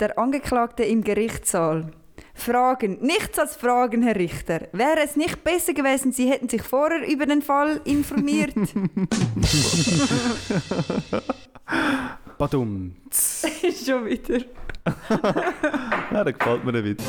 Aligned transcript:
Der 0.00 0.18
Angeklagte 0.18 0.82
im 0.82 1.04
Gerichtssaal. 1.04 1.90
Fragen. 2.32 2.98
Nichts 3.02 3.38
als 3.38 3.54
Fragen, 3.54 4.02
Herr 4.02 4.16
Richter. 4.16 4.68
Wäre 4.72 5.00
es 5.04 5.14
nicht 5.14 5.44
besser 5.44 5.74
gewesen, 5.74 6.10
Sie 6.12 6.30
hätten 6.30 6.48
sich 6.48 6.62
vorher 6.62 7.06
über 7.06 7.26
den 7.26 7.42
Fall 7.42 7.82
informiert? 7.84 8.54
Badum. 12.38 12.96
Schon 13.12 14.06
wieder. 14.06 14.40
Ja, 16.12 16.24
da 16.24 16.30
gefällt 16.32 16.64
mir 16.64 16.72
der 16.72 16.84
Witz. 16.84 17.04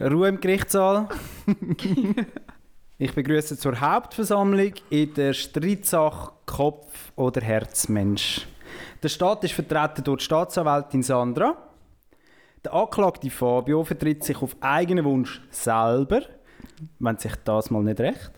Ruhe 0.00 0.28
im 0.28 0.40
Gerichtssaal. 0.40 1.08
Ich 2.98 3.14
begrüße 3.14 3.58
zur 3.58 3.80
Hauptversammlung 3.80 4.72
in 4.90 5.12
der 5.14 5.32
Streitsache 5.32 6.32
Kopf- 6.46 7.12
oder 7.16 7.40
Herzmensch. 7.42 8.46
Der 9.02 9.08
Staat 9.08 9.44
ist 9.44 9.52
vertreten 9.52 10.02
durch 10.04 10.20
die 10.20 10.24
Staatsanwältin 10.24 11.02
Sandra. 11.02 11.56
Der 12.64 12.72
Anklagte 12.72 13.30
Fabio 13.30 13.84
vertritt 13.84 14.24
sich 14.24 14.40
auf 14.42 14.56
eigenen 14.60 15.04
Wunsch 15.04 15.42
selber, 15.50 16.22
wenn 16.98 17.18
sich 17.18 17.34
das 17.44 17.70
mal 17.70 17.82
nicht 17.82 18.00
recht. 18.00 18.30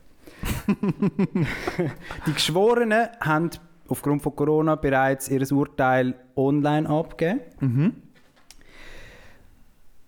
Die 2.26 2.32
Geschworenen 2.32 3.08
haben 3.20 3.50
aufgrund 3.88 4.22
von 4.22 4.36
Corona 4.36 4.74
bereits 4.74 5.28
ihr 5.28 5.50
Urteil 5.50 6.14
online 6.36 6.88
abgegeben. 6.88 8.02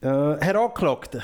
Äh, 0.02 0.08
Herr 0.08 0.60
Anklagter, 0.60 1.22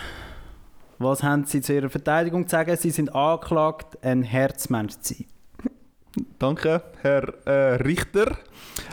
was 0.99 1.23
haben 1.23 1.45
Sie 1.45 1.61
zu 1.61 1.75
Ihrer 1.75 1.91
Verteidigung 1.91 2.47
zu 2.47 2.53
sagen? 2.53 2.77
Sie 2.77 2.91
sind 2.91 3.15
angeklagt, 3.15 4.03
ein 4.03 4.23
Herzmensch 4.23 4.99
zu 5.01 5.15
sein. 5.15 5.27
Danke, 6.39 6.83
Herr 7.03 7.47
äh, 7.47 7.75
Richter. 7.83 8.39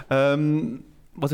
Ähm, 0.09 0.83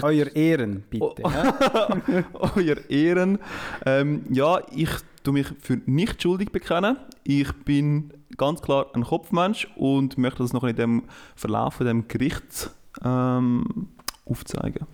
Euer 0.02 0.27
Ehren, 0.35 0.83
bitte. 0.89 1.23
Oh. 1.23 2.49
Euer 2.55 2.77
Ehren. 2.89 3.39
Ähm, 3.85 4.23
ja, 4.30 4.59
ich 4.71 4.89
tue 5.23 5.33
mich 5.33 5.47
für 5.61 5.80
nicht 5.85 6.21
schuldig 6.21 6.52
bekennen. 6.52 6.97
Ich 7.23 7.52
bin 7.63 8.13
ganz 8.38 8.61
klar 8.61 8.88
ein 8.93 9.03
Kopfmensch 9.03 9.67
und 9.77 10.17
möchte 10.17 10.43
das 10.43 10.53
noch 10.53 10.63
in 10.63 10.75
dem 10.75 11.03
Verlauf 11.36 11.75
von 11.75 11.88
dem 11.88 12.08
Gericht 12.08 12.71
ähm, 13.03 13.88
aufzeigen. 14.25 14.86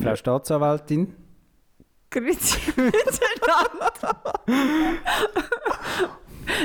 Frau 0.00 0.14
Staatsanwältin. 0.14 1.14
Grüezi 2.14 2.58
miteinander. 2.76 4.22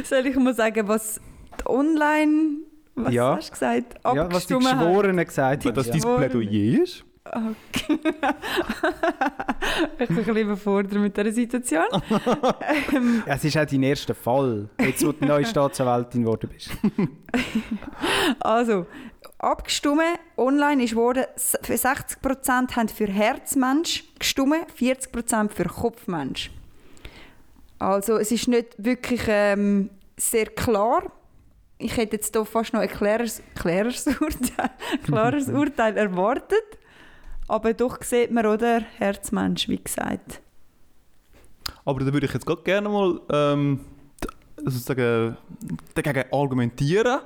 Soll 0.03 0.25
ich 0.27 0.35
mal 0.35 0.53
sagen, 0.53 0.87
was 0.87 1.19
die 1.59 1.65
online... 1.65 2.57
Was 2.95 3.13
Ja. 3.13 3.35
hast 3.37 3.47
du 3.47 3.53
gesagt? 3.53 3.95
Ja, 4.03 4.31
was 4.31 4.45
die? 4.45 4.53
Geschworenen 4.55 5.25
gesagt 5.25 5.65
haben. 5.65 5.73
Dass 5.73 5.87
ja. 5.87 5.93
dein. 5.93 6.17
Plädoyer 6.17 6.83
ist? 6.83 7.05
Okay. 7.23 7.99
ich 9.99 10.07
bin 10.07 10.07
ein 10.09 10.15
bisschen 10.15 10.37
überfordert 10.37 10.93
mit 10.99 11.15
dieser 11.15 11.31
Situation. 11.31 11.85
ähm, 12.93 13.23
Es 13.25 13.43
ist 13.43 13.57
auch 13.57 13.65
dein 13.65 13.83
erster 13.83 14.15
Fall, 14.15 14.69
jetzt 14.79 15.05
wo 15.05 15.11
du 15.11 15.25
neue 15.25 15.45
Staatsanwältin 15.47 16.23
geworden 16.23 16.49
bist. 16.51 16.71
also, 18.39 18.85
abgestimmt, 19.39 20.01
online 20.37 20.83
ist 20.83 20.95
worden, 20.95 21.25
s- 21.35 21.57
für 21.63 21.73
60% 21.77 22.75
haben 22.75 22.89
für 22.89 23.07
Herzmensch 23.07 24.03
gestimmt, 24.19 24.67
40% 24.77 25.49
für 25.51 25.65
Kopfmensch. 25.65 26.51
Also, 27.79 28.17
es 28.17 28.31
ist 28.31 28.47
nicht 28.47 28.75
wirklich 28.77 29.21
ähm, 29.27 29.89
sehr 30.17 30.47
klar. 30.47 31.03
Ich 31.77 31.95
hätte 31.95 32.17
jetzt 32.17 32.35
hier 32.35 32.43
fast 32.45 32.73
noch 32.73 32.81
ein 32.81 32.89
klares, 32.89 33.41
klares, 33.55 34.05
Urteil, 34.21 34.69
klares 35.05 35.47
Urteil 35.49 35.95
erwartet. 35.97 36.77
Aber 37.47 37.73
doch 37.73 38.03
sieht 38.03 38.31
man, 38.31 38.45
oder? 38.45 38.81
Herzmensch, 38.97 39.69
wie 39.69 39.81
gesagt. 39.81 40.41
Aber 41.85 41.99
da 42.03 42.11
würde 42.13 42.25
ich 42.27 42.33
jetzt 42.33 42.45
gerade 42.45 42.61
gerne 42.63 42.89
mal 42.89 43.21
ähm, 43.31 43.79
sozusagen 44.57 45.37
dagegen 45.95 46.25
argumentieren. 46.33 47.21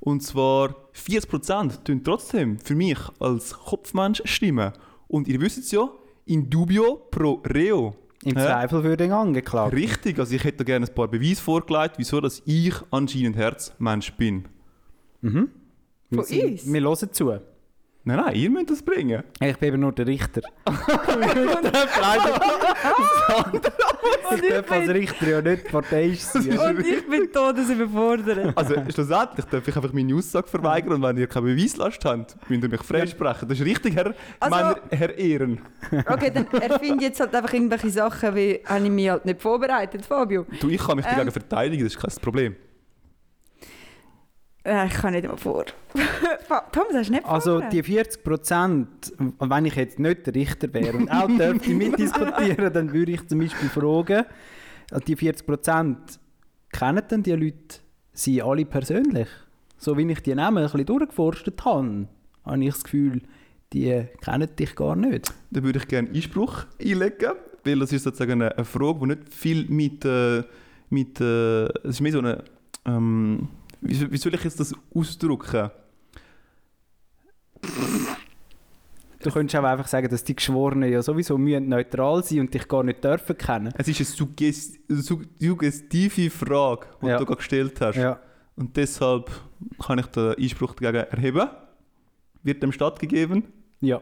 Und 0.00 0.22
zwar 0.22 0.74
40% 0.94 1.84
tun 1.84 2.02
trotzdem 2.04 2.58
für 2.58 2.74
mich 2.74 2.98
als 3.18 3.52
Kopfmensch 3.54 4.22
stimmen. 4.24 4.72
Und 5.08 5.28
ihr 5.28 5.40
wisst 5.40 5.58
es 5.58 5.70
ja, 5.70 5.88
in 6.26 6.48
dubio 6.50 6.96
pro 7.10 7.42
reo. 7.48 7.94
Im 8.24 8.36
Hä? 8.36 8.44
Zweifel 8.44 8.82
für 8.82 8.96
den 8.96 9.12
Angeklagten. 9.12 9.78
Richtig, 9.78 10.18
also 10.18 10.34
ich 10.34 10.42
hätte 10.42 10.58
da 10.58 10.64
gerne 10.64 10.86
ein 10.86 10.94
paar 10.94 11.06
Beweise 11.08 11.40
vorgelegt, 11.40 11.94
wieso 11.98 12.20
dass 12.20 12.42
ich 12.44 12.74
anscheinend 12.90 13.36
Herzmensch 13.36 14.12
bin. 14.14 14.46
Mhm. 15.20 15.50
Von 16.10 16.18
Wir, 16.18 16.24
sind- 16.24 16.44
uns? 16.52 16.72
wir 16.72 16.80
hören 16.80 17.12
zu. 17.12 17.38
Nein, 18.08 18.18
nein, 18.24 18.36
ihr 18.36 18.50
müsst 18.50 18.70
das 18.70 18.82
bringen. 18.84 19.24
Ich 19.40 19.56
bin 19.56 19.68
eben 19.70 19.80
nur 19.80 19.90
der 19.90 20.06
Richter. 20.06 20.40
Und 24.30 24.44
ich 24.44 24.48
darf 24.48 24.70
als 24.70 24.88
Richter 24.90 25.28
ja 25.28 25.42
nicht 25.42 25.64
parteiisch 25.64 26.20
sein. 26.20 26.56
Und 26.56 26.86
ich 26.86 27.08
bin 27.08 27.32
todesüberfordert. 27.32 28.56
Also 28.56 28.74
schlussendlich 28.94 29.46
darf 29.46 29.66
ich 29.66 29.74
einfach 29.76 29.92
meine 29.92 30.14
Aussage 30.14 30.46
verweigern 30.46 30.92
und 30.94 31.02
wenn 31.02 31.16
ihr 31.16 31.26
keine 31.26 31.46
Beweislast 31.46 32.04
habt, 32.04 32.36
müsst 32.48 32.62
ihr 32.62 32.68
mich 32.68 32.82
freisprechen. 32.82 33.48
Das 33.48 33.58
ist 33.58 33.66
richtig, 33.66 33.96
Herr, 33.96 34.14
Also- 34.38 34.56
meiner 34.56 34.76
Herr 34.90 35.18
Ehren. 35.18 35.60
Okay, 36.08 36.30
dann 36.32 36.46
erfinde 36.60 37.04
jetzt 37.06 37.18
halt 37.18 37.34
einfach 37.34 37.52
irgendwelche 37.52 37.90
Sachen, 37.90 38.36
wie 38.36 38.60
habe 38.66 38.84
ich 38.84 38.90
mich 38.90 39.08
halt 39.10 39.24
nicht 39.24 39.42
vorbereitet, 39.42 40.06
Fabio. 40.06 40.46
Du, 40.60 40.68
ich 40.68 40.78
kann 40.78 40.94
mich 40.96 41.06
Ähm. 41.06 41.12
dagegen 41.12 41.32
verteidigen, 41.32 41.82
das 41.84 41.94
ist 41.94 42.00
kein 42.00 42.22
Problem. 42.22 42.54
Äh, 44.66 44.86
ich 44.86 44.94
kann 44.94 45.12
nicht 45.12 45.26
mal 45.26 45.36
vor. 45.36 45.64
Thomas, 46.72 46.94
hast 46.94 47.08
du 47.08 47.12
nicht 47.12 47.24
Also 47.24 47.50
vorbereitet? 47.52 47.72
die 47.72 47.82
40 47.84 48.24
Prozent, 48.24 48.88
wenn 49.38 49.64
ich 49.64 49.76
jetzt 49.76 49.98
nicht 49.98 50.26
der 50.26 50.34
Richter 50.34 50.72
wäre 50.74 50.96
und 50.96 51.08
auch 51.10 51.28
dürfte 51.28 51.70
mitdiskutieren, 51.74 52.72
dann 52.72 52.92
würde 52.92 53.12
ich 53.12 53.26
zum 53.28 53.38
Beispiel 53.38 53.68
fragen, 53.68 54.24
äh, 54.90 55.00
die 55.06 55.14
40 55.16 55.46
Prozent, 55.46 55.98
kennen 56.72 57.02
denn 57.10 57.22
die 57.22 57.32
Leute 57.32 57.78
sie 58.12 58.42
alle 58.42 58.64
persönlich? 58.64 59.28
So 59.78 59.96
wie 59.96 60.10
ich 60.10 60.20
die 60.20 60.34
Namen 60.34 60.58
ein 60.58 60.64
bisschen 60.64 60.86
durchgeforstet 60.86 61.64
habe, 61.64 62.08
habe 62.44 62.64
ich 62.64 62.70
das 62.72 62.82
Gefühl, 62.84 63.22
die 63.72 64.04
kennen 64.24 64.48
dich 64.58 64.74
gar 64.74 64.96
nicht. 64.96 65.32
Da 65.50 65.62
würde 65.62 65.78
ich 65.78 65.86
gerne 65.88 66.08
Einspruch 66.10 66.64
einlegen, 66.80 67.32
weil 67.64 67.78
das 67.78 67.92
ist 67.92 68.04
sozusagen 68.04 68.32
eine, 68.42 68.56
eine 68.56 68.64
Frage, 68.64 68.98
die 69.00 69.06
nicht 69.06 69.32
viel 69.32 69.66
mit, 69.68 70.04
äh, 70.04 70.42
mit 70.90 71.20
äh, 71.20 71.64
es 71.66 71.96
ist 71.96 72.00
mehr 72.00 72.12
so 72.12 72.18
eine, 72.20 72.44
ähm, 72.86 73.48
wie, 73.88 73.94
soll- 73.94 74.12
wie 74.12 74.16
soll 74.18 74.34
ich 74.34 74.44
jetzt 74.44 74.58
das 74.60 74.74
ausdrücken? 74.94 75.70
Du 79.22 79.30
könntest 79.32 79.56
auch 79.56 79.64
einfach 79.64 79.88
sagen, 79.88 80.08
dass 80.08 80.22
die 80.22 80.36
Geschworenen 80.36 80.92
ja 80.92 81.02
sowieso 81.02 81.36
müssen 81.36 81.68
neutral 81.68 82.22
sein 82.22 82.40
und 82.40 82.54
dich 82.54 82.68
gar 82.68 82.82
nicht 82.84 83.02
dürfen 83.02 83.36
kennen. 83.36 83.72
Es 83.76 83.88
ist 83.88 83.96
eine 83.98 84.04
suggest 84.06 84.78
su 84.88 85.22
suggestive 85.40 86.30
Frage, 86.30 86.86
die 87.02 87.06
Ja. 87.08 87.18
du 87.18 87.24
gerade 87.24 87.38
gestellt 87.38 87.80
hast. 87.80 87.96
Ja. 87.96 88.20
Und 88.54 88.76
deshalb 88.76 89.30
kann 89.84 89.98
ich 89.98 90.06
den 90.06 90.34
Einspruch 90.38 90.74
dagegen 90.74 91.10
erheben. 91.10 91.48
Wird 92.42 92.62
dem 92.62 92.70
stattgegeben? 92.72 93.44
Ja. 93.80 94.00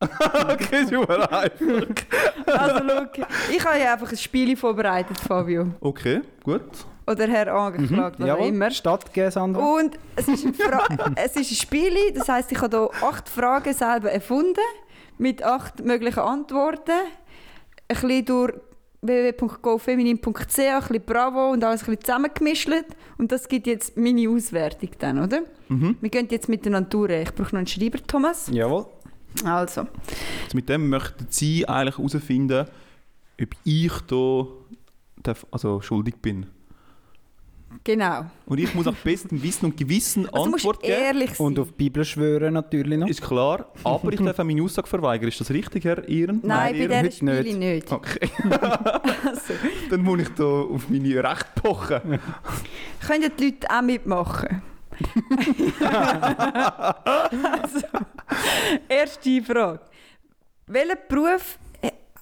okay, 0.00 0.84
super 0.86 1.30
einfach. 1.30 2.04
Also, 2.46 2.82
look, 2.84 3.10
ich 3.54 3.64
habe 3.64 3.78
ja 3.78 3.92
einfach 3.92 4.10
ein 4.10 4.16
Spiel 4.16 4.56
vorbereitet, 4.56 5.18
Fabio. 5.20 5.74
Okay, 5.80 6.22
gut. 6.42 6.62
Oder 7.06 7.26
Herr 7.26 7.52
Angeklagt, 7.54 8.22
auch 8.22 8.26
Jawohl. 8.26 8.46
immer. 8.48 8.70
Stattgeben, 8.70 9.30
Sandra. 9.30 9.60
Und 9.62 9.98
es 10.16 10.28
ist, 10.28 10.44
ein 10.46 10.54
Fra 10.54 10.86
es 11.16 11.36
ist 11.36 11.50
ein 11.50 11.56
Spiel, 11.56 11.94
das 12.14 12.28
heisst, 12.28 12.52
ich 12.52 12.60
habe 12.60 12.90
hier 12.92 13.08
acht 13.08 13.28
Fragen 13.28 13.72
selber 13.74 14.10
erfunden, 14.12 14.60
mit 15.18 15.42
acht 15.42 15.84
möglichen 15.84 16.20
Antworten. 16.20 16.92
Ein 17.88 17.96
bisschen 18.00 18.24
durch 18.24 18.52
www.gofeminin.ch, 19.02 20.28
ein 20.58 20.80
bisschen 20.80 21.02
Bravo 21.04 21.50
und 21.50 21.64
alles 21.64 21.82
ein 21.82 21.86
bisschen 21.86 22.04
zusammengemischt. 22.04 22.68
Und 23.18 23.32
das 23.32 23.48
gibt 23.48 23.66
jetzt 23.66 23.96
meine 23.96 24.28
Auswertung 24.28 24.90
dann, 24.98 25.18
oder? 25.22 25.40
Mhm. 25.68 25.96
Wir 26.00 26.10
gehen 26.10 26.28
jetzt 26.30 26.48
miteinander 26.48 26.88
durch. 26.88 27.10
Ich 27.22 27.34
brauche 27.34 27.48
noch 27.54 27.58
einen 27.58 27.66
Schreiber, 27.66 27.98
Thomas. 28.06 28.48
Jawohl. 28.52 28.86
Also, 29.44 29.80
Also 29.82 30.54
mit 30.54 30.68
dem 30.68 30.88
möchten 30.88 31.26
Sie 31.30 31.66
eigentlich 31.66 31.96
herausfinden, 31.98 32.66
ob 33.40 33.48
ich 33.64 33.92
da 34.06 34.44
darf, 35.22 35.46
also 35.50 35.80
schuldig 35.80 36.16
bin. 36.20 36.46
Genau. 37.84 38.26
Und 38.46 38.58
ich 38.58 38.74
muss 38.74 38.86
nach 38.86 38.94
bestem 38.94 39.42
Wissen 39.42 39.66
und 39.66 39.76
Gewissen 39.76 40.28
Also, 40.28 40.52
Antwort 40.54 40.82
geben. 40.82 40.94
ehrlich 40.94 41.34
sein. 41.34 41.46
Und 41.46 41.58
auf 41.58 41.68
die 41.68 41.74
Bibel 41.74 42.04
schwören 42.04 42.54
natürlich 42.54 42.98
noch. 42.98 43.08
Ist 43.08 43.22
klar, 43.22 43.66
aber 43.84 44.12
ich 44.12 44.20
darf 44.20 44.38
auch 44.38 44.44
meine 44.44 44.62
Aussage 44.62 44.88
verweigern. 44.88 45.28
Ist 45.28 45.40
das 45.40 45.50
richtig, 45.50 45.84
Herr 45.84 46.06
Ehren? 46.08 46.40
Nein, 46.42 46.72
bei 46.74 46.78
Ehren? 46.80 47.10
dieser 47.10 47.12
Spiele 47.12 47.42
nicht. 47.42 47.58
nicht. 47.58 47.92
Okay, 47.92 48.30
Also, 49.24 49.54
dann 49.90 50.02
muss 50.02 50.20
ich 50.20 50.28
da 50.30 50.44
auf 50.44 50.88
meine 50.88 51.22
Rechte 51.24 51.46
pochen. 51.62 52.18
können 53.06 53.30
die 53.38 53.44
Leute 53.44 53.70
auch 53.70 53.82
mitmachen? 53.82 54.62
also, 55.80 57.86
erste 58.88 59.42
Frage. 59.42 59.80
Welchen 60.66 60.96
Beruf 61.08 61.58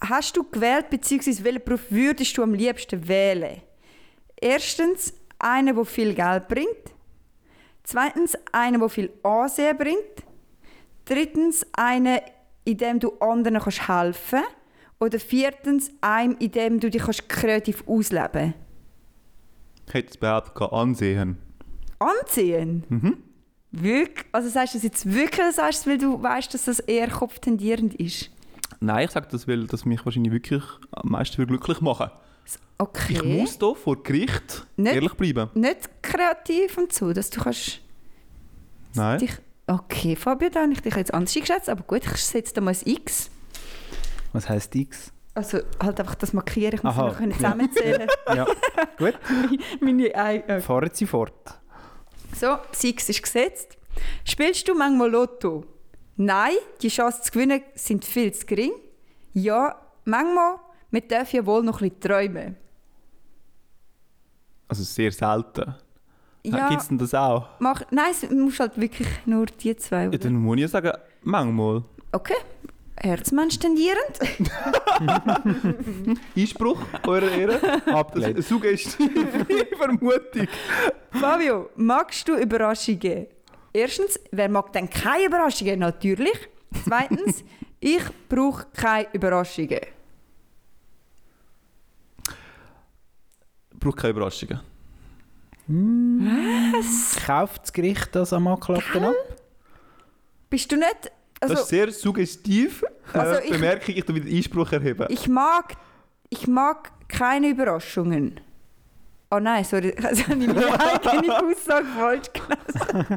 hast 0.00 0.37
du 0.37 0.44
gewählt, 0.44 0.91
beziehungsweise 0.91 1.44
welchen 1.44 1.64
Beruf 1.64 1.82
würdest 1.91 2.37
du 2.37 2.43
am 2.43 2.55
liebsten 2.55 3.06
wählen? 3.06 3.61
Erstens, 4.41 5.12
einen, 5.40 5.75
der 5.75 5.84
viel 5.84 6.14
Geld 6.14 6.48
bringt. 6.48 6.94
Zweitens, 7.82 8.37
einer, 8.52 8.78
der 8.78 8.88
viel 8.88 9.10
Ansehen 9.22 9.76
bringt. 9.76 10.25
Drittens, 11.04 11.66
einer, 11.72 12.20
in 12.64 12.76
dem 12.76 13.00
du 13.00 13.19
anderen 13.19 13.58
kannst 13.58 13.88
helfen 13.88 14.42
Oder 15.00 15.19
viertens, 15.19 15.90
einem, 16.00 16.37
in 16.38 16.52
dem 16.52 16.78
du 16.78 16.90
dich 16.90 17.02
kannst 17.02 17.28
kreativ 17.28 17.82
ausleben 17.87 18.54
Ich 19.88 19.94
hätte 19.94 20.10
es 20.10 20.16
behauptet, 20.16 20.72
ansehen. 20.72 21.38
Anziehen? 21.98 22.84
Mhm. 22.88 23.16
Wirklich? 23.72 24.26
Also 24.32 24.48
sagst 24.48 24.75
du 24.75 24.78
das 24.78 24.84
jetzt 24.84 25.12
wirklich, 25.12 25.54
sagst 25.54 25.87
du, 25.87 25.90
weil 25.90 25.98
du 25.98 26.22
weißt, 26.22 26.52
dass 26.54 26.64
das 26.64 26.81
eher 26.81 27.08
kopftendierend 27.08 27.94
ist? 27.94 28.31
Nein, 28.81 29.04
ich 29.04 29.10
sage 29.10 29.28
das, 29.31 29.46
weil 29.46 29.66
das 29.66 29.84
mich 29.84 30.04
wahrscheinlich 30.04 30.32
wirklich 30.32 30.62
am 30.92 31.10
meisten 31.10 31.38
würde 31.38 31.50
glücklich 31.50 31.81
machen 31.81 32.10
Okay. 32.79 33.12
Ich 33.14 33.23
muss 33.23 33.58
hier 33.58 33.75
vor 33.75 34.02
Gericht 34.02 34.67
Nicht- 34.76 34.94
ehrlich 34.94 35.14
bleiben. 35.14 35.50
Nicht 35.55 35.91
kreativ 36.02 36.79
und 36.79 36.93
so, 36.93 37.12
dass 37.12 37.29
du 37.31 37.41
kannst 37.41 37.81
Nein. 38.94 39.19
dich... 39.19 39.32
Okay, 39.67 40.17
Fabio, 40.17 40.49
da 40.49 40.62
habe 40.62 40.73
ich 40.73 40.81
dich 40.82 40.94
jetzt 40.97 41.14
anders 41.14 41.37
eingeschätzt, 41.37 41.69
aber 41.69 41.82
gut, 41.85 42.02
ich 42.05 42.17
setze 42.25 42.55
da 42.55 42.61
mal 42.61 42.73
ein 42.75 42.81
X. 42.91 43.31
Was 44.32 44.49
heisst 44.49 44.75
X? 44.75 45.12
Also 45.35 45.58
halt 45.81 46.00
einfach 46.00 46.17
das 46.17 46.32
markieren, 46.32 46.75
ich 46.75 46.82
muss 46.82 46.94
Aha, 46.94 47.06
noch 47.08 47.17
können 47.19 47.31
ja. 47.31 47.37
zusammenzählen. 47.37 48.08
Ja, 48.35 48.47
gut. 48.99 49.14
Meine 49.81 50.12
Ei- 50.14 50.38
äh. 50.47 50.61
Fahren 50.61 50.91
Sie 50.93 51.06
fort. 51.06 51.32
So, 52.35 52.56
das 52.70 52.82
X 52.82 53.08
ist 53.11 53.23
gesetzt. 53.23 53.76
Spielst 54.25 54.67
du 54.69 54.75
manchmal 54.75 55.11
Lotto? 55.11 55.64
Nein, 56.17 56.55
die 56.82 56.88
Chancen 56.88 57.23
zu 57.23 57.31
gewinnen 57.32 57.62
sind 57.75 58.05
viel 58.05 58.32
zu 58.32 58.44
gering. 58.47 58.73
Ja, 59.35 59.81
manchmal, 60.05 60.56
wir 60.90 61.00
dürfen 61.00 61.37
ja 61.37 61.46
wohl 61.46 61.62
noch 61.62 61.81
ein 61.81 61.88
bisschen 61.90 62.00
träumen. 62.00 62.56
Also 64.69 64.82
sehr 64.84 65.12
selten. 65.12 65.75
Ja, 66.42 66.69
Gibt 66.69 66.81
es 66.82 66.88
denn 66.88 66.98
das 66.98 67.12
auch? 67.14 67.48
mach, 67.58 67.82
nein, 67.90 68.12
es 68.12 68.31
muss 68.31 68.58
halt 68.60 68.81
wirklich 68.81 69.08
nur 69.26 69.46
die 69.46 69.76
zwei. 69.76 70.04
Ja, 70.04 70.10
dann 70.19 70.34
muss 70.34 70.56
ich 70.56 70.62
ja 70.62 70.69
sagen, 70.69 70.92
manchmal. 71.22 71.82
Okay, 72.12 72.37
Herzmensch 72.96 73.58
tendierend. 73.58 74.20
Einspruch, 76.37 76.78
eurer 77.06 77.31
Ehre. 77.31 77.58
Das 77.84 77.94
Abgelehnt. 77.94 78.38
ist 78.38 78.50
eine 78.52 78.58
suggestive 78.60 79.66
Vermutung. 79.76 80.48
Fabio, 81.10 81.70
magst 81.76 82.28
du 82.28 82.37
Überraschungen? 82.37 83.26
Erstens, 83.72 84.19
wer 84.32 84.48
mag 84.48 84.72
denn 84.72 84.88
keine 84.90 85.26
Überraschungen? 85.26 85.78
Natürlich. 85.78 86.48
Zweitens, 86.84 87.42
ich 87.81 88.02
brauche 88.28 88.66
keine 88.75 89.08
Überraschungen. 89.12 89.81
Braucht 93.81 93.97
keine 93.97 94.11
Überraschungen. 94.11 94.61
Kauft 97.27 97.62
das 97.62 97.73
Gericht 97.73 98.09
das 98.15 98.32
am 98.32 98.47
Anklappen 98.49 99.05
ab? 99.05 99.15
Bist 100.49 100.71
du 100.73 100.77
nicht... 100.77 101.12
Das 101.41 101.50
Also, 101.53 101.62
ist 101.62 101.69
sehr 101.71 101.91
suggestiv. 101.91 102.85
Also 103.15 103.37
äh, 103.41 103.44
ich- 103.47 103.53
Bemerkung, 103.53 103.94
ich 103.97 104.06
wieder 104.09 104.29
Einspruch 104.37 104.73
erheben. 104.73 105.06
ich 105.09 105.27
mag, 105.27 105.75
ich 106.29 106.47
mag 106.47 106.91
keine 107.09 107.49
Überraschungen. 107.49 108.41
Oh 109.31 109.38
nein, 109.38 109.65
sorry, 109.65 109.94
also 110.03 110.25
habe 110.26 110.41
ich 110.43 110.47
meine 110.49 110.81
eigene 111.03 111.38
Aussage 111.38 111.87
falsch 111.97 112.26
gelesen. 112.33 113.06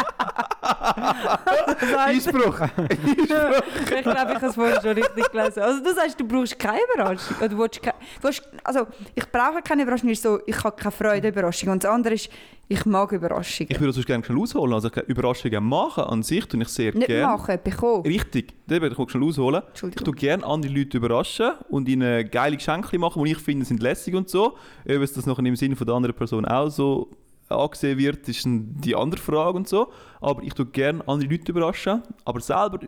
Einspruch. 1.97 2.61
ich 2.89 3.27
glaube, 3.27 4.31
ich 4.31 4.35
habe 4.35 4.45
es 4.45 4.55
vorhin 4.55 4.75
schon 4.81 4.91
richtig 4.91 5.31
gelesen. 5.31 5.59
Also 5.61 5.83
du 5.83 5.93
sagst, 5.93 6.19
du 6.19 6.27
brauchst 6.27 6.57
keine 6.57 6.79
Überraschung. 6.93 7.35
Du 7.49 7.57
willst 7.57 7.81
keine, 7.81 7.97
du 8.21 8.27
hast, 8.27 8.41
also 8.63 8.87
ich 9.15 9.31
brauche 9.31 9.61
keine 9.61 9.83
Überraschung, 9.83 10.09
ist 10.09 10.23
so, 10.23 10.39
ich 10.45 10.63
habe 10.63 10.75
keine 10.75 10.91
Freude 10.91 11.27
an 11.27 11.33
Überraschungen. 11.33 11.73
Und 11.73 11.83
das 11.83 11.91
andere 11.91 12.13
ist, 12.15 12.29
ich 12.67 12.85
mag 12.85 13.11
Überraschungen. 13.11 13.71
Ich 13.71 13.79
würde 13.79 13.87
das 13.87 13.95
sonst 13.95 14.07
gerne 14.07 14.23
schnell 14.23 14.39
ausholen. 14.39 14.73
Also 14.73 14.89
Überraschungen 15.07 15.63
machen 15.63 16.03
an 16.05 16.23
sich 16.23 16.45
tue 16.45 16.61
ich 16.61 16.69
sehr 16.69 16.93
Nicht 16.93 17.07
gerne. 17.07 17.33
machen, 17.33 17.59
bekommen. 17.63 18.03
Richtig, 18.03 18.53
das 18.67 18.81
werde 18.81 18.95
ich 18.97 19.09
schnell 19.09 19.23
ausholen. 19.23 19.61
Ich 19.73 19.95
tue 19.95 20.13
gerne 20.13 20.45
andere 20.45 20.71
Leute 20.71 20.97
überraschen 20.97 21.51
und 21.69 21.87
ihnen 21.89 22.29
geile 22.31 22.55
Geschenke 22.55 22.97
machen, 22.97 23.23
die 23.23 23.31
ich 23.31 23.37
finde, 23.37 23.65
sind 23.65 23.81
lässig 23.81 24.15
und 24.15 24.29
so. 24.29 24.57
Ob 24.85 25.01
es 25.01 25.13
das 25.13 25.25
nachher 25.25 25.45
im 25.45 25.55
Sinne 25.55 25.75
von 25.75 25.85
der 25.85 25.95
anderen 25.95 26.15
Person 26.15 26.45
auch 26.45 26.69
so 26.69 27.09
angesehen 27.49 27.97
wird, 27.97 28.27
ist 28.27 28.43
die 28.45 28.95
andere 28.95 29.21
Frage 29.21 29.57
und 29.57 29.67
so. 29.67 29.91
Aber 30.21 30.43
ich 30.43 30.53
tue 30.53 30.65
gerne 30.65 31.07
andere 31.07 31.29
Leute 31.29 31.51
überraschen. 31.51 32.01
Aber 32.25 32.39
selber 32.39 32.79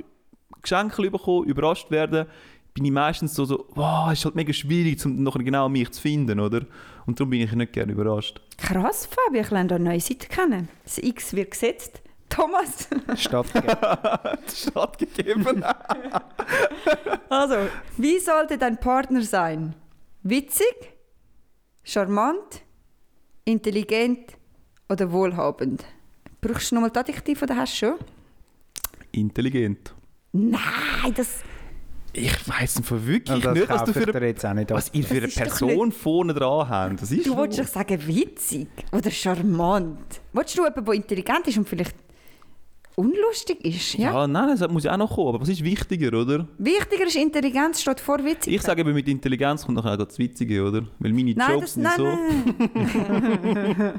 Geschenke 0.62 1.10
bekommen, 1.10 1.46
überrascht 1.48 1.92
werden, 1.92 2.25
bin 2.74 2.86
ich 2.86 2.92
meistens 2.92 3.34
so, 3.34 3.46
so 3.46 3.68
wow, 3.75 4.12
es 4.12 4.19
ist 4.19 4.25
halt 4.25 4.36
mega 4.36 4.52
schwierig, 4.52 5.04
um 5.06 5.24
nachher 5.24 5.44
genau 5.44 5.69
mich 5.69 5.92
zu 5.92 6.02
finden, 6.02 6.40
oder? 6.40 6.62
Und 7.06 7.19
darum 7.19 7.30
bin 7.30 7.42
ich 7.42 7.52
nicht 7.54 7.72
gerne 7.72 7.94
überrascht. 7.94 8.42
Krass, 8.57 9.07
Fabio, 9.07 9.42
ich 9.42 9.52
lerne 9.52 9.69
da 9.69 9.75
eine 9.75 9.86
neue 9.86 10.00
Seite 10.00 10.28
kennen. 10.28 10.68
Das 10.84 10.98
X 10.98 11.34
wird 11.34 11.52
gesetzt. 11.52 12.02
Thomas. 12.28 12.90
Stattgegeben. 13.16 13.78
Stattgegeben. 14.54 15.66
Also, 17.28 17.56
wie 17.98 18.19
sollte 18.19 18.57
dein 18.57 18.80
Partner 18.80 19.22
sein? 19.24 19.75
Witzig, 20.22 20.94
charmant, 21.84 22.62
intelligent 23.46 24.38
oder 24.89 25.11
wohlhabend? 25.11 25.83
Brauchst 26.41 26.71
du 26.71 26.75
nochmal 26.75 26.91
das 26.91 27.01
Adjektiv 27.01 27.41
oder 27.41 27.55
hast 27.55 27.73
du 27.81 27.87
schon? 27.87 27.95
Intelligent. 29.11 29.93
Nein, 30.31 31.13
das... 31.15 31.39
Ich 32.17 32.47
weiss 32.47 32.79
von 32.81 33.05
wirklich 33.05 33.43
das 33.43 33.53
nicht, 33.53 33.67
was 33.67 33.83
du 33.83 33.91
für 33.91 34.09
ich 34.09 34.15
eine 34.15 34.27
jetzt 34.27 34.45
auch 34.45 34.53
nicht. 34.53 34.71
Was 34.71 34.93
ihr 34.93 35.03
für 35.03 35.17
eine 35.17 35.27
Person 35.27 35.91
vorne 35.91 36.33
dran 36.33 36.69
habt, 36.69 37.01
das 37.01 37.11
ist 37.11 37.27
Du 37.27 37.35
wolltest 37.35 37.59
doch 37.59 37.67
sagen 37.67 38.07
witzig 38.07 38.69
oder 38.93 39.11
charmant. 39.11 40.21
Wolltest 40.31 40.57
du 40.57 40.63
jemanden, 40.63 40.85
der 40.85 40.93
intelligent 40.93 41.47
ist 41.47 41.57
und 41.57 41.67
vielleicht 41.67 41.95
unlustig 42.95 43.63
ist? 43.63 43.94
Ja. 43.95 44.13
ja. 44.13 44.27
nein, 44.27 44.57
das 44.57 44.69
muss 44.71 44.83
ja 44.83 44.94
auch 44.94 44.97
noch 44.97 45.13
kommen. 45.15 45.30
Aber 45.30 45.42
was 45.42 45.50
ist 45.50 45.63
wichtiger, 45.63 46.18
oder? 46.19 46.47
Wichtiger 46.57 47.06
ist 47.06 47.15
Intelligenz 47.15 47.81
statt 47.81 48.00
vor 48.00 48.24
Witzig. 48.24 48.53
Ich 48.53 48.62
sage 48.62 48.81
eben, 48.81 48.94
mit 48.94 49.07
Intelligenz 49.07 49.65
kommt 49.65 49.77
nachher 49.77 49.94
auch 49.94 50.06
das 50.06 50.18
Witzige, 50.18 50.63
oder? 50.63 50.83
Weil 51.00 51.13
meine 51.13 51.33
nein, 51.33 51.51
Jokes 51.51 51.62
das, 51.62 51.74
sind 51.74 51.83
nein, 51.83 51.95
so... 51.97 52.03
nein. 52.03 53.94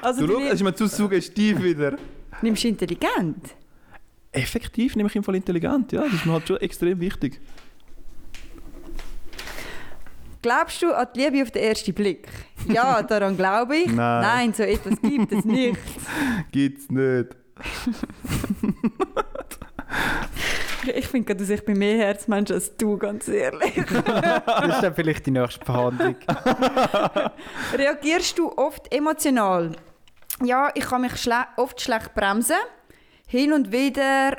also 0.02 0.20
Du 0.20 0.26
du 0.26 0.32
schau, 0.34 0.40
das 0.40 0.54
ist 0.54 0.62
mir 0.62 0.74
zu 0.74 0.86
suggestiv 0.86 1.62
wieder. 1.62 1.96
nimmst 2.42 2.64
du 2.64 2.68
intelligent. 2.68 3.54
Effektiv 4.30 4.94
nehme 4.94 5.08
ich 5.08 5.16
im 5.16 5.24
Fall 5.24 5.36
intelligent, 5.36 5.92
ja. 5.92 6.02
Das 6.02 6.12
ist 6.12 6.26
mir 6.26 6.32
halt 6.32 6.46
schon 6.46 6.58
extrem 6.58 7.00
wichtig. 7.00 7.40
Glaubst 10.40 10.80
du 10.82 10.92
an 10.94 11.08
die 11.14 11.20
Liebe 11.20 11.42
auf 11.42 11.50
den 11.50 11.62
ersten 11.64 11.92
Blick? 11.92 12.28
Ja, 12.68 13.02
daran 13.02 13.36
glaube 13.36 13.76
ich. 13.76 13.86
Nein. 13.92 14.22
Nein, 14.22 14.52
so 14.52 14.62
etwas 14.62 15.00
gibt 15.00 15.32
es 15.32 15.44
nicht. 15.44 15.78
Gibt's 16.52 16.88
nicht. 16.90 17.36
Ich 20.94 21.08
finde 21.08 21.34
dass 21.34 21.50
ich 21.50 21.64
bin 21.64 21.78
mehr 21.78 21.98
Herzmensch 21.98 22.50
als 22.50 22.76
du, 22.76 22.96
ganz 22.96 23.28
ehrlich. 23.28 23.74
Das 24.46 24.74
ist 24.76 24.82
dann 24.82 24.94
vielleicht 24.94 25.26
die 25.26 25.30
nächste 25.32 25.64
Verhandlung. 25.64 26.16
Reagierst 27.74 28.38
du 28.38 28.52
oft 28.56 28.92
emotional? 28.94 29.72
Ja, 30.44 30.70
ich 30.74 30.84
kann 30.84 31.02
mich 31.02 31.16
schle 31.16 31.44
oft 31.56 31.80
schlecht 31.80 32.14
bremsen. 32.14 32.56
Hin 33.26 33.52
und 33.52 33.72
wieder. 33.72 34.36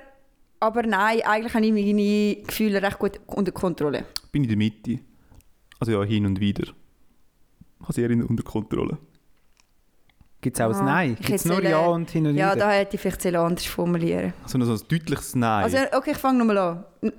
Aber 0.60 0.84
nein, 0.84 1.22
eigentlich 1.24 1.54
habe 1.54 1.66
ich 1.66 1.74
meine 1.74 2.44
Gefühle 2.46 2.82
recht 2.82 3.00
gut 3.00 3.20
unter 3.28 3.52
Kontrolle. 3.52 4.06
Bin 4.32 4.44
in 4.44 4.50
der 4.50 4.58
Mitte. 4.58 5.00
Also 5.80 5.92
ja, 5.94 6.04
hin 6.04 6.26
und 6.26 6.40
wieder. 6.40 6.64
Ich 6.64 7.84
habe 7.84 7.94
sie 7.94 8.02
eher 8.02 8.10
in- 8.12 8.24
unter 8.24 8.44
Kontrolle. 8.44 8.98
Gibt 10.42 10.58
es 10.58 10.66
auch 10.66 10.74
ein 10.74 10.86
Nein? 10.86 11.16
Gibt 11.16 11.30
es 11.32 11.44
nur 11.46 11.62
Ja 11.62 11.80
und 11.88 12.10
hin 12.10 12.26
und 12.26 12.36
Ja, 12.36 12.56
wieder? 12.56 12.66
da 12.68 12.72
hätte 12.72 12.96
ich 12.96 13.02
vielleicht 13.02 13.26
anders 13.36 13.66
formulieren 13.66 14.34
Also 14.44 14.64
so 14.64 14.72
ein 14.74 14.88
deutliches 14.88 15.36
Nein. 15.36 15.64
Also, 15.66 15.78
okay, 15.98 16.12
ich 16.12 16.18
fange 16.18 16.40
nochmal 16.40 16.58
an. 16.58 16.86
Nur 17.02 17.12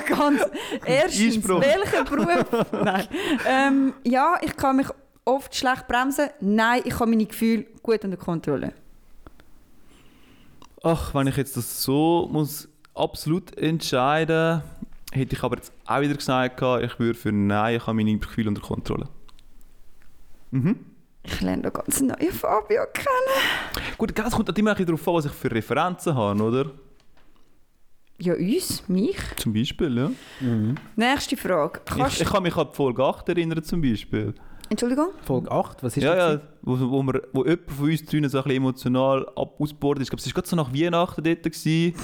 ganz. 0.00 0.42
Erstens, 0.84 1.36
Einspruch. 1.36 1.60
welcher 1.60 2.04
Beruf? 2.04 2.66
Nein. 2.84 3.06
Ähm, 3.48 3.94
ja, 4.04 4.34
ich 4.42 4.56
kann 4.56 4.76
mich 4.76 4.88
oft 5.24 5.54
schlecht 5.54 5.86
bremsen. 5.86 6.28
Nein, 6.40 6.82
ich 6.84 6.94
habe 6.94 7.06
meine 7.10 7.26
Gefühle 7.26 7.64
gut 7.82 8.04
unter 8.04 8.16
Kontrolle. 8.16 8.72
Ach, 10.82 11.14
wenn 11.14 11.26
ich 11.28 11.36
jetzt 11.36 11.56
das 11.56 11.82
so 11.82 12.28
muss 12.30 12.68
absolut 12.94 13.56
entscheiden, 13.56 14.62
hätte 15.12 15.36
ich 15.36 15.42
aber 15.44 15.56
jetzt 15.56 15.72
auch 15.86 16.00
wieder 16.00 16.14
gesagt, 16.14 16.60
ich 16.82 16.98
würde 16.98 17.14
für 17.18 17.30
Nein, 17.32 17.76
ich 17.76 17.82
habe 17.86 17.94
meine 17.94 18.16
Gefühle 18.18 18.48
unter 18.48 18.62
Kontrolle. 18.62 19.08
Mhm. 20.50 20.85
Ich 21.26 21.40
lerne 21.40 21.62
da 21.62 21.70
ganz 21.70 22.00
neue 22.00 22.32
Fabio 22.32 22.82
kennen. 22.92 23.84
Gut, 23.98 24.18
es 24.18 24.32
kommt 24.32 24.58
immer 24.58 24.74
darauf 24.74 25.08
an, 25.08 25.14
was 25.14 25.24
ich 25.26 25.32
für 25.32 25.50
Referenzen 25.50 26.14
habe, 26.14 26.42
oder? 26.42 26.70
Ja, 28.18 28.34
uns, 28.34 28.88
mich. 28.88 29.18
Zum 29.36 29.52
Beispiel, 29.52 29.96
ja. 29.98 30.10
Mhm. 30.40 30.76
Nächste 30.94 31.36
Frage. 31.36 31.80
Kannst 31.84 32.16
Ich, 32.16 32.22
ich 32.22 32.28
kann 32.28 32.42
mich 32.42 32.56
an 32.56 32.68
die 32.70 32.74
Folge 32.76 33.04
8 33.04 33.28
erinnern, 33.28 33.62
zum 33.62 33.82
Beispiel. 33.82 34.34
Entschuldigung? 34.70 35.08
Folge 35.22 35.50
8, 35.50 35.82
was 35.82 35.96
ist 35.96 36.02
ja, 36.02 36.14
das? 36.14 36.34
ja, 36.34 36.48
wo, 36.62 36.78
wo, 36.90 37.02
wir, 37.02 37.22
wo 37.32 37.44
jemand 37.44 37.70
von 37.70 37.90
uns 37.90 38.04
drinnen 38.04 38.30
so 38.30 38.38
ein 38.38 38.44
bisschen 38.44 38.56
emotional 38.56 39.26
ab 39.36 39.54
ausgebordet 39.60 40.02
ist. 40.02 40.06
Ich 40.08 40.10
glaube, 40.10 40.20
es 40.20 40.26
war 40.26 40.32
gerade 40.34 40.48
so 40.48 40.56
nach 40.56 40.72
Weihnachten 40.72 41.22
dort. 41.22 41.42
Gewesen. 41.42 41.94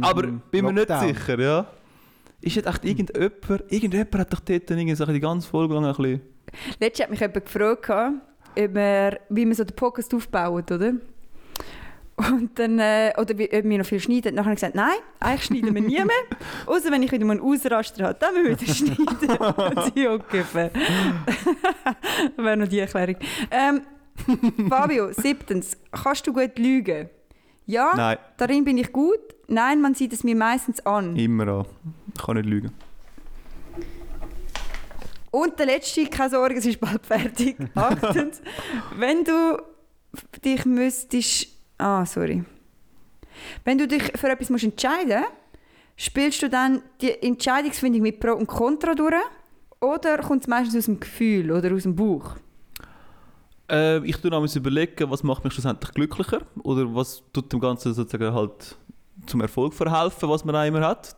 Aber 0.00 0.26
Mhm. 0.26 0.42
bin 0.50 0.64
mir 0.64 0.72
nicht 0.72 0.88
Lockdown. 0.88 1.14
sicher, 1.14 1.40
ja. 1.40 1.66
Ist 2.40 2.56
jetzt 2.56 2.66
echt 2.68 2.84
irgendjemand, 2.84 3.72
irgendjemand 3.72 4.14
hat 4.18 4.32
doch 4.32 4.40
dort 4.40 4.70
irgendwie 4.70 4.94
so 4.94 5.04
die 5.06 5.20
ganze 5.20 5.48
Folge 5.48 5.74
lang 5.74 5.84
ein 5.86 5.94
bisschen... 5.94 6.20
Letztes 6.80 7.04
hat 7.04 7.10
mich 7.10 7.20
jemand 7.20 7.44
gefragt, 7.44 7.88
wir, 8.58 9.20
wie 9.28 9.46
man 9.46 9.54
so 9.54 9.64
den 9.64 9.76
Podcast 9.76 10.12
aufbaut, 10.14 10.70
oder? 10.72 10.94
Und 12.16 12.58
dann, 12.58 12.80
äh, 12.80 13.12
oder 13.16 13.38
wie, 13.38 13.44
ob 13.44 13.64
wir 13.64 13.78
noch 13.78 13.86
viel 13.86 14.00
schneiden. 14.00 14.34
Nachher 14.34 14.54
gesagt, 14.54 14.74
nein, 14.74 14.96
eigentlich 15.20 15.44
schneiden 15.44 15.72
wir 15.72 15.82
nie 15.82 15.98
mehr. 15.98 16.08
Außer 16.66 16.90
wenn 16.90 17.02
ich 17.04 17.12
wieder 17.12 17.24
mal 17.24 17.34
einen 17.38 17.42
Ausraster 17.42 18.06
habe, 18.06 18.18
dann 18.18 18.34
müssen 18.34 18.48
wir 18.48 18.60
wieder 18.60 18.74
schneiden. 18.74 19.36
Und 19.38 19.94
sie 19.94 20.08
okay. 20.08 20.44
das 20.52 20.64
wäre 22.44 22.56
noch 22.56 22.66
die 22.66 22.80
Erklärung. 22.80 23.16
Ähm, 23.52 23.82
Fabio, 24.68 25.12
siebtens, 25.12 25.76
kannst 25.92 26.26
du 26.26 26.32
gut 26.32 26.58
lügen? 26.58 27.08
Ja, 27.66 27.92
Nein, 27.94 28.18
darin 28.36 28.64
bin 28.64 28.78
ich 28.78 28.90
gut. 28.92 29.20
Nein, 29.46 29.80
man 29.80 29.94
sieht 29.94 30.12
es 30.12 30.24
mir 30.24 30.34
meistens 30.34 30.84
an. 30.84 31.14
immer 31.14 31.46
an. 31.46 31.66
Ich 32.14 32.24
kann 32.24 32.36
nicht 32.36 32.48
lügen. 32.48 32.72
Und 35.30 35.58
der 35.58 35.66
letzte, 35.66 36.06
keine 36.06 36.30
Sorge, 36.30 36.56
es 36.56 36.66
ist 36.66 36.80
bald 36.80 37.04
fertig. 37.04 37.56
Achtens, 37.74 38.40
wenn 38.96 39.24
du 39.24 39.62
dich 40.44 40.64
müsstest. 40.64 41.48
Ah, 41.76 42.04
sorry. 42.06 42.44
Wenn 43.64 43.78
du 43.78 43.86
dich 43.86 44.02
für 44.16 44.28
etwas 44.28 44.50
musst 44.50 44.64
entscheiden 44.64 45.20
musst, 45.20 45.32
spielst 45.96 46.42
du 46.42 46.48
dann 46.48 46.82
die 47.00 47.22
Entscheidungsfindung 47.22 48.02
mit 48.02 48.20
Pro 48.20 48.32
und 48.32 48.46
Contra 48.46 48.94
durch? 48.94 49.14
Oder 49.80 50.18
kommt 50.18 50.42
es 50.42 50.48
meistens 50.48 50.76
aus 50.76 50.84
dem 50.86 50.98
Gefühl 50.98 51.52
oder 51.52 51.72
aus 51.72 51.82
dem 51.84 51.94
Bauch? 51.94 52.36
Äh, 53.70 54.04
ich 54.04 54.16
tue 54.16 54.30
überlegen, 54.30 55.10
was 55.10 55.22
macht 55.22 55.44
mich 55.44 55.52
schlussendlich 55.52 55.92
glücklicher 55.92 56.40
oder 56.62 56.94
was 56.94 57.22
tut 57.32 57.52
dem 57.52 57.60
Ganzen 57.60 57.94
sozusagen 57.94 58.34
halt 58.34 58.76
zum 59.26 59.40
Erfolg 59.40 59.74
verhelfen, 59.74 60.28
was 60.28 60.44
man 60.44 60.56
auch 60.56 60.64
immer 60.64 60.80
hat. 60.80 61.16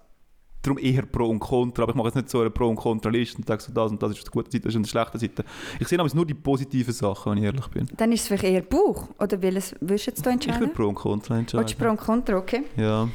Darum 0.62 0.78
eher 0.78 1.02
Pro 1.06 1.28
und 1.28 1.38
Contra, 1.38 1.84
aber 1.84 1.92
ich 1.92 1.96
mache 1.96 2.08
jetzt 2.08 2.16
nicht 2.16 2.28
so 2.28 2.40
eine 2.40 2.50
Pro 2.50 2.68
und 2.68 2.76
Contra-Liste 2.76 3.38
und 3.38 3.46
sage 3.48 3.62
so, 3.62 3.72
das 3.72 3.90
und 3.90 4.02
das 4.02 4.12
ist 4.12 4.26
die 4.26 4.30
gute 4.30 4.50
Seite, 4.50 4.64
das 4.64 4.74
ist 4.74 4.84
die 4.84 4.88
schlechte 4.90 5.18
Seite. 5.18 5.44
Ich 5.78 5.88
sehe 5.88 5.98
aber 5.98 6.10
nur 6.14 6.26
die 6.26 6.34
positiven 6.34 6.92
Sachen, 6.92 7.32
wenn 7.32 7.38
ich 7.38 7.44
ehrlich 7.44 7.66
bin. 7.68 7.88
Dann 7.96 8.12
ist 8.12 8.22
es 8.22 8.26
vielleicht 8.28 8.44
eher 8.44 8.60
Bauch. 8.62 9.08
Oder 9.18 9.40
willst 9.40 9.76
du 9.80 9.94
jetzt 9.94 10.06
da 10.26 10.30
Ich 10.30 10.46
würde 10.46 10.50
entscheiden? 10.50 10.72
Pro 10.74 10.88
und 10.88 10.94
Contra 10.96 11.36
Willst 11.36 11.54
du 11.54 11.58
entscheiden. 11.58 11.78
Pro 11.78 11.90
und 11.90 11.96
Contra, 12.00 12.36
okay. 12.36 12.62
Ja. 12.76 13.08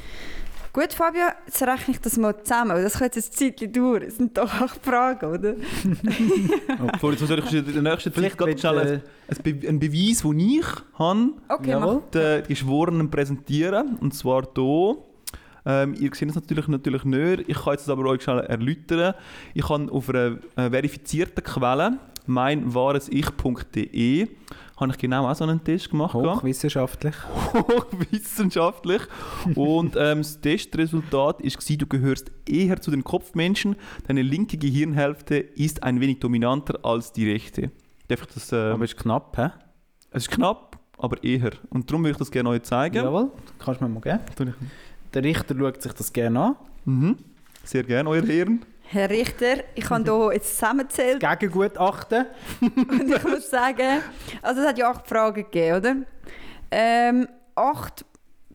Gut, 0.76 0.92
Fabio, 0.92 1.22
jetzt 1.46 1.62
rechne 1.62 1.94
ich 1.94 2.02
das 2.02 2.18
mal 2.18 2.36
zusammen. 2.44 2.72
weil 2.72 2.84
Das 2.84 2.98
könnte 2.98 3.20
jetzt 3.20 3.32
ein 3.32 3.38
Zeitchen 3.38 3.72
dauern. 3.72 4.02
Das 4.04 4.18
sind 4.18 4.38
doch 4.38 4.54
acht 4.54 4.84
Fragen, 4.84 5.26
oder? 5.32 5.56
Obwohl, 6.94 7.14
jetzt 7.14 7.26
soll 7.26 7.40
ich 7.40 7.54
in 7.54 7.66
der 7.74 7.82
nächsten 7.82 8.12
Zeit 8.12 8.14
Vielleicht 8.14 8.38
gerade 8.38 8.58
schnell 8.58 8.78
äh, 8.78 8.92
ein, 8.92 9.02
ein, 9.38 9.60
Be 9.60 9.68
ein 9.70 9.80
Beweis, 9.80 10.22
den 10.24 10.40
ich 10.40 10.66
habe, 11.00 11.30
Okay, 11.48 12.02
die 12.14 12.48
Geschworenen 12.50 13.10
präsentieren. 13.10 13.96
Und 14.02 14.14
zwar 14.16 14.44
hier. 14.54 14.98
Ähm, 15.66 15.96
ihr 15.96 16.12
seht 16.14 16.30
es 16.30 16.36
natürlich, 16.36 16.68
natürlich 16.68 17.04
nicht. 17.06 17.50
Ich 17.50 17.58
kann 17.58 17.74
jetzt 17.74 17.90
aber 17.90 18.06
euch 18.06 18.22
schnell 18.22 18.42
erläutern. 18.42 19.16
Ich 19.54 19.68
habe 19.68 19.92
auf 19.92 20.10
einer 20.10 20.38
äh, 20.56 20.70
verifizierten 20.70 21.44
Quelle, 21.44 21.98
meinwahresich.de, 22.28 24.28
habe 24.78 24.92
ich 24.92 24.98
genau 24.98 25.30
auch 25.30 25.36
so 25.36 25.46
einen 25.46 25.64
Test 25.64 25.90
gemacht. 25.90 26.14
Hochwissenschaftlich. 26.14 27.16
hochwissenschaftlich. 27.54 29.02
Und 29.56 29.96
ähm, 29.98 30.20
das 30.20 30.42
Testresultat 30.42 31.44
war, 31.44 31.78
du 31.78 31.88
gehörst 31.88 32.32
eher 32.48 32.80
zu 32.82 32.92
den 32.92 33.04
Kopfmenschen. 33.04 33.76
Deine 34.08 34.22
linke 34.22 34.58
Gehirnhälfte 34.58 35.38
ist 35.38 35.84
ein 35.84 36.02
wenig 36.02 36.20
dominanter 36.20 36.80
als 36.84 37.14
die 37.14 37.32
rechte. 37.32 37.72
Darf 38.08 38.22
ich 38.22 38.28
das, 38.34 38.52
ähm, 38.52 38.74
Aber 38.74 38.84
ist 38.84 38.98
knapp, 38.98 39.38
hä? 39.38 39.50
es 40.12 40.24
ist 40.24 40.32
knapp, 40.32 40.78
aber 40.98 41.24
eher. 41.24 41.52
Und 41.70 41.90
darum 41.90 42.04
würde 42.04 42.12
ich 42.12 42.18
das 42.18 42.32
gerne 42.32 42.50
euch 42.50 42.64
zeigen. 42.64 42.96
Jawohl. 42.96 43.32
Kannst 43.60 43.82
du 43.82 43.86
mir 43.86 43.94
mal 43.94 44.02
geben. 44.02 44.54
Der 45.16 45.24
Richter 45.24 45.56
schaut 45.58 45.82
sich 45.82 45.94
das 45.94 46.12
gerne 46.12 46.40
an. 46.40 46.56
Mhm. 46.84 47.18
Sehr 47.64 47.84
gerne, 47.84 48.10
euer 48.10 48.26
Ehren. 48.26 48.66
Herr 48.84 49.10
Richter, 49.10 49.64
ich 49.74 49.90
habe 49.90 50.04
hier 50.04 50.34
jetzt 50.34 50.56
zusammengezählt 50.56 51.22
Gegengutachten. 51.22 52.26
und 52.62 53.16
ich 53.16 53.24
muss 53.24 53.50
sagen, 53.50 54.02
also 54.42 54.62
es 54.62 54.68
hat 54.68 54.78
ja 54.78 54.92
acht 54.92 55.08
Fragen 55.08 55.44
gegeben, 55.44 55.78
oder? 55.78 55.96
Ähm, 56.70 57.28
acht 57.56 58.06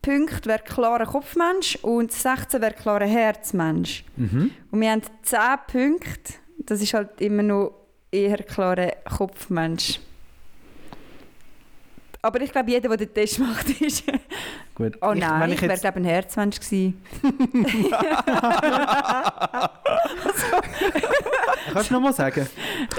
Punkte 0.03 0.49
wäre 0.49 0.59
klarer 0.59 1.05
Kopfmensch 1.07 1.77
und 1.81 2.11
16 2.11 2.61
wäre 2.61 2.73
klarer 2.73 3.07
Herzmensch. 3.07 4.05
Mhm. 4.15 4.51
Und 4.69 4.81
wir 4.81 4.91
haben 4.91 5.01
10 5.23 5.39
Punkte, 5.67 6.33
das 6.59 6.81
ist 6.81 6.93
halt 6.93 7.19
immer 7.21 7.43
noch 7.43 7.73
eher 8.11 8.37
klarer 8.37 8.91
Kopfmensch. 9.17 9.99
Aber 12.21 12.39
ich 12.39 12.51
glaube, 12.51 12.69
jeder, 12.69 12.87
der 12.89 12.97
den 12.97 13.13
Test 13.15 13.39
macht, 13.39 13.67
ist... 13.81 14.03
Gut. 14.83 14.97
Oh 15.01 15.11
Ich- 15.13 15.19
nein, 15.19 15.41
wenn 15.41 15.49
ich, 15.49 15.55
ich 15.55 15.61
wäre 15.61 15.71
jetzt, 15.73 15.81
glaube 15.81 15.97
ein 15.97 16.05
Herzmensch 16.05 16.59
gewesen. 16.59 17.01
kannst 21.73 21.89
du 21.89 21.93
noch 21.93 22.01
mal 22.01 22.13
sagen? 22.13 22.47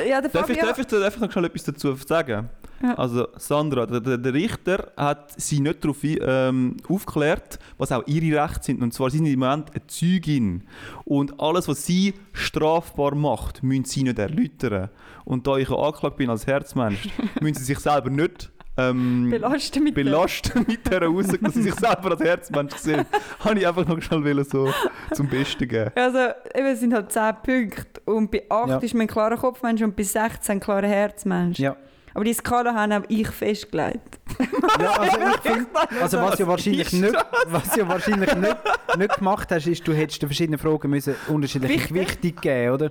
Ja, 0.09 0.21
der 0.21 0.31
Darf 0.31 0.49
ich, 0.49 0.57
Fabio... 0.59 0.69
darf, 0.69 0.79
ich, 0.79 0.87
darf 0.87 1.15
ich 1.15 1.21
noch 1.21 1.33
schnell 1.33 1.45
etwas 1.47 1.65
dazu 1.65 1.95
sagen? 1.95 2.49
Ja. 2.83 2.95
Also 2.95 3.29
Sandra, 3.37 3.87
der, 3.87 4.01
der, 4.01 4.19
der 4.19 4.35
Richter 4.35 4.91
hat 4.97 5.33
sie 5.41 5.61
nicht 5.61 5.85
darauf 5.85 5.99
ähm, 6.03 6.77
aufgeklärt, 6.89 7.59
was 7.79 7.93
auch 7.93 8.03
ihre 8.07 8.43
Rechte 8.43 8.65
sind. 8.65 8.83
Und 8.83 8.93
zwar 8.93 9.11
sind 9.11 9.25
sie 9.25 9.35
im 9.35 9.41
Moment 9.41 9.71
eine 9.73 9.87
Zeugin. 9.87 10.65
Und 11.05 11.41
alles, 11.41 11.69
was 11.69 11.87
sie 11.87 12.15
strafbar 12.33 13.15
macht, 13.15 13.63
müssen 13.63 13.85
sie 13.85 14.03
nicht 14.03 14.19
erläutern. 14.19 14.89
Und 15.25 15.47
da 15.47 15.57
ich 15.59 15.69
ja 15.69 15.77
angeklagt 15.77 16.17
bin 16.17 16.29
als 16.31 16.47
Herzmensch, 16.47 17.09
müssen 17.41 17.59
sie 17.59 17.65
sich 17.65 17.79
selber 17.79 18.11
nicht 18.11 18.51
ähm, 18.77 19.29
Belasten 19.31 19.85
mit 19.85 19.95
belasten 19.95 20.65
mit 20.67 20.87
dieser 20.87 21.09
Aussage, 21.09 21.39
dass 21.39 21.55
sie 21.55 21.63
sich 21.63 21.75
selber 21.75 22.13
als 22.13 22.21
Herzmensch 22.21 22.75
sehen. 22.77 23.05
Habe 23.41 23.59
ich 23.59 23.67
einfach 23.67 23.87
noch 23.87 24.01
schnell 24.01 24.45
so 24.45 24.73
zum 25.13 25.29
Besten 25.29 25.69
geben. 25.69 25.91
Also, 25.95 26.19
eben, 26.55 26.67
es 26.67 26.81
sind 26.81 26.95
halt 26.95 27.13
10 27.13 27.35
Punkte. 27.43 28.01
Und 28.07 28.31
bei 28.31 28.45
8 28.49 28.69
Ja. 28.71 28.79
ist 28.79 28.95
man 28.95 29.03
ein 29.03 29.09
klarer 29.09 29.37
Kopfmensch 29.37 29.83
und 29.83 29.95
bei 29.95 30.03
16 30.03 30.55
ein 30.57 30.61
klarer 30.61 30.87
Herzmensch. 30.87 31.59
Ja. 31.59 31.77
Aber 32.15 32.25
die 32.25 32.35
Skala 32.35 32.75
habe 32.75 32.97
auch 32.97 33.03
ich 33.09 33.29
festgelegt. 33.29 34.21
ja 34.81 34.91
also, 34.93 35.17
ich 35.19 35.37
find, 35.53 35.67
also 36.01 36.19
was 36.19 36.37
du 36.37 36.47
wahrscheinlich 36.47 36.93
nicht, 36.93 37.15
was 37.47 37.71
du 37.71 37.89
wahrscheinlich 37.89 38.35
nicht, 38.35 38.57
nicht 38.99 39.17
gemacht 39.17 39.51
hast, 39.51 39.67
ist, 39.67 39.87
du 39.87 39.93
hättest 39.95 40.21
den 40.23 40.29
verschiedenen 40.29 40.59
Fragen 40.59 40.91
müssen 40.91 41.15
unterschiedliche 41.29 41.75
Wichtig. 41.75 41.89
Gewichtung 41.89 42.41
geben, 42.43 42.73
oder? 42.75 42.91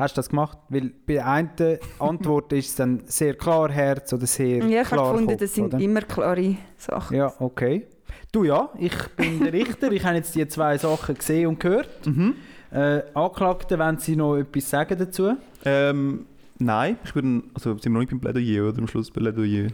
Hast 0.00 0.16
du 0.16 0.20
das 0.20 0.30
gemacht? 0.30 0.56
Weil 0.70 0.92
bei 1.06 1.14
der 1.14 1.26
einen 1.26 1.50
Antwort 1.98 2.50
ist 2.54 2.70
es 2.70 2.76
dann 2.76 3.02
sehr 3.04 3.34
klar 3.34 3.70
Herz 3.70 4.10
oder 4.14 4.26
sehr 4.26 4.64
Ja, 4.64 4.66
ich 4.66 4.76
habe 4.78 4.96
klar 4.96 5.12
gefunden, 5.12 5.30
Kopf, 5.32 5.40
das 5.40 5.54
sind 5.54 5.64
oder? 5.66 5.78
immer 5.78 6.00
klare 6.00 6.56
Sachen. 6.78 7.16
Ja, 7.18 7.34
okay. 7.38 7.86
Du 8.32 8.44
ja, 8.44 8.70
ich 8.78 8.96
bin 9.16 9.40
der 9.44 9.52
Richter. 9.52 9.92
ich 9.92 10.02
habe 10.02 10.16
jetzt 10.16 10.34
die 10.34 10.48
zwei 10.48 10.78
Sachen 10.78 11.16
gesehen 11.16 11.48
und 11.48 11.60
gehört. 11.60 12.06
Mhm. 12.06 12.34
Äh, 12.72 13.02
Anklagte, 13.12 13.78
wenn 13.78 13.98
Sie 13.98 14.16
noch 14.16 14.36
etwas 14.38 14.70
sagen 14.70 14.98
dazu? 14.98 15.36
Ähm, 15.66 16.24
nein, 16.58 16.96
ich 17.04 17.12
bin, 17.12 17.50
also 17.52 17.74
sind 17.74 17.84
wir 17.84 17.90
noch 17.90 18.00
nicht 18.00 18.10
beim 18.10 18.20
Plädoyer 18.20 18.70
oder 18.70 18.78
am 18.78 18.88
Schluss 18.88 19.10
beim 19.10 19.24
Plädoyer? 19.24 19.68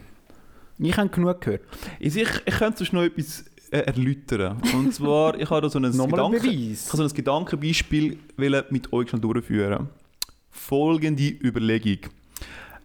Ich 0.79 0.97
habe 0.97 1.09
genug 1.09 1.41
gehört. 1.41 1.63
Also 2.03 2.19
ich, 2.19 2.29
ich 2.45 2.55
könnte 2.59 2.79
sonst 2.79 2.93
noch 2.93 3.03
etwas 3.03 3.45
äh, 3.71 3.79
erläutern. 3.79 4.61
Und 4.75 4.93
zwar, 4.93 5.39
ich 5.39 5.49
habe 5.49 5.61
da 5.61 5.69
so 5.69 5.79
ein, 5.79 5.85
Gedanken, 5.93 6.45
ich 6.45 6.89
habe 6.89 6.97
so 6.97 7.03
ein 7.03 7.09
Gedankenbeispiel 7.15 8.19
mit 8.71 8.93
euch 8.93 9.11
schon 9.11 9.21
durchführen. 9.21 9.89
Folgende 10.67 11.29
Überlegung. 11.29 12.11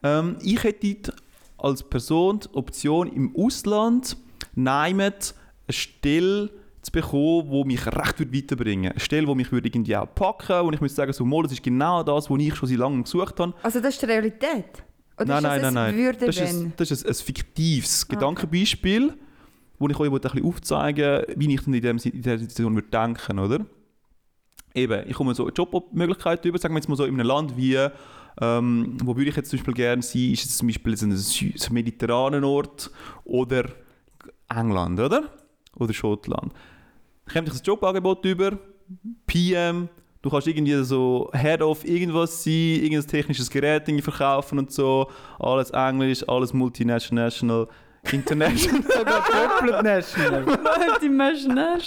Ähm, 0.04 0.38
ich 0.44 0.64
hätte 0.64 1.14
als 1.58 1.82
Person 1.82 2.42
die 2.42 2.54
Option 2.54 3.12
im 3.12 3.36
Ausland 3.36 4.18
nehmen, 4.54 5.14
eine 5.14 5.14
Stelle 5.70 6.52
zu 6.84 6.92
bekommen, 6.92 7.50
die 7.50 7.64
mich 7.66 7.88
recht 7.88 8.20
würde 8.20 8.38
weiterbringen 8.38 8.84
würde. 8.84 8.92
Eine 8.92 9.00
Stelle, 9.00 9.26
die 9.26 9.36
mich 9.36 9.52
würde 9.52 9.68
irgendwie 9.68 9.96
auch 9.96 10.14
packen 10.14 10.68
und 10.68 10.74
ich 10.74 10.82
müsste 10.82 10.98
sagen, 10.98 11.12
so, 11.12 11.26
mal, 11.26 11.42
das 11.42 11.54
ist 11.54 11.64
genau 11.64 12.04
das, 12.04 12.30
was 12.30 12.40
ich 12.40 12.54
schon 12.54 12.70
seit 12.70 12.78
langem 12.78 13.04
gesucht 13.04 13.40
habe. 13.40 13.54
Also 13.64 13.80
das 13.80 13.96
ist 13.96 14.02
die 14.04 14.06
Realität? 14.06 14.84
Oder 15.18 15.26
nein, 15.26 15.38
ist 15.38 15.44
nein, 15.44 15.62
nein, 15.62 15.66
ein 15.66 15.74
nein. 15.74 15.98
Würde 15.98 16.26
Das 16.28 16.38
ist, 16.38 16.54
ein, 16.54 16.74
das 16.78 16.92
ist 16.92 17.04
ein, 17.04 17.10
ein 17.10 17.16
fiktives 17.16 18.04
okay. 18.04 18.16
Gedankenbeispiel, 18.16 19.14
wo 19.80 19.90
ich 19.90 20.00
euch 20.00 20.12
ein 20.12 20.22
bisschen 20.22 20.46
aufzeigen 20.46 21.04
wollte, 21.04 21.34
wie 21.36 21.52
ich 21.52 21.66
in, 21.66 21.74
dem, 21.74 21.98
in 21.98 22.22
dieser 22.22 22.38
Situation 22.38 22.76
würde 22.76 22.90
denken 22.90 23.38
würde. 23.38 23.66
Eben, 24.74 25.08
ich 25.08 25.16
komme 25.16 25.34
so 25.36 25.44
eine 25.46 25.54
Jobmöglichkeit 25.54 26.46
über, 26.46 26.58
sagen 26.58 26.74
wir 26.74 26.80
jetzt 26.80 26.88
mal 26.88 26.96
so 26.96 27.06
in 27.06 27.14
einem 27.14 27.28
Land 27.28 27.58
wie, 27.58 27.78
ähm, 28.40 28.98
wo 29.04 29.16
würde 29.16 29.30
ich 29.30 29.36
jetzt 29.36 29.50
zum 29.50 29.60
Beispiel 29.60 29.74
gerne 29.74 30.02
sein, 30.02 30.32
ist 30.32 30.46
es 30.46 30.58
zum 30.58 30.68
Beispiel 30.68 30.96
so 30.96 31.06
ein, 31.06 31.12
ein 31.12 31.74
mediterranen 31.74 32.44
Ort 32.44 32.90
oder 33.26 33.66
England, 34.50 35.00
oder? 35.00 35.30
Oder 35.76 35.94
Schottland. 35.94 36.54
Dann 37.26 37.34
kommt 37.34 37.48
dich 37.48 37.54
das 37.56 37.66
Jobangebot 37.66 38.24
über, 38.26 38.58
PM, 39.26 39.90
du 40.22 40.30
kannst 40.30 40.48
irgendwie 40.48 40.84
so 40.84 41.30
Head 41.34 41.62
of 41.62 41.86
irgendwas 41.86 42.44
sein, 42.44 42.54
irgendein 42.54 43.08
technisches 43.08 43.50
Gerät 43.50 43.88
irgendwie 43.88 44.04
verkaufen 44.04 44.60
und 44.60 44.72
so, 44.72 45.10
alles 45.40 45.72
Englisch, 45.72 46.28
alles 46.28 46.54
multinational, 46.54 47.32
international. 48.12 48.84
Sogar 48.98 49.24
doppelt 49.26 49.84
national. 49.84 50.46
Multinational. 50.46 51.82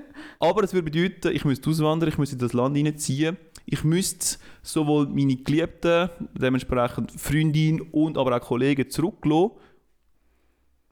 Aber 0.40 0.64
es 0.64 0.72
würde 0.72 0.90
bedeuten, 0.90 1.36
ich 1.36 1.44
müsste 1.44 1.68
auswandern, 1.68 2.08
ich 2.08 2.16
müsste 2.16 2.34
in 2.34 2.40
das 2.40 2.54
Land 2.54 2.74
hineinziehen. 2.74 3.36
Ich 3.66 3.84
müsste 3.84 4.38
sowohl 4.62 5.06
meine 5.06 5.36
Geliebten, 5.36 6.08
dementsprechend 6.34 7.12
Freundin 7.12 7.82
und 7.82 8.16
aber 8.16 8.34
auch 8.34 8.40
Kollegen 8.40 8.88
zurücklassen. 8.88 9.50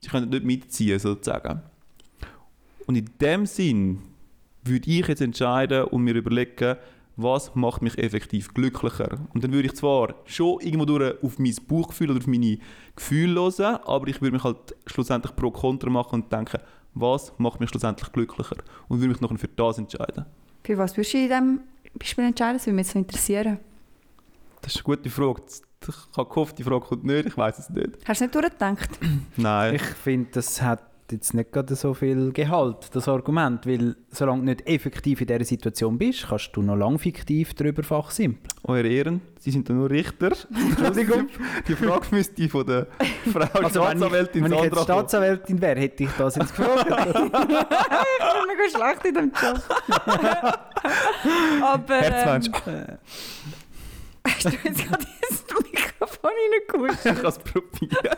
Sie 0.02 0.10
können 0.10 0.28
nicht 0.28 0.44
mitziehen, 0.44 0.98
sozusagen. 0.98 1.62
Und 2.86 2.96
in 2.96 3.08
dem 3.20 3.46
Sinn 3.46 4.02
würde 4.64 4.90
ich 4.90 5.08
jetzt 5.08 5.22
entscheiden 5.22 5.84
und 5.84 6.02
mir 6.02 6.14
überlegen, 6.14 6.76
was 7.16 7.54
macht 7.56 7.82
mich 7.82 7.98
effektiv 7.98 8.54
glücklicher? 8.54 9.18
Und 9.34 9.42
dann 9.42 9.52
würde 9.52 9.66
ich 9.66 9.74
zwar 9.74 10.14
schon 10.24 10.60
irgendwo 10.60 10.84
durch 10.84 11.20
auf 11.22 11.38
mein 11.38 11.56
Bauchgefühl 11.66 12.10
oder 12.10 12.20
auf 12.20 12.28
meine 12.28 12.58
Gefühle 12.94 13.40
hören, 13.40 13.80
aber 13.84 14.06
ich 14.06 14.20
würde 14.20 14.34
mich 14.34 14.44
halt 14.44 14.76
schlussendlich 14.86 15.34
pro 15.34 15.50
Kontra 15.50 15.90
machen 15.90 16.22
und 16.22 16.32
denken, 16.32 16.60
was 16.94 17.32
macht 17.38 17.60
mich 17.60 17.70
schlussendlich 17.70 18.12
glücklicher? 18.12 18.56
Und 18.88 19.00
würde 19.00 19.08
mich 19.08 19.20
noch 19.20 19.36
für 19.38 19.48
das 19.48 19.78
entscheiden. 19.78 20.26
Für 20.64 20.78
was 20.78 20.96
würdest 20.96 21.14
du 21.14 21.18
in 21.18 21.28
diesem 21.28 21.60
Beispiel 21.94 22.24
entscheiden? 22.24 22.56
Das 22.58 22.66
würde 22.66 22.76
mich 22.76 22.86
jetzt 22.86 22.92
so 22.92 22.98
interessieren. 22.98 23.58
Das 24.62 24.74
ist 24.74 24.84
eine 24.84 24.96
gute 24.96 25.10
Frage. 25.10 25.42
Ich 25.80 26.16
habe 26.16 26.28
gehofft, 26.28 26.58
die 26.58 26.64
Frage 26.64 26.80
kommt 26.80 27.04
nicht, 27.04 27.26
ich 27.26 27.36
weiß 27.36 27.58
es 27.58 27.70
nicht. 27.70 27.90
Hast 28.04 28.20
du 28.20 28.24
nicht 28.24 28.34
durchgedacht? 28.34 28.90
Nein. 29.36 29.76
Ich 29.76 29.82
finde, 29.82 30.28
das 30.32 30.60
hat 30.60 30.82
jetzt 31.10 31.34
nicht 31.34 31.52
gerade 31.52 31.74
so 31.74 31.94
viel 31.94 32.32
Gehalt, 32.32 32.90
das 32.92 33.08
Argument, 33.08 33.66
weil 33.66 33.96
solange 34.10 34.40
du 34.40 34.46
nicht 34.46 34.66
effektiv 34.66 35.20
in 35.20 35.26
dieser 35.28 35.44
Situation 35.44 35.96
bist, 35.98 36.26
kannst 36.28 36.50
du 36.54 36.62
noch 36.62 36.76
lang 36.76 36.98
fiktiv 36.98 37.54
darüber 37.54 37.82
fachsimpeln. 37.82 38.47
Eure 38.64 38.88
Ehren, 38.88 39.20
Sie 39.38 39.50
sind 39.50 39.68
ja 39.68 39.74
nur 39.74 39.88
Richter. 39.88 40.32
Entschuldigung. 40.54 41.28
Die 41.68 41.74
Frage 41.74 42.06
müsste 42.10 42.48
von 42.48 42.66
der 42.66 42.86
Frau 43.32 43.40
Also 43.40 43.54
wenn 43.54 43.62
ich, 43.62 43.70
Staatsanwältin 43.72 44.44
wenn 44.44 44.52
ich 44.52 44.58
jetzt 44.58 44.74
Sandra 44.74 44.76
kommen. 44.76 44.84
Staatsanwältin 44.84 45.60
wäre, 45.60 45.80
hätte 45.80 46.04
ich 46.04 46.10
das 46.18 46.36
jetzt 46.36 46.56
gefragt. 46.56 46.86
ich 46.88 47.14
bin 47.14 47.30
mega 48.48 48.68
schlecht 48.70 49.04
in 49.04 49.14
dem 49.14 49.32
Job. 49.40 49.62
Aber. 51.62 51.94
Herzmensch. 51.94 52.50
Ähm, 52.66 52.98
hast 54.26 54.44
du 54.44 54.50
jetzt 54.64 54.88
gerade 54.88 55.06
ins 55.30 55.44
Mikrofon 55.72 56.30
reingekuscht? 56.78 57.06
Ich 57.06 57.14
kann 57.14 57.26
es 57.26 57.38
probieren. 57.38 58.16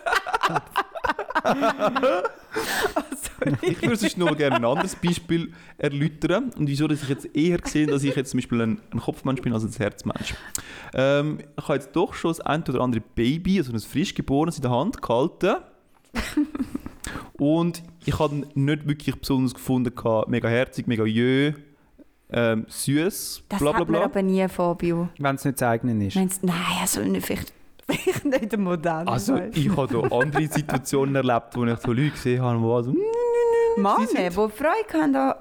Sorry. 2.52 3.56
Ich 3.62 3.82
würde 3.82 3.96
sonst 3.96 4.18
noch 4.18 4.36
gerne 4.36 4.56
ein 4.56 4.64
anderes 4.64 4.96
Beispiel 4.96 5.52
erläutern 5.78 6.50
und 6.56 6.66
wieso 6.68 6.86
dass 6.88 7.02
ich 7.02 7.08
jetzt 7.08 7.34
eher 7.34 7.58
sehe, 7.64 7.86
dass 7.86 8.02
ich 8.02 8.14
jetzt 8.16 8.30
zum 8.30 8.38
Beispiel 8.38 8.60
ein, 8.60 8.80
ein 8.92 9.00
Kopfmensch 9.00 9.40
bin 9.42 9.52
als 9.52 9.64
ein 9.64 9.72
Herzmensch. 9.72 10.34
Ähm, 10.94 11.38
ich 11.56 11.62
habe 11.64 11.74
jetzt 11.74 11.94
doch 11.94 12.14
schon 12.14 12.30
das 12.30 12.40
ein 12.40 12.62
oder 12.62 12.80
andere 12.80 13.00
Baby, 13.14 13.58
also 13.58 13.72
ein 13.72 13.78
frisch 13.80 14.14
geborenes 14.14 14.56
in 14.56 14.62
der 14.62 14.70
Hand 14.72 15.00
gehalten 15.00 15.56
und 17.34 17.82
ich 18.04 18.18
habe 18.18 18.34
ihn 18.34 18.46
nicht 18.54 18.88
wirklich 18.88 19.16
besonders 19.16 19.54
gefunden, 19.54 19.92
mega 20.28 20.48
herzig, 20.48 20.86
mega 20.86 21.04
jö, 21.04 21.52
ähm, 22.32 22.66
süß, 22.68 23.44
Das 23.48 23.58
bla 23.60 23.70
bla 23.72 23.80
hat 23.80 23.88
man 23.88 23.98
bla. 24.00 24.04
aber 24.04 24.22
nie, 24.22 24.46
Fabio. 24.48 25.08
wenn 25.18 25.36
es 25.36 25.44
nicht 25.44 25.60
das 25.60 25.68
eigene 25.68 26.06
ist. 26.06 26.16
Meinst 26.16 26.42
du, 26.42 26.46
nein, 26.46 26.56
er 26.80 26.86
soll 26.86 27.08
nicht 27.08 27.26
vielleicht, 27.26 27.52
vielleicht 27.90 28.24
nicht 28.42 28.54
ein 28.54 28.62
Modell 28.62 29.08
Also 29.08 29.36
ich 29.52 29.68
habe 29.76 29.88
da 30.08 30.16
andere 30.16 30.46
Situationen 30.46 31.14
erlebt, 31.16 31.56
wo 31.56 31.64
ich 31.64 31.78
so 31.78 31.92
Leute 31.92 32.10
gesehen 32.10 32.42
habe, 32.42 32.58
die 32.58 32.84
so, 32.84 33.80
Männer, 33.80 34.06
sind- 34.06 34.18
die 34.18 34.30
Freude 34.30 35.02
haben 35.02 35.14
an 35.16 35.34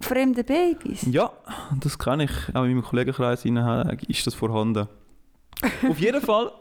fremden 0.00 0.44
Babys. 0.44 1.06
Ja, 1.10 1.32
das 1.80 1.98
kann 1.98 2.20
ich. 2.20 2.30
Auch 2.52 2.64
in 2.64 2.74
meinem 2.74 2.82
Kollegenkreis 2.82 3.44
ist 3.44 4.26
das 4.26 4.34
vorhanden. 4.34 4.86
Auf 5.88 5.98
jeden 5.98 6.20
Fall, 6.20 6.52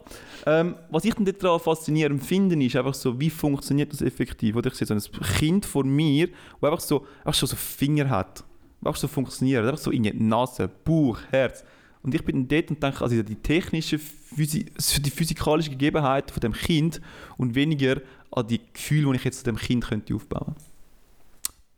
ähm, 0.45 0.75
was 0.89 1.03
ich 1.03 1.13
daran 1.15 1.59
faszinierend 1.59 2.23
finde, 2.23 2.63
ist 2.63 2.75
einfach 2.75 2.93
so, 2.93 3.19
wie 3.19 3.29
funktioniert 3.29 3.91
das 3.91 4.01
effektiv. 4.01 4.55
Oder 4.55 4.67
ich 4.71 4.75
sehe 4.75 4.87
so 4.87 4.93
ein 4.93 5.01
Kind 5.37 5.65
vor 5.65 5.83
mir, 5.83 6.27
das 6.61 6.71
einfach 6.71 6.79
so, 6.79 7.05
einfach 7.19 7.33
schon 7.33 7.49
so 7.49 7.55
Finger 7.55 8.09
hat. 8.09 8.43
Einfach 8.85 8.95
so 8.99 9.07
funktioniert. 9.07 9.63
Einfach 9.65 9.77
so 9.79 9.91
in 9.91 10.03
die 10.03 10.13
Nase, 10.13 10.69
Bauch, 10.85 11.17
Herz. 11.31 11.63
Und 12.03 12.13
ich 12.13 12.23
bin 12.23 12.47
dort 12.47 12.69
und 12.69 12.83
denke, 12.83 13.01
also 13.01 13.23
die 13.23 13.35
technische, 13.35 13.97
Physi 13.97 14.65
die 14.99 15.09
physikalischen 15.09 15.71
Gegebenheiten 15.71 16.31
von 16.33 16.41
dem 16.41 16.53
Kind 16.53 17.01
und 17.37 17.55
weniger 17.55 18.01
an 18.31 18.47
die 18.47 18.59
Gefühle, 18.73 19.09
die 19.11 19.15
ich 19.17 19.23
jetzt 19.23 19.39
zu 19.39 19.43
dem 19.45 19.55
Kind 19.57 19.85
könnte 19.85 20.13
aufbauen 20.13 20.55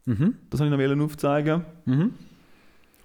könnte. 0.05 0.23
Mhm. 0.23 0.35
Das 0.49 0.59
wollte 0.59 0.83
ich 0.83 0.95
noch 0.95 1.05
aufzeigen. 1.05 1.65
Mhm. 1.85 2.13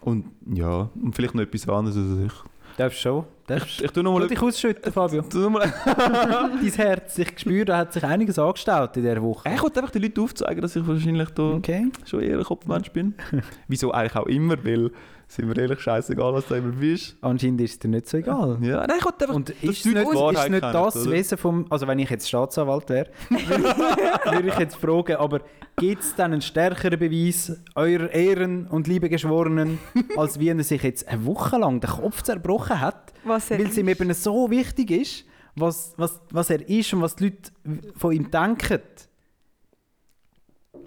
Und 0.03 0.25
ja, 0.55 0.89
und 1.03 1.15
vielleicht 1.15 1.35
noch 1.35 1.43
etwas 1.43 1.69
anderes 1.69 1.97
als 1.97 2.33
ich. 2.33 2.33
Darfst 2.77 3.01
schon. 3.01 3.25
Darfst. 3.47 3.81
Ich, 3.81 3.85
ich 3.85 3.91
tue 3.91 4.03
noch 4.03 4.15
Tu 4.15 4.21
mal 4.21 4.29
dich 4.29 4.41
ausschütten, 4.41 4.93
Fabio. 4.93 5.23
Tu 5.23 5.39
noch 5.39 5.51
mal 5.51 5.73
Dein 5.85 6.73
Herz, 6.73 7.19
ich 7.19 7.39
spüre, 7.39 7.65
da 7.67 7.79
hat 7.79 7.93
sich 7.93 8.05
einiges 8.05 8.39
angestaut 8.39 8.97
in 8.97 9.03
dieser 9.03 9.21
Woche. 9.21 9.51
ich 9.55 9.63
wollte 9.63 9.81
einfach 9.81 9.91
den 9.93 10.03
Leuten 10.03 10.21
aufzeigen, 10.21 10.63
dass 10.63 10.77
ich 10.77 10.87
wahrscheinlich 10.87 11.29
da 11.31 11.43
Okay. 11.43 11.89
schon 12.07 12.21
eher 12.21 12.39
ein 12.39 12.45
Kopfmensch 12.45 12.91
bin. 12.91 13.15
Wieso 13.69 13.93
eigentlich 13.93 14.17
auch 14.17 14.27
immer, 14.27 14.63
weil, 14.65 14.91
sind 15.31 15.47
wir 15.47 15.57
ehrlich, 15.63 15.79
scheißegal, 15.79 16.33
was 16.35 16.47
du 16.49 16.55
immer 16.55 16.73
bist. 16.73 17.17
Anscheinend 17.21 17.61
ist 17.61 17.71
es 17.71 17.79
dir 17.79 17.87
nicht 17.87 18.09
so 18.09 18.17
egal. 18.17 18.59
Ja, 18.63 18.85
nein, 18.85 18.97
ich 18.99 19.05
wollte 19.05 19.25
einfach, 19.27 19.37
Und 19.37 19.51
ist 19.51 19.63
es 19.63 19.85
nicht, 19.85 19.97
ist 19.97 20.51
nicht 20.51 20.63
das 20.63 20.97
oder? 20.97 21.11
Wesen 21.13 21.39
vom... 21.39 21.67
Also 21.71 21.87
wenn 21.87 22.01
ich 22.01 22.11
jetzt 22.11 22.29
Staatsanwalt 22.29 22.89
wäre, 22.89 23.11
würde 23.31 24.49
ich 24.49 24.59
jetzt 24.59 24.75
fragen, 24.75 25.17
aber 25.17 25.43
gibt 25.77 26.03
es 26.03 26.17
dann 26.17 26.33
einen 26.33 26.43
stärkeren 26.43 26.99
Beweis 26.99 27.61
eurer 27.77 28.11
Ehren 28.13 28.67
und 28.67 28.89
liebe 28.89 29.09
Geschworenen, 29.09 29.79
als 30.17 30.41
wie 30.41 30.49
er 30.49 30.65
sich 30.65 30.83
jetzt 30.83 31.07
eine 31.07 31.25
Woche 31.25 31.59
lang 31.59 31.79
den 31.79 31.91
Kopf 31.91 32.23
zerbrochen 32.23 32.81
hat, 32.81 33.13
Was 33.23 33.53
er 33.53 33.61
weil 33.61 33.67
es 33.67 33.79
ihm 33.79 33.87
eben 33.87 34.13
so 34.13 34.51
wichtig 34.51 34.91
ist, 34.91 35.25
was, 35.55 35.95
was, 35.97 36.21
was 36.33 36.51
er 36.51 36.69
ist 36.69 36.93
und 36.93 37.03
was 37.03 37.15
die 37.15 37.25
Leute 37.27 37.53
von 37.95 38.11
ihm 38.11 38.33
denken? 38.33 38.81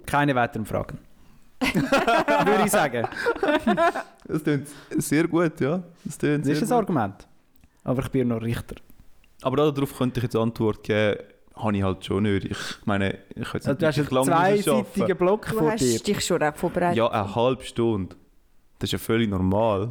Keine 0.04 0.34
weiteren 0.34 0.66
Fragen. 0.66 0.98
würde 2.46 2.62
ich 2.64 2.70
sagen. 2.70 3.06
Das 4.26 4.42
klingt 4.42 4.68
sehr 4.98 5.26
gut, 5.28 5.60
ja. 5.60 5.82
Das, 6.04 6.18
Das 6.18 6.46
ist 6.46 6.62
ein 6.62 6.68
gut. 6.68 6.72
Argument. 6.72 7.26
Aber 7.84 8.02
ich 8.02 8.08
bin 8.08 8.28
noch 8.28 8.40
Richter. 8.42 8.76
Aber 9.42 9.56
darauf 9.72 9.96
könnte 9.98 10.20
ich 10.20 10.24
jetzt 10.24 10.36
Antwort 10.36 10.82
geben, 10.82 11.18
habe 11.56 11.76
ich 11.76 11.82
halt 11.82 12.04
schon 12.04 12.22
nicht. 12.24 12.46
Ich 12.46 12.58
meine, 12.86 13.18
ich 13.34 13.48
könnte 13.48 13.68
Also, 13.68 13.74
du 13.74 13.86
hast 13.86 13.96
wirklich 13.98 14.18
einen 14.18 14.28
lange 14.28 14.50
müssen 14.56 14.64
zweiseitigen. 14.64 15.16
Block 15.18 15.46
Du 15.50 15.58
vor 15.58 15.70
hast 15.72 15.80
dir. 15.80 15.98
dich 16.00 16.24
schon 16.24 16.42
auch 16.42 16.56
vorbereitet. 16.56 16.96
Ja, 16.96 17.08
eine 17.08 17.34
halbe 17.34 17.62
Stunde. 17.62 18.16
Das 18.78 18.88
ist 18.88 18.92
ja 18.92 18.98
völlig 18.98 19.28
normal. 19.30 19.90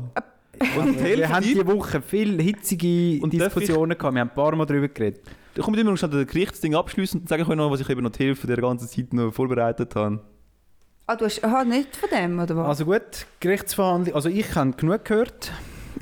Und 0.78 1.00
die 1.00 1.04
Wir 1.18 1.30
haben 1.30 1.44
diese 1.44 1.66
Woche 1.66 2.02
viele 2.02 2.42
hitzige 2.44 3.22
Und 3.24 3.32
Diskussionen 3.32 3.98
gehabt. 3.98 4.14
Wir 4.14 4.22
haben 4.22 4.30
ein 4.30 4.36
paar 4.36 4.56
Mal 4.56 4.66
darüber 4.66 4.88
geredet. 4.88 5.22
Da 5.56 5.62
komme 5.62 5.78
ich 5.78 5.82
immer 5.82 5.92
noch 5.92 5.98
schnell 5.98 6.12
das 6.12 6.28
Gerichtsding 6.28 6.74
abschließen 6.76 7.22
und 7.22 7.30
sagen 7.30 7.44
euch 7.44 7.56
noch, 7.56 7.70
was 7.70 7.80
ich 7.80 7.90
eben 7.90 8.02
noch 8.02 8.10
die 8.12 8.24
Hälfte 8.26 8.48
der 8.48 8.58
ganzen 8.58 8.88
Zeit 8.88 9.14
noch 9.14 9.32
vorbereitet 9.32 9.96
habe. 9.96 10.20
Ah, 11.06 11.16
du 11.16 11.26
hast 11.26 11.44
aha, 11.44 11.64
nicht 11.66 11.96
von 11.96 12.10
dem, 12.10 12.40
oder 12.40 12.56
was? 12.56 12.68
Also 12.68 12.86
gut, 12.86 13.26
Gerichtsverhandlung. 13.42 14.16
Also 14.16 14.30
ich 14.30 14.56
habe 14.56 14.72
genug 14.72 15.04
gehört. 15.04 15.52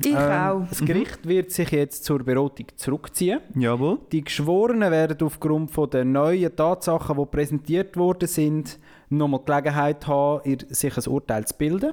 ich 0.00 0.12
Ähm, 0.14 0.16
auch. 0.16 0.66
Das 0.68 0.84
Gericht 0.84 1.26
wird 1.26 1.50
sich 1.50 1.70
jetzt 1.70 2.04
zur 2.04 2.20
Beratung 2.22 2.66
zurückziehen. 2.76 3.40
Jawohl. 3.56 3.98
Die 4.12 4.22
Geschworenen 4.22 4.90
werden 4.92 5.18
aufgrund 5.26 5.72
von 5.72 5.90
der 5.90 6.04
neuen 6.04 6.54
Tatsachen, 6.54 7.16
die 7.18 7.26
präsentiert 7.26 7.96
worden 7.96 8.28
sind, 8.28 8.78
nochmal 9.08 9.40
die 9.40 9.46
Gelegenheit 9.46 10.06
haben, 10.06 10.40
ihr- 10.48 10.58
sich 10.70 10.96
ein 10.96 11.12
Urteil 11.12 11.44
zu 11.46 11.54
bilden. 11.56 11.92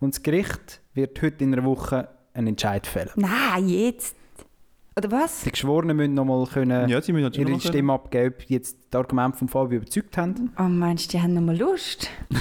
Und 0.00 0.14
das 0.14 0.22
Gericht 0.22 0.80
wird 0.94 1.20
heute 1.20 1.44
in 1.44 1.52
einer 1.52 1.64
Woche 1.64 2.08
einen 2.32 2.48
Entscheid 2.48 2.86
fällen. 2.86 3.10
Nein, 3.16 3.68
jetzt. 3.68 4.16
Oder 4.98 5.10
was? 5.10 5.42
Die 5.42 5.50
Geschworenen 5.50 5.94
müssen 5.94 6.14
nochmal 6.14 6.46
können 6.46 6.88
Ja, 6.88 7.02
sie 7.02 7.12
müssen 7.12 7.30
ihre 7.34 7.50
noch 7.50 7.60
Stimme 7.60 7.92
abgeben, 7.92 8.34
ob 8.34 8.42
jetzt 8.48 8.78
die 8.90 8.96
Argumente 8.96 9.36
von 9.36 9.46
Fabio 9.48 9.76
überzeugt 9.76 10.16
haben. 10.16 10.50
Oh, 10.58 10.62
meinst 10.62 11.12
du, 11.12 11.18
die 11.18 11.22
haben 11.22 11.34
noch 11.34 11.42
mal 11.42 11.54
Lust? 11.54 12.08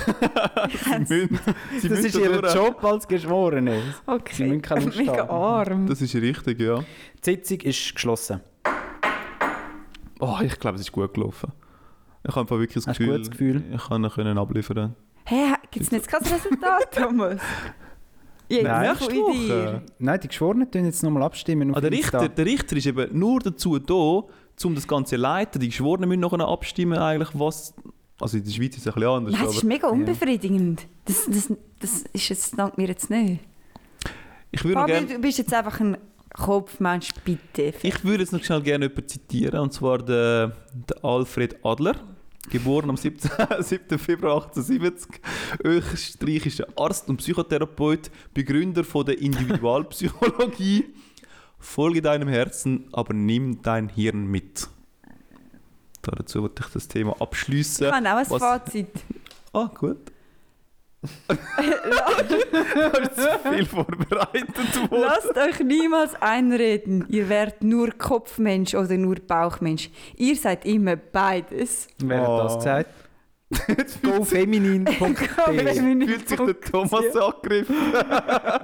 Sie 1.06 1.28
müssen, 1.28 1.39
sie 1.80 1.89
Das 1.89 2.00
ist 2.00 2.15
ihr. 2.15 2.32
Job 2.54 2.82
als 2.86 3.06
Geschworene. 3.10 3.82
Sie 3.82 4.12
Okay. 4.12 4.44
müssen 4.48 4.62
keine 4.62 4.86
Lust 4.86 4.98
Mega 4.98 5.18
haben. 5.28 5.30
arm. 5.30 5.88
Das 5.88 6.02
ist 6.02 6.15
richtig, 6.15 6.62
ja. 6.62 6.78
Die 6.80 6.86
Sitzung 7.32 7.60
ist 7.60 7.94
geschlossen. 7.94 8.39
Oh, 10.22 10.38
ich 10.41 10.58
glaube, 10.58 10.76
es 10.76 10.82
ist 10.82 10.94
gut 10.94 11.13
gelaufen. 11.13 11.52
Ich 12.24 12.30
habe 12.32 12.39
einfach 12.39 12.58
wirklich 12.58 12.76
das 12.86 12.88
Hast 12.88 13.00
du 13.00 13.04
ein 13.04 13.08
Gefühl, 13.08 13.18
gutes 13.18 13.32
Gefühl? 13.32 13.63
ich 13.76 13.84
kann 13.89 14.02
ihn 14.06 14.10
können 14.10 14.38
abliefern. 14.38 14.96
Hä, 15.26 15.56
gibt 15.72 15.86
es 15.88 15.91
nicht 15.91 16.08
kein 16.10 16.22
Resultat, 16.22 16.89
Thomas? 16.96 17.41
Jetzt 18.47 18.63
Nein. 18.63 18.95
von 18.95 19.08
Nächste 19.08 19.21
Woche. 19.23 19.81
Nein, 19.99 20.19
die 20.21 20.27
Geschworenen 20.27 20.71
tun 20.71 20.86
jetzt 20.86 21.03
nochmal 21.03 21.23
abstimmen. 21.23 21.71
auf 21.71 21.77
Ah, 21.77 21.81
der. 21.81 21.91
Richter, 21.91 22.29
der 22.29 22.45
Richter 22.45 22.75
ist 22.77 22.86
eben 22.86 23.17
nur 23.17 23.39
dazu 23.39 23.79
da, 23.79 23.93
um 23.93 24.75
das 24.75 24.88
Ganze 24.88 25.15
zu 25.15 25.21
leiten. 25.21 25.60
Die 25.60 25.67
Geschworenen 25.67 26.08
müssen 26.10 26.21
nachher 26.21 26.47
abstimmen, 26.47 26.97
eigentlich, 26.97 27.29
was. 27.34 27.73
Also 28.19 28.38
in 28.38 28.43
der 28.45 28.51
Schweiz 28.51 28.77
ist 28.77 28.81
es 28.86 28.88
ein 28.88 28.93
bisschen 28.93 29.10
anders. 29.10 29.34
Nein, 29.34 29.43
das 29.43 29.53
ist 29.55 29.60
aber 29.60 29.67
mega 29.67 29.88
unbefriedigend. 29.89 30.88
Das, 31.05 31.25
das, 31.27 31.51
das 31.79 32.03
ist 32.13 32.29
jetzt, 32.29 32.58
dank 32.58 32.77
mir 32.77 32.88
jetzt 32.88 33.10
nicht. 33.10 33.41
ich 34.51 34.63
würde 34.63 34.75
noch 34.75 34.81
Fabio, 34.84 34.95
gerne. 34.95 35.13
du 35.15 35.19
bist 35.19 35.38
jetzt 35.38 35.53
einfach 35.53 35.79
ein 35.81 35.97
Kopfmensch, 36.34 37.10
bitte. 37.25 37.73
Ich 37.84 38.03
würde 38.05 38.23
jetzt 38.23 38.31
noch 38.31 38.43
schnell 38.43 38.62
gerne 38.62 38.86
jemanden 38.86 39.08
zitieren, 39.08 39.60
und 39.60 39.73
zwar 39.73 39.97
den, 39.97 40.51
den 40.73 41.03
Alfred 41.03 41.58
Adler, 41.65 41.95
geboren 42.49 42.89
am 42.89 42.97
17. 42.97 43.29
7. 43.60 43.97
Februar 43.99 44.36
1870, 44.45 45.21
österreichischer 45.63 46.67
Arzt 46.75 47.10
und 47.10 47.17
Psychotherapeut, 47.17 48.10
Begründer 48.34 48.84
von 48.84 49.05
der 49.05 49.19
Individualpsychologie. 49.19 50.86
Folge 51.60 52.01
deinem 52.01 52.27
Herzen, 52.27 52.88
aber 52.91 53.13
nimm 53.13 53.62
dein 53.62 53.89
Hirn 53.89 54.27
mit. 54.27 54.67
Dazu 56.03 56.43
wollte 56.43 56.63
ich 56.67 56.71
das 56.73 56.88
Thema 56.88 57.13
Ich 57.15 57.21
abschließen. 57.21 57.88
habe 57.91 58.08
auch 58.10 58.15
ein 58.17 58.29
Was- 58.29 58.39
Fazit. 58.39 58.89
Ah, 59.53 59.71
gut. 59.73 60.12
viel 63.52 63.65
vorbereitet 63.65 64.91
worden. 64.91 65.02
Lasst 65.02 65.38
euch 65.38 65.60
niemals 65.65 66.15
einreden, 66.22 67.06
ihr 67.10 67.30
werdet 67.30 67.63
nur 67.63 67.91
Kopfmensch 67.91 68.74
oder 68.76 68.98
nur 68.98 69.15
Bauchmensch. 69.15 69.89
Ihr 70.18 70.36
seid 70.36 70.65
immer 70.65 70.96
beides. 70.96 71.88
Wer 72.00 72.22
hat 72.22 72.46
das 72.46 72.54
Oh. 72.54 72.58
gesagt? 72.58 72.89
gofeminin.de 74.04 74.96
Fühlt 76.08 76.30
sich 76.30 76.39
der 76.39 76.60
Thomas 76.62 77.15
angegriffen? 77.15 77.76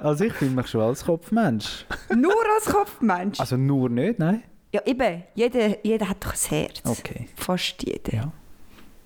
Also 0.02 0.24
ich 0.24 0.32
fühle 0.32 0.50
mich 0.50 0.66
schon 0.66 0.80
als 0.80 1.04
Kopfmensch. 1.04 1.86
Nur 2.14 2.34
als 2.56 2.64
Kopfmensch? 2.66 3.38
Also 3.38 3.56
nur 3.56 3.88
nicht, 3.88 4.18
nein? 4.18 4.42
ja, 4.74 4.80
eben. 4.84 5.22
Jeder, 5.34 5.76
jeder 5.86 6.08
hat 6.08 6.24
doch 6.24 6.32
ein 6.32 6.38
Herz. 6.48 6.82
Okay. 6.84 7.28
Fast 7.36 7.82
jeder. 7.86 8.12
Ja. 8.12 8.32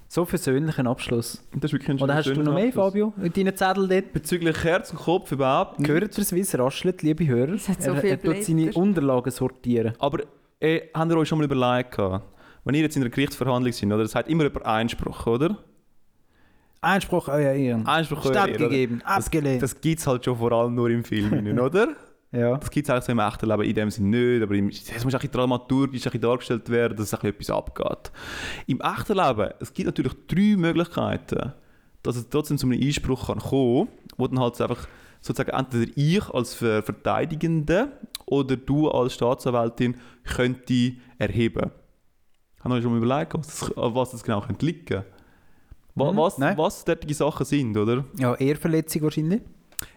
So 0.09 0.25
versöhnlichen 0.25 0.87
Abschluss. 0.87 1.42
Das 1.53 1.64
ist 1.64 1.73
wirklich 1.73 1.90
ein 1.90 2.01
Oder 2.01 2.14
hast 2.14 2.27
du 2.27 2.42
noch 2.42 2.55
mehr, 2.55 2.66
Abschluss. 2.66 2.85
Fabio? 2.85 3.12
In 3.21 3.33
deinen 3.33 3.57
Zettel 3.57 3.88
dort? 3.88 4.12
Bezüglich 4.12 4.62
Herz 4.62 4.92
und 4.92 4.99
Kopf 4.99 5.33
überhaupt 5.33 5.79
nicht. 5.79 5.88
Gehört 5.88 6.16
ihr 6.16 6.23
es, 6.23 6.33
wie 6.33 6.40
es 6.40 6.57
raschelt, 6.57 7.03
liebe 7.03 7.27
Hörer? 7.27 7.55
Es 7.55 7.69
hat 7.69 7.83
so 7.83 7.90
er, 7.90 8.05
er 8.05 8.23
tut 8.23 8.42
seine. 8.42 8.73
Unterlagen 8.73 9.31
sortieren. 9.33 9.95
Aber 9.99 10.23
äh, 10.61 10.83
habt 10.95 11.11
ihr 11.11 11.16
euch 11.16 11.29
schon 11.29 11.38
mal 11.38 11.45
überlegt, 11.45 11.97
gehabt, 11.97 12.25
wenn 12.64 12.75
ihr 12.75 12.83
jetzt 12.83 12.97
in 12.97 13.03
einer 13.03 13.11
Gerichtsverhandlung 13.11 13.73
seid, 13.73 13.92
oder? 13.92 14.03
Es 14.03 14.14
hat 14.14 14.29
immer 14.29 14.45
über 14.45 14.64
Einspruch, 14.64 15.27
oder? 15.27 15.59
Einspruch 16.81 17.29
euer 17.29 17.53
Ehren. 17.53 17.87
Einspruch 17.87 18.25
euer 18.27 18.35
Ehren, 18.35 18.49
oder? 18.49 18.57
Stattgegeben, 18.57 19.03
abgelehnt. 19.03 19.62
Das 19.62 19.81
gibt 19.81 19.99
es 19.99 20.07
halt 20.07 20.25
schon 20.25 20.37
vor 20.37 20.53
allem 20.53 20.75
nur 20.75 20.88
im 20.90 21.03
Film, 21.03 21.59
oder? 21.59 21.97
Ja. 22.32 22.56
Das 22.58 22.70
gibt 22.70 22.86
es 22.86 22.90
eigentlich 22.90 23.04
so 23.04 23.12
im 23.12 23.18
echten 23.18 23.46
Leben 23.48 23.62
in 23.62 23.74
dem 23.74 23.90
Sinne 23.90 24.16
nicht, 24.16 24.42
aber 24.42 24.54
im, 24.54 24.68
es 24.68 24.84
muss 25.04 25.14
ein 25.14 25.18
bisschen 25.20 25.30
dramaturgisch 25.32 26.00
ein 26.06 26.10
bisschen 26.12 26.20
dargestellt 26.20 26.68
werden, 26.68 26.96
dass 26.96 27.06
es 27.06 27.14
ein 27.14 27.20
bisschen 27.32 27.54
etwas 27.54 27.84
abgeht. 27.86 28.12
Im 28.66 28.80
echten 28.80 29.16
Leben, 29.16 29.50
es 29.60 29.72
gibt 29.72 29.86
natürlich 29.86 30.12
drei 30.28 30.56
Möglichkeiten, 30.56 31.52
dass 32.02 32.16
es 32.16 32.28
trotzdem 32.28 32.58
zu 32.58 32.66
einem 32.66 32.80
Einspruch 32.80 33.26
kann 33.28 33.38
kommen 33.38 33.86
kann, 33.86 33.94
wo 34.16 34.26
dann 34.28 34.40
halt 34.40 34.60
einfach 34.60 34.86
sozusagen 35.20 35.56
entweder 35.56 35.90
ich 35.96 36.28
als 36.30 36.54
Ver 36.54 36.82
Verteidigende 36.82 37.88
oder 38.26 38.56
du 38.56 38.90
als 38.90 39.14
Staatsanwältin 39.14 39.96
könnte 40.24 40.92
erheben. 41.18 41.70
Haben 42.60 42.74
wir 42.74 42.82
schon 42.82 42.92
mal 42.98 43.02
überlegt, 43.04 43.34
was 43.34 43.46
das, 43.46 43.72
was 43.76 44.10
das 44.10 44.22
genau 44.22 44.40
könnte 44.40 44.66
liegen 44.66 45.04
Wa- 45.94 46.12
Mhm, 46.12 46.16
was, 46.16 46.38
was 46.38 46.84
solche 46.84 47.14
Sachen 47.14 47.46
sind, 47.46 47.76
oder? 47.76 48.04
ja, 48.18 48.34
Ehrverletzung 48.34 49.02
wahrscheinlich. 49.02 49.40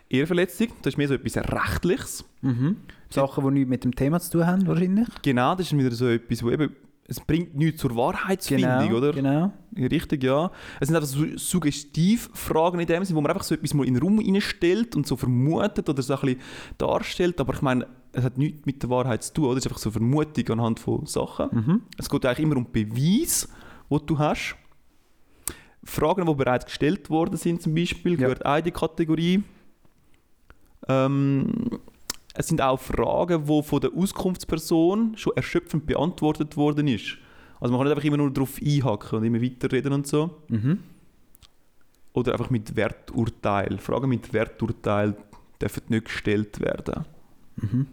Ehrverletzung, 0.09 0.67
das 0.81 0.93
ist 0.93 0.97
mehr 0.97 1.07
so 1.07 1.13
etwas 1.13 1.37
Rechtliches. 1.37 2.25
Mhm. 2.41 2.77
Sachen, 3.09 3.43
die 3.45 3.51
nichts 3.51 3.69
mit 3.69 3.83
dem 3.83 3.95
Thema 3.95 4.19
zu 4.19 4.31
tun 4.31 4.45
haben, 4.47 4.67
wahrscheinlich. 4.67 5.07
Genau, 5.21 5.55
das 5.55 5.67
ist 5.71 5.77
wieder 5.77 5.91
so 5.91 6.07
etwas, 6.07 6.43
wo 6.43 6.51
eben, 6.51 6.75
es 7.07 7.19
bringt 7.19 7.55
nichts 7.55 7.81
zur 7.81 7.95
Wahrheitsfindung, 7.95 8.79
Genau, 8.87 8.97
oder? 8.97 9.13
genau. 9.13 9.51
Ja, 9.75 9.87
Richtig, 9.87 10.23
ja. 10.23 10.51
Es 10.79 10.87
sind 10.87 10.95
einfach 10.95 11.09
so 11.09 11.25
Suggestivfragen 11.35 12.79
in 12.79 12.85
dem 12.87 13.03
Sinne, 13.03 13.17
wo 13.17 13.21
man 13.21 13.31
einfach 13.31 13.43
so 13.43 13.55
etwas 13.55 13.73
mal 13.73 13.87
in 13.87 13.95
den 13.95 14.03
Raum 14.03 14.19
reinstellt 14.19 14.95
und 14.95 15.07
so 15.07 15.15
vermutet 15.15 15.89
oder 15.89 16.01
so 16.03 16.13
ein 16.15 16.19
bisschen 16.21 16.41
darstellt, 16.77 17.39
aber 17.39 17.53
ich 17.55 17.61
meine, 17.61 17.87
es 18.11 18.23
hat 18.23 18.37
nichts 18.37 18.65
mit 18.65 18.81
der 18.83 18.89
Wahrheit 18.89 19.23
zu 19.23 19.33
tun, 19.33 19.45
oder? 19.45 19.57
Es 19.57 19.65
ist 19.65 19.71
einfach 19.71 19.81
so 19.81 19.91
Vermutung 19.91 20.47
anhand 20.49 20.79
von 20.79 21.05
Sachen. 21.05 21.47
Mhm. 21.51 21.81
Es 21.97 22.09
geht 22.09 22.25
eigentlich 22.25 22.39
immer 22.45 22.57
um 22.57 22.71
Beweis, 22.71 23.47
wo 23.87 23.97
du 23.99 24.17
hast. 24.17 24.55
Fragen, 25.83 26.25
die 26.25 26.33
bereits 26.35 26.65
gestellt 26.65 27.09
worden 27.09 27.37
sind, 27.37 27.61
zum 27.61 27.73
Beispiel, 27.73 28.13
Ja. 28.19 28.27
gehört 28.27 28.43
in 28.59 28.63
die 28.65 28.71
Kategorie. 28.71 29.43
Ähm, 30.87 31.79
es 32.33 32.47
sind 32.47 32.61
auch 32.61 32.79
Fragen, 32.79 33.45
die 33.45 33.63
von 33.63 33.81
der 33.81 33.91
Auskunftsperson 33.93 35.17
schon 35.17 35.35
erschöpfend 35.35 35.85
beantwortet 35.85 36.55
worden 36.55 36.87
ist. 36.87 37.17
Also 37.59 37.73
man 37.73 37.79
kann 37.79 37.87
nicht 37.87 37.95
einfach 37.97 38.07
immer 38.07 38.17
nur 38.17 38.31
darauf 38.31 38.59
einhaken 38.61 39.19
und 39.19 39.25
immer 39.25 39.41
weiterreden 39.41 39.93
und 39.93 40.07
so. 40.07 40.37
Mhm. 40.47 40.79
Oder 42.13 42.33
einfach 42.33 42.49
mit 42.49 42.75
Werturteil. 42.75 43.77
Fragen 43.77 44.09
mit 44.09 44.31
Werturteil 44.31 45.15
dürfen 45.61 45.83
nicht 45.89 46.05
gestellt 46.05 46.59
werden. 46.59 47.05
Mhm. 47.57 47.87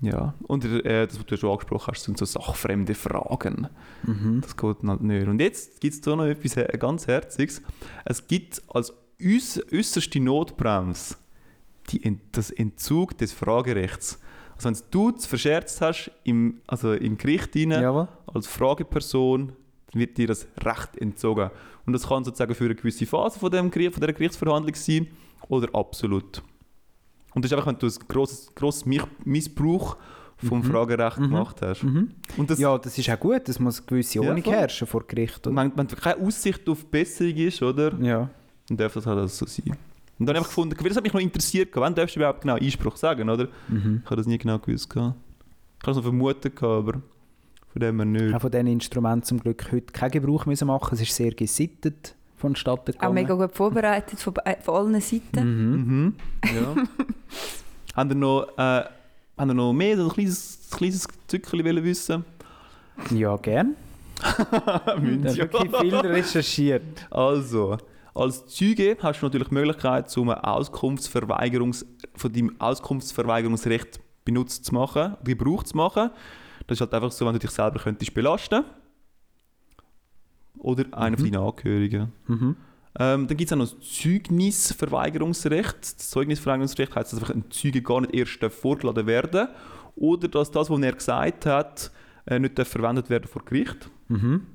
Ja. 0.00 0.34
Und 0.42 0.64
äh, 0.64 1.06
das, 1.06 1.18
was 1.18 1.26
du 1.26 1.36
schon 1.36 1.50
angesprochen 1.50 1.92
hast, 1.92 2.02
sind 2.02 2.18
so 2.18 2.24
sachfremde 2.24 2.94
Fragen. 2.94 3.68
Mhm. 4.02 4.40
Das 4.40 4.56
geht 4.56 4.76
halt 4.84 5.02
nicht. 5.02 5.28
Und 5.28 5.40
jetzt 5.40 5.80
gibt 5.80 5.94
es 5.94 6.00
da 6.00 6.16
noch 6.16 6.24
etwas 6.24 6.56
ganz 6.80 7.06
Herziges. 7.06 7.62
Es 8.04 8.26
gibt 8.26 8.60
als 8.68 8.92
äuß 9.24 9.62
äußerste 9.72 10.18
Notbremse 10.18 11.14
die 11.90 12.18
das 12.32 12.50
Entzug 12.50 13.16
des 13.18 13.32
Fragerechts. 13.32 14.18
Also 14.56 14.68
wenn 14.68 14.76
du 14.90 15.10
es 15.16 15.26
verscherzt 15.26 15.80
hast 15.80 16.10
im, 16.24 16.60
also 16.66 16.92
im 16.92 17.16
Gericht 17.18 17.54
rein, 17.56 17.70
Jawohl. 17.72 18.08
als 18.32 18.46
Frageperson, 18.46 19.52
dann 19.92 20.00
wird 20.00 20.16
dir 20.18 20.26
das 20.28 20.46
Recht 20.62 20.96
entzogen. 20.98 21.50
Und 21.84 21.92
das 21.92 22.06
kann 22.08 22.24
sozusagen 22.24 22.54
für 22.54 22.64
eine 22.64 22.74
gewisse 22.76 23.06
Phase 23.06 23.38
von, 23.38 23.50
dem 23.50 23.70
von 23.92 24.00
dieser 24.00 24.12
Gerichtsverhandlung 24.12 24.74
sein 24.74 25.08
oder 25.48 25.68
absolut. 25.74 26.42
Und 27.34 27.44
das 27.44 27.50
ist 27.50 27.56
einfach, 27.56 27.66
wenn 27.66 27.78
du 27.78 27.86
ein 27.86 27.92
grosses, 28.54 28.84
Missbrauch 29.24 29.96
vom 30.36 30.58
Mhm. 30.58 30.64
Fragerecht 30.64 31.18
Mhm. 31.18 31.22
gemacht 31.24 31.62
hast. 31.62 31.82
Mhm. 31.82 32.10
Und 32.36 32.50
das, 32.50 32.58
Ja, 32.58 32.76
das 32.78 32.96
ist 32.98 33.08
auch 33.10 33.18
gut. 33.18 33.48
Es 33.48 33.58
muss 33.58 33.78
eine 33.78 33.86
gewisse 33.86 34.18
Ja, 34.20 34.28
Ordnung 34.28 34.44
voll. 34.44 34.52
herrschen 34.54 34.86
vor 34.86 35.04
Gericht. 35.06 35.46
und 35.46 35.54
Oder? 35.54 35.62
wenn, 35.64 35.76
wenn 35.76 35.88
keine 35.88 36.20
Aussicht 36.24 36.68
auf 36.68 36.84
Besserung 36.86 37.34
ist, 37.36 37.62
oder, 37.62 37.94
Ja. 38.00 38.28
dann 38.68 38.76
darf 38.76 38.92
das 38.94 39.06
halt 39.06 39.18
auch 39.18 39.28
so 39.28 39.46
sein. 39.46 39.76
Und 40.22 40.26
dann 40.26 40.36
habe 40.36 40.44
ich 40.44 40.48
einfach 40.48 40.48
gefunden, 40.50 40.76
das 40.88 40.96
hat 40.96 41.02
mich 41.04 41.12
noch 41.12 41.20
interessiert, 41.20 41.70
wann 41.74 41.94
darfst 41.94 42.16
du 42.16 42.20
überhaupt 42.20 42.42
genau 42.42 42.54
Einspruch 42.54 42.96
sagen, 42.96 43.28
oder? 43.28 43.48
Mhm. 43.68 44.00
Ich 44.04 44.06
habe 44.06 44.16
das 44.16 44.26
nie 44.26 44.38
genau 44.38 44.58
gewusst. 44.58 44.88
Ich 44.90 44.96
habe 45.00 45.14
es 45.86 45.96
noch 45.96 46.02
vermutet, 46.02 46.62
aber 46.62 46.92
von 46.92 47.80
dem 47.80 47.96
her 47.96 48.04
nicht. 48.04 48.34
Auch 48.34 48.40
von 48.40 48.50
diesen 48.50 48.66
Instrumenten 48.68 49.24
zum 49.24 49.40
Glück 49.40 49.70
heute 49.72 49.92
keinen 49.92 50.10
Gebrauch 50.12 50.46
müssen 50.46 50.66
machen. 50.68 50.94
Es 50.94 51.00
ist 51.00 51.14
sehr 51.14 51.32
gesittet 51.32 52.14
vonstatten 52.36 52.90
Auch 52.92 52.98
gegangen. 52.98 53.14
mega 53.14 53.34
gut 53.34 53.54
vorbereitet 53.54 54.18
von, 54.18 54.34
be- 54.34 54.56
von 54.62 54.74
allen 54.74 55.00
Seiten. 55.00 55.40
Mhm. 55.40 55.76
Mhm. 55.96 56.14
Ja. 56.42 56.74
haben 57.96 58.10
ihr 58.10 58.16
noch, 58.16 58.48
äh, 58.58 58.84
haben 59.38 59.50
ihr 59.50 59.54
noch 59.54 59.72
mehr, 59.72 59.96
so 59.96 60.04
ein 60.04 60.10
kleines, 60.10 60.58
kleines 60.70 61.08
Zückchen 61.28 61.64
wollen 61.64 61.84
wissen? 61.84 62.24
Ja, 63.10 63.36
gern. 63.36 63.74
Hast 64.22 65.36
ja. 65.36 65.50
wirklich 65.52 65.76
viel 65.80 65.94
recherchiert. 65.96 67.06
Also, 67.10 67.78
als 68.14 68.46
Zeuge 68.46 68.96
hast 69.00 69.20
du 69.20 69.26
natürlich 69.26 69.48
die 69.48 69.54
Möglichkeit, 69.54 70.16
um 70.18 70.28
ein 70.30 70.38
Auskunftsverweigerungs 70.38 71.86
von 72.14 72.32
deinem 72.32 72.60
Auskunftsverweigerungsrecht 72.60 74.00
benutzt 74.24 74.66
zu 74.66 74.74
machen, 74.74 75.16
Gebrauch 75.24 75.62
zu 75.62 75.76
machen. 75.76 76.10
Das 76.66 76.76
ist 76.76 76.80
halt 76.80 76.94
einfach 76.94 77.10
so, 77.10 77.26
wenn 77.26 77.32
du 77.32 77.38
dich 77.38 77.50
selber 77.50 77.80
könntest 77.80 78.14
belasten 78.14 78.64
oder 80.58 80.84
einen 80.96 81.16
von 81.16 81.26
Mhm. 81.26 81.32
deinen 81.32 81.42
Angehörigen. 81.42 82.12
Mhm. 82.26 82.56
Ähm, 82.98 83.26
dann 83.26 83.36
gibt 83.36 83.50
es 83.50 83.52
auch 83.52 83.56
noch 83.56 83.70
das 83.70 83.80
Zeugnisverweigerungsrecht. 83.80 85.76
Das 85.80 86.10
Zeugnisverweigerungsrecht 86.10 86.94
heisst, 86.94 87.12
dass 87.12 87.20
einfach 87.20 87.34
ein 87.34 87.50
Zeuge 87.50 87.82
gar 87.82 88.02
nicht 88.02 88.14
erst 88.14 88.44
vorgeladen 88.54 89.06
werden 89.06 89.48
oder 89.96 90.28
dass 90.28 90.50
das, 90.50 90.68
was 90.70 90.80
er 90.80 90.92
gesagt 90.92 91.46
hat, 91.46 91.90
äh, 92.26 92.38
nicht 92.38 92.58
verwendet 92.60 93.08
werden 93.10 93.26
vor 93.28 93.42
Gericht. 93.44 93.90
Mhm. 94.08 94.46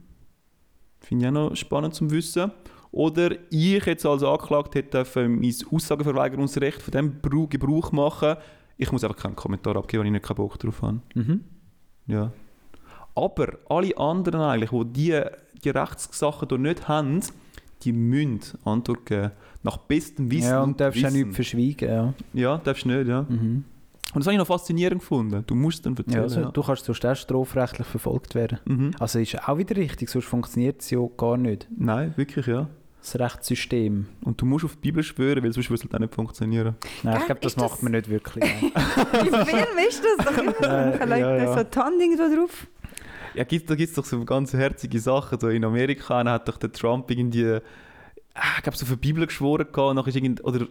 Finde 0.99 1.25
ich 1.25 1.29
auch 1.29 1.33
noch 1.49 1.55
spannend 1.55 1.95
zu 1.95 2.09
wissen. 2.11 2.51
Oder 2.91 3.31
ich 3.49 3.85
jetzt 3.85 4.05
als 4.05 4.23
Angeklagt 4.23 4.75
hätte 4.75 4.89
dürfen 4.99 5.39
mein 5.39 5.53
Aussageverweigerungsrecht 5.71 6.81
von 6.81 6.91
dem 6.91 7.21
Gebrauch 7.49 7.91
machen. 7.91 8.35
Ich 8.77 8.91
muss 8.91 9.03
einfach 9.03 9.17
keinen 9.21 9.35
Kommentar 9.35 9.75
abgeben, 9.75 10.01
wenn 10.01 10.07
ich 10.07 10.13
nicht 10.13 10.25
keinen 10.25 10.35
Bock 10.37 10.57
drauf 10.59 10.81
habe. 10.81 11.01
Mhm. 11.15 11.43
Ja. 12.07 12.31
Aber 13.15 13.47
alle 13.69 13.97
anderen 13.97 14.41
eigentlich, 14.41 14.69
die 14.69 14.93
die, 14.93 15.21
die 15.63 15.69
Rechtssachen 15.69 16.47
hier 16.49 16.57
nicht 16.59 16.87
haben, 16.87 17.19
die 17.83 17.91
müssen 17.91 18.39
Antwort 18.63 19.05
geben. 19.05 19.31
Nach 19.63 19.77
bestem 19.77 20.31
Wissen 20.31 20.49
Ja, 20.49 20.63
und 20.63 20.79
darfst 20.79 20.99
auch 21.03 21.07
Wissen. 21.07 21.19
nichts 21.21 21.35
verschweigen. 21.35 21.89
Ja. 21.89 22.13
Ja, 22.33 22.57
darfst 22.59 22.85
nicht, 22.85 23.07
ja. 23.07 23.23
Mhm. 23.27 23.65
Und 24.13 24.19
das 24.21 24.27
habe 24.27 24.33
ich 24.33 24.39
noch 24.39 24.47
faszinierend 24.47 25.01
gefunden. 25.01 25.43
Du 25.45 25.53
musst 25.55 25.85
dann 25.85 25.93
Ja, 25.95 25.99
erzählen. 25.99 26.23
also, 26.23 26.39
Ja, 26.41 26.51
Du 26.51 26.63
kannst 26.63 26.85
sonst 26.85 27.05
auch 27.05 27.15
strafrechtlich 27.15 27.87
verfolgt 27.87 28.35
werden. 28.35 28.59
Mhm. 28.65 28.91
Also 28.99 29.19
ist 29.19 29.47
auch 29.47 29.57
wieder 29.57 29.75
richtig, 29.75 30.09
sonst 30.09 30.25
funktioniert 30.25 30.81
es 30.81 30.89
ja 30.89 30.99
gar 31.17 31.37
nicht. 31.37 31.67
Nein, 31.77 32.13
wirklich, 32.15 32.47
ja. 32.47 32.67
Das 33.01 33.19
Rechtssystem. 33.19 34.07
Und 34.21 34.41
du 34.41 34.45
musst 34.45 34.65
auf 34.65 34.75
die 34.75 34.79
Bibel 34.81 35.03
schwören, 35.03 35.43
weil 35.43 35.53
sonst 35.53 35.69
würde 35.69 35.83
es 35.85 35.91
halt 35.91 36.01
nicht 36.01 36.15
funktionieren. 36.15 36.75
Nein, 37.03 37.13
ich 37.13 37.19
Gell, 37.19 37.25
glaube, 37.27 37.41
das 37.41 37.55
das- 37.55 37.63
macht 37.71 37.83
man 37.83 37.91
nicht 37.91 38.09
wirklich. 38.09 38.43
Im 38.43 39.45
Film 39.45 39.77
ist 39.87 40.03
das 40.03 40.25
doch 40.25 40.37
immer 40.37 40.53
so. 40.59 40.67
Man 40.67 41.09
legt 41.09 41.21
ja, 41.21 41.35
ja. 41.37 41.53
so 41.53 41.59
irgendwo 41.59 42.35
drauf. 42.35 42.67
Ja, 43.35 43.43
gibt, 43.43 43.69
da 43.69 43.75
gibt 43.75 43.89
es 43.89 43.95
doch 43.95 44.05
so 44.05 44.23
ganz 44.25 44.51
herzige 44.53 44.99
Sachen. 44.99 45.39
So 45.39 45.49
in 45.49 45.63
Amerika 45.63 46.23
hat 46.25 46.47
doch 46.47 46.57
der 46.57 46.71
Trump 46.71 47.11
irgendwie, 47.11 47.43
äh, 47.43 47.61
ich 48.57 48.63
glaube, 48.63 48.77
so 48.77 48.85
für 48.85 48.97
die 48.97 49.07
Bibel 49.09 49.25
geschworen 49.27 49.67
gehabt, 49.71 49.77
und 49.89 49.95
nachher 49.95 50.07
ist 50.09 50.15
irgend, 50.15 50.43
oder, 50.43 50.65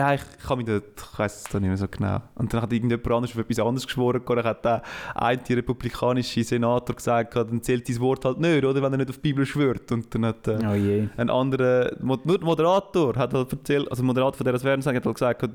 ja, 0.00 0.14
ich 0.14 0.22
kann 0.46 0.56
mich 0.56 0.66
da, 0.66 0.78
ich 0.78 1.18
weiß 1.18 1.44
es 1.46 1.52
nicht 1.52 1.62
mehr 1.62 1.76
so 1.76 1.86
genau. 1.86 2.22
Und 2.34 2.52
dann 2.54 2.62
hat 2.62 2.72
irgendjemand 2.72 3.06
anderes 3.06 3.32
für 3.32 3.40
etwas 3.40 3.58
anderes 3.58 3.86
geschworen 3.86 4.22
dann 4.26 4.44
hat 4.44 4.64
der 4.64 4.82
eine 5.14 5.42
republikanische 5.50 6.42
Senator 6.42 6.96
gesagt, 6.96 7.36
dann 7.36 7.62
zählt 7.62 7.86
dein 7.86 8.00
Wort 8.00 8.24
halt 8.24 8.40
nicht, 8.40 8.64
oder, 8.64 8.80
wenn 8.80 8.92
er 8.92 8.96
nicht 8.96 9.10
auf 9.10 9.16
die 9.16 9.22
Bibel 9.22 9.44
schwört. 9.44 9.92
Und 9.92 10.14
dann 10.14 10.24
hat 10.24 10.48
äh, 10.48 10.58
Oh 10.66 10.74
je. 10.74 11.08
ein 11.18 11.28
anderer, 11.28 11.92
nur 12.00 12.16
der 12.16 12.40
Moderator 12.40 13.14
hat 13.16 13.34
halt 13.34 13.52
erzählt, 13.52 13.90
also 13.90 14.02
der 14.02 14.06
Moderator 14.06 14.38
von 14.38 14.46
dieser 14.46 14.58
Fernsehen 14.58 14.96
hat 14.96 15.04
halt 15.04 15.14
gesagt, 15.14 15.48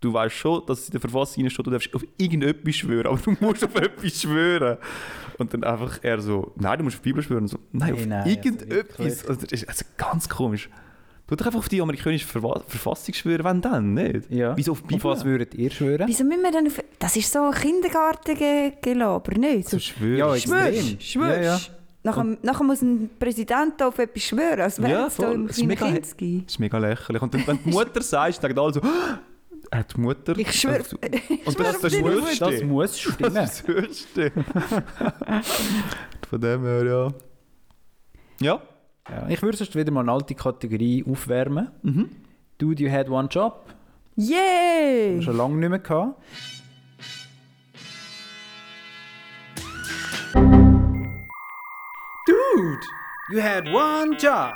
du 0.00 0.12
weißt 0.14 0.34
schon, 0.34 0.62
dass 0.66 0.80
es 0.80 0.86
in 0.86 0.92
der 0.92 1.00
Verfassung 1.02 1.50
steht, 1.50 1.66
du 1.66 1.70
darfst 1.70 1.94
auf 1.94 2.04
irgendetwas 2.16 2.76
schwören, 2.76 3.06
aber 3.08 3.18
du 3.18 3.36
musst 3.40 3.62
auf 3.64 3.74
etwas 3.74 4.22
schwören. 4.22 4.78
Und 5.36 5.52
dann 5.52 5.62
einfach 5.62 5.98
er 6.02 6.20
so, 6.20 6.52
nein, 6.56 6.78
du 6.78 6.84
musst 6.84 6.96
auf 6.96 7.02
die 7.02 7.10
Bibel 7.10 7.22
schwören. 7.22 7.42
Und 7.42 7.48
so, 7.48 7.58
nein, 7.72 7.92
auf 7.92 8.06
nein, 8.06 8.22
also 8.22 8.30
irgendetwas. 8.30 9.28
Also, 9.28 9.42
das 9.42 9.52
ist 9.52 9.68
also 9.68 9.84
ganz 9.98 10.26
komisch. 10.26 10.70
Du 11.30 11.36
doch 11.36 11.46
einfach 11.46 11.60
auf 11.60 11.68
die 11.68 11.80
amerikanische 11.80 12.26
Verwa 12.26 12.60
Verfassung 12.66 13.14
schwören, 13.14 13.44
wenn 13.44 13.60
dann, 13.60 13.94
nicht? 13.94 14.28
Ja. 14.30 14.56
Wieso 14.56 14.72
auf 14.72 14.78
die 14.80 14.96
Auf 14.96 15.02
Bibel? 15.02 15.10
was 15.12 15.24
würdet 15.24 15.54
ihr 15.54 15.70
schwören? 15.70 16.08
Wieso 16.08 16.24
müssen 16.24 16.42
wir 16.42 16.50
dann 16.50 16.66
auf... 16.66 16.82
Das 16.98 17.14
ist 17.14 17.32
so 17.32 17.50
Kindergartengelaber, 17.52 19.38
nicht? 19.38 19.68
So, 19.68 19.76
Zu 19.76 19.82
schwören. 19.84 20.16
Ja, 20.18 20.36
schwörst, 20.36 21.02
schwörst. 21.04 21.36
Ja, 21.36 21.40
ja. 21.40 21.60
Nachher, 22.02 22.36
nachher 22.42 22.64
muss 22.64 22.82
ein 22.82 23.10
Präsident 23.20 23.80
auf 23.80 23.96
etwas 24.00 24.24
schwören, 24.24 24.60
als 24.60 24.82
wäre 24.82 24.90
Ja, 24.90 25.06
es 25.06 25.16
da 25.16 25.30
im 25.30 25.46
Das 25.46 25.56
ist 25.56 25.64
mega-. 25.64 25.88
Das 25.92 26.08
ist 26.18 26.58
mega 26.58 26.78
lächerlich. 26.78 27.22
Und 27.22 27.46
wenn 27.46 27.62
die 27.64 27.70
Mutter 27.70 28.02
sagt, 28.02 28.42
sagen 28.42 28.58
alle 28.58 28.72
so, 28.72 28.80
hat 29.70 29.94
die 29.96 30.00
Mutter... 30.00 30.36
Ich 30.36 30.52
schwöre, 30.52 30.78
Also, 30.78 30.96
ich 31.28 31.46
Und 31.46 31.60
das, 31.60 31.80
das, 31.80 32.00
muss. 32.00 32.38
Das 32.40 32.62
muss 32.64 32.98
stimmen. 32.98 33.34
Das 33.34 33.60
ist 33.60 33.68
das 33.68 33.68
Höchste. 33.68 34.32
Von 36.28 36.40
dem 36.40 36.64
her, 36.64 36.84
ja. 36.84 37.12
Ja. 38.40 38.62
Ja, 39.10 39.28
ich 39.28 39.42
würde 39.42 39.56
sonst 39.56 39.74
wieder 39.74 39.90
mal 39.90 40.00
eine 40.00 40.12
alte 40.12 40.34
Kategorie 40.34 41.04
aufwärmen. 41.08 41.68
Mhm. 41.82 42.10
Dude, 42.58 42.82
you 42.82 42.90
had 42.90 43.08
one 43.08 43.28
job. 43.28 43.74
Yay! 44.14 45.20
Schon 45.22 45.36
lange 45.36 45.56
nicht 45.56 45.68
mehr 45.68 45.78
gehabt. 45.78 46.20
Dude, 52.26 52.86
you 53.32 53.42
had 53.42 53.66
one 53.68 54.16
job. 54.16 54.54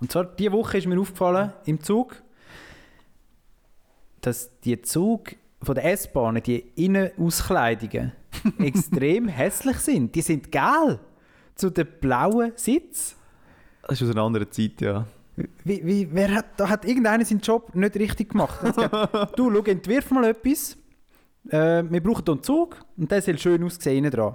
Und 0.00 0.12
zwar 0.12 0.24
diese 0.24 0.52
Woche 0.52 0.78
ist 0.78 0.86
mir 0.86 1.00
aufgefallen 1.00 1.52
im 1.64 1.82
Zug, 1.82 2.22
dass 4.20 4.50
die 4.60 4.80
Zug 4.82 5.34
von 5.62 5.74
der 5.74 5.84
S-Bahn, 5.92 6.40
die 6.42 6.58
Innenauskleidungen, 6.76 8.12
extrem 8.58 9.28
hässlich 9.28 9.78
sind. 9.78 10.14
Die 10.14 10.22
sind 10.22 10.52
geil. 10.52 11.00
Zu 11.54 11.70
den 11.70 11.86
blauen 12.00 12.52
Sitz. 12.56 13.16
Das 13.82 14.00
ist 14.00 14.08
aus 14.08 14.14
einer 14.14 14.22
anderen 14.22 14.50
Zeit, 14.50 14.80
ja. 14.80 15.06
Wie, 15.64 15.84
wie, 15.84 16.08
wer 16.12 16.34
hat, 16.34 16.46
da 16.58 16.68
hat 16.68 16.84
irgendeiner 16.84 17.24
seinen 17.24 17.40
Job 17.40 17.74
nicht 17.74 17.96
richtig 17.96 18.30
gemacht. 18.30 18.60
Gesagt, 18.60 18.92
du, 19.38 19.50
schau, 19.50 19.62
entwirf 19.64 20.10
mal 20.10 20.24
etwas. 20.24 20.76
Äh, 21.48 21.82
wir 21.88 22.02
brauchen 22.02 22.24
hier 22.24 22.34
einen 22.34 22.42
Zug 22.42 22.76
und 22.96 23.10
der 23.10 23.22
soll 23.22 23.38
schön 23.38 23.64
aussehen 23.64 24.10
dran. 24.10 24.34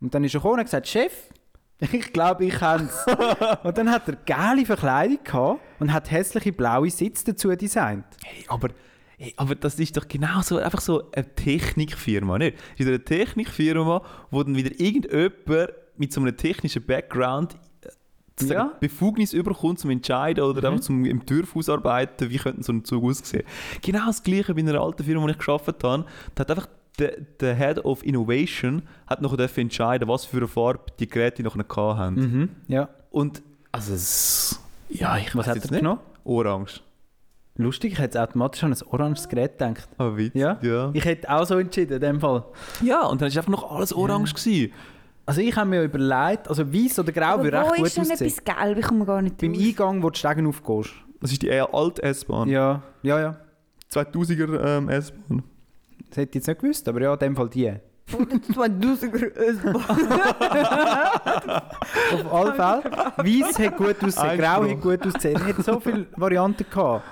Und 0.00 0.14
dann 0.14 0.22
ist 0.24 0.34
er 0.34 0.40
gekommen 0.40 0.60
und 0.60 0.64
gesagt, 0.64 0.86
Chef, 0.86 1.12
ich 1.80 2.12
glaube, 2.12 2.44
ich 2.44 2.54
kann 2.54 2.88
es. 2.88 3.06
und 3.64 3.78
dann 3.78 3.90
hat 3.90 4.06
er 4.08 4.16
geile 4.26 4.66
Verkleidung 4.66 5.18
gehabt 5.24 5.60
und 5.80 5.92
hat 5.92 6.10
hässliche 6.10 6.52
blaue 6.52 6.90
Sitze 6.90 7.24
dazu 7.26 7.54
designt. 7.56 8.04
Hey, 8.22 8.44
aber, 8.48 8.68
hey, 9.16 9.32
aber 9.36 9.54
das 9.54 9.78
ist 9.78 9.96
doch 9.96 10.06
genau 10.06 10.42
so, 10.42 10.58
einfach 10.58 10.80
so 10.80 11.10
eine 11.12 11.34
Technikfirma, 11.34 12.38
nicht? 12.38 12.58
Es 12.74 12.80
ist 12.80 12.88
eine 12.88 13.02
Technikfirma, 13.02 14.02
wo 14.30 14.42
dann 14.42 14.54
wieder 14.56 14.78
irgendjemand 14.78 15.72
mit 15.96 16.12
so 16.12 16.20
einem 16.20 16.36
technischen 16.36 16.84
Background 16.84 17.56
äh, 18.40 18.44
Ja. 18.46 18.72
Befugnis 18.80 19.32
überkommt 19.32 19.78
zum 19.78 19.90
Entscheiden 19.90 20.44
oder 20.44 20.68
einfach 20.68 20.80
zum 20.82 21.04
im 21.04 21.24
Turf 21.24 21.54
ausarbeiten, 21.56 22.30
wie 22.30 22.36
könnte 22.38 22.62
so 22.62 22.72
ein 22.72 22.84
Zug 22.84 23.04
aussehen. 23.04 23.44
Genau 23.82 24.06
das 24.06 24.22
Gleiche 24.22 24.54
bei 24.54 24.60
einer 24.60 24.80
alten 24.80 25.04
Firma, 25.04 25.22
wo 25.22 25.28
ich 25.28 25.38
gearbeitet 25.38 25.82
habe. 25.84 26.04
Da 26.34 26.40
hat 26.40 26.50
einfach 26.50 26.68
der, 26.98 27.20
der 27.40 27.54
Head 27.54 27.84
of 27.84 28.04
Innovation 28.04 28.82
hat 29.06 29.20
noch 29.22 29.36
entscheiden, 29.38 30.08
was 30.08 30.24
für 30.24 30.38
eine 30.38 30.48
Farbe 30.48 30.80
die 30.98 31.08
Geräte 31.08 31.42
noch 31.42 31.56
hatten. 31.56 32.14
Mhm. 32.14 32.48
Ja. 32.68 32.88
Und 33.10 33.42
also 33.72 33.94
es, 33.94 34.60
ja, 34.88 35.16
ich 35.16 35.34
Was 35.34 35.46
weiß 35.46 35.56
hat 35.56 35.64
er 35.64 35.70
nicht. 35.70 35.80
genommen? 35.80 36.00
Orange. 36.24 36.80
Lustig, 37.56 37.92
ich 37.92 37.98
hätte 38.00 38.20
automatisch 38.20 38.64
an 38.64 38.72
ein 38.72 38.82
oranges 38.90 39.28
Gerät 39.28 39.58
gedacht. 39.58 39.88
Aber 39.96 40.16
witzig. 40.16 40.40
Ja? 40.40 40.58
ja. 40.62 40.90
Ich 40.92 41.04
hätte 41.04 41.30
auch 41.30 41.44
so 41.44 41.56
entschieden 41.58 41.94
in 41.94 42.00
dem 42.00 42.20
Fall. 42.20 42.44
Ja, 42.82 43.06
und 43.06 43.20
dann 43.20 43.28
ist 43.28 43.36
einfach 43.36 43.50
noch 43.50 43.70
alles 43.70 43.92
orange 43.92 44.34
gewesen. 44.34 44.72
Also 45.26 45.40
ich 45.40 45.56
habe 45.56 45.70
mir 45.70 45.82
überlegt, 45.82 46.48
also 46.48 46.70
weiß 46.70 46.98
oder 46.98 47.12
grau 47.12 47.42
würde 47.42 47.62
wo 47.62 47.68
recht 47.68 47.76
gut 47.76 47.86
ist 47.86 47.96
denn 47.96 48.10
aussehen. 48.12 48.28
etwas 48.28 48.44
gelb? 48.44 48.78
Ich 48.78 48.86
komme 48.86 49.06
gar 49.06 49.22
nicht 49.22 49.38
Beim 49.38 49.54
drauf. 49.54 49.62
Eingang, 49.62 50.02
wo 50.02 50.08
du 50.08 50.12
die 50.12 50.18
Stegen 50.18 50.46
aufgehst. 50.46 50.90
Das 51.20 51.32
ist 51.32 51.40
die 51.42 51.48
eher 51.48 51.72
alte 51.72 52.02
S-Bahn. 52.02 52.48
Ja, 52.48 52.82
ja, 53.02 53.20
ja. 53.20 53.36
2000er 53.90 54.78
ähm, 54.78 54.88
S-Bahn. 54.90 55.42
Das 56.10 56.18
hätte 56.18 56.30
ich 56.30 56.34
jetzt 56.34 56.46
nicht 56.48 56.60
gewusst, 56.60 56.86
aber 56.88 57.00
ja, 57.00 57.12
in 57.14 57.18
dem 57.18 57.36
Fall 57.36 57.48
die. 57.48 57.72
2000er 58.06 59.64
Auf 62.12 62.32
alle 62.32 62.52
Fälle. 62.52 62.82
Weiß 63.16 63.58
hat 63.58 63.76
gut 63.78 63.96
ausgesehen, 64.04 64.38
grau 64.38 64.62
hat 64.68 64.80
gut 64.82 65.06
ausgesehen. 65.06 65.40
Er 65.40 65.46
hat 65.46 65.64
so 65.64 65.80
viele 65.80 66.06
Varianten 66.16 66.66
gehabt. 66.68 67.02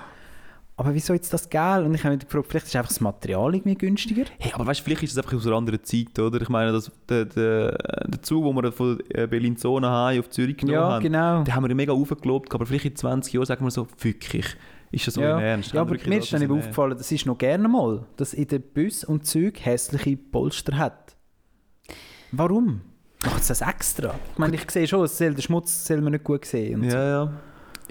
Aber 0.84 0.94
wieso 0.94 1.12
jetzt 1.14 1.32
das 1.32 1.48
Gel? 1.48 1.84
Und 1.84 1.94
ich 1.94 2.02
habe 2.02 2.16
mich 2.16 2.24
gefragt, 2.26 2.46
vielleicht 2.48 2.66
ist 2.66 2.74
einfach 2.74 2.88
das 2.88 3.00
Material 3.00 3.54
irgendwie 3.54 3.76
günstiger. 3.76 4.24
Hey, 4.40 4.50
aber 4.52 4.66
weißt 4.66 4.80
du, 4.80 4.84
vielleicht 4.84 5.04
ist 5.04 5.16
das 5.16 5.24
einfach 5.24 5.36
aus 5.38 5.46
einer 5.46 5.54
anderen 5.56 5.84
Zeit, 5.84 6.18
oder? 6.18 6.40
Ich 6.42 6.48
meine, 6.48 6.72
das, 6.72 6.90
der, 7.08 7.24
der, 7.26 7.70
der 8.08 8.22
Zug, 8.22 8.44
den 8.44 8.56
wir 8.56 8.72
von 8.72 8.98
äh, 9.10 9.28
Berlin-Zona 9.28 9.88
haben, 9.88 10.18
auf 10.18 10.28
Zürich 10.30 10.56
genommen 10.56 10.74
Ja, 10.74 10.90
haben, 10.94 11.02
genau. 11.04 11.44
den 11.44 11.54
haben 11.54 11.68
wir 11.68 11.74
mega 11.76 11.92
aufgelobt, 11.92 12.52
aber 12.52 12.66
vielleicht 12.66 12.86
in 12.86 12.96
20 12.96 13.32
Jahren 13.32 13.46
sagen 13.46 13.64
wir 13.64 13.70
so, 13.70 13.86
wirklich, 14.00 14.46
ist 14.90 15.06
das 15.06 15.14
so 15.14 15.20
Ja, 15.20 15.38
im 15.38 15.44
Ernst? 15.44 15.72
ja 15.72 15.80
aber 15.80 15.92
mir 16.04 16.18
ist 16.18 16.32
dann 16.32 16.42
eben 16.42 16.58
aufgefallen, 16.58 16.98
das 16.98 17.12
ist 17.12 17.26
noch 17.26 17.38
gerne 17.38 17.68
mal, 17.68 18.04
dass 18.16 18.34
in 18.34 18.48
den 18.48 18.62
Bus 18.74 19.04
und 19.04 19.24
Zügen 19.24 19.60
hässliche 19.62 20.16
Polster 20.16 20.76
hat. 20.78 21.14
Warum? 22.32 22.80
Macht 23.24 23.40
es 23.42 23.46
das 23.48 23.60
extra? 23.60 24.14
Ich 24.32 24.38
meine, 24.38 24.56
ich 24.56 24.68
sehe 24.68 24.88
schon, 24.88 25.04
es 25.04 25.16
soll, 25.16 25.32
der 25.34 25.42
Schmutz 25.42 25.86
soll 25.86 26.00
man 26.00 26.10
nicht 26.12 26.24
gut 26.24 26.44
sehen. 26.44 26.82
Ernst? 26.82 26.90
so. 26.90 26.96
Ja, 26.98 27.32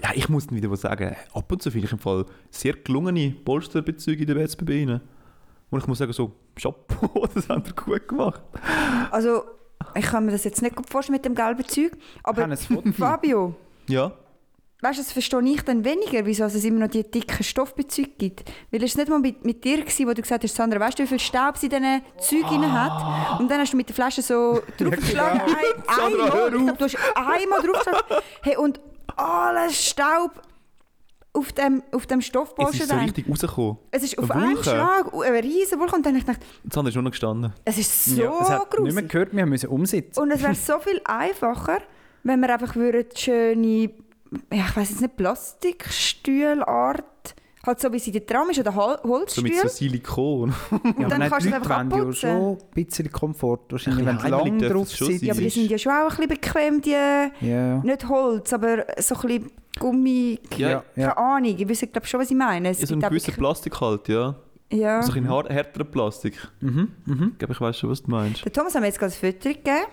ja. 0.02 0.08
Ja, 0.08 0.14
ich 0.16 0.28
muss 0.28 0.46
dann 0.46 0.56
wieder 0.56 0.70
was 0.70 0.80
sagen. 0.80 1.14
Ab 1.32 1.50
und 1.52 1.62
zu 1.62 1.70
finde 1.70 1.86
ich 1.86 1.92
im 1.92 1.98
Fall 1.98 2.24
sehr 2.50 2.74
gelungene 2.74 3.30
Polsterbezüge 3.44 4.22
in 4.24 4.26
der 4.34 4.36
SBB 4.48 4.70
rein. 4.88 5.00
Und 5.70 5.80
ich 5.80 5.86
muss 5.86 5.98
sagen, 5.98 6.12
so, 6.12 6.32
Chapeau, 6.60 7.26
das 7.34 7.48
haben 7.48 7.64
wir 7.64 7.72
gut 7.72 8.08
gemacht. 8.08 8.42
Also, 9.10 9.44
ich 9.94 10.04
kann 10.04 10.26
mir 10.26 10.32
das 10.32 10.44
jetzt 10.44 10.60
nicht 10.60 10.76
gut 10.76 10.88
vorstellen 10.90 11.14
mit 11.16 11.24
dem 11.24 11.34
gelben 11.34 11.66
Zeug. 11.66 11.92
Aber 12.22 12.42
habe 12.42 12.52
ein 12.52 12.58
Foto. 12.58 12.92
Fabio, 12.98 13.54
Ja. 13.88 14.12
weißt 14.82 14.98
du, 14.98 15.02
das 15.02 15.12
verstehe 15.12 15.40
ich 15.44 15.62
dann 15.62 15.84
weniger, 15.84 16.26
wieso 16.26 16.44
es 16.44 16.62
immer 16.64 16.80
noch 16.80 16.88
die 16.90 17.08
dicken 17.10 17.42
Stoffbezüge 17.42 18.10
gibt. 18.18 18.50
Weil 18.70 18.82
es 18.84 18.96
nicht 18.96 19.08
mal 19.08 19.18
mit, 19.18 19.44
mit 19.44 19.64
dir 19.64 19.78
war, 19.78 20.08
wo 20.08 20.12
du 20.14 20.20
gesagt 20.22 20.44
hast, 20.44 20.54
Sandra, 20.54 20.78
weißt 20.80 20.98
du, 20.98 21.04
wie 21.04 21.06
viel 21.08 21.20
Staub 21.20 21.56
sie 21.56 21.66
in 21.66 21.70
diesen 21.70 22.02
Zeugen 22.18 22.64
Ah. 22.64 23.30
hat? 23.34 23.40
Und 23.40 23.50
dann 23.50 23.60
hast 23.60 23.72
du 23.72 23.76
mit 23.76 23.88
der 23.88 23.94
Flasche 23.94 24.20
so 24.22 24.60
draufgeschlagen. 24.78 25.40
Ein, 25.40 25.82
Sandra, 25.96 26.32
hör 26.34 26.46
einmal, 26.46 26.58
ich 26.58 26.64
glaube, 26.64 26.78
du 26.78 26.84
hast 26.84 26.98
einmal 27.14 27.60
draufgeschlagen. 27.62 28.16
Hey, 28.42 28.56
und 28.56 28.80
alles 29.16 29.86
Staub 29.88 30.42
auf 31.34 31.52
dem, 31.52 31.82
auf 31.92 32.06
dem 32.06 32.18
Es 32.18 32.26
Stoffpolster. 32.26 32.82
ist 32.82 32.88
so 32.90 32.94
dann. 32.94 33.04
richtig 33.04 33.28
rausgekommen. 33.28 33.78
Es 33.90 34.02
ist 34.02 34.18
auf 34.18 34.30
Eine 34.30 34.42
einen 34.42 34.54
Wolke. 34.56 34.64
Schlag 34.70 35.14
eine 35.14 35.42
riesen 35.42 35.78
Wolke. 35.80 35.96
Und 35.96 36.04
dann 36.06 36.12
habe 36.14 36.18
ich 36.20 36.26
gedacht, 36.26 36.46
Sandra 36.70 36.88
ist 36.88 36.94
schon 36.94 37.04
noch 37.04 37.10
gestanden. 37.10 37.52
es 37.64 37.78
ist 37.78 38.04
so 38.04 38.22
ja, 38.22 38.38
es 38.40 38.50
hat 38.50 38.70
nicht 38.70 38.78
mehr 38.80 38.84
gruselig. 38.84 39.08
gehört, 39.10 39.32
wir 39.36 39.46
müssen 39.46 39.68
umsitzen. 39.70 40.20
Und 40.20 40.30
es 40.30 40.42
wäre 40.42 40.54
so 40.54 40.78
viel 40.78 41.00
einfacher, 41.04 41.78
wenn 42.22 42.40
wir 42.40 42.52
einfach 42.52 42.76
würden 42.76 43.06
schöne, 43.16 43.90
ja, 44.52 44.66
ich 44.68 44.76
weiß 44.76 44.90
jetzt 44.90 45.00
nicht, 45.00 45.16
Plastikstühlart, 45.16 47.04
halt 47.64 47.80
so 47.80 47.92
wie 47.92 47.98
sie 47.98 48.10
in 48.10 48.14
der 48.14 48.26
Tram 48.26 48.50
ist, 48.50 48.58
oder 48.58 48.74
Hol 48.74 49.24
So 49.28 49.42
mit 49.42 49.56
so 49.56 49.68
Silikon. 49.68 50.52
Ja, 50.98 51.08
dann 51.08 51.28
kannst 51.30 51.46
du 51.46 51.54
einfach 51.54 51.70
ja 51.70 51.76
abputzen. 51.76 52.14
schon 52.14 52.52
ein 52.52 52.58
bisschen 52.74 53.12
Komfort. 53.12 53.58
Wahrscheinlich, 53.70 54.04
wenn 54.06 54.16
bisschen 54.16 54.34
heimelig 54.36 54.62
lang 54.62 54.72
drauf 54.72 54.88
sitzen. 54.90 55.24
ja, 55.24 55.32
aber 55.32 55.40
die 55.42 55.48
sind 55.50 55.70
ja 55.70 55.78
schon 55.78 55.92
auch 55.92 56.02
ein 56.02 56.08
bisschen 56.08 56.28
bequem, 56.28 56.80
die, 56.82 56.90
Ja. 57.46 57.78
nicht 57.78 58.08
Holz, 58.08 58.52
aber 58.52 58.84
so 58.98 59.14
ein 59.14 59.20
bisschen 59.22 59.50
Gummi, 59.78 60.38
Ja, 60.56 60.68
ja. 60.70 60.82
keine 60.94 61.16
Ahnung, 61.16 61.54
ich 61.56 61.68
weiß 61.68 61.88
glaube 61.92 62.06
schon, 62.06 62.20
was 62.20 62.30
ich 62.30 62.36
meine. 62.36 62.68
Es 62.70 62.80
Ja, 62.80 62.86
so 62.86 62.94
ein 62.94 63.00
gewisser 63.00 63.32
Plastik 63.32 63.80
halt, 63.80 64.06
ja. 64.08 64.34
ja. 64.70 65.02
So 65.02 65.12
ein 65.12 65.28
har- 65.28 65.48
härterer 65.48 65.84
Plastik. 65.84 66.34
Mhm, 66.60 66.88
mhm. 67.06 67.28
Ich 67.32 67.38
glaube, 67.38 67.54
ich 67.54 67.60
weiß 67.60 67.78
schon, 67.78 67.90
was 67.90 68.02
du 68.02 68.10
meinst. 68.10 68.44
Der 68.44 68.52
Thomas 68.52 68.74
hat 68.74 68.80
mir 68.82 68.88
jetzt 68.88 68.98
gerade 68.98 69.14
ein 69.14 69.32
Foto 69.32 69.48
gegeben. 69.48 69.86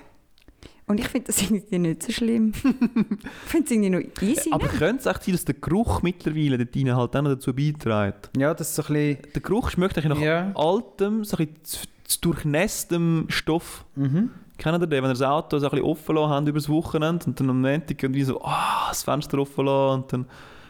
Und 0.89 0.99
ich 0.99 1.07
finde 1.07 1.27
das 1.27 1.39
irgendwie 1.43 1.77
nicht 1.77 2.01
so 2.01 2.11
schlimm. 2.11 2.51
ich 2.55 2.63
finde 2.63 3.65
es 3.65 3.71
irgendwie 3.71 3.89
noch 3.91 4.21
easy. 4.23 4.51
Aber 4.51 4.65
ne? 4.65 4.71
könnte 4.71 5.01
es 5.01 5.05
echt 5.05 5.23
sein, 5.23 5.33
dass 5.35 5.45
der 5.45 5.53
Geruch 5.53 6.01
mittlerweile 6.01 6.57
dort 6.57 6.75
rein 6.75 6.95
halt 6.95 7.15
auch 7.15 7.21
noch 7.21 7.29
dazu 7.29 7.53
beiträgt? 7.53 8.31
Ja, 8.35 8.55
das 8.55 8.69
ist 8.69 8.75
so 8.75 8.81
ein 8.81 8.93
bisschen... 8.93 9.31
Der 9.35 9.41
Geruch 9.43 9.69
schmeckt 9.69 9.99
eigentlich 9.99 10.17
nach 10.17 10.19
Ja. 10.19 10.51
altem, 10.55 11.23
so 11.23 11.37
ein 11.37 11.45
bisschen 11.45 11.63
zu, 11.63 11.79
zu 12.05 12.21
durchnässtem 12.21 13.25
Stoff. 13.29 13.85
Mhm. 13.95 14.31
Kennt 14.57 14.81
ihr 14.81 14.87
den, 14.87 15.03
wenn 15.03 15.11
ihr 15.11 15.13
das 15.13 15.21
Auto 15.21 15.59
so 15.59 15.67
ein 15.67 15.69
bisschen 15.69 15.85
offen 15.85 16.15
lassen 16.15 16.29
habt 16.31 16.47
über 16.47 16.57
das 16.59 16.69
Wochenende 16.69 17.25
und 17.27 17.39
dann 17.39 17.49
am 17.51 17.61
Montag 17.61 18.01
irgendwie 18.01 18.23
so, 18.23 18.41
ah, 18.41 18.87
das 18.89 19.03
Fenster 19.03 19.37
offen 19.37 19.65
lassen 19.67 20.01
und 20.01 20.13
dann 20.13 20.25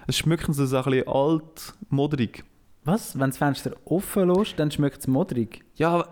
es 0.05 0.17
schmeckt 0.17 0.53
so 0.53 0.63
ein 0.63 0.83
bisschen 0.83 1.07
alt, 1.07 1.73
modrig. 1.89 2.43
Was? 2.83 3.17
Wenn 3.17 3.29
das 3.29 3.37
Fenster 3.37 3.71
offen 3.85 4.29
lässt, 4.29 4.59
dann 4.59 4.69
schmeckt 4.69 4.99
es 4.99 5.07
modrig. 5.07 5.63
Ja, 5.75 6.05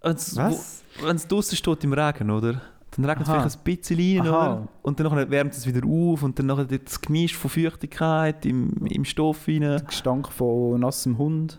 wenn 0.00 0.14
es 0.14 1.28
draußen 1.28 1.56
steht 1.58 1.84
im 1.84 1.92
Regen, 1.92 2.30
oder? 2.30 2.62
Dann 2.96 3.04
regnet 3.04 3.28
es 3.28 3.32
vielleicht 3.32 3.56
ein 3.56 3.62
bisschen 3.64 3.98
rein, 3.98 4.28
oder? 4.28 4.68
Und 4.82 4.98
dann 4.98 5.30
wärmt 5.30 5.54
es 5.54 5.66
wieder 5.66 5.86
auf 5.86 6.22
und 6.22 6.38
dann 6.38 6.46
nachher 6.46 6.64
das 6.64 7.00
Gemisch 7.00 7.36
von 7.36 7.50
Feuchtigkeit 7.50 8.44
im, 8.46 8.86
im 8.86 9.04
Stoff 9.04 9.46
rein. 9.46 9.60
Der 9.60 9.80
Gestank 9.80 10.32
von 10.32 10.80
nassem 10.80 11.16
Hund. 11.16 11.58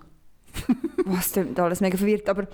Was 1.05 1.31
klingt 1.31 1.59
alles 1.59 1.79
mega 1.79 1.97
verwirrt. 1.97 2.27
Aber 2.29 2.47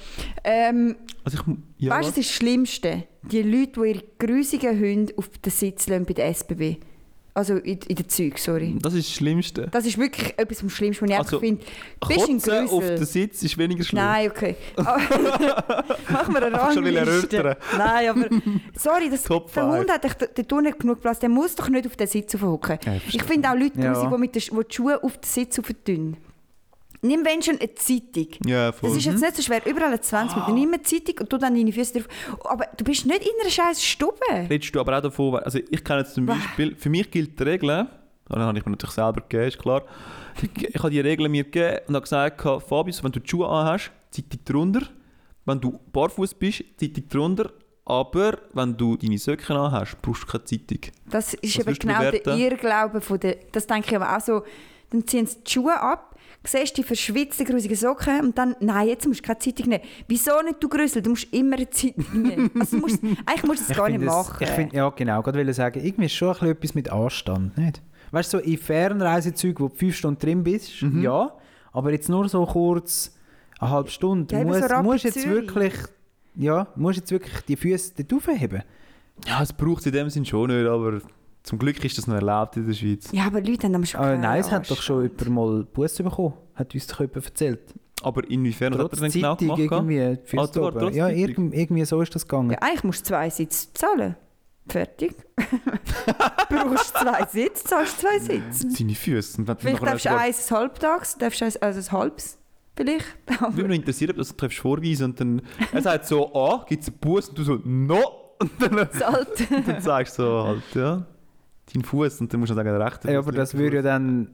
ähm, 0.44 0.96
Also 1.24 1.40
ich, 1.40 1.86
ja, 1.86 1.92
weißt 1.92 2.10
du, 2.10 2.12
das 2.12 2.18
ist 2.20 2.30
das 2.30 2.36
Schlimmste? 2.36 3.04
Die 3.24 3.42
Leute, 3.42 3.82
die 3.82 3.90
ihre 3.90 4.04
grusigen 4.20 4.80
Hunde 4.80 5.14
auf 5.18 5.30
den 5.30 5.52
Sitz 5.52 5.88
lassen 5.88 6.06
bei 6.06 6.14
der 6.14 6.28
SBB. 6.28 6.78
Also 7.38 7.54
in, 7.58 7.78
in 7.88 7.96
den 7.96 8.10
Zügen, 8.10 8.36
sorry. 8.38 8.76
das 8.82 8.96
ist 8.96 9.10
das 9.10 9.16
Schlimmste. 9.16 9.68
Das 9.70 9.86
ist 9.86 9.96
wirklich 10.00 10.34
etwas 10.38 10.60
vom 10.60 10.70
Schlimmsten, 10.72 11.06
was 11.06 11.12
ich 11.12 11.18
Also, 11.20 11.40
finde. 11.40 11.64
Bist 12.08 12.28
ein 12.28 12.40
Kotzen 12.42 12.70
auf 12.70 12.84
den 12.84 13.06
Sitz 13.06 13.44
ist 13.44 13.58
weniger 13.60 13.84
schlimm. 13.84 14.02
Nein, 14.04 14.32
okay. 14.32 14.56
Aber- 14.76 14.98
Machen 16.10 16.34
wir 16.34 16.46
eine 16.48 16.60
Rangliste. 16.60 17.58
Nein, 17.78 18.10
aber 18.10 18.26
sorry, 18.76 19.10
das, 19.12 19.22
Top 19.24 19.54
der. 19.54 19.68
Hund 19.68 19.92
hat 19.92 20.04
der 20.36 20.48
tut 20.48 20.64
nicht 20.64 20.80
genug 20.80 21.00
Platz. 21.00 21.20
Der 21.20 21.30
muss 21.30 21.54
doch 21.54 21.70
nicht 21.70 21.86
auf 21.86 21.96
den 21.96 22.08
Sitz 22.08 22.34
hocken. 22.42 22.80
Ja, 22.84 22.94
ich 23.08 23.22
finde 23.24 23.50
auch 23.52 23.56
Leute 23.56 23.80
Ja. 23.82 23.94
grusig, 23.94 24.10
die, 24.12 24.18
mit 24.18 24.34
den, 24.36 24.42
Sch- 24.42 24.60
die 24.60 24.68
die 24.68 24.76
Schuhe 24.76 25.04
auf 25.04 25.18
den 25.18 25.24
Sitz 25.30 25.60
tun. 25.86 26.18
Nimm 27.08 27.26
wenn 27.26 27.42
schon 27.42 27.58
eine 27.60 27.74
Zeitung. 27.76 28.28
Ja, 28.46 28.72
voll. 28.72 28.90
Das 28.90 29.00
ist 29.00 29.06
jetzt 29.06 29.22
nicht 29.22 29.36
so 29.36 29.42
schwer. 29.42 29.66
Überall 29.66 29.88
eine 29.88 30.02
20 30.02 30.36
Minuten. 30.36 30.54
Nimm 30.54 30.74
eine 30.74 30.82
Zeitung 30.84 31.16
und 31.22 31.30
tu 31.30 31.38
dann 31.38 31.56
deine 31.56 31.72
Füße 31.72 31.94
drauf. 31.94 32.08
Aber 32.46 32.66
du 32.78 32.84
bist 32.84 33.06
nicht 33.06 33.22
in 33.22 33.32
einer 33.42 33.50
scheiß 33.50 33.84
Stube. 33.84 34.20
Redest 34.50 34.74
du 34.76 34.80
aber 34.80 34.98
auch 34.98 35.02
davon, 35.02 35.36
also 35.36 35.60
ich 35.60 35.84
kenne 35.84 36.00
jetzt 36.02 36.14
zum. 36.14 36.26
Beispiel, 36.26 36.76
für 36.76 36.90
mich 36.90 37.10
gilt 37.10 37.40
die 37.40 37.44
Regel, 37.44 37.88
dann 38.30 38.42
habe 38.42 38.58
ich 38.58 38.66
mir 38.66 38.72
natürlich 38.72 38.96
selber 38.96 39.22
gegeben, 39.22 39.48
ist 39.48 39.60
klar. 39.60 39.84
Ich, 40.42 40.68
ich 40.68 40.76
habe 40.78 40.90
die 40.90 41.00
Regel 41.00 41.30
mir 41.30 41.44
gegeben 41.44 41.80
und 41.88 41.96
habe 41.96 42.04
gesagt, 42.04 42.42
Fabius, 42.42 43.04
wenn 43.04 43.12
du 43.12 43.20
die 43.20 43.30
Schuhe 43.30 43.48
anhast, 43.48 43.92
Zeitung 44.12 44.40
drunter. 44.46 44.82
Wenn 45.46 45.62
du 45.62 45.80
barfuß 45.94 46.34
bist, 46.34 46.64
Zeitung 46.78 47.08
drunter. 47.10 47.52
Aber 47.86 48.38
wenn 48.54 48.76
du 48.76 48.98
deine 48.98 49.18
Socken 49.18 49.56
anhast, 49.56 50.02
brauchst 50.02 50.24
du 50.24 50.28
keine 50.28 50.44
Zeitung. 50.44 50.80
Das 51.10 51.34
ist 51.36 51.58
Was 51.58 51.68
eben 51.68 51.80
genau 51.80 52.12
der? 52.12 52.36
Irrglaube 52.36 53.00
von 53.00 53.18
der. 53.18 53.38
Das 53.54 53.66
denke 53.66 53.88
ich 53.90 53.96
aber 53.96 54.16
auch 54.16 54.20
so. 54.20 54.44
Dann 54.90 55.08
ziehen 55.08 55.26
sie 55.26 55.38
die 55.46 55.52
Schuhe 55.52 55.80
ab, 55.80 56.07
siehst 56.48 56.78
die 56.78 56.84
verschwitzten, 56.84 57.46
grusigen 57.46 57.76
Socken 57.76 58.22
und 58.22 58.38
dann, 58.38 58.56
nein, 58.60 58.88
jetzt 58.88 59.06
musst 59.08 59.20
du 59.22 59.28
keine 59.28 59.40
Zeitung 59.40 59.68
nehmen. 59.70 59.84
Wieso 60.08 60.42
nicht, 60.44 60.58
du 60.64 60.70
Grüssel? 60.70 61.02
Du 61.02 61.10
musst 61.12 61.32
immer 61.34 61.56
eine 61.58 61.70
Zeitung 61.70 62.06
nehmen. 62.14 62.52
Also 62.60 62.78
du 62.78 62.82
musst, 62.82 63.00
eigentlich 63.04 63.44
musst 63.44 63.60
du 63.60 63.64
das 63.64 63.70
Ich 63.72 63.78
gar 63.78 63.90
nicht 63.90 64.02
es- 64.02 64.06
machen. 64.08 64.38
Ich 64.44 64.50
find, 64.50 64.74
ja, 64.74 64.90
genau. 64.90 65.22
Gerade 65.22 65.38
will 65.46 65.54
sagen, 65.54 65.80
irgendwie 65.84 66.06
ist 66.06 66.14
schon 66.14 66.30
ein 66.30 66.34
bisschen 66.36 66.52
etwas 66.52 66.76
mit 66.76 66.90
Anstand, 66.92 67.58
nicht? 67.58 67.82
Weißt 68.12 68.34
du, 68.34 68.38
so 68.38 68.44
in 68.44 68.58
Fernreisezügen, 68.58 69.64
wo 69.66 69.68
du 69.70 69.76
fünf 69.76 69.96
Stunden 69.96 70.20
drin 70.20 70.44
bist, 70.44 70.82
Mhm. 70.82 71.02
ja. 71.02 71.32
Aber 71.74 71.92
jetzt 71.92 72.10
nur 72.10 72.28
so 72.30 72.46
kurz 72.46 73.14
eine 73.60 73.70
halbe 73.70 73.90
Stunde. 73.90 74.34
Ja, 74.36 74.44
musst, 74.44 74.70
so 74.70 74.76
musst 74.84 75.04
jetzt 75.04 75.28
wirklich, 75.30 75.74
ja, 76.36 76.68
musst 76.76 76.98
jetzt 77.00 77.12
wirklich 77.12 77.34
die 77.48 77.56
Füße 77.58 77.94
dort 77.98 78.14
aufheben. 78.14 78.64
Ja, 79.28 79.42
es 79.44 79.52
braucht 79.52 79.80
es 79.82 79.86
in 79.88 79.92
dem 79.94 80.10
Sinn 80.10 80.26
schon 80.26 80.48
nicht, 80.50 80.68
aber 80.68 81.02
zum 81.48 81.60
Glück 81.60 81.84
ist 81.86 81.98
das 81.98 82.08
noch 82.08 82.16
erlaubt 82.16 82.58
in 82.58 82.68
der 82.68 82.74
Schweiz. 82.74 83.10
ja, 83.14 83.26
aber 83.26 83.40
Leute 83.42 83.68
haben 83.68 83.76
aber 83.76 83.86
schon 83.86 84.00
Aber 84.02 84.10
keinen 84.12 84.22
nein, 84.22 84.42
es 84.42 84.52
hat 84.52 84.70
doch 84.70 84.82
schon 84.82 85.04
jemand 85.04 85.30
mal 85.30 85.64
Buß 85.64 85.98
bekommen. 85.98 86.34
Hat 86.56 86.74
uns 86.74 86.88
doch 86.88 87.00
jemand 87.00 87.26
erzählt. 87.26 87.74
Aber 88.04 88.30
inwiefern 88.30 88.74
was 88.74 88.80
hat 88.80 88.90
Trotz 88.92 89.00
er 89.02 89.10
denn 89.10 89.12
genau 89.14 89.36
gemacht? 89.38 89.60
irgendwie. 89.60 90.18
die 90.18 90.28
Füße 90.28 90.44
Ah, 90.44 90.48
sogar 90.54 90.72
trotz 90.80 90.96
Ja, 90.96 91.08
irgend, 91.08 91.54
irgendwie 91.54 91.86
so 91.86 92.02
ist 92.02 92.14
das 92.14 92.28
gegangen. 92.28 92.52
Ja, 92.52 92.58
eigentlich 92.60 92.84
musst 92.84 93.02
du 93.02 93.06
zwei 93.06 93.30
Sitze 93.30 93.74
zahlen. 93.74 94.18
Fertig. 94.68 95.16
brauchst 96.50 96.98
zwei 96.98 97.26
Sitze, 97.32 97.64
zahlst 97.64 98.02
zwei 98.02 98.20
Sitze. 98.20 98.70
Seine 98.70 98.94
Füße. 98.94 99.38
Und 99.40 99.48
wenn 99.48 99.56
du 99.56 99.62
Vielleicht 99.62 99.86
darfst 99.86 100.06
du 100.06 100.16
eins 100.16 100.52
halbtags, 100.52 101.18
darfst 101.18 101.40
du 101.40 101.46
eins, 101.46 101.58
also 101.58 101.80
ein 101.80 101.92
halbes 101.98 102.38
vielleicht. 102.76 103.06
Würde 103.40 103.56
mich 103.56 103.68
noch 103.68 103.76
interessieren, 103.76 104.10
ob 104.12 104.18
du 104.18 104.22
das 104.22 104.36
treffst 104.36 104.60
vorweisen 104.60 105.06
und 105.06 105.20
dann... 105.20 105.42
Er 105.72 105.82
sagt 105.82 106.06
so 106.08 106.36
A, 106.36 106.66
gibt 106.68 106.84
es 106.84 106.90
einen 106.90 106.98
Bus 106.98 107.30
und 107.30 107.38
du 107.38 107.44
so 107.44 107.60
No! 107.64 108.00
Und 108.40 108.52
dann, 108.60 108.92
Zahlt. 108.92 109.48
dann 109.66 109.82
sagst 109.82 110.20
du 110.20 110.24
so 110.24 110.44
halt, 110.44 110.64
ja, 110.76 111.06
deinen 111.74 111.84
Fuß 111.84 112.22
und 112.22 112.32
dann 112.32 112.40
musst 112.40 112.50
du 112.52 112.56
sagen, 112.56 112.70
der 112.70 112.80
rechte 112.86 113.12
Ja, 113.12 113.20
Fuß, 113.22 113.28
aber 113.28 113.38
das 113.38 113.58
würde 113.58 113.78
ja 113.78 113.82
dann 113.82 114.30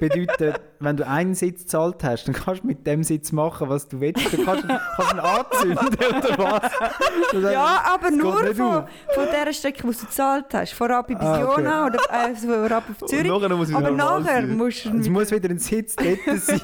bedeuten, 0.00 0.54
wenn 0.80 0.96
du 0.96 1.06
einen 1.06 1.34
Sitz 1.34 1.62
gezahlt 1.62 2.04
hast, 2.04 2.24
dann 2.28 2.34
kannst 2.34 2.62
du 2.62 2.66
mit 2.66 2.86
dem 2.86 3.02
Sitz 3.02 3.32
machen, 3.32 3.68
was 3.68 3.88
du 3.88 4.00
willst. 4.00 4.32
Du 4.32 4.44
kannst, 4.44 4.66
kannst 4.68 5.12
ihn 5.12 5.18
anzünden 5.18 5.78
oder 5.78 6.38
was. 6.38 6.62
Sagst, 6.72 7.34
Ja, 7.52 7.82
aber 7.94 8.10
nur 8.10 8.38
von, 8.54 8.60
auf. 8.66 8.84
von 9.14 9.24
der 9.32 9.52
Strecke, 9.52 9.82
die 9.86 9.92
du 9.92 9.98
gezahlt 10.06 10.46
hast. 10.52 10.72
Vorab 10.74 11.06
bis 11.06 11.16
Ah, 11.18 11.42
okay. 11.42 11.60
Jona 11.62 11.86
oder 11.86 11.98
äh, 12.10 12.34
vorab 12.34 12.84
auf 12.90 13.02
Und 13.02 13.08
Zürich. 13.08 13.28
nachher 13.30 13.56
muss 13.56 13.74
Aber 13.74 13.90
nachher 13.90 14.22
sein. 14.42 14.56
musst 14.56 14.84
du, 14.84 14.98
Es 14.98 15.08
muss 15.08 15.30
wieder 15.30 15.48
ein 15.48 15.58
Sitz 15.58 15.96
dort 15.96 16.18
sein. 16.40 16.60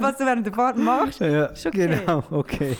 was 0.00 0.16
du 0.16 0.24
während 0.26 0.46
der 0.46 0.54
Fahrt 0.54 0.78
machst. 0.78 1.20
ja, 1.20 1.46
Ist 1.46 1.66
okay. 1.66 1.86
Genau, 2.00 2.22
okay. 2.30 2.76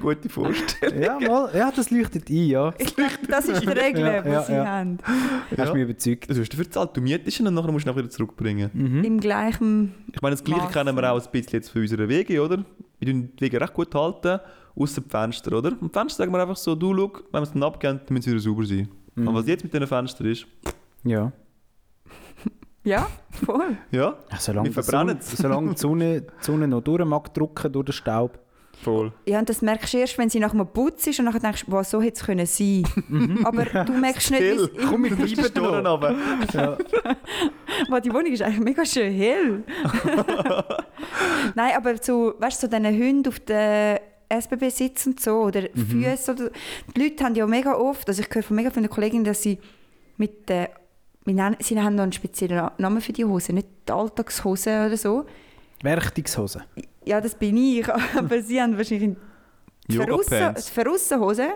Gute 0.00 0.28
Vorstellung. 0.28 1.02
Ja, 1.02 1.18
mal, 1.20 1.50
ja, 1.54 1.70
das 1.70 1.90
leuchtet 1.90 2.30
ein, 2.30 2.46
ja. 2.46 2.72
Ich 2.78 2.96
glaube, 2.96 3.10
das 3.28 3.44
ist 3.44 3.62
die 3.62 3.68
Regel, 3.68 4.00
Ja, 4.06 4.22
die 4.22 4.28
ja, 4.30 4.42
sie 4.42 4.52
ja. 4.54 4.66
haben. 4.66 4.98
Hast 5.50 5.58
Ja. 5.68 5.74
mich 5.74 5.82
überzeugt. 5.84 6.28
Also 6.28 6.40
hast 6.42 6.48
du 6.52 6.56
dafür 6.56 6.64
gezahlt, 6.66 6.90
du 6.96 7.00
mietest 7.00 7.40
ihn 7.40 7.46
und 7.46 7.54
nachher 7.54 7.72
musst 7.72 7.86
du 7.86 7.90
ihn 7.90 7.96
wieder 7.96 8.10
zurückbringen. 8.10 8.70
Mhm. 8.72 9.04
Im 9.04 9.20
gleichen... 9.20 9.94
Ich 10.12 10.20
meine, 10.22 10.34
das 10.34 10.44
Gleiche 10.44 10.62
Massen. 10.62 10.72
kennen 10.74 10.96
wir 10.96 11.12
auch 11.12 11.20
ein 11.24 11.30
bisschen 11.32 11.52
jetzt 11.52 11.70
von 11.70 11.80
unseren 11.82 12.08
Wege, 12.08 12.42
oder? 12.42 12.64
Wir 12.98 13.08
tun 13.12 13.30
die 13.36 13.40
Wege 13.40 13.60
recht 13.60 13.74
gut 13.74 13.94
halten, 13.94 14.40
außer 14.76 15.00
die 15.00 15.08
Fenster, 15.10 15.56
oder? 15.56 15.70
Und 15.72 15.82
die 15.94 15.98
Fenster 15.98 16.22
sagen 16.22 16.32
wir 16.32 16.40
einfach 16.40 16.56
so, 16.56 16.74
du, 16.74 16.94
schau, 16.96 17.12
wenn 17.32 17.40
wir 17.40 17.42
es 17.42 17.52
dann 17.52 17.62
abgeben, 17.62 18.00
dann 18.04 18.14
müssen 18.14 18.24
sie 18.24 18.30
wieder 18.32 18.40
sauber 18.42 18.64
sein. 18.66 18.88
Mhm. 19.14 19.28
Aber 19.28 19.38
was 19.40 19.46
jetzt 19.46 19.64
mit 19.64 19.72
diesen 19.72 19.86
Fenstern 19.86 20.26
ist, 20.26 20.46
Ja. 21.04 21.32
Ja, 22.84 23.06
voll. 23.44 23.76
ja, 23.90 24.00
Ja, 24.30 24.38
Solange, 24.38 24.68
Wir 24.68 24.70
die 24.70 24.82
verbrennen 24.82 25.20
Sonne, 25.20 25.36
solange 25.36 25.70
die 25.74 25.78
Sonne, 25.78 26.20
die 26.22 26.26
Sonne 26.40 26.68
noch 26.68 26.80
durch 26.80 27.04
mag 27.04 27.34
drücken 27.34 27.70
durch 27.72 27.84
den 27.86 27.92
Staub. 27.92 28.38
Voll. 28.82 29.12
Ja, 29.26 29.38
und 29.38 29.48
das 29.48 29.62
merkst 29.62 29.92
du 29.94 29.98
erst, 29.98 30.18
wenn 30.18 30.28
sie 30.30 30.40
nach 30.40 30.52
einem 30.52 30.66
Putz 30.66 31.06
ist 31.06 31.18
und 31.18 31.24
nachher 31.26 31.40
denkst 31.40 31.64
du, 31.66 31.72
was 31.72 31.90
so 31.90 32.00
hätte 32.00 32.16
es 32.20 32.24
können 32.26 32.46
sein. 32.46 32.84
Aber 33.44 33.64
du 33.84 33.92
merkst 33.92 34.30
nicht, 34.30 34.40
wie 34.42 34.46
es 34.46 34.70
komm 34.88 35.02
mit 35.02 35.12
den 35.12 35.52
Bleiben 35.52 35.82
noch. 35.82 36.02
runter. 36.02 36.16
Ja. 36.54 36.78
Wow, 37.88 38.00
die 38.00 38.12
Wohnung 38.12 38.32
ist 38.32 38.42
eigentlich 38.42 38.60
mega 38.64 38.84
schön 38.84 39.12
hell. 39.12 39.62
Nein, 41.54 41.72
aber 41.76 41.96
so, 42.00 42.34
weißt 42.38 42.62
du, 42.62 42.66
so 42.68 42.76
diese 42.76 42.88
Hunde 42.92 43.28
auf 43.30 43.40
den 43.40 43.98
SBB-Sitz 44.28 45.06
und 45.06 45.20
so, 45.20 45.42
oder 45.42 45.62
Mhm. 45.74 46.02
Füße, 46.04 46.32
oder, 46.32 46.50
die 46.96 47.02
Leute 47.02 47.24
haben 47.24 47.34
ja 47.34 47.46
mega 47.46 47.74
oft, 47.74 48.08
also 48.08 48.22
ich 48.22 48.28
höre 48.34 48.42
von 48.42 48.56
mega 48.56 48.70
vielen 48.70 48.88
Kolleginnen, 48.90 49.24
dass 49.24 49.42
sie 49.42 49.58
mit 50.16 50.48
den, 50.48 50.66
wir 51.24 51.56
sie 51.60 51.80
haben 51.80 51.94
noch 51.94 52.02
einen 52.02 52.12
speziellen 52.12 52.70
Namen 52.78 53.00
für 53.00 53.12
die 53.12 53.24
Hose, 53.24 53.52
nicht 53.52 53.68
die 53.88 53.92
Alltagshose 53.92 54.86
oder 54.86 54.96
so. 54.96 55.24
Werchtungshose. 55.82 56.62
Ja, 57.08 57.20
das 57.22 57.34
bin 57.34 57.56
ich, 57.56 57.88
aber 58.16 58.42
sie 58.42 58.60
haben 58.60 58.76
wahrscheinlich 58.76 59.16
Verrussenhose. 60.72 61.48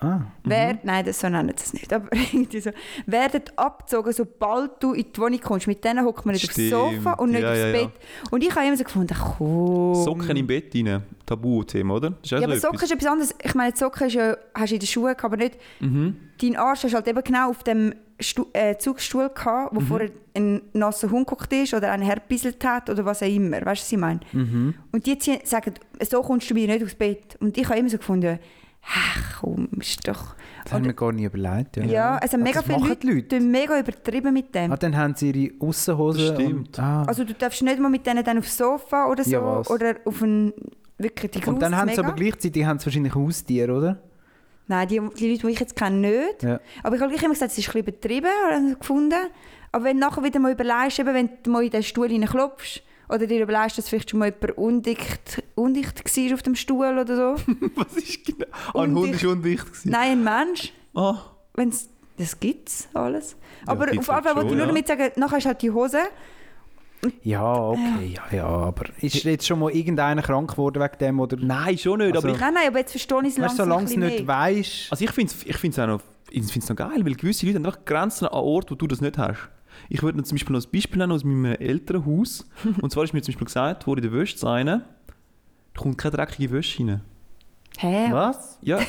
Ah. 0.00 0.20
Wer, 0.44 0.78
nein, 0.82 1.04
das 1.06 1.20
so 1.20 1.28
nennen 1.28 1.52
sie 1.56 1.64
es 1.64 1.72
nicht, 1.72 1.92
aber 1.92 2.08
irgendwie 2.12 2.60
so, 2.60 2.70
werden 3.06 3.42
abgezogen, 3.56 4.12
sobald 4.12 4.82
du 4.82 4.92
in 4.92 5.06
die 5.12 5.20
Wohnung 5.20 5.40
kommst. 5.40 5.66
Mit 5.66 5.84
denen 5.84 6.04
hockt 6.04 6.24
man 6.26 6.34
nicht 6.34 6.50
Stimmt. 6.50 6.72
aufs 6.74 6.96
Sofa 6.96 7.12
und 7.14 7.30
nicht 7.30 7.42
Ja, 7.42 7.50
aufs 7.50 7.60
ja, 7.60 7.66
ja. 7.66 7.72
Bett. 7.72 7.90
Und 8.30 8.42
ich 8.42 8.54
habe 8.54 8.66
immer 8.66 8.76
so 8.76 8.84
gefunden, 8.84 9.16
komm. 9.18 9.94
Socken 9.94 10.36
im 10.36 10.46
Bett 10.46 10.74
rein. 10.74 11.02
Tabu-Thema, 11.24 11.94
oder? 11.94 12.14
Ja, 12.24 12.38
so 12.38 12.44
aber 12.44 12.56
Socken 12.58 12.82
ist 12.82 12.92
etwas 12.92 13.06
anderes. 13.06 13.34
Ich 13.42 13.54
meine, 13.54 13.76
Socken 13.76 14.06
ist 14.06 14.14
ja, 14.14 14.36
hast 14.54 14.70
du 14.70 14.74
in 14.74 14.80
den 14.80 14.86
Schuhen 14.86 15.14
aber 15.20 15.36
nicht... 15.36 15.58
Mhm. 15.80 16.16
Dein 16.40 16.56
Arsch 16.56 16.84
hast 16.84 16.94
halt 16.94 17.08
eben 17.08 17.22
genau 17.24 17.48
auf 17.48 17.64
dem 17.64 17.94
Stu 18.20 18.46
äh, 18.52 18.76
Zugstuhl 18.78 19.28
gehabt, 19.34 19.72
Mhm. 19.72 19.76
wo 19.76 19.80
vorher 19.80 20.10
ein 20.34 20.62
nasser 20.72 21.10
Hund 21.10 21.26
geguckt 21.26 21.52
ist 21.52 21.74
oder 21.74 21.90
einen 21.92 22.02
herbieselt 22.02 22.64
hat 22.64 22.88
oder 22.90 23.04
was 23.04 23.22
auch 23.22 23.26
immer. 23.28 23.56
Weißt 23.64 23.82
du, 23.82 23.84
was 23.84 23.92
ich 23.92 23.98
meine? 23.98 24.20
Mhm. 24.32 24.74
Und 24.92 25.06
die 25.06 25.18
ziehen, 25.18 25.40
sagen, 25.44 25.74
so 26.08 26.22
kommst 26.22 26.50
du 26.50 26.54
wieder 26.54 26.72
nicht 26.72 26.84
aufs 26.84 26.94
Bett. 26.94 27.36
Und 27.40 27.56
ich 27.58 27.68
habe 27.68 27.78
immer 27.78 27.88
so 27.90 27.98
gefunden, 27.98 28.38
ach 28.82 29.40
komm, 29.40 29.68
ist 29.80 30.06
doch... 30.08 30.34
Das 30.64 30.72
haben 30.72 30.84
wir 30.84 30.94
gar 30.94 31.12
nicht 31.12 31.24
überlegt. 31.24 31.76
Ja, 31.76 31.84
Ja, 31.84 32.20
es 32.22 32.32
haben 32.32 32.40
Ah, 32.40 32.44
mega 32.44 32.62
viele 32.62 32.78
machen 32.78 32.88
Leute, 32.88 33.00
die 33.06 33.12
Leute. 33.14 33.28
tun 33.38 33.50
mega 33.52 33.78
übertrieben 33.78 34.32
mit 34.34 34.52
dem. 34.54 34.72
Ah, 34.72 34.76
dann 34.76 34.96
haben 34.96 35.14
sie 35.14 35.30
ihre 35.30 35.54
Aussenhose. 35.64 36.26
Das 36.26 36.34
stimmt. 36.34 36.54
Und, 36.68 36.78
ah. 36.80 37.04
Also 37.04 37.22
du 37.24 37.34
darfst 37.34 37.62
nicht 37.62 37.78
mal 37.78 37.88
mit 37.90 38.04
denen 38.06 38.24
dann 38.24 38.38
aufs 38.38 38.56
Sofa 38.56 39.06
oder 39.08 39.22
so 39.22 39.30
Ja, 39.30 39.42
was? 39.58 39.70
oder 39.70 39.94
auf 40.04 40.20
ein 40.22 40.52
wirklich 40.98 41.30
die 41.30 41.44
und 41.46 41.60
dann 41.60 41.76
haben 41.76 41.90
sie 41.90 41.98
aber 41.98 42.14
gleichzeitig 42.14 42.64
haben 42.64 42.78
sie 42.78 42.86
wahrscheinlich 42.86 43.14
Haustiere, 43.14 43.72
oder? 43.74 43.98
Nein, 44.68 44.88
die, 44.88 45.00
die 45.16 45.30
Leute, 45.30 45.46
die 45.46 45.52
ich 45.52 45.60
jetzt 45.60 45.76
kenne, 45.76 45.98
nicht. 45.98 46.42
Ja. 46.42 46.60
Aber 46.82 46.96
ich 46.96 47.02
habe 47.02 47.14
immer 47.14 47.28
gesagt, 47.28 47.52
es 47.52 47.58
ist 47.58 47.68
ein 47.68 47.72
bisschen 47.72 47.80
übertrieben, 47.82 48.78
gefunden. 48.78 49.28
Aber 49.72 49.84
wenn 49.84 50.00
du 50.00 50.06
nachher 50.06 50.22
wieder 50.24 50.40
mal 50.40 50.52
überlegst, 50.52 50.98
eben, 50.98 51.14
wenn 51.14 51.30
du 51.42 51.50
mal 51.50 51.64
in 51.64 51.70
den 51.70 51.82
Stuhl 51.82 52.08
klopfst 52.26 52.82
oder 53.08 53.26
dir 53.26 53.42
überlegst, 53.42 53.78
dass 53.78 53.88
vielleicht 53.88 54.10
schon 54.10 54.18
mal 54.18 54.32
jemand 54.32 54.58
undicht, 54.58 55.42
undicht 55.54 56.04
war 56.04 56.34
auf 56.34 56.42
dem 56.42 56.54
Stuhl 56.56 56.98
oder 56.98 57.16
so. 57.16 57.42
Was 57.76 57.96
ist 57.96 58.24
genau? 58.24 58.46
Ah, 58.74 58.82
ein 58.82 58.94
Hund 58.94 59.22
war 59.22 59.30
undicht. 59.32 59.66
gewesen. 59.66 59.90
Nein, 59.90 60.12
ein 60.12 60.24
Mensch. 60.24 60.72
Ah, 60.94 61.16
Wenn's, 61.54 61.88
das 62.18 62.40
gibt 62.40 62.68
es 62.68 62.88
alles. 62.94 63.36
Ja, 63.66 63.72
Aber 63.72 63.84
auf 63.84 63.92
jeden 63.92 64.02
Fall 64.02 64.24
wollte 64.24 64.50
ich 64.50 64.56
nur 64.56 64.66
damit 64.66 64.86
sagen, 64.88 65.10
nachher 65.16 65.38
ist 65.38 65.46
halt 65.46 65.62
die 65.62 65.70
Hose. 65.70 65.98
Ja, 67.22 67.54
okay, 67.68 68.14
ja, 68.14 68.36
ja. 68.36 68.46
Aber 68.46 68.84
ist 69.00 69.22
jetzt 69.24 69.46
schon 69.46 69.58
mal 69.58 69.70
irgendeiner 69.70 70.22
krank 70.22 70.50
geworden 70.50 70.82
wegen 70.82 70.98
dem? 70.98 71.20
Oder? 71.20 71.36
nein, 71.38 71.76
schon 71.78 71.98
nicht. 71.98 72.14
Also- 72.14 72.28
aber 72.28 72.34
ich, 72.36 72.40
Nein, 72.40 72.54
nein, 72.54 72.68
aber 72.68 72.78
jetzt 72.78 72.90
verstehe 72.92 73.20
ich 73.22 73.28
es 73.28 73.38
langsam 73.38 73.66
solange 73.66 73.84
es 73.84 73.96
nicht 73.96 74.26
weißt. 74.26 74.92
also 74.92 75.04
ich 75.04 75.10
finde 75.10 75.32
es 75.32 75.42
ich 75.46 75.56
find's 75.56 75.78
auch 75.78 75.86
noch, 75.86 76.00
ich 76.30 76.44
find's 76.46 76.68
noch 76.68 76.76
geil, 76.76 77.04
weil 77.04 77.14
gewisse 77.14 77.46
Leute 77.46 77.58
haben 77.58 77.66
einfach 77.66 77.84
Grenzen 77.84 78.26
an 78.26 78.32
Orten, 78.34 78.70
wo 78.70 78.74
du 78.74 78.86
das 78.86 79.00
nicht 79.00 79.18
hast. 79.18 79.48
Ich 79.88 80.02
würde 80.02 80.22
zum 80.22 80.36
Beispiel 80.36 80.54
noch 80.56 80.64
ein 80.64 80.70
Beispiel 80.72 80.98
nennen 80.98 81.12
aus 81.12 81.22
meinem 81.24 81.44
älteren 81.44 82.06
Haus. 82.06 82.48
Und 82.80 82.90
zwar 82.90 83.04
ist 83.04 83.12
mir 83.12 83.20
zum 83.22 83.32
Beispiel 83.32 83.44
gesagt, 83.46 83.86
wo 83.86 83.94
in 83.94 84.02
der 84.02 84.12
Wäsche 84.12 84.46
rein, 84.46 84.66
da 84.66 84.82
kommt 85.76 85.98
keine 85.98 86.16
dreckige 86.16 86.50
Wäsche 86.52 86.82
rein. 86.82 87.00
Hä? 87.78 88.08
Was? 88.10 88.58
Ja. 88.62 88.78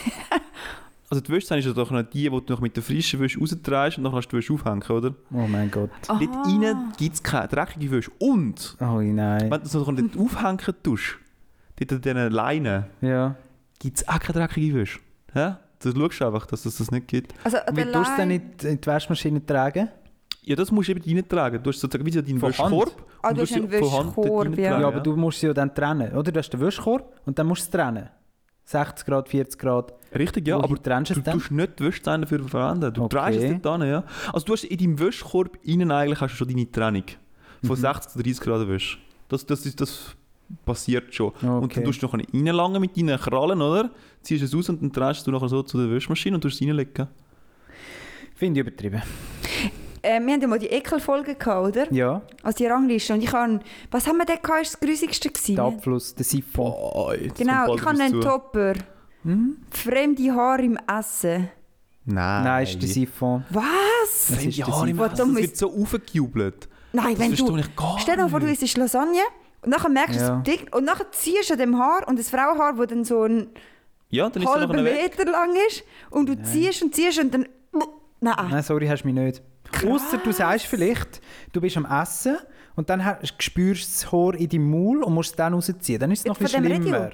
Also 1.09 1.21
die 1.21 1.31
Wäsche 1.31 1.55
ist 1.57 1.65
ja 1.65 1.71
doch 1.73 1.89
noch 1.89 2.03
die, 2.03 2.23
die 2.23 2.29
du 2.29 2.43
noch 2.53 2.59
mit 2.59 2.75
der 2.75 2.83
frischen 2.83 3.19
Wäsche 3.21 3.39
rausdrehst 3.39 3.97
und 3.97 4.03
dann 4.03 4.11
kannst 4.11 4.27
du 4.31 4.35
die 4.35 4.37
Wäsche 4.43 4.53
aufhängen, 4.53 4.83
oder? 4.89 5.13
Oh 5.33 5.47
mein 5.47 5.71
Gott. 5.71 5.89
Aha. 6.07 6.19
Dort 6.19 6.47
rein 6.47 6.91
gibt 6.97 7.15
es 7.15 7.23
keine 7.23 7.47
dreckige 7.47 7.91
Wäsche. 7.91 8.11
Und, 8.19 8.75
Oh 8.81 8.99
nein. 9.01 9.49
wenn 9.49 9.61
du 9.61 9.67
so 9.67 9.83
dort 9.89 10.17
aufhängen 10.17 10.75
tust, 10.83 11.15
dort 11.77 11.91
an 11.93 12.01
diesen 12.01 12.31
Leinen, 12.31 12.83
Ja. 13.01 13.35
gibt 13.79 13.97
es 13.97 14.07
auch 14.07 14.19
keine 14.19 14.39
dreckige 14.39 14.75
Wäsche. 14.75 14.99
Ja? 15.33 15.59
Du 15.81 15.91
schaust 15.93 16.21
einfach, 16.23 16.45
dass 16.47 16.65
es 16.65 16.77
das 16.77 16.91
nicht 16.91 17.07
gibt. 17.07 17.33
Also, 17.43 17.57
Wie 17.71 17.83
tust 17.83 18.11
du 18.11 18.15
denn 18.17 18.29
Lein- 18.29 18.41
nicht 18.49 18.63
in 18.65 18.81
die 18.81 18.87
Waschmaschine 18.87 19.45
tragen? 19.45 19.89
Ja, 20.41 20.55
das 20.55 20.71
musst 20.71 20.87
du 20.89 20.93
eben 20.93 21.15
reintragen. 21.15 21.61
Du 21.63 21.69
hast 21.69 21.79
sozusagen 21.79 22.05
wie 22.05 22.11
so 22.11 22.21
deinen 22.21 22.41
Wäschkorb. 22.41 22.91
Ah, 23.21 23.29
und 23.29 23.37
du 23.37 23.41
hast 23.43 23.49
sie 23.49 23.55
einen 23.55 23.69
von 23.69 23.91
Hand 23.91 24.07
dort 24.17 24.17
Wäschkorb, 24.17 24.27
reintragen, 24.45 24.59
ja. 24.63 24.79
Ja, 24.81 24.87
aber 24.87 24.99
du 25.01 25.15
musst 25.15 25.39
sie 25.39 25.47
ja 25.47 25.53
dann 25.53 25.73
trennen, 25.73 26.11
oder? 26.13 26.31
Du 26.31 26.37
hast 26.39 26.49
den 26.49 26.59
Wäschkorb 26.59 27.13
und 27.25 27.37
dann 27.39 27.47
musst 27.47 27.61
du 27.61 27.65
es 27.65 27.69
trennen. 27.71 28.09
60 28.65 29.05
Grad, 29.05 29.29
40 29.29 29.59
Grad. 29.59 29.93
Richtig, 30.17 30.47
ja, 30.47 30.55
Wohin 30.57 30.65
aber 30.71 30.81
trennst 30.83 31.11
du 31.11 31.13
du 31.15 31.19
es 31.21 31.25
dann? 31.25 31.39
tust 31.39 31.51
nicht 31.51 31.79
die 31.79 31.83
Wäschzähne 31.85 32.21
dafür 32.21 32.43
verwenden. 32.47 32.93
Du 32.93 33.03
Okay. 33.03 33.31
drehst 33.31 33.43
es 33.43 33.61
dort 33.61 33.81
hin, 33.81 33.89
ja. 33.91 34.03
Also 34.33 34.45
du 34.45 34.53
hast 34.53 34.63
in 34.63 34.77
deinem 34.77 34.99
Wäschkorb 34.99 35.57
innen 35.63 35.91
eigentlich 35.91 36.21
hast 36.21 36.31
du 36.33 36.37
schon 36.37 36.47
deine 36.47 36.71
Trennung. 36.71 37.03
Von 37.61 37.75
Mhm. 37.77 37.81
60 37.81 38.11
zu 38.11 38.17
30 38.23 38.39
Grad 38.41 38.67
Wäsche. 38.67 38.97
Das, 39.29 39.45
das, 39.45 39.65
ist, 39.65 39.79
das 39.81 40.15
passiert 40.65 41.13
schon. 41.13 41.31
Und 41.41 41.63
Okay. 41.65 41.75
dann 41.75 41.83
tust 41.85 42.01
du 42.01 42.05
noch 42.07 42.13
reinlangen 42.13 42.79
mit 42.81 42.95
deinen 42.97 43.19
Krallen, 43.19 43.61
oder? 43.61 43.89
Ziehst 44.21 44.43
es 44.43 44.53
aus 44.55 44.69
und 44.69 44.81
dann 44.81 44.91
drehst 44.91 45.25
du 45.27 45.31
nachher 45.31 45.49
so 45.49 45.63
zu 45.63 45.77
der 45.77 45.89
Wäschmaschine 45.89 46.35
und 46.35 46.41
tust 46.41 46.61
es 46.61 46.67
reinlegen. 46.67 47.07
Finde 48.35 48.61
ich 48.61 48.67
übertrieben. 48.67 49.01
Äh, 50.03 50.21
wir 50.21 50.31
hatten 50.33 50.41
ja 50.43 50.47
mal 50.47 50.59
die 50.59 50.67
Ekelfolge, 50.67 51.35
gehabt, 51.35 51.67
oder? 51.75 51.91
Ja, 51.91 52.21
Also 52.43 52.57
die 52.59 52.67
Rangliste. 52.67 53.13
Und 53.15 53.23
ich 53.23 53.33
habe... 53.33 53.59
Was 53.91 54.07
haben 54.07 54.17
wir 54.17 54.25
denn 54.25 54.37
gehabt? 54.41 54.61
Ist 54.61 54.73
das 54.73 54.79
Grusigste 54.79 55.29
gewesen? 55.29 55.55
der 55.55 55.65
Abfluss, 55.65 56.13
der 56.15 56.23
Siphon. 56.23 56.73
Jetzt 57.21 57.39
Genau, 57.39 57.75
ich 57.75 57.83
habe 57.83 57.99
einen. 57.99 58.21
Topper. 58.21 58.73
Hm? 59.27 59.57
Fremde 59.71 60.31
Haare 60.33 60.61
im 60.63 60.77
Essen. 60.87 61.49
Nein. 62.05 62.43
Nein, 62.43 62.63
ist 62.63 62.81
der 62.81 62.87
Siphon. 62.89 63.43
Was? 63.49 63.63
Das 64.29 64.37
Fremde 64.37 64.49
ist 64.49 64.65
Haare 64.67 64.89
im 64.89 64.95
Siphon. 64.97 65.11
Essen, 65.11 65.33
das 65.35 65.41
wird 65.43 65.57
so 65.57 65.73
aufgejubelt. 65.81 66.69
Nein, 66.93 67.15
Das 67.15 67.19
wenn 67.19 67.35
du... 67.35 67.57
ich 67.57 67.75
gar 67.75 67.99
Stell 67.99 68.15
dir 68.15 68.21
mal 68.23 68.29
vor, 68.29 68.39
du 68.39 68.49
isst 68.51 68.77
Lasagne 68.77 69.19
und 69.61 69.69
nachher 69.71 69.89
merkst 69.89 70.15
du, 70.19 70.23
Ja. 70.23 70.41
es 70.43 70.47
ist 70.49 70.61
dick 70.61 70.75
und 70.75 70.85
nachher 70.85 71.11
ziehst 71.11 71.49
du 71.49 71.53
an 71.53 71.59
dem 71.59 71.77
Haar 71.77 72.07
und 72.07 72.17
das 72.17 72.29
Frauenhaar, 72.29 72.73
das 72.77 72.87
dann 72.87 73.03
so 73.03 73.23
ein 73.23 73.49
Ja, 74.09 74.29
dann 74.29 74.41
weg. 74.85 75.17
Meter 75.17 75.29
lang 75.29 75.49
ist 75.67 75.83
und 76.09 76.29
du 76.29 76.41
ziehst 76.43 76.81
und 76.81 76.95
ziehst 76.95 77.19
und 77.19 77.33
dann... 77.33 77.47
Nein. 78.19 78.35
Nein, 78.49 78.63
sorry, 78.63 78.87
hast 78.87 79.03
du 79.03 79.07
mich 79.09 79.15
nicht. 79.15 79.41
Ausser 79.85 80.17
du 80.23 80.31
sagst 80.31 80.65
vielleicht, 80.65 81.21
du 81.51 81.59
bist 81.61 81.75
am 81.77 81.85
Essen 81.85 82.37
und 82.77 82.89
dann 82.89 83.03
hast- 83.03 83.43
spürst 83.43 83.83
du 83.83 83.91
das 84.05 84.11
Haar 84.11 84.33
in 84.35 84.47
deinem 84.49 84.71
Maul 84.71 85.03
und 85.03 85.13
musst 85.13 85.31
es 85.31 85.35
dann 85.35 85.53
rausziehen. 85.53 85.99
Dann 85.99 86.09
ist 86.11 86.19
es 86.19 86.25
noch 86.25 86.37
ein 86.39 86.43
bisschen 86.43 86.63
schlimmer. 86.65 87.11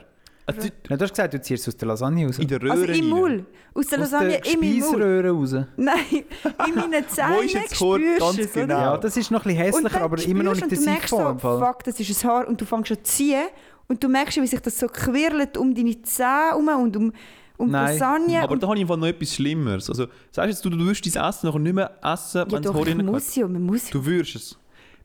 Radio? 0.47 0.61
Also, 0.61 0.69
Ja, 0.89 0.97
du 0.97 1.03
hast 1.03 1.09
gesagt, 1.11 1.33
du 1.33 1.41
ziehst 1.41 1.63
es 1.67 1.73
aus 1.73 1.77
der 1.77 1.87
Lasagne 1.87 2.25
raus. 2.25 2.37
in 2.39 2.47
der 2.47 2.61
Röhre 2.61 2.71
Also 2.71 2.85
im. 2.85 3.09
Maul. 3.09 3.45
Aus 3.73 3.87
der 3.87 3.99
aus 4.01 4.11
Lasagne 4.11 4.29
der 4.41 4.45
in 4.53 4.59
meinem 4.59 4.79
Maul. 4.79 5.27
Raus. 5.27 5.53
Nein, 5.77 5.95
in 6.11 6.75
meinen 6.75 7.07
Zähnen 7.07 7.33
Wo 7.35 7.41
ist 7.41 7.53
jetzt 7.53 7.71
das 7.71 7.81
Haar 7.81 7.99
ganz 8.19 8.35
du 8.35 8.41
es, 8.43 8.53
genau? 8.53 8.77
Ja, 8.79 8.97
das 8.97 9.17
ist 9.17 9.31
noch 9.31 9.45
ein 9.45 9.55
bisschen 9.55 9.63
hässlicher, 9.65 10.01
aber 10.01 10.23
immer 10.23 10.43
noch 10.43 10.55
nicht 10.55 10.71
der 10.71 10.77
du 10.77 10.83
im 10.83 11.07
so, 11.07 11.37
Fall. 11.39 11.59
fuck, 11.59 11.83
das 11.83 11.99
ist 11.99 12.23
ein 12.23 12.29
Haar 12.29 12.47
und 12.47 12.59
du 12.61 12.65
fängst 12.65 12.87
schon 12.89 12.97
zu 12.97 13.03
ziehen 13.03 13.45
und 13.87 14.03
du 14.03 14.07
merkst, 14.09 14.41
wie 14.41 14.47
sich 14.47 14.59
das 14.59 14.79
so 14.79 14.87
quirlt 14.87 15.57
um 15.57 15.73
deine 15.73 16.01
Zähne 16.01 16.27
herum 16.51 16.67
und 16.83 16.97
um, 16.97 17.13
um 17.57 17.67
die 17.67 17.71
Nein. 17.71 17.93
Lasagne. 17.97 18.41
Aber 18.43 18.53
und 18.53 18.61
da 18.63 18.67
habe 18.67 18.75
ich 18.77 18.81
im 18.81 18.87
Fall 18.87 18.97
noch 18.97 19.07
etwas 19.07 19.33
Schlimmeres. 19.33 19.89
Also, 19.89 20.07
sagst 20.31 20.49
jetzt 20.49 20.65
du, 20.65 20.69
du 20.69 20.85
wirst 20.85 21.05
dein 21.15 21.29
Essen 21.29 21.47
nachher 21.47 21.59
nicht 21.59 21.73
mehr 21.73 21.91
essen, 22.03 22.37
ja, 22.39 22.51
wenn 22.51 22.61
doch, 22.63 22.73
Haar 22.75 22.87
ich 22.87 22.95
muss 22.97 23.35
ja, 23.35 23.47
man 23.47 23.61
muss 23.63 23.85
ja. 23.89 23.91
Du 23.93 24.05
würdest 24.05 24.35
es. 24.35 24.57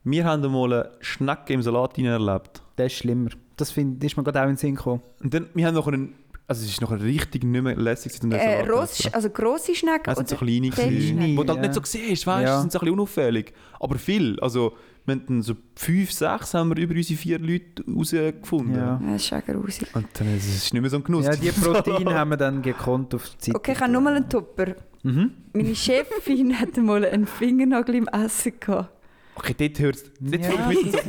Wir 0.03 0.25
haben 0.25 0.43
einmal 0.43 0.73
eine 0.73 0.91
Schnecke 1.01 1.53
im 1.53 1.61
Salat 1.61 1.97
erlebt. 1.97 2.61
Das 2.75 2.87
ist 2.87 2.99
schlimmer. 2.99 3.29
Das 3.59 3.71
find, 3.71 4.03
ist 4.03 4.15
mir 4.17 4.23
gerade 4.23 4.39
auch 4.39 4.43
in 4.43 4.49
den 4.51 4.57
Sinn 4.57 4.75
gekommen. 4.75 5.01
Und 5.21 5.33
dann, 5.33 5.47
wir 5.53 5.65
haben 5.67 5.75
noch 5.75 5.87
einen, 5.87 6.15
also 6.47 6.63
es 6.63 6.69
ist 6.71 6.81
noch 6.81 6.91
richtig 6.91 7.43
nicht 7.43 7.61
mehr 7.61 7.75
lässig, 7.75 8.13
Äh, 8.31 8.61
Ross, 8.69 9.07
also 9.13 9.29
grosse 9.29 9.75
Schnecken. 9.75 10.09
Es 10.09 10.17
sind 10.17 10.29
so 10.29 10.35
kleine, 10.37 10.69
kleine 10.69 11.37
wo 11.37 11.43
du 11.43 11.49
halt 11.53 11.61
Ja. 11.63 11.67
nicht 11.67 11.73
so 11.73 11.81
siehst, 11.83 12.25
weißt 12.25 12.45
du, 12.47 12.49
Ja. 12.49 12.61
sind 12.61 12.71
so 12.71 12.79
ein 12.79 12.81
bisschen 12.81 12.93
unauffällig. 12.93 13.53
Aber 13.79 13.97
viel, 13.97 14.39
also 14.39 14.73
wir 15.05 15.15
haben 15.15 15.41
so 15.41 15.55
fünf, 15.75 16.11
sechs 16.11 16.53
haben 16.53 16.69
wir 16.75 16.77
über 16.83 16.93
unsere 16.95 17.17
vier 17.19 17.39
Leute 17.39 17.83
herausgefunden. 17.87 18.75
Ja. 18.75 18.99
Ja, 19.03 19.13
das 19.13 19.23
ist 19.23 19.33
auch 19.33 19.45
grusig. 19.45 19.87
Und 19.95 20.07
dann 20.13 20.37
ist 20.37 20.47
es 20.47 20.71
nicht 20.73 20.81
mehr 20.81 20.89
so 20.89 20.97
ein 20.97 21.03
Genuss. 21.03 21.25
Ja, 21.25 21.35
die 21.35 21.49
Proteine 21.61 22.13
haben 22.13 22.29
wir 22.31 22.37
dann 22.37 22.61
gekonnt 22.61 23.13
auf 23.15 23.29
die 23.29 23.37
Zeit. 23.37 23.55
Okay, 23.55 23.71
ich 23.73 23.79
habe 23.79 23.91
nur 23.91 24.01
mal 24.01 24.15
einen 24.15 24.29
Topper. 24.29 24.75
Mhm. 25.03 25.31
Meine 25.53 25.75
Chefin 25.75 26.53
hatte 26.59 26.81
mal 26.81 27.03
einen 27.05 27.25
Fingernagel 27.27 27.95
im 27.95 28.07
Essen 28.07 28.53
gehabt. 28.59 28.89
Okay, 29.35 29.55
dort 29.57 29.79
hört 29.79 29.95
es. 29.95 30.03
Ja. 30.19 30.49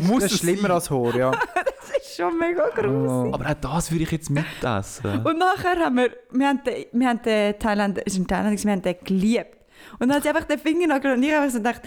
muss 0.07 0.23
das 0.23 0.25
es 0.27 0.33
ist 0.35 0.39
schlimmer 0.41 0.63
sein? 0.63 0.71
als 0.71 0.91
Haar, 0.91 1.17
ja. 1.17 1.33
Das 2.11 2.19
ist 2.19 2.25
schon 2.25 2.39
mega 2.39 2.69
grusig. 2.71 2.91
Oh. 2.91 3.31
Aber 3.33 3.47
auch 3.51 3.55
das 3.55 3.91
würde 3.93 4.03
ich 4.03 4.11
jetzt 4.11 4.31
mitessen. 4.31 5.25
Und 5.25 5.39
nachher 5.39 5.77
haben 5.79 5.97
wir, 5.97 6.11
wir 6.33 6.49
haben 6.49 6.61
den, 6.65 6.85
wir 6.93 7.09
haben 7.09 7.23
den 7.23 7.59
Thailänder, 7.59 8.03
es 8.05 8.15
ist 8.15 8.19
ein 8.19 8.27
Thailänder, 8.27 8.63
wir 8.65 8.73
haben 8.73 8.83
den 8.83 8.97
geliebt. 9.05 9.57
Und 10.01 10.09
dann 10.09 10.17
hat 10.17 10.23
sie 10.25 10.29
einfach 10.29 10.45
den 10.45 10.59
Fingernagel 10.59 11.13
und 11.13 11.23
ich 11.23 11.33
habe 11.33 11.49
so 11.51 11.59
gedacht, 11.59 11.83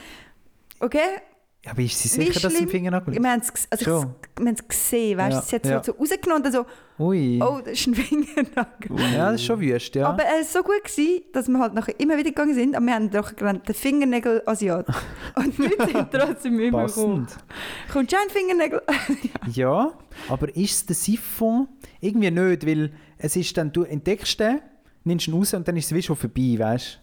okay, 0.80 1.20
Ja, 1.66 1.72
aber 1.72 1.82
ist 1.82 2.00
sie 2.00 2.08
sicher, 2.08 2.40
dass 2.40 2.54
sie 2.56 2.64
im 2.64 2.70
Fingernagel 2.70 3.22
wir 3.22 3.30
haben 3.30 3.42
es 3.42 3.68
also 3.70 4.06
ich- 4.38 4.44
wir 4.46 4.54
gesehen, 4.54 5.18
weißt 5.18 5.32
du, 5.32 5.36
Ja, 5.36 5.42
sie 5.42 5.56
hat 5.56 5.66
es 5.66 5.72
ja. 5.72 5.84
so 5.84 5.92
rausgenommen 5.94 6.38
und 6.38 6.46
dann 6.46 6.54
so, 6.54 6.66
Ui. 7.04 7.40
oh, 7.42 7.60
das 7.64 7.74
ist 7.74 7.88
ein 7.88 7.96
Fingernagel. 7.96 9.14
Ja, 9.14 9.32
das 9.32 9.42
ist 9.42 9.46
schon 9.46 9.60
wüst, 9.60 9.96
ja. 9.96 10.08
Aber 10.08 10.24
es 10.40 10.54
war 10.54 10.62
so 10.62 10.68
gut, 10.68 10.84
gewesen, 10.84 11.22
dass 11.34 11.48
wir 11.50 11.60
halt 11.60 11.74
nachher 11.74 12.00
immer 12.00 12.18
wieder 12.18 12.30
gegangen 12.30 12.54
sind, 12.54 12.76
aber 12.76 12.86
wir 12.86 12.94
haben 12.96 13.10
doch 13.10 13.36
gelernt, 13.36 13.68
den 13.68 13.76
Fingernagel 13.76 14.42
Asiat. 14.46 14.88
Und 15.36 15.58
Leute 15.58 15.88
sind 15.92 16.12
trotzdem 16.12 16.60
immer 16.60 16.86
gekommen. 16.88 17.26
Passend. 17.26 17.44
Kommt 17.92 18.12
schon 18.12 18.20
ein 18.22 18.30
Fingernagel? 18.30 18.82
Ja, 19.54 19.94
aber 20.30 20.56
ist 20.56 20.72
es 20.72 20.86
der 20.86 20.96
Siphon? 20.96 21.68
Irgendwie 22.00 22.32
nicht, 22.32 22.66
weil 22.66 22.94
es 23.18 23.36
ist 23.36 23.56
dann, 23.58 23.72
du 23.72 23.84
entdeckst 23.84 24.40
den, 24.40 24.60
nimmst 25.04 25.28
ihn 25.28 25.34
raus 25.34 25.54
und 25.54 25.68
dann 25.68 25.76
ist 25.76 25.86
es 25.86 25.94
wie 25.94 26.02
schon 26.02 26.16
vorbei, 26.16 26.56
weißt 26.58 26.96
du? 26.96 27.03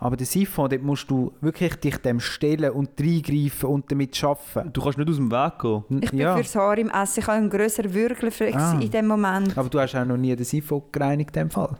Aber 0.00 0.16
der 0.16 0.26
Siphon, 0.26 0.70
dort 0.70 0.82
musst 0.82 1.10
du 1.10 1.32
wirklich 1.40 1.74
dich 1.76 1.96
dem 1.96 2.20
stellen 2.20 2.70
und 2.70 2.90
reingreifen 3.00 3.68
und 3.68 3.90
damit 3.90 4.22
arbeiten. 4.22 4.72
Du 4.72 4.80
kannst 4.80 4.96
nicht 4.98 5.10
aus 5.10 5.16
dem 5.16 5.30
Weg 5.32 5.58
gehen. 5.58 5.84
Ich 6.02 6.10
bin 6.10 6.20
ja, 6.20 6.36
fürs 6.36 6.54
Haar 6.54 6.78
im 6.78 6.88
Essen, 6.88 7.18
ich 7.20 7.26
habe 7.26 7.38
einen 7.38 7.50
grösseren 7.50 7.92
Würgelflex 7.92 8.56
Ah. 8.56 8.78
in 8.80 8.90
dem 8.90 9.06
Moment. 9.08 9.58
aber 9.58 9.68
du 9.68 9.80
hast 9.80 9.96
auch 9.96 10.04
noch 10.04 10.16
nie 10.16 10.36
den 10.36 10.44
Siphon 10.44 10.82
gereinigt 10.92 11.36
in 11.36 11.44
dem 11.44 11.50
Fall. 11.50 11.76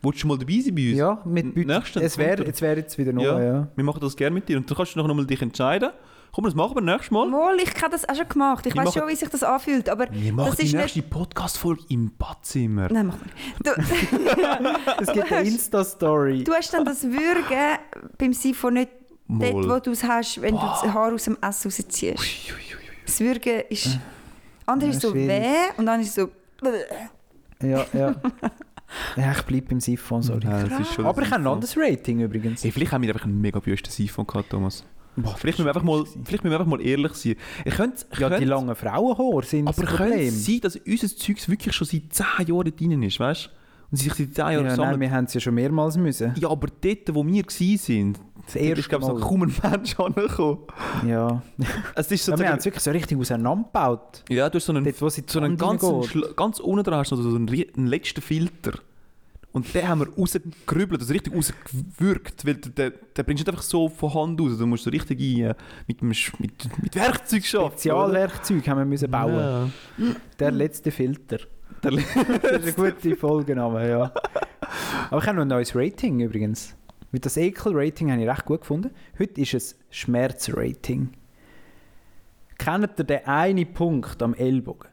Willst 0.00 0.22
du 0.22 0.28
mal 0.28 0.38
dabei 0.38 0.60
sein 0.64 0.74
bei 0.74 0.88
uns? 0.90 0.98
Ja, 0.98 1.20
mit 1.26 1.56
Nächsten 1.56 1.98
es 2.00 2.16
wäre 2.16 2.38
wär 2.60 2.76
jetzt 2.78 2.96
wieder 2.96 3.12
neu, 3.12 3.24
Ja. 3.24 3.42
ja. 3.42 3.68
Wir 3.74 3.84
machen 3.84 4.00
das 4.00 4.16
gerne 4.16 4.32
mit 4.34 4.48
dir. 4.48 4.56
Und 4.56 4.70
dann 4.70 4.76
kannst 4.76 4.94
du 4.94 5.02
noch 5.02 5.12
mal 5.14 5.26
dich 5.26 5.42
entscheiden. 5.42 5.90
Komm, 6.32 6.44
das 6.44 6.54
machen 6.54 6.74
wir 6.76 6.80
nächstes 6.82 7.10
Mal. 7.10 7.26
Mal, 7.28 7.56
ich 7.58 7.74
habe 7.82 7.90
das 7.90 8.08
auch 8.08 8.14
schon 8.14 8.28
gemacht. 8.28 8.66
Ich 8.66 8.74
Wir 8.74 8.80
weiß 8.80 8.86
machen- 8.88 8.98
schon, 9.00 9.08
wie 9.08 9.14
sich 9.16 9.28
das 9.28 9.42
anfühlt, 9.42 9.88
aber 9.88 10.06
Wir 10.12 10.32
machen 10.32 10.48
das 10.50 10.56
die 10.58 10.66
ist 10.66 10.74
nächste 10.74 10.98
nicht... 11.00 11.10
Podcast-Folge 11.10 11.82
im 11.88 12.12
Badzimmer. 12.16 12.88
Nein, 12.92 13.06
mach 13.06 13.16
mal. 13.18 13.26
Du, 13.64 15.02
Es 15.02 15.12
gibt 15.12 15.32
eine 15.32 15.48
Insta-Story. 15.48 16.44
du 16.44 16.52
hast 16.52 16.72
dann 16.72 16.84
das 16.84 17.02
Würgen 17.04 17.78
beim 18.18 18.32
Sifon 18.32 18.74
nicht 18.74 18.90
dort, 19.26 19.52
wo 19.54 19.60
Mal. 19.60 19.80
du 19.80 19.90
es 19.90 20.04
hast, 20.04 20.40
wenn 20.42 20.54
du 20.54 20.60
das 20.60 20.82
Haar 20.84 21.12
aus 21.12 21.24
dem 21.24 21.36
Essen 21.40 21.70
rausziehst. 21.70 22.52
Das 23.06 23.20
Würgen 23.20 23.62
ist... 23.70 23.98
Anders 24.66 24.90
ist 24.90 25.02
Ja, 25.02 25.08
so 25.08 25.14
schwierig. 25.14 25.28
weh 25.42 25.54
und 25.78 25.86
dann 25.86 26.00
ist 26.00 26.14
so... 26.14 26.28
Ja, 27.62 27.84
ja. 27.92 28.14
ja, 29.16 29.32
ich 29.32 29.42
bleibe 29.42 29.66
beim 29.68 29.80
Siphon, 29.80 30.22
sorry. 30.22 30.44
Ja, 30.44 30.60
ist 30.60 30.98
Aber 30.98 31.22
ich 31.22 31.30
habe 31.30 31.42
ein 31.42 31.46
anderes 31.46 31.74
Rating 31.76 32.20
übrigens. 32.20 32.62
Hey, 32.62 32.70
vielleicht 32.70 32.92
haben 32.92 33.02
wir 33.02 33.08
einfach 33.12 33.24
einen 33.24 33.40
mega 33.40 33.64
wüsten 33.64 33.90
Siphon 33.90 34.26
gehabt, 34.26 34.50
Thomas. 34.50 34.84
Vielleicht 35.24 35.58
müssen, 35.58 35.64
wir 35.64 35.68
einfach 35.70 35.82
mal, 35.82 36.04
vielleicht 36.24 36.44
müssen 36.44 36.50
wir 36.52 36.58
einfach 36.60 36.70
mal 36.70 36.80
ehrlich 36.80 37.14
sein. 37.14 37.36
Ich 37.64 37.74
könnte, 37.74 38.04
ich 38.12 38.18
Ja, 38.18 38.28
die 38.28 38.34
könnte- 38.36 38.48
langen 38.50 38.74
Frauenhaare 38.74 39.42
sind 39.44 39.68
aber 39.68 39.82
das 39.82 39.90
könnte 39.96 40.12
Problem. 40.12 40.28
es 40.28 40.46
sein, 40.46 40.60
dass 40.60 40.76
unser 40.76 41.08
Zeugs 41.08 41.48
wirklich 41.48 41.74
schon 41.74 41.86
seit 41.86 42.12
10 42.12 42.46
Jahren 42.46 42.76
drin 42.76 43.02
ist, 43.02 43.20
weißt 43.20 43.46
du? 43.46 43.50
Und 43.90 43.96
sie 43.96 44.04
sich 44.04 44.14
seit 44.14 44.34
10 44.34 44.36
Jahren 44.36 44.52
Ja, 44.52 44.62
nein, 44.62 44.76
sammeln. 44.76 45.00
wir 45.00 45.10
haben 45.10 45.24
es 45.24 45.34
ja 45.34 45.40
schon 45.40 45.54
mehrmals 45.54 45.96
müssen. 45.96 46.34
Ja, 46.38 46.50
aber 46.50 46.66
dort, 46.80 47.14
wo 47.14 47.24
wir 47.26 47.42
waren, 47.42 47.42
Das 47.46 47.58
dort 47.58 47.76
ist, 48.48 48.56
erste 48.56 48.88
glaube 48.90 49.04
ich, 49.06 49.12
Mal. 49.12 49.20
kaum 49.20 49.42
ein 49.42 49.54
Mensch 49.70 49.98
angekommen. 50.00 50.58
Ja. 51.06 51.42
Es 51.94 52.10
ist 52.10 52.28
ja 52.28 52.38
wir 52.38 52.48
haben 52.50 52.58
es 52.58 52.64
wirklich 52.66 52.82
so 52.84 52.90
richtig 52.90 53.18
auseinandergebaut. 53.18 54.24
Ja, 54.28 54.50
du 54.50 54.56
hast 54.56 54.66
so 54.66 54.72
einen, 54.72 54.84
Dort, 54.84 55.00
wo 55.00 55.08
sie 55.08 55.24
so 55.26 55.40
einen 55.40 55.56
die 55.56 55.62
Wand 55.62 55.80
ganz, 56.36 56.60
unten 56.60 56.84
dran 56.84 56.98
hast 57.00 57.12
du 57.12 57.16
so 57.16 57.28
einen, 57.34 57.48
einen 57.48 57.86
letzten 57.86 58.20
Filter. 58.20 58.72
Und 59.50 59.74
den 59.74 59.88
haben 59.88 60.00
wir 60.00 60.08
rausgerübelt, 60.14 61.00
also 61.00 61.12
richtig 61.12 61.34
rausgewürgt. 61.34 62.44
Weil 62.46 62.54
den, 62.56 62.74
den, 62.74 62.92
bringst 63.14 63.28
du 63.28 63.32
nicht 63.32 63.48
einfach 63.48 63.62
so 63.62 63.88
von 63.88 64.12
Hand 64.14 64.40
raus. 64.40 64.58
Du 64.58 64.66
musst 64.66 64.84
so 64.84 64.90
richtig 64.90 65.18
ein, 65.20 65.40
äh, 65.50 65.54
mit, 65.86 66.02
mit, 66.02 66.82
mit 66.82 66.94
Werkzeug 66.94 67.42
oder? 67.54 67.70
Spezialwerkzeug 67.70 68.68
haben 68.68 68.78
wir 68.78 68.84
müssen 68.84 69.10
bauen. 69.10 69.34
Ja. 69.34 69.68
Der 70.38 70.50
letzte 70.50 70.90
Filter. 70.90 71.38
Der 71.82 71.90
le- 71.92 72.02
Das 72.42 72.64
ist 72.64 72.78
ein 72.78 72.92
guter 72.92 73.16
Folgenname, 73.16 73.88
ja. 73.88 74.12
Aber 75.10 75.20
ich 75.22 75.26
habe 75.26 75.36
noch 75.36 75.42
ein 75.42 75.48
neues 75.48 75.74
Rating 75.74 76.20
übrigens. 76.20 76.76
Weil 77.10 77.20
das 77.20 77.38
Ekel-Rating 77.38 78.12
habe 78.12 78.20
ich 78.22 78.28
recht 78.28 78.44
gut 78.44 78.60
gefunden. 78.60 78.90
Heute 79.18 79.40
ist 79.40 79.54
es 79.54 79.78
Schmerz-Rating. 79.90 81.08
Kennt 82.58 82.98
ihr 82.98 83.04
den 83.04 83.24
einen 83.26 83.72
Punkt 83.72 84.22
am 84.22 84.34
Ellbogen? 84.34 84.87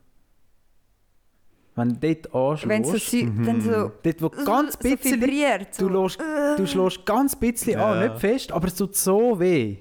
Wenn 1.78 1.90
du 1.90 1.96
dort 2.14 2.34
anschlägst, 2.34 2.70
Wenn 2.70 2.96
es 2.96 3.12
so, 3.12 3.18
Mhm. 3.18 3.46
dann 3.46 3.62
so, 3.62 3.92
dort 4.02 4.22
wo 4.22 4.30
ganz 4.30 4.74
so 4.74 4.80
bisschen, 4.80 5.22
vibriert. 5.22 5.68
du, 5.82 5.90
So. 5.90 6.04
lässt, 6.04 6.20
du 6.58 6.66
schlägst 6.68 7.06
ganz 7.06 7.36
bisschen 7.36 7.74
Ja. 7.74 7.92
an, 7.92 8.00
nicht 8.08 8.20
fest, 8.20 8.52
aber 8.52 8.68
es 8.68 8.76
tut 8.76 8.96
so 8.96 9.38
weh. 9.40 9.78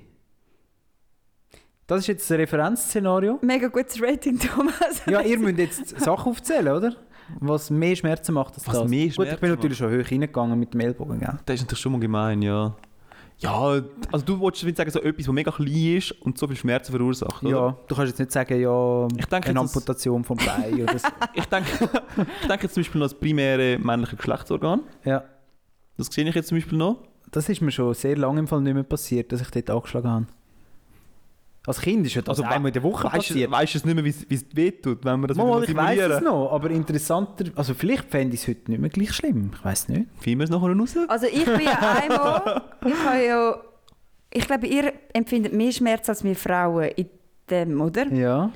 Das 1.86 2.00
ist 2.00 2.06
jetzt 2.06 2.30
das 2.30 2.38
Referenzszenario. 2.38 3.38
Mega 3.42 3.68
gutes 3.68 4.00
Rating, 4.02 4.38
Thomas. 4.40 5.02
Ja, 5.06 5.20
ihr 5.20 5.38
müsst 5.38 5.58
jetzt 5.58 6.00
Sachen 6.00 6.30
aufzählen, 6.32 6.68
oder? 6.74 6.96
Was 7.40 7.70
mehr 7.70 7.94
Schmerzen 7.94 8.32
macht 8.34 8.54
als 8.54 8.66
Was 8.66 8.80
das. 8.80 8.88
mehr 8.90 9.06
Gut, 9.06 9.10
ich 9.10 9.16
bin 9.16 9.28
Schmerzen 9.38 9.50
natürlich 9.54 9.78
schon 9.78 9.92
hoch 9.92 10.10
reingegangen 10.10 10.58
mit 10.58 10.74
dem 10.74 10.80
Ellbogen, 10.80 11.20
gell? 11.20 11.38
Das 11.46 11.54
ist 11.56 11.62
natürlich 11.62 11.80
schon 11.80 11.92
mal 11.92 12.00
gemein, 12.00 12.42
ja. 12.42 12.74
Ja, 13.44 13.80
also 14.10 14.24
du 14.24 14.38
wolltest 14.40 14.76
sagen, 14.76 14.90
so 14.90 15.00
etwas, 15.00 15.26
das 15.26 15.32
mega 15.34 15.50
klein 15.50 15.96
ist 15.98 16.12
und 16.22 16.38
so 16.38 16.46
viel 16.46 16.56
Schmerzen 16.56 16.90
verursacht, 16.92 17.42
oder? 17.44 17.50
Ja, 17.56 17.76
du 17.86 17.94
kannst 17.94 18.10
jetzt 18.10 18.18
nicht 18.18 18.32
sagen, 18.32 18.60
ja, 18.60 19.06
Ich 19.16 19.26
denke 19.26 19.50
eine 19.50 19.60
jetzt, 19.60 19.76
Amputation 19.76 20.24
vom 20.24 20.38
Bein 20.38 20.82
oder 20.82 20.98
so. 20.98 21.08
Ich 21.34 21.44
denke, 21.46 21.68
ich 22.42 22.48
denke 22.48 22.62
jetzt 22.64 22.74
zum 22.74 22.82
Beispiel 22.82 22.98
noch 23.00 23.08
das 23.08 23.18
primäre 23.18 23.78
männliche 23.78 24.16
Geschlechtsorgan. 24.16 24.80
Ja, 25.04 25.22
Das 25.96 26.06
sehe 26.08 26.26
ich 26.28 26.34
jetzt 26.34 26.48
zum 26.48 26.56
Beispiel 26.58 26.78
noch. 26.78 26.96
das 27.30 27.48
ist 27.48 27.60
mir 27.60 27.70
schon 27.70 27.92
sehr 27.94 28.16
lange 28.16 28.40
im 28.40 28.46
Fall 28.48 28.60
nicht 28.62 28.74
mehr 28.74 28.82
passiert, 28.82 29.30
dass 29.32 29.40
ich 29.42 29.50
dort 29.50 29.70
angeschlagen 29.70 30.08
habe. 30.10 30.26
Als 31.66 31.80
Kind 31.80 32.06
ist 32.06 32.14
ja 32.14 32.20
das 32.20 32.38
Also, 32.38 32.42
einmal 32.42 32.68
in 32.68 32.74
der 32.74 32.82
Woche 32.82 33.04
Weißt 33.04 33.14
du 33.14 33.18
passiert. 33.34 33.50
weißt 33.50 33.74
du 33.74 33.78
es 33.78 33.84
nicht 33.86 33.94
mehr, 33.94 34.04
wie 34.04 34.10
es- 34.10 34.26
es 34.28 34.44
wehtut, 34.54 35.02
wenn 35.04 35.18
man 35.20 35.28
das 35.28 35.36
Mal, 35.38 35.64
ich 35.64 35.74
weiß 35.74 35.98
es 35.98 36.20
noch, 36.20 36.52
aber 36.52 36.68
interessanter, 36.70 37.46
also 37.56 37.72
vielleicht 37.72 38.10
fände 38.10 38.34
ich 38.34 38.42
es 38.42 38.48
heute 38.48 38.70
nicht 38.70 38.80
mehr 38.80 38.90
gleich 38.90 39.12
schlimm, 39.14 39.50
ich 39.56 39.64
weiß 39.64 39.88
nicht. 39.88 40.06
Finden 40.20 40.40
wir 40.40 40.44
es 40.44 40.50
nachher 40.50 40.76
raus? 40.76 40.94
Also 41.08 41.26
ich 41.26 41.44
bin 41.46 41.60
ja 41.60 41.78
einmal, 42.02 42.62
ich 42.84 43.04
habe 43.06 43.24
ja, 43.24 43.56
ich 44.30 44.46
glaube, 44.46 44.66
ihr 44.66 44.92
empfindet 45.14 45.52
mehr 45.54 45.72
Schmerz 45.72 46.06
als 46.10 46.22
wir 46.22 46.36
Frauen 46.36 46.84
in 46.96 47.08
dem, 47.48 47.80
oder? 47.80 48.06
Ja. 48.12 48.50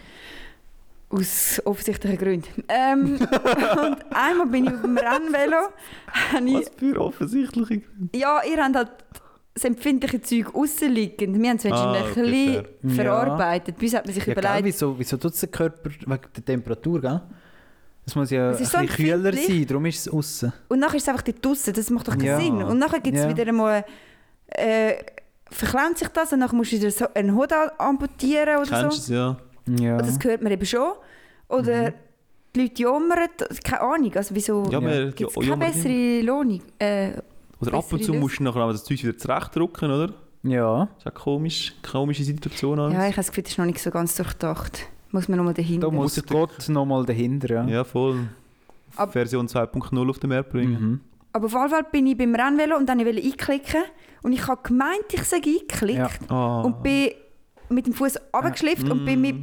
Aus 1.11 1.63
offensichtlichen 1.65 2.19
Gründen. 2.19 2.65
Ähm, 2.69 3.15
und 3.83 3.97
einmal 4.15 4.47
bin 4.49 4.65
ich 4.67 4.73
auf 4.75 4.83
dem 4.83 4.99
Rennvelo. 4.99 5.69
Was 6.55 6.71
für 6.77 7.01
offensichtliche 7.01 7.81
Ja, 8.15 8.43
ihr 8.45 8.63
habt 8.63 8.77
halt 8.77 8.91
das 9.59 9.65
empfindliche 9.65 10.21
Zeug 10.23 10.55
rausliegend. 10.55 11.41
Wir 11.41 11.51
haben 11.51 11.57
es 11.57 11.67
Ah, 11.67 11.93
ein 11.93 12.05
bisschen 12.15 12.65
fair. 12.83 12.95
verarbeitet. 12.95 13.77
Bei 13.79 13.83
uns 13.85 13.95
hat 13.95 14.05
man 14.07 14.15
sich 14.15 14.25
ja 14.27 14.35
gell, 14.35 14.43
überlegt, 14.45 14.65
wieso, 14.65 14.99
wieso 14.99 15.17
tut 15.17 15.33
es 15.33 15.41
der 15.41 15.49
Körper 15.51 15.91
wegen 15.91 16.21
der 16.37 16.45
Temperatur, 16.45 17.01
gell? 17.01 17.21
Es 18.07 18.15
muss 18.15 18.31
ja 18.31 18.51
Es 18.51 18.61
ein 18.61 18.65
so 18.65 18.79
bisschen 18.79 18.97
kühler 19.07 19.29
empfindlich. 19.31 19.47
sein, 19.59 19.67
darum 19.67 19.87
ist 19.87 19.99
es 20.07 20.13
außen. 20.13 20.53
Und 20.69 20.79
nachher 20.79 20.97
ist 20.97 21.03
es 21.03 21.09
einfach 21.11 21.23
dort 21.23 21.45
draussen. 21.45 21.75
Das 21.75 21.91
macht 21.91 22.09
doch 22.09 22.17
keinen 22.17 22.25
Ja. 22.27 22.41
Sinn. 22.41 22.63
Und 22.63 22.79
nachher 22.79 23.01
gibt 23.01 23.17
es 23.17 23.25
Ja. 23.25 23.29
wieder 23.29 23.47
einmal... 23.47 23.85
Äh, 24.49 24.95
verklemmt 25.51 25.99
sich 25.99 26.09
das 26.09 26.33
und 26.33 26.41
dann 26.41 26.55
musst 26.57 26.73
du 26.73 26.77
wieder 26.77 26.91
so 26.91 27.07
einen 27.15 27.35
Hut 27.35 27.51
amputieren 27.79 28.59
oder 28.59 28.83
Kennst 28.83 29.07
so. 29.07 29.15
ja? 29.15 29.37
Ja. 29.79 29.97
Und 29.97 30.07
das 30.07 30.19
hört 30.23 30.43
man 30.43 30.53
eben 30.53 30.65
schon. 30.67 30.93
Oder 31.49 31.91
Mhm. 31.91 31.95
die 32.55 32.61
Leute 32.63 32.83
jammern. 32.83 33.29
Keine 33.65 33.81
Ahnung. 33.81 34.15
Also 34.15 34.35
wieso 34.35 34.65
Ja, 34.71 34.79
Ja. 34.81 35.11
gibt 35.11 35.31
es 35.31 35.35
ja, 35.37 35.41
keine 35.55 35.65
ja, 35.65 35.71
bessere 35.71 36.21
Lohnung? 36.23 36.61
Äh, 36.79 37.11
Oder 37.61 37.75
ab 37.75 37.93
und 37.93 38.05
zu 38.05 38.15
musst 38.15 38.39
du 38.39 38.45
nachher 38.45 38.67
das 38.73 38.85
Zeug 38.85 39.03
wieder 39.03 39.17
zurechtdrücken, 39.17 39.91
oder? 39.91 40.13
ja. 40.45 40.87
Das 40.87 41.07
ist 41.07 41.07
auch 41.19 41.23
komisch, 41.25 41.75
komische 41.91 42.23
Situation. 42.25 42.79
alles. 42.79 42.95
ja, 42.95 43.01
ich 43.01 43.07
habe 43.13 43.17
das 43.17 43.29
Gefühl, 43.29 43.43
das 43.45 43.53
ist 43.53 43.59
noch 43.59 43.65
nicht 43.67 43.81
so 43.81 43.91
ganz 43.91 44.15
durchdacht. 44.17 44.87
Muss 45.11 45.29
man 45.29 45.39
nochmal 45.39 45.55
dahinter. 45.55 45.89
Da 45.89 45.93
muss 45.93 46.15
der- 46.15 46.23
Gott 46.25 46.69
nochmal 46.69 47.05
dahinter. 47.07 47.49
Ja. 47.55 47.65
Ja, 47.67 47.85
voll. 47.85 48.29
Ab- 48.97 49.13
Version 49.13 49.49
2.0 49.49 50.11
auf 50.11 50.19
den 50.19 50.31
Markt 50.31 50.51
bringen. 50.51 50.81
Mhm. 50.81 51.01
Aber 51.33 51.47
auf 51.47 51.53
jeden 51.53 51.69
Fall 51.71 51.85
bin 51.91 52.07
ich 52.07 52.17
beim 52.17 52.35
Rennvelo 52.35 52.77
und 52.77 52.87
dann 52.89 52.99
wollte 53.05 53.19
ich 53.21 53.33
einklicken. 53.33 53.83
Und 54.23 54.33
ich 54.33 54.47
habe 54.47 54.61
gemeint, 54.63 55.05
ich 55.13 55.23
sei 55.25 55.37
eingeklickt. 55.37 55.99
Ja. 55.99 56.11
Ah. 56.29 56.61
Und 56.63 56.83
bin 56.83 57.11
mit 57.71 57.87
dem 57.87 57.93
Fuß 57.95 58.19
runtergeschlifft 58.35 58.89
und 58.89 59.05
bin 59.05 59.21
mit, 59.21 59.37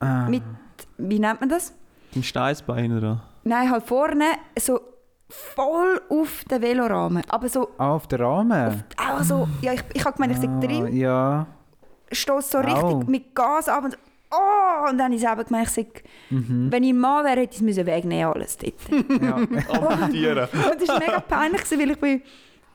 Ah. 0.00 0.28
mit, 0.28 0.42
wie 0.98 1.18
nennt 1.18 1.40
man 1.40 1.48
das? 1.48 1.72
Im 2.14 2.22
Steißbein, 2.22 2.96
oder? 2.96 3.22
Nein, 3.44 3.70
halt 3.70 3.84
vorne 3.84 4.24
so 4.58 4.80
voll 5.54 6.00
auf 6.10 6.44
den 6.50 6.60
Velorahmen. 6.62 7.22
Aber 7.28 7.48
so, 7.48 7.70
Ah, 7.78 7.92
auf 7.94 8.06
den 8.06 8.20
Rahmen. 8.20 8.84
auch 8.96 9.22
so, 9.22 9.48
ja, 9.62 9.72
ich, 9.72 9.82
ich 9.94 10.04
habe 10.04 10.14
gemeint, 10.16 10.32
ich 10.34 10.38
sei 10.40 10.48
Ah, 10.48 10.60
drin, 10.60 10.96
Ja. 10.96 11.46
stoß 12.10 12.50
so 12.50 12.58
Au. 12.58 12.60
richtig 12.62 13.08
mit 13.08 13.34
Gas 13.34 13.68
ab 13.68 13.84
und 13.84 13.96
oh, 14.30 14.88
und 14.90 14.98
dann 14.98 15.06
habe 15.06 15.14
ich 15.14 15.20
selber 15.20 15.44
gemeint, 15.44 15.66
ich 15.68 15.72
sei, 15.72 15.86
Mhm. 16.30 16.68
wenn 16.70 16.82
ich 16.84 16.90
ein 16.90 16.98
Mann 16.98 17.24
wäre, 17.24 17.40
hätte 17.40 17.62
ich 17.64 17.78
es 17.78 17.86
wegnehmen 17.86 18.32
alles 18.32 18.56
dort. 18.56 18.74
ja. 19.22 19.34
Amputieren. 19.36 20.48
und 20.72 20.80
das 20.80 20.88
war 20.88 20.98
mega 20.98 21.20
peinlich, 21.20 21.62
weil 21.70 21.90
ich 21.90 21.98
bin 22.00 22.22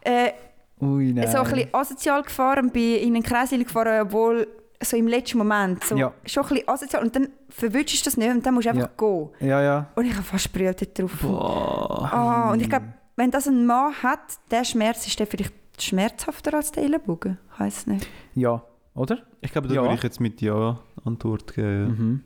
äh, 0.02 0.32
Ui, 0.80 1.12
so 1.28 1.38
ein 1.40 1.44
bisschen 1.46 1.74
asozial 1.74 2.22
gefahren 2.22 2.66
und 2.66 2.74
bin 2.74 2.98
in 2.98 3.16
einen 3.16 3.24
Kreis 3.24 3.50
gefahren, 3.50 4.02
obwohl 4.02 4.48
so 4.82 4.96
im 4.98 5.08
letzten 5.08 5.38
Moment 5.40 5.84
so 5.84 5.96
Ja. 5.96 6.14
schon 6.26 6.44
ein 6.44 6.50
bisschen 6.50 6.70
asozial 6.70 7.04
und 7.04 7.16
dann 7.16 7.30
verwünschst 7.50 8.02
du 8.06 8.10
das 8.10 8.18
nicht 8.18 8.30
und 8.30 8.46
dann 8.46 8.54
musst 8.54 8.66
du 8.68 8.70
einfach 8.72 8.96
gehen. 8.98 9.30
Ja, 9.40 9.62
ja. 9.62 9.92
Und 9.96 10.06
ich 10.06 10.14
habe 10.14 10.24
fast 10.24 10.52
brüllt 10.54 11.00
drauf. 11.00 11.12
Boah. 11.22 12.10
Ah, 12.14 12.52
und 12.52 12.62
ich 12.62 12.70
glaube, 12.70 12.86
wenn 13.16 13.32
das 13.32 13.48
ein 13.48 13.66
Mann 13.66 13.94
hat, 14.04 14.20
der 14.52 14.64
Schmerz 14.64 15.08
ist 15.08 15.20
der 15.20 15.28
vielleicht 15.28 15.54
schmerzhafter 15.80 16.54
als 16.56 16.72
der 16.72 16.84
Ellenbogen. 16.84 17.38
Ich 17.54 17.60
weiß 17.60 17.88
nicht. 17.88 18.08
Ja, 18.36 18.64
oder? 18.94 19.20
Ich 19.42 19.52
glaube, 19.52 19.68
da 19.68 19.76
Ja. 19.76 19.82
würde 19.82 19.96
ich 19.96 20.04
jetzt 20.04 20.20
mit 20.20 20.42
Ja 20.42 20.80
Antwort 21.04 21.54
geben. 21.54 21.88
Mhm. 21.88 22.24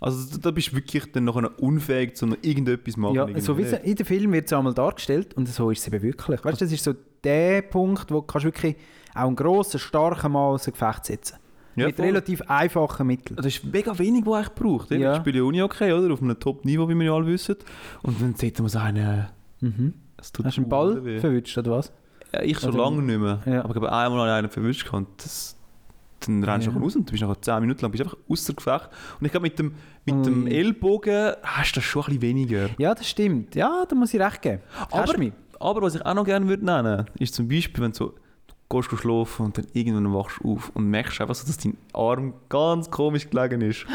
Also 0.00 0.38
da 0.38 0.50
bist 0.50 0.72
du 0.72 0.76
wirklich 0.76 1.10
dann 1.12 1.24
nachher 1.24 1.50
unfähig, 1.62 2.20
noch 2.20 2.36
irgendetwas 2.42 2.94
zu 2.94 3.00
machen. 3.00 3.14
Ja, 3.14 3.40
so 3.40 3.56
wie 3.56 3.62
in 3.62 3.96
den 3.96 4.04
Film 4.04 4.32
wird 4.32 4.46
es 4.46 4.52
einmal 4.52 4.74
dargestellt 4.74 5.32
und 5.34 5.48
so 5.48 5.70
ist 5.70 5.80
es 5.80 5.86
eben 5.88 6.02
wirklich. 6.02 6.44
Weißt 6.44 6.60
du, 6.60 6.64
das 6.66 6.72
ist 6.72 6.84
so 6.84 6.94
der 7.22 7.62
Punkt, 7.62 8.10
wo 8.10 8.16
du 8.20 8.22
kannst 8.26 8.44
wirklich 8.44 8.76
auch 9.14 9.26
einen 9.28 9.36
grossen, 9.36 9.78
starken 9.80 10.32
Mann 10.32 10.42
aus 10.54 10.64
dem 10.64 10.74
Gefecht 10.74 11.06
setzen 11.06 11.38
ja, 11.76 11.86
Mit 11.86 11.96
voll. 11.96 12.06
relativ 12.06 12.42
einfachen 12.42 13.06
Mitteln. 13.06 13.36
Das 13.36 13.46
ist 13.46 13.64
mega 13.64 13.98
wenig, 13.98 14.24
was 14.26 14.46
ich 14.46 14.52
braucht. 14.54 14.90
Ja. 14.90 15.12
Ich 15.14 15.18
spiele 15.18 15.38
ja 15.38 15.44
Uni 15.44 15.62
okay, 15.62 15.92
oder? 15.92 16.12
Auf 16.12 16.22
einem 16.22 16.38
Top-Niveau, 16.38 16.88
wie 16.88 16.94
wir 16.94 17.04
ja 17.06 17.14
alle 17.14 17.26
wissen. 17.26 17.56
Und 18.02 18.20
dann 18.20 18.34
sieht 18.34 18.58
man 18.60 18.68
so 18.68 18.78
einen... 18.78 19.26
Mhm. 19.60 19.94
Es 20.16 20.32
tut 20.32 20.46
Hast 20.46 20.56
du 20.56 20.62
einen 20.62 20.70
Ball 20.70 21.04
weh. 21.04 21.18
verwünscht, 21.18 21.56
oder 21.58 21.72
was? 21.72 21.92
Ja, 22.32 22.42
ich 22.42 22.58
schon 22.58 22.70
Oder- 22.74 22.84
lange 22.84 23.02
nicht 23.02 23.18
mehr. 23.20 23.40
Ja. 23.46 23.60
Aber 23.64 23.70
ich 23.70 23.76
habe 23.76 23.92
einmal 23.92 24.28
einen 24.30 24.48
verwischt 24.50 24.86
gehabt. 24.86 25.24
Das, 25.24 25.56
dann 26.26 26.42
rennst 26.42 26.66
du 26.66 26.70
Ja. 26.70 26.78
raus 26.78 26.96
und 26.96 27.08
du 27.08 27.12
bist 27.12 27.22
nachher 27.22 27.40
10 27.42 27.60
Minuten 27.60 27.82
lang 27.82 27.90
bist 27.90 28.02
einfach 28.02 28.16
außer 28.28 28.54
Gefecht. 28.54 28.88
Und 29.20 29.26
ich 29.26 29.30
glaube, 29.32 29.42
mit 29.44 29.58
dem, 29.58 29.72
mit 30.06 30.24
dem 30.26 30.44
Ui. 30.44 30.50
Ellbogen 30.54 31.32
hast 31.42 31.72
du 31.76 31.80
das 31.80 31.84
schon 31.84 32.02
ein 32.02 32.06
bisschen 32.06 32.22
weniger. 32.22 32.70
Ja, 32.78 32.94
das 32.94 33.08
stimmt. 33.08 33.54
Ja, 33.54 33.84
da 33.88 33.94
muss 33.94 34.14
ich 34.14 34.20
recht 34.20 34.40
geben. 34.42 34.62
Aber-? 34.90 35.14
Aber 35.60 35.82
was 35.82 35.94
ich 35.94 36.04
auch 36.04 36.14
noch 36.14 36.24
gerne 36.24 36.48
würde 36.48 36.64
nennen, 36.64 37.06
ist 37.18 37.34
zum 37.34 37.46
Beispiel, 37.48 37.82
wenn 37.84 37.92
du 37.92 37.96
so 37.96 38.14
du 38.68 38.80
gehst 38.80 39.00
schlafen 39.00 39.46
und 39.46 39.58
dann 39.58 39.66
irgendwann 39.72 40.12
wachst 40.14 40.38
du 40.42 40.54
auf 40.54 40.70
und 40.74 40.88
merkst 40.88 41.20
einfach 41.20 41.34
so, 41.34 41.46
dass 41.46 41.58
dein 41.58 41.76
Arm 41.92 42.34
ganz 42.48 42.90
komisch 42.90 43.28
gelegen 43.28 43.60
ist. 43.60 43.86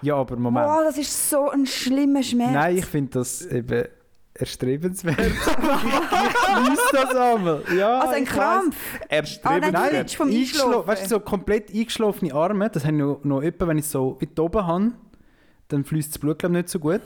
Ja, 0.00 0.14
aber 0.14 0.36
Moment. 0.36 0.64
Boah, 0.64 0.84
das 0.84 0.96
ist 0.96 1.28
so 1.28 1.50
ein 1.50 1.66
schlimmer 1.66 2.22
Schmerz. 2.22 2.52
Nein, 2.52 2.76
ich 2.76 2.84
finde 2.84 3.18
das 3.18 3.44
eben 3.46 3.88
erstrebenswert. 4.32 5.18
ich 5.18 6.68
lese 6.68 6.82
das 6.92 7.14
einmal. 7.16 7.64
Ja, 7.76 7.98
also 7.98 8.14
ein. 8.14 8.24
Krampf. 8.24 8.76
Ah, 8.94 8.98
nein, 9.00 9.08
Erstrebenswert. 9.08 9.74
du 9.74 9.96
redest 9.96 10.16
vom 10.16 10.28
Einschlafen. 10.28 10.86
Weißt 10.86 11.04
du, 11.04 11.08
so 11.08 11.20
komplett 11.20 11.74
eingeschlafene 11.74 12.32
Arme, 12.32 12.70
das 12.70 12.84
habe 12.84 12.94
ich 12.94 13.00
noch, 13.00 13.24
noch 13.24 13.42
etwa, 13.42 13.66
wenn 13.66 13.78
ich 13.78 13.86
so 13.86 14.16
weit 14.20 14.38
oben 14.38 14.66
habe, 14.66 14.92
dann 15.66 15.84
fließt 15.84 16.10
das 16.10 16.18
Blut 16.18 16.38
glaub, 16.38 16.52
ich, 16.52 16.58
nicht 16.58 16.68
so 16.68 16.78
gut. 16.78 17.00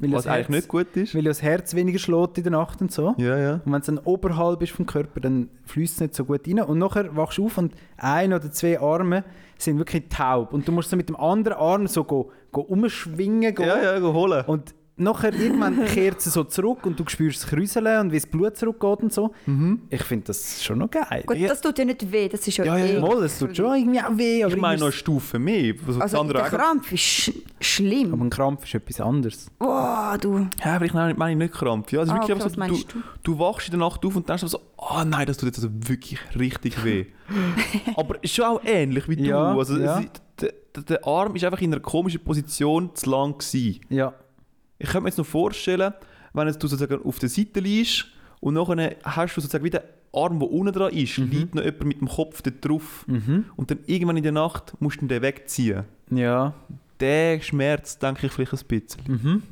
Weil 0.00 0.12
was 0.12 0.24
das 0.24 0.32
eigentlich 0.32 0.48
Herz, 0.48 0.56
nicht 0.56 0.68
gut 0.68 0.96
ist. 0.96 1.14
Weil 1.14 1.24
das 1.24 1.42
Herz 1.42 1.74
weniger 1.74 1.98
schlägt 1.98 2.38
in 2.38 2.44
der 2.44 2.52
Nacht 2.52 2.80
und 2.80 2.92
so. 2.92 3.14
Ja, 3.18 3.36
ja. 3.38 3.52
Und 3.64 3.72
wenn 3.72 3.80
es 3.80 3.86
dann 3.86 3.98
oberhalb 3.98 4.62
ist 4.62 4.72
vom 4.72 4.86
Körper, 4.86 5.20
dann 5.20 5.48
fließt 5.64 5.94
es 5.94 6.00
nicht 6.00 6.14
so 6.14 6.24
gut 6.24 6.46
rein. 6.46 6.60
Und 6.60 6.78
nachher 6.78 7.16
wachst 7.16 7.38
du 7.38 7.46
auf 7.46 7.58
und 7.58 7.74
ein 7.96 8.32
oder 8.32 8.50
zwei 8.50 8.80
Arme 8.80 9.24
sind 9.58 9.78
wirklich 9.78 10.04
taub. 10.08 10.52
Und 10.52 10.68
du 10.68 10.72
musst 10.72 10.90
so 10.90 10.96
mit 10.96 11.08
dem 11.08 11.16
anderen 11.16 11.58
Arm 11.58 11.86
so 11.88 12.04
go, 12.04 12.30
go 12.52 12.60
umschwingen. 12.60 13.54
Go. 13.54 13.64
Ja, 13.64 13.82
ja, 13.82 13.98
go 13.98 14.12
holen. 14.12 14.44
Und 14.46 14.74
nachher 14.98 15.32
irgendwann 15.34 15.84
kehrt 15.86 16.20
sie 16.20 16.30
so 16.30 16.44
zurück 16.44 16.84
und 16.86 16.98
du 16.98 17.04
spürst 17.08 17.42
das 17.42 17.50
Kräuseln 17.50 18.00
und 18.00 18.12
wie 18.12 18.16
das 18.16 18.26
Blut 18.26 18.56
zurückgeht 18.56 19.00
und 19.00 19.12
so. 19.12 19.32
Mhm. 19.46 19.82
Ich 19.90 20.02
finde 20.02 20.26
das 20.26 20.62
schon 20.62 20.78
noch 20.78 20.90
geil. 20.90 21.22
Gut, 21.26 21.36
Ja. 21.36 21.48
das 21.48 21.60
tut 21.60 21.78
ja 21.78 21.84
nicht 21.84 22.10
weh, 22.12 22.28
das 22.28 22.46
ist 22.46 22.56
ja, 22.56 22.64
Ja, 22.64 22.76
ja, 22.76 22.84
eh... 22.84 22.94
ja. 22.94 23.00
Mal, 23.00 23.22
es 23.24 23.38
tut 23.38 23.56
schon 23.56 23.74
irgendwie 23.76 24.00
auch 24.00 24.16
weh. 24.16 24.44
Aber 24.44 24.52
Ich 24.54 24.60
meine 24.60 24.78
noch 24.78 24.86
eine 24.86 24.92
Stufe 24.92 25.38
mehr. 25.38 25.74
Also, 25.86 26.00
das 26.00 26.14
Also 26.14 26.32
der 26.32 26.42
Krampf 26.42 26.92
ist 26.92 27.00
sch 27.00 27.28
ist- 27.28 27.36
aber 27.38 27.64
schlimm. 27.64 28.22
ein 28.22 28.30
Krampf 28.30 28.64
ist 28.64 28.74
etwas 28.74 29.00
anderes. 29.00 29.50
Boah, 29.58 30.16
du. 30.20 30.46
Ja, 30.64 30.76
aber 30.76 30.84
ich 30.84 30.92
meine, 30.94 31.36
nicht 31.36 31.54
Krampf. 31.54 31.92
Ja, 31.92 32.00
also 32.00 32.12
Ah, 32.12 32.16
wirklich 32.16 32.36
okay, 32.40 32.50
so, 32.50 32.58
meinst 32.58 32.92
du, 32.94 32.98
du 33.22 33.38
wachst 33.38 33.68
in 33.68 33.72
der 33.78 33.80
Nacht 33.80 34.04
auf 34.04 34.16
und 34.16 34.28
denkst 34.28 34.44
so, 34.46 34.60
oh 34.76 35.02
nein, 35.06 35.26
das 35.26 35.36
tut 35.38 35.46
jetzt 35.46 35.58
also 35.58 35.70
wirklich 35.72 36.18
richtig 36.38 36.84
weh. 36.84 37.06
aber 37.96 38.22
ist 38.22 38.34
schon 38.34 38.44
auch 38.46 38.60
ähnlich 38.64 39.08
wie 39.08 39.16
du. 39.16 39.24
Ja, 39.24 39.54
also, 39.56 39.76
ja. 39.78 40.02
der, 40.40 40.52
der 40.88 41.06
Arm 41.06 41.34
ist 41.36 41.44
einfach 41.44 41.60
in 41.60 41.72
einer 41.72 41.80
komischen 41.82 42.22
Position 42.22 42.90
zu 42.94 43.10
lang 43.10 43.38
gewesen. 43.38 43.80
Ja. 43.88 44.14
Ich 44.78 44.86
könnte 44.88 45.02
mir 45.02 45.08
jetzt 45.08 45.18
noch 45.18 45.26
vorstellen, 45.26 45.92
wenn 46.32 46.46
jetzt 46.46 46.62
du 46.62 46.66
sozusagen 46.68 47.02
auf 47.04 47.18
der 47.18 47.28
Seite 47.28 47.60
liegst 47.60 48.06
und 48.40 48.54
nachher 48.54 48.96
hast 49.02 49.36
du 49.36 49.40
sozusagen 49.40 49.64
wieder 49.64 49.82
Arm, 50.12 50.38
der 50.38 50.50
unten 50.50 50.72
dran 50.72 50.92
ist, 50.92 51.16
liegt 51.18 51.54
noch 51.54 51.62
jemand 51.64 51.84
mit 51.84 52.00
dem 52.00 52.08
Kopf 52.08 52.40
dort 52.42 52.64
drauf. 52.64 53.04
Mhm. 53.06 53.44
Und 53.56 53.70
dann 53.70 53.78
irgendwann 53.86 54.16
in 54.16 54.22
der 54.22 54.32
Nacht 54.32 54.72
musst 54.80 55.00
du 55.02 55.06
den 55.06 55.20
wegziehen. 55.22 55.84
Ja. 56.10 56.54
Der 57.00 57.40
Schmerz, 57.42 57.98
denke 57.98 58.26
ich, 58.26 58.32
vielleicht 58.32 58.52
ein 58.54 58.66
bisschen. 58.66 59.02
Mhm. 59.06 59.42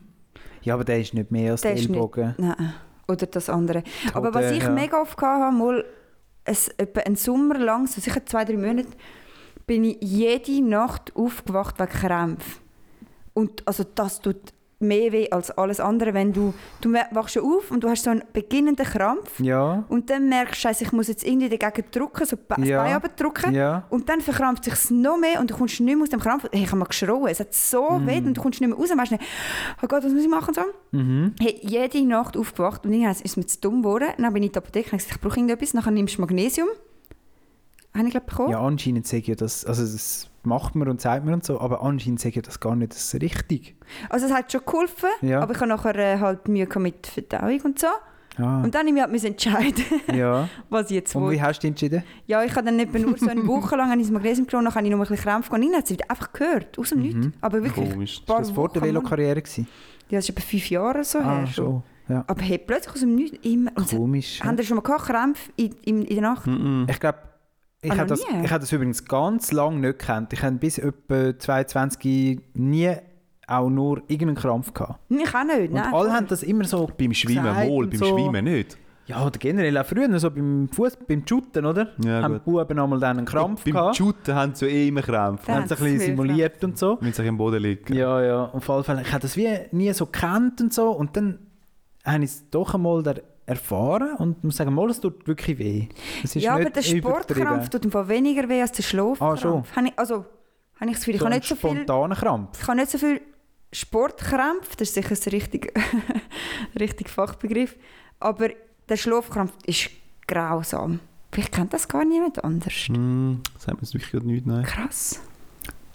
Ja, 0.62 0.74
aber 0.74 0.84
der 0.84 1.00
ist 1.00 1.14
nicht 1.14 1.30
mehr 1.30 1.52
als 1.52 1.60
Der 1.60 1.72
der 1.74 1.80
nicht- 1.80 1.90
Ellbogen. 1.90 2.34
Nein. 2.38 2.74
Oder 3.08 3.26
das 3.26 3.48
andere. 3.48 3.84
Aber 4.14 4.30
Oder, 4.30 4.34
was 4.34 4.50
ich 4.52 4.62
ja. 4.64 4.70
mega 4.70 5.00
oft 5.00 5.20
hatte, 5.20 5.54
mal 5.54 5.84
es, 6.44 6.68
etwa 6.76 7.00
einen 7.02 7.16
Sommer 7.16 7.58
lang, 7.58 7.86
so 7.86 8.00
sicher 8.00 8.24
zwei, 8.26 8.44
drei 8.44 8.56
Monate, 8.56 8.88
bin 9.66 9.84
ich 9.84 9.98
jede 10.00 10.60
Nacht 10.62 11.14
aufgewacht 11.14 11.78
wegen 11.78 11.90
Krämpfen. 11.90 12.62
Und 13.34 13.62
also 13.66 13.84
das 13.94 14.20
tut 14.20 14.36
mehr 14.86 15.12
weh 15.12 15.30
als 15.30 15.50
alles 15.52 15.80
andere, 15.80 16.14
wenn 16.14 16.32
du, 16.32 16.54
du 16.80 16.92
wachst 17.12 17.38
auf 17.38 17.70
und 17.70 17.82
du 17.84 17.88
hast 17.88 18.04
so 18.04 18.10
einen 18.10 18.22
beginnenden 18.32 18.86
Krampf 18.86 19.40
Ja. 19.40 19.84
und 19.88 20.10
dann 20.10 20.28
merkst 20.28 20.64
du, 20.64 20.68
ich 20.80 20.92
muss 20.92 21.08
jetzt 21.08 21.26
irgendwie 21.26 21.48
dagegen 21.48 21.86
drücken, 21.90 22.24
so 22.26 22.36
das 22.48 22.58
Ja. 22.66 22.82
Bein 22.82 22.92
runterdrücken. 22.94 23.54
Ja. 23.54 23.84
Und 23.90 24.08
dann 24.08 24.20
verkrampft 24.20 24.64
sich 24.64 24.72
es 24.74 24.90
noch 24.90 25.18
mehr 25.18 25.40
und 25.40 25.50
du 25.50 25.56
kommst 25.56 25.80
nicht 25.80 25.94
mehr 25.94 26.02
aus 26.02 26.10
dem 26.10 26.20
Krampf. 26.20 26.46
Hey, 26.52 26.62
ich 26.62 26.68
habe 26.68 26.78
mal 26.78 26.84
geschrien, 26.86 27.26
es 27.28 27.40
hat 27.40 27.52
so 27.54 27.90
Mhm. 27.90 28.06
weh 28.06 28.18
und 28.18 28.34
du 28.36 28.40
kommst 28.42 28.60
nicht 28.60 28.68
mehr 28.68 28.78
raus 28.78 28.90
und 28.90 28.98
weißt 28.98 29.12
nicht, 29.12 29.24
oh 29.82 29.86
Gott, 29.86 30.04
was 30.04 30.12
muss 30.12 30.22
ich 30.22 30.28
machen? 30.28 30.54
So. 30.54 30.62
Mhm. 30.92 31.34
Hey, 31.40 31.58
jede 31.62 32.02
Nacht 32.06 32.36
aufgewacht 32.36 32.84
und 32.84 32.92
irgendwann 32.92 33.12
ist 33.12 33.24
es 33.24 33.36
mir 33.36 33.46
zu 33.46 33.60
dumm 33.60 33.82
geworden. 33.82 34.08
Dann 34.18 34.32
bin 34.32 34.42
ich 34.42 34.48
in 34.48 34.52
die 34.52 34.58
Apotheke 34.58 34.86
und 34.86 34.92
habe 34.92 34.98
gesagt, 34.98 35.16
ich 35.16 35.20
brauche 35.20 35.36
irgendetwas. 35.40 35.72
Dann 35.72 35.94
nimmst 35.94 36.16
du 36.16 36.20
Magnesium. 36.22 36.68
Habe 37.94 38.06
ich 38.06 38.10
glaube 38.10 38.26
bekommen. 38.26 38.50
Ja, 38.50 38.60
anscheinend 38.60 39.06
sage 39.06 39.22
ich 39.22 39.26
ja 39.28 39.34
das, 39.34 39.64
also 39.64 39.82
das 39.82 40.28
macht 40.46 40.74
man 40.74 40.88
und 40.88 41.00
sagt 41.00 41.24
man 41.24 41.34
und 41.34 41.44
so, 41.44 41.60
aber 41.60 41.82
anscheinend 41.82 42.20
sage 42.20 42.40
ich 42.40 42.46
das 42.46 42.60
gar 42.60 42.74
nicht 42.76 42.92
das 42.94 43.14
richtig. 43.14 43.76
Also 44.08 44.26
es 44.26 44.32
hat 44.32 44.50
schon 44.50 44.62
geholfen, 44.64 45.08
Ja. 45.22 45.40
aber 45.40 45.52
ich 45.54 45.58
habe 45.60 45.68
nachher 45.68 45.96
äh, 45.96 46.18
halt 46.18 46.48
Mühe 46.48 46.66
gehabt 46.66 46.82
mit 46.82 47.06
Verdauung 47.06 47.60
und 47.62 47.78
so. 47.78 47.88
Ah. 48.38 48.62
Und 48.62 48.74
dann 48.74 48.84
musste 48.86 49.00
ich 49.06 49.12
mich 49.12 49.22
halt 49.22 49.24
entscheiden, 49.24 49.84
ja. 50.14 50.46
was 50.68 50.86
ich 50.90 50.96
jetzt 50.96 51.14
Und 51.16 51.24
will. 51.24 51.32
wie 51.32 51.40
hast 51.42 51.58
du 51.58 51.60
dich 51.62 51.68
entschieden? 51.70 52.02
Ja, 52.26 52.42
ich 52.44 52.54
habe 52.54 52.66
dann 52.66 52.78
etwa 52.78 52.98
nur 52.98 53.16
so 53.16 53.28
eine 53.30 53.46
Woche 53.46 53.76
lang 53.76 53.88
habe 53.90 53.98
ich 54.00 54.06
das 54.06 54.12
Magnesium 54.12 54.46
genommen, 54.46 54.66
dann 54.66 54.74
habe 54.74 54.84
ich 54.86 54.90
noch 54.92 54.98
ein 54.98 55.08
bisschen 55.08 55.16
Krämpfe 55.24 55.48
gehabt. 55.50 55.64
Und 55.64 55.70
dann 55.70 55.78
hat 55.78 55.84
es 55.86 55.90
wieder 55.90 56.10
einfach 56.10 56.32
gehört, 56.34 56.78
aus 56.78 56.88
dem 56.90 57.00
Nichts. 57.00 57.28
Aber 57.40 57.62
wirklich 57.64 57.90
Komisch. 57.90 58.20
ein 58.20 58.26
paar 58.26 58.38
Das 58.40 58.48
war 58.48 58.54
vor 58.54 58.68
der. 58.68 58.82
Velokarriere. 58.82 59.40
gewesen? 59.40 59.66
Ja, 60.10 60.18
das 60.18 60.28
ist 60.28 60.36
etwa 60.36 60.40
fünf 60.42 60.68
Jahre 60.70 61.02
so 61.04 61.18
Ah, 61.18 61.38
her. 61.38 61.46
schon. 61.46 61.82
Ja. 62.10 62.24
Aber 62.26 62.42
hey, 62.42 62.58
plötzlich 62.58 62.92
aus 62.94 63.00
dem 63.00 63.14
Nichts 63.14 63.38
immer. 63.42 63.70
Und 63.74 63.88
Komisch. 63.88 64.40
haben 64.44 64.58
ihr 64.58 64.64
schon 64.64 64.76
mal 64.76 64.82
gehabt, 64.82 65.04
Krämpfe 65.06 65.50
in, 65.56 65.74
in, 65.84 66.02
in 66.02 66.14
der 66.20 66.22
Nacht? 66.30 66.46
Mhm. 66.46 66.86
Ich 66.90 67.00
glaube, 67.00 67.18
Ich 67.82 67.90
habe 67.90 68.06
das, 68.06 68.20
ich 68.20 68.50
habe 68.50 68.60
das 68.60 68.72
übrigens 68.72 69.04
ganz 69.04 69.52
lange 69.52 69.78
nicht 69.78 69.98
gekannt. 69.98 70.32
Ich 70.32 70.42
habe 70.42 70.56
bis 70.56 70.78
etwa 70.78 71.38
22 71.38 72.40
nie 72.54 72.92
auch 73.46 73.68
nur 73.68 74.02
irgendeinen 74.08 74.36
Krampf 74.36 74.72
gehabt. 74.74 74.98
Ich 75.08 75.34
auch 75.34 75.44
nicht, 75.44 75.68
Und 75.70 75.74
nein. 75.74 75.94
alle 75.94 76.12
haben 76.12 76.26
das 76.26 76.42
immer 76.42 76.64
so 76.64 76.90
Beim 76.98 77.14
Schwimmen 77.14 77.54
wohl, 77.68 77.86
beim 77.86 77.98
so. 77.98 78.06
Schwimmen 78.06 78.44
nicht. 78.44 78.76
Ja, 79.06 79.24
oder 79.24 79.38
generell 79.38 79.78
auch 79.78 79.86
früher, 79.86 80.18
so 80.18 80.32
beim 80.32 80.68
Fuß, 80.68 80.98
beim 81.06 81.24
Shooten, 81.24 81.64
oder? 81.64 81.92
Ja, 82.02 82.22
haben 82.22 82.34
gut. 82.34 82.42
die 82.46 82.50
Buben 82.50 82.78
einmal 82.80 82.98
dann 82.98 83.18
einen 83.18 83.26
Krampf 83.26 83.62
Beim 83.62 83.72
gehabt. 83.74 83.96
Shooten 83.96 84.34
haben 84.34 84.54
sie 84.56 84.66
ja 84.66 84.72
eh 84.72 84.88
immer 84.88 85.02
Krämpfe. 85.02 85.46
Da 85.46 85.54
haben 85.54 85.68
sie 85.68 85.74
ein 85.74 85.80
bisschen 85.80 86.00
simuliert 86.00 86.64
und 86.64 86.76
so. 86.76 86.98
Wenn 87.00 87.12
sie 87.12 87.28
am 87.28 87.36
Boden 87.36 87.62
liegen. 87.62 87.94
Ja, 87.94 88.20
ja, 88.20 88.46
auf 88.46 88.66
jeden 88.68 88.82
Fall. 88.82 89.02
Ich 89.02 89.12
habe 89.12 89.20
das 89.22 89.36
wie 89.36 89.48
nie 89.70 89.92
so 89.92 90.06
gekannt 90.06 90.60
und 90.60 90.74
so. 90.74 90.90
Und 90.90 91.16
dann 91.16 91.38
habe 92.04 92.24
ich 92.24 92.30
es 92.30 92.50
doch 92.50 92.74
einmal 92.74 93.04
da 93.04 93.14
erfahren 93.46 94.16
und 94.16 94.42
muss 94.44 94.56
sagen, 94.56 94.74
mal, 94.74 94.90
es 94.90 95.00
tut 95.00 95.26
wirklich 95.26 95.58
weh. 95.58 95.88
Ja, 96.34 96.54
aber 96.54 96.70
der 96.70 96.82
Sportkrampf 96.82 97.68
tut 97.68 97.90
Fall 97.90 98.08
weniger 98.08 98.48
weh 98.48 98.60
als 98.60 98.72
der 98.72 98.82
Schlafkrampf. 98.82 99.22
Ah, 99.22 99.36
schon. 99.36 99.64
Habe 99.74 99.88
ich, 99.88 99.98
also, 99.98 100.24
habe 100.80 100.90
ich 100.90 100.96
das 100.96 101.00
Gefühl, 101.00 101.14
ich 101.14 101.20
so 101.20 101.26
habe 101.26 101.34
nicht 101.34 101.48
so 101.48 101.54
viel... 101.54 101.84
Krampf. 101.84 102.60
Ich 102.60 102.66
habe 102.66 102.76
nicht 102.76 102.90
so 102.90 102.98
viel 102.98 103.20
Sportkrampf, 103.72 104.76
das 104.76 104.88
ist 104.88 104.94
sicher 104.94 105.14
ein 105.14 105.30
richtig, 105.30 105.72
richtig 106.80 107.08
Fachbegriff, 107.08 107.76
aber 108.20 108.50
der 108.88 108.96
Schlafkrampf 108.96 109.52
ist 109.64 109.90
grausam. 110.26 111.00
Vielleicht 111.32 111.52
kennt 111.52 111.72
das 111.72 111.88
gar 111.88 112.04
niemand 112.04 112.42
anders. 112.42 112.72
Hm, 112.88 113.42
das 113.54 113.66
hat 113.66 113.74
mir 113.74 113.82
jetzt 113.82 113.94
wirklich 113.94 114.10
gerade 114.10 114.26
nicht, 114.26 114.46
nein. 114.46 114.64
Krass. 114.64 115.20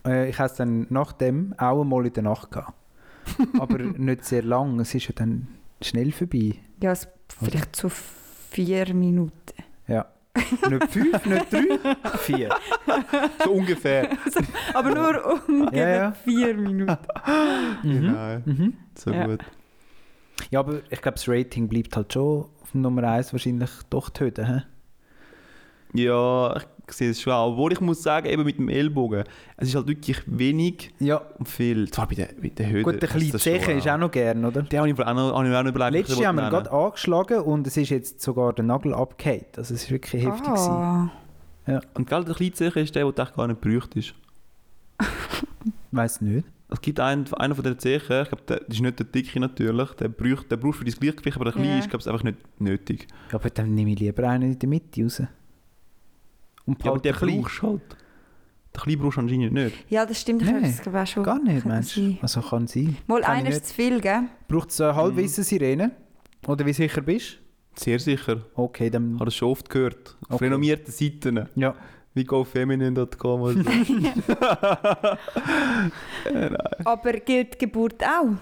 Äh, 0.06 0.30
ich 0.30 0.38
habe 0.38 0.50
es 0.50 0.56
dann 0.56 0.88
nach 0.90 1.14
dem 1.14 1.54
auch 1.58 1.82
einmal 1.82 2.06
in 2.06 2.14
der 2.14 2.24
Nacht 2.24 2.52
gehabt. 2.52 2.74
aber 3.60 3.78
nicht 3.78 4.26
sehr 4.26 4.44
lang. 4.44 4.80
Es 4.80 4.94
ist 4.94 5.08
ja 5.08 5.14
dann 5.16 5.48
schnell 5.82 6.12
vorbei. 6.12 6.56
Ja, 6.82 6.92
es, 6.92 7.08
vielleicht 7.40 7.76
so 7.76 7.90
vier 7.90 8.94
Minuten. 8.94 9.34
Ja. 9.88 10.06
nicht 10.70 10.92
fünf, 10.92 11.26
nicht 11.26 11.52
drei, 11.54 11.96
vier. 12.20 12.50
So 13.44 13.52
ungefähr. 13.52 14.10
Aber 14.74 14.90
nur 14.90 15.42
ungefähr 15.48 15.90
Ja, 15.90 15.96
ja. 16.04 16.12
vier 16.14 16.56
Minuten. 16.56 16.98
Mhm. 17.84 17.92
Genau. 17.92 18.40
Mhm. 18.46 18.74
So 18.98 19.12
Ja. 19.12 19.26
gut. 19.28 19.44
Ja, 20.50 20.60
aber 20.60 20.82
ich 20.90 21.02
glaube, 21.02 21.16
das 21.18 21.28
Rating 21.28 21.68
bleibt 21.68 21.96
halt 21.96 22.14
schon 22.14 22.46
auf 22.62 22.74
Nummer 22.74 23.04
1 23.04 23.32
wahrscheinlich 23.34 23.70
doch 23.90 24.10
die 24.10 24.22
Hütte. 24.24 24.48
hä? 24.48 24.64
Ja, 25.94 26.56
ich 26.58 26.64
sehe 26.94 27.10
es 27.12 27.22
schon 27.22 27.34
auch. 27.34 27.52
Obwohl 27.54 27.74
ich 27.74 27.82
muss 27.82 28.02
sagen, 28.04 28.28
eben 28.28 28.44
mit 28.44 28.58
dem 28.58 28.70
Ellbogen, 28.70 29.24
es 29.58 29.70
ist 29.70 29.76
halt 29.76 29.88
wirklich 29.88 30.22
wenig 30.26 30.92
Ja, 31.00 31.22
und 31.38 31.48
viel. 31.48 31.90
Zwar 31.92 32.08
bei 32.08 32.16
der, 32.16 32.30
bei 32.42 32.50
der 32.50 32.70
Höhe. 32.70 32.84
gut, 32.84 33.02
der 33.02 33.10
kleine 33.10 33.32
Zeche 33.38 33.72
ist 33.74 33.88
auch 33.88 33.98
noch 33.98 34.12
gern, 34.12 34.44
oder? 34.46 34.62
Der 34.64 34.80
habe 34.80 34.90
ich 34.90 35.00
auch 35.00 35.14
noch, 35.14 35.36
habe 35.38 35.48
ich 35.50 35.56
auch 35.56 35.64
noch 35.64 35.70
überlegt. 35.72 36.08
Letztes 36.10 36.20
Jahr 36.20 36.30
haben 36.30 36.36
wir 36.38 36.42
den 36.44 36.48
ihn 36.50 36.64
gerade 36.64 36.72
angeschlagen 36.72 37.40
und 37.42 37.68
es 37.68 37.78
ist 37.78 37.90
jetzt 37.90 38.22
sogar 38.22 38.54
der 38.54 38.66
Nagel 38.66 38.94
abgehakt. 38.94 39.58
Also 39.58 39.74
es 39.74 39.84
ist 39.84 39.92
wirklich 39.92 40.26
heftig. 40.26 40.44
gewesen. 40.46 40.70
Ah. 40.72 41.12
nennen. 41.68 41.82
Und 41.94 42.08
gell, 42.10 42.24
der 42.24 42.36
kleine 42.36 42.54
Zeche 42.54 42.80
ist 42.80 42.96
der, 42.96 43.04
der 43.12 43.20
eigentlich 43.24 43.36
gar 43.36 43.48
nicht 43.48 43.62
gebraucht 43.62 43.96
ist. 43.96 44.14
Weiß 45.92 46.22
nicht. 46.22 46.46
Es 46.74 46.80
gibt 46.80 47.02
einen, 47.02 47.32
einen 47.34 47.54
von 47.54 47.66
den 47.66 47.78
Zechen, 47.80 48.22
ich 48.22 48.30
glaube, 48.30 48.44
der 48.48 48.62
ist 48.70 48.80
nicht 48.80 48.98
der 48.98 49.06
dicke 49.06 49.40
natürlich, 49.42 49.90
der 49.92 50.08
braucht, 50.08 50.50
der 50.50 50.56
braucht 50.56 50.78
für 50.78 50.86
das 50.86 50.98
Gleichgewicht, 50.98 51.36
aber 51.36 51.44
der 51.46 51.54
kleine 51.54 51.70
Ja. 51.74 51.80
ist, 51.80 51.90
glaube 51.90 52.02
ich, 52.02 52.08
einfach 52.10 52.24
nicht 52.24 52.38
nötig. 52.62 53.08
Ja, 53.30 53.40
aber 53.40 53.50
dann 53.50 53.76
nehme 53.76 53.92
ich 53.92 54.00
lieber 54.00 54.24
einen 54.30 54.54
in 54.54 54.60
der 54.60 54.70
Mitte 54.70 55.04
raus. 55.04 55.22
Und 56.66 56.84
Ja, 56.84 56.92
aber 56.92 57.00
den 57.00 57.14
brauchst 57.14 57.62
du 57.62 57.68
halt. 57.68 57.82
Der 58.74 58.82
kleine 58.84 58.98
brauchst 58.98 59.18
du 59.18 59.22
anscheinend 59.22 59.54
nicht. 59.54 59.76
Ja, 59.90 60.06
das 60.06 60.22
stimmt. 60.22 60.42
Ich 60.44 60.48
habe 60.48 60.62
das 60.62 60.82
glaube 60.82 60.98
ich, 61.00 61.04
auch 61.04 61.08
schon. 61.08 61.24
Gar 61.24 61.40
nicht, 61.42 61.66
du? 61.66 61.84
sein. 61.84 62.18
Also 62.22 62.42
kann 62.42 62.68
sein. 62.68 62.96
Mal 63.08 63.22
Kann 63.22 63.34
ich 63.34 63.40
einer 63.40 63.50
ist 63.50 63.56
nicht. 63.56 63.66
zu 63.68 63.74
viel, 63.76 64.00
gell? 64.02 64.24
Braucht 64.48 64.70
es 64.70 64.80
eine 64.82 64.96
halbweise 64.96 65.44
Sirene? 65.44 65.92
Oder 66.48 66.66
wie 66.66 66.74
sicher 66.74 67.02
bist 67.02 67.38
Sehr 67.76 68.00
sicher. 68.00 68.42
Okay, 68.56 68.86
Ich 68.86 68.92
dann... 68.92 69.16
habe 69.16 69.26
das 69.26 69.36
schon 69.36 69.50
oft 69.50 69.70
gehört. 69.70 70.16
Auf 70.30 70.36
Okay. 70.36 70.46
renommierten 70.46 70.92
Seiten. 70.94 71.48
Ja. 71.56 71.76
Wie 72.14 72.24
gofeminine.com. 72.26 73.42
oder 73.42 73.54
so. 73.54 73.64
Aber 76.86 77.12
gilt 77.14 77.54
die 77.54 77.58
Geburt 77.66 78.04
auch? 78.04 78.36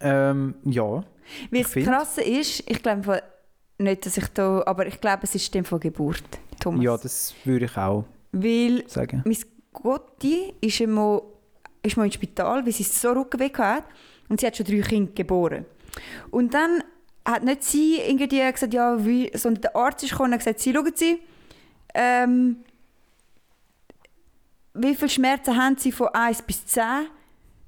Ähm, 0.00 0.54
ja. 0.64 1.04
Weil 1.50 1.60
Ich 1.60 1.72
das 1.72 1.84
Krasse 1.84 2.22
ist, 2.22 2.68
ich 2.70 2.82
glaube 2.82 3.22
nicht, 3.78 4.06
dass 4.06 4.16
ich 4.16 4.28
da, 4.28 4.62
aber 4.66 4.86
ich 4.86 5.00
glaube, 5.00 5.20
es 5.24 5.34
ist 5.34 5.52
dem 5.54 5.64
von 5.64 5.80
Geburt, 5.80 6.22
Thomas. 6.64 6.84
Ja, 6.84 6.96
das 6.96 7.34
würde 7.44 7.64
ich 7.66 7.76
auch 7.76 8.04
Weil 8.32 8.84
sagen. 8.88 9.22
mein 9.24 9.36
Gotti 9.72 10.54
ist 10.60 10.80
einmal, 10.80 11.22
ist 11.82 11.96
mal 11.96 12.04
ins 12.06 12.14
Spital, 12.14 12.64
weil 12.64 12.72
sie 12.72 12.82
so 12.82 13.12
Rückenweh 13.12 13.52
hatte 13.52 13.84
und 14.28 14.40
sie 14.40 14.46
hat 14.46 14.56
schon 14.56 14.66
drei 14.66 14.80
Kinder 14.80 15.12
geboren. 15.14 15.64
Und 16.30 16.54
dann 16.54 16.82
hat 17.26 17.44
nicht 17.44 17.62
sie 17.64 17.98
irgendwie 18.00 18.28
gesagt, 18.52 18.74
ja, 18.74 19.04
wie, 19.04 19.30
sondern 19.34 19.62
der 19.62 19.76
Arzt 19.76 20.02
ist 20.04 20.10
gekommen 20.10 20.28
und 20.28 20.32
hat 20.34 20.40
gesagt, 20.40 20.60
sie, 20.60 20.72
schauen 20.72 20.92
Sie, 20.94 21.18
ähm, 21.94 22.56
wie 24.74 24.94
viele 24.94 25.08
Schmerzen 25.08 25.56
haben 25.56 25.76
Sie 25.76 25.92
von 25.92 26.08
1 26.08 26.42
bis 26.42 26.66
10? 26.66 26.82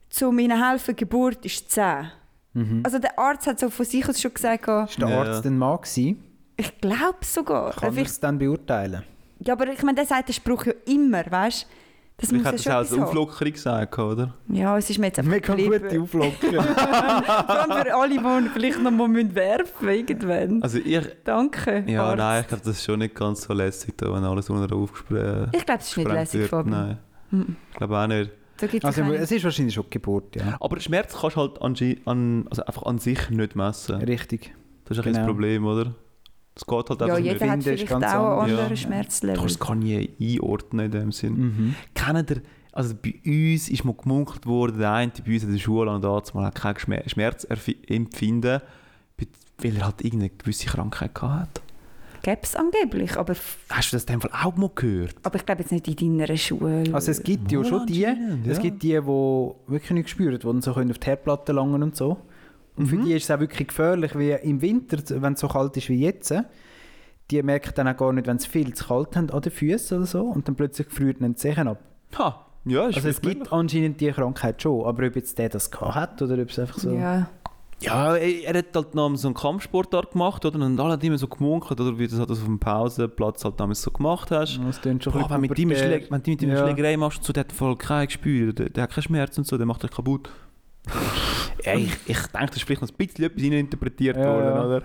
Zu 0.09 0.30
ihnen 0.32 0.62
helfen, 0.68 0.97
Geburt 0.97 1.44
ist 1.44 1.70
10. 1.70 2.11
Mhm. 2.55 2.80
Also 2.84 2.99
der 2.99 3.18
Arzt 3.18 3.47
hat 3.47 3.61
so 3.61 3.70
von 3.70 3.84
sich 3.84 4.09
aus 4.09 4.20
schon 4.20 4.32
gesagt, 4.34 4.66
Ist 4.90 5.01
der 5.01 5.09
Ja. 5.09 5.22
Arzt 5.22 5.47
ein 5.47 5.59
Mann 5.59 5.76
gewesen? 5.80 6.22
Ich 6.57 6.80
glaube 6.80 7.18
sogar. 7.22 7.72
Kann 7.72 7.94
man 7.94 8.04
es 8.04 8.20
dann 8.20 8.38
beurteilen? 8.38 9.02
ja, 9.40 9.52
aber 9.52 9.68
ich 9.68 9.82
meine, 9.82 9.96
der 9.96 10.07
sagt 10.07 10.28
den 10.28 10.32
Spruch 10.34 10.66
ja 10.66 10.72
immer, 10.86 11.22
weißt 11.30 11.62
du? 11.64 11.66
Das 12.18 12.30
ja 12.30 12.38
er 12.50 12.54
es 12.54 12.66
auch 12.66 12.72
als. 12.76 12.92
Auflockerung 12.94 13.52
gesagt, 13.52 13.98
oder? 13.98 14.32
Ja, 14.48 14.78
es 14.78 14.88
ist 14.88 14.98
mir 14.98 15.09
jetzt 15.09 15.18
einfach 15.18 15.32
Mega 15.32 15.54
geblieben. 15.54 15.82
gute 15.82 16.00
Auflockerung. 16.00 16.64
Vor 16.64 17.76
für 17.84 17.94
alle, 17.94 18.09
die 18.18 18.48
vielleicht 18.54 18.82
noch 18.82 18.90
mal 18.90 19.07
müssen 19.07 19.34
werfen 19.34 19.86
irgendwann. 19.88 20.62
Also 20.62 20.78
ich... 20.78 21.07
Danke, 21.24 21.84
Ja, 21.86 22.04
Arzt. 22.04 22.16
nein, 22.16 22.40
ich 22.40 22.48
glaube, 22.48 22.62
das 22.64 22.76
ist 22.78 22.84
schon 22.84 23.00
nicht 23.00 23.14
ganz 23.14 23.42
so 23.42 23.52
lässig, 23.52 23.98
da, 23.98 24.11
wenn 24.14 24.24
alles 24.24 24.48
unter 24.48 24.74
aufgesprengt 24.74 25.54
Ich 25.54 25.66
glaube, 25.66 25.80
es 25.80 25.88
ist 25.90 25.96
nicht 25.98 26.09
lässig, 26.11 26.40
wird. 26.40 26.50
Fabian. 26.50 26.70
Nein, 26.86 26.98
Mhm. 27.32 27.57
ich 27.72 27.76
glaube 27.76 27.98
auch 27.98 28.07
nicht. 28.07 28.30
Also 28.82 29.02
es 29.12 29.30
ist 29.32 29.44
wahrscheinlich 29.44 29.74
schon 29.74 29.84
Geburt, 29.90 30.36
ja. 30.36 30.57
Aber 30.61 30.80
Schmerz 30.80 31.14
kannst 31.20 31.36
du 31.36 31.40
halt 31.40 31.61
an, 31.61 31.74
an, 32.07 32.46
also 32.48 32.64
einfach 32.64 32.84
an 32.84 32.98
sich 32.98 33.28
nicht 33.28 33.54
messen. 33.57 33.96
Richtig. 33.96 34.54
Das 34.86 34.96
ist 34.96 35.04
ein 35.04 35.12
bisschen 35.12 35.12
Genau. 35.12 35.18
das 35.18 35.26
Problem, 35.26 35.66
oder? 35.66 35.94
Es 36.57 36.66
geht 36.66 36.88
halt 36.90 37.00
ja, 37.00 37.07
einfach 37.07 37.18
jeder 37.18 37.34
nicht. 37.34 37.50
hat 37.50 37.62
vielleicht 37.62 37.88
ganz 37.88 38.04
auch 38.07 38.09
einen 38.09 38.24
anders. 38.24 38.50
anderen 38.50 38.70
Ja. 38.70 38.76
Schmerzlevel. 38.76 39.34
Du 39.36 39.40
kannst 39.42 39.54
es 39.61 39.66
gar 39.66 39.74
nie 39.76 40.11
einordnen 40.20 40.86
in 40.86 40.90
dem 40.92 41.12
Sinn. 41.12 41.34
Mhm. 41.38 41.74
Kennt 41.94 42.30
ihr, 42.30 42.42
also 42.72 42.94
bei 42.94 43.14
uns 43.26 43.68
ist 43.68 43.84
mal 43.84 43.94
gemunkelt 43.94 44.46
worden, 44.46 44.78
der 44.78 44.92
eine 44.92 45.12
bei 45.24 45.34
uns 45.34 45.42
in 45.44 45.52
der 45.52 45.59
Schule 45.59 45.90
und 45.90 46.02
da 46.02 46.22
mal 46.34 46.50
keinen 46.52 46.76
Schmer- 46.76 47.09
Schmerz 47.09 47.44
erfi- 47.46 47.76
empfinden, 47.88 48.61
weil 49.62 49.76
er 49.76 49.84
halt 49.84 50.02
irgendeine 50.02 50.30
gewisse 50.30 50.66
Krankheit 50.66 51.14
gehabt 51.14 51.40
hat. 51.59 51.62
Gäbe 52.22 52.40
es 52.42 52.57
angeblich, 52.57 53.16
aber, 53.16 53.34
Hast 53.70 53.92
du 53.92 53.96
das 53.96 54.04
in 54.04 54.14
dem 54.14 54.20
Fall 54.22 54.30
auch 54.42 54.57
mal 54.57 54.70
gehört? 54.74 55.14
aber 55.22 55.36
ich 55.36 55.46
glaube 55.46 55.61
jetzt 55.62 55.70
nicht 55.70 56.02
in 56.02 56.18
deiner 56.18 56.36
Schule. 56.36 56.84
Also 56.92 57.11
es 57.12 57.22
gibt 57.22 57.52
ja 57.52 57.59
Wohl 57.59 57.64
schon 57.66 57.86
die, 57.86 58.04
anscheinend, 58.07 58.46
es 58.46 58.57
ja. 58.57 58.62
gibt 58.62 58.82
die, 58.82 58.88
die 58.88 58.94
wirklich 59.07 59.90
nicht 59.92 60.09
spüren, 60.09 60.32
die 60.38 60.44
dann 60.46 60.61
so 60.62 60.72
können 60.72 60.90
auf 60.90 60.98
die 60.98 61.07
Herdplatte 61.07 61.52
langen 61.52 61.82
und 61.82 61.94
so. 61.94 62.16
Und 62.76 62.86
für 62.86 62.96
Mhm. 62.96 63.04
die 63.06 63.12
ist 63.14 63.24
es 63.24 63.30
auch 63.30 63.40
wirklich 63.40 63.68
gefährlich, 63.68 64.16
wie 64.18 64.30
im 64.32 64.60
Winter, 64.62 64.98
wenn 65.22 65.32
es 65.34 65.40
so 65.40 65.48
kalt 65.48 65.76
ist 65.76 65.88
wie 65.88 66.00
jetzt, 66.00 66.34
die 67.30 67.42
merken 67.42 67.72
dann 67.74 67.88
auch 67.88 67.96
gar 67.96 68.12
nicht, 68.12 68.26
wenn 68.26 68.38
sie 68.38 68.48
viel 68.48 68.72
zu 68.74 68.86
kalt 68.86 69.16
haben 69.16 69.30
an 69.30 69.40
den 69.40 69.50
Füßen 69.52 69.98
oder 69.98 70.06
so 70.06 70.22
und 70.24 70.46
dann 70.46 70.54
plötzlich 70.54 70.88
friert 70.90 71.20
ihnen 71.20 71.32
die 71.32 71.36
Zehen 71.36 71.66
ab. 71.68 71.80
Ha, 72.18 72.46
ja, 72.66 72.86
ist 72.88 72.96
Also 72.96 73.08
es 73.08 73.18
vielleicht 73.18 73.22
gibt 73.22 73.34
möglich. 73.38 73.52
anscheinend 73.52 74.00
die 74.00 74.10
Krankheit 74.12 74.62
schon, 74.62 74.84
aber 74.84 75.06
ob 75.06 75.16
jetzt 75.16 75.38
der 75.38 75.48
das 75.48 75.70
gehabt 75.70 75.94
hat 75.96 76.22
oder 76.22 76.40
ob 76.40 76.50
es 76.50 76.58
einfach 76.58 76.78
so... 76.78 76.92
Ja. 76.94 77.28
Ja, 77.82 78.16
er 78.16 78.56
hat 78.56 78.74
halt 78.74 78.94
noch 78.94 79.14
so 79.16 79.28
einen 79.28 79.34
Kampfsportart 79.34 80.12
gemacht, 80.12 80.42
oder? 80.46 80.58
Und 80.64 80.80
alle 80.80 80.94
haben 80.94 81.00
immer 81.02 81.18
so 81.18 81.28
gemunkelt, 81.28 81.78
oder? 81.78 81.98
Wie 81.98 82.04
du 82.06 82.10
das 82.12 82.18
halt 82.20 82.30
auf 82.30 82.42
dem 82.42 82.58
Pausenplatz 82.58 83.44
halt 83.44 83.60
damals 83.60 83.82
so 83.82 83.90
gemacht 83.90 84.30
hast. 84.30 84.58
Das 84.66 84.80
klingt 84.80 85.04
schon 85.04 85.12
Boah, 85.12 85.28
wenn, 85.28 85.42
mit 85.42 85.50
bisschen 85.50 85.68
ihm 85.70 85.76
pubertär. 85.76 85.98
Schläg, 85.98 86.10
wenn 86.10 86.22
du 86.22 86.30
mit 86.30 86.42
ihm 86.42 86.48
eine 86.50 86.58
Ja. 86.58 86.64
Schlägerei 86.66 86.96
machst, 86.96 87.22
so, 87.22 87.34
der 87.34 87.42
hat 87.42 87.52
voll 87.52 87.76
kein 87.76 88.06
Gespür, 88.06 88.54
der, 88.54 88.70
der 88.70 88.84
hat 88.84 88.92
keinen 88.92 89.02
Schmerz 89.02 89.36
und 89.36 89.46
so, 89.46 89.58
der 89.58 89.66
macht 89.66 89.82
dich 89.82 89.90
kaputt. 89.90 90.30
Ja, 91.64 91.74
ich, 91.74 91.93
ich 92.07 92.18
denke, 92.28 92.47
das 92.47 92.57
ist 92.57 92.62
vielleicht 92.64 92.82
noch 92.82 92.89
ein 92.91 92.97
bisschen 92.97 93.24
etwas 93.24 93.43
interpretiert 93.43 94.16
Ja, 94.16 94.24
worden, 94.24 94.45
ja. 94.47 94.64
oder? 94.66 94.82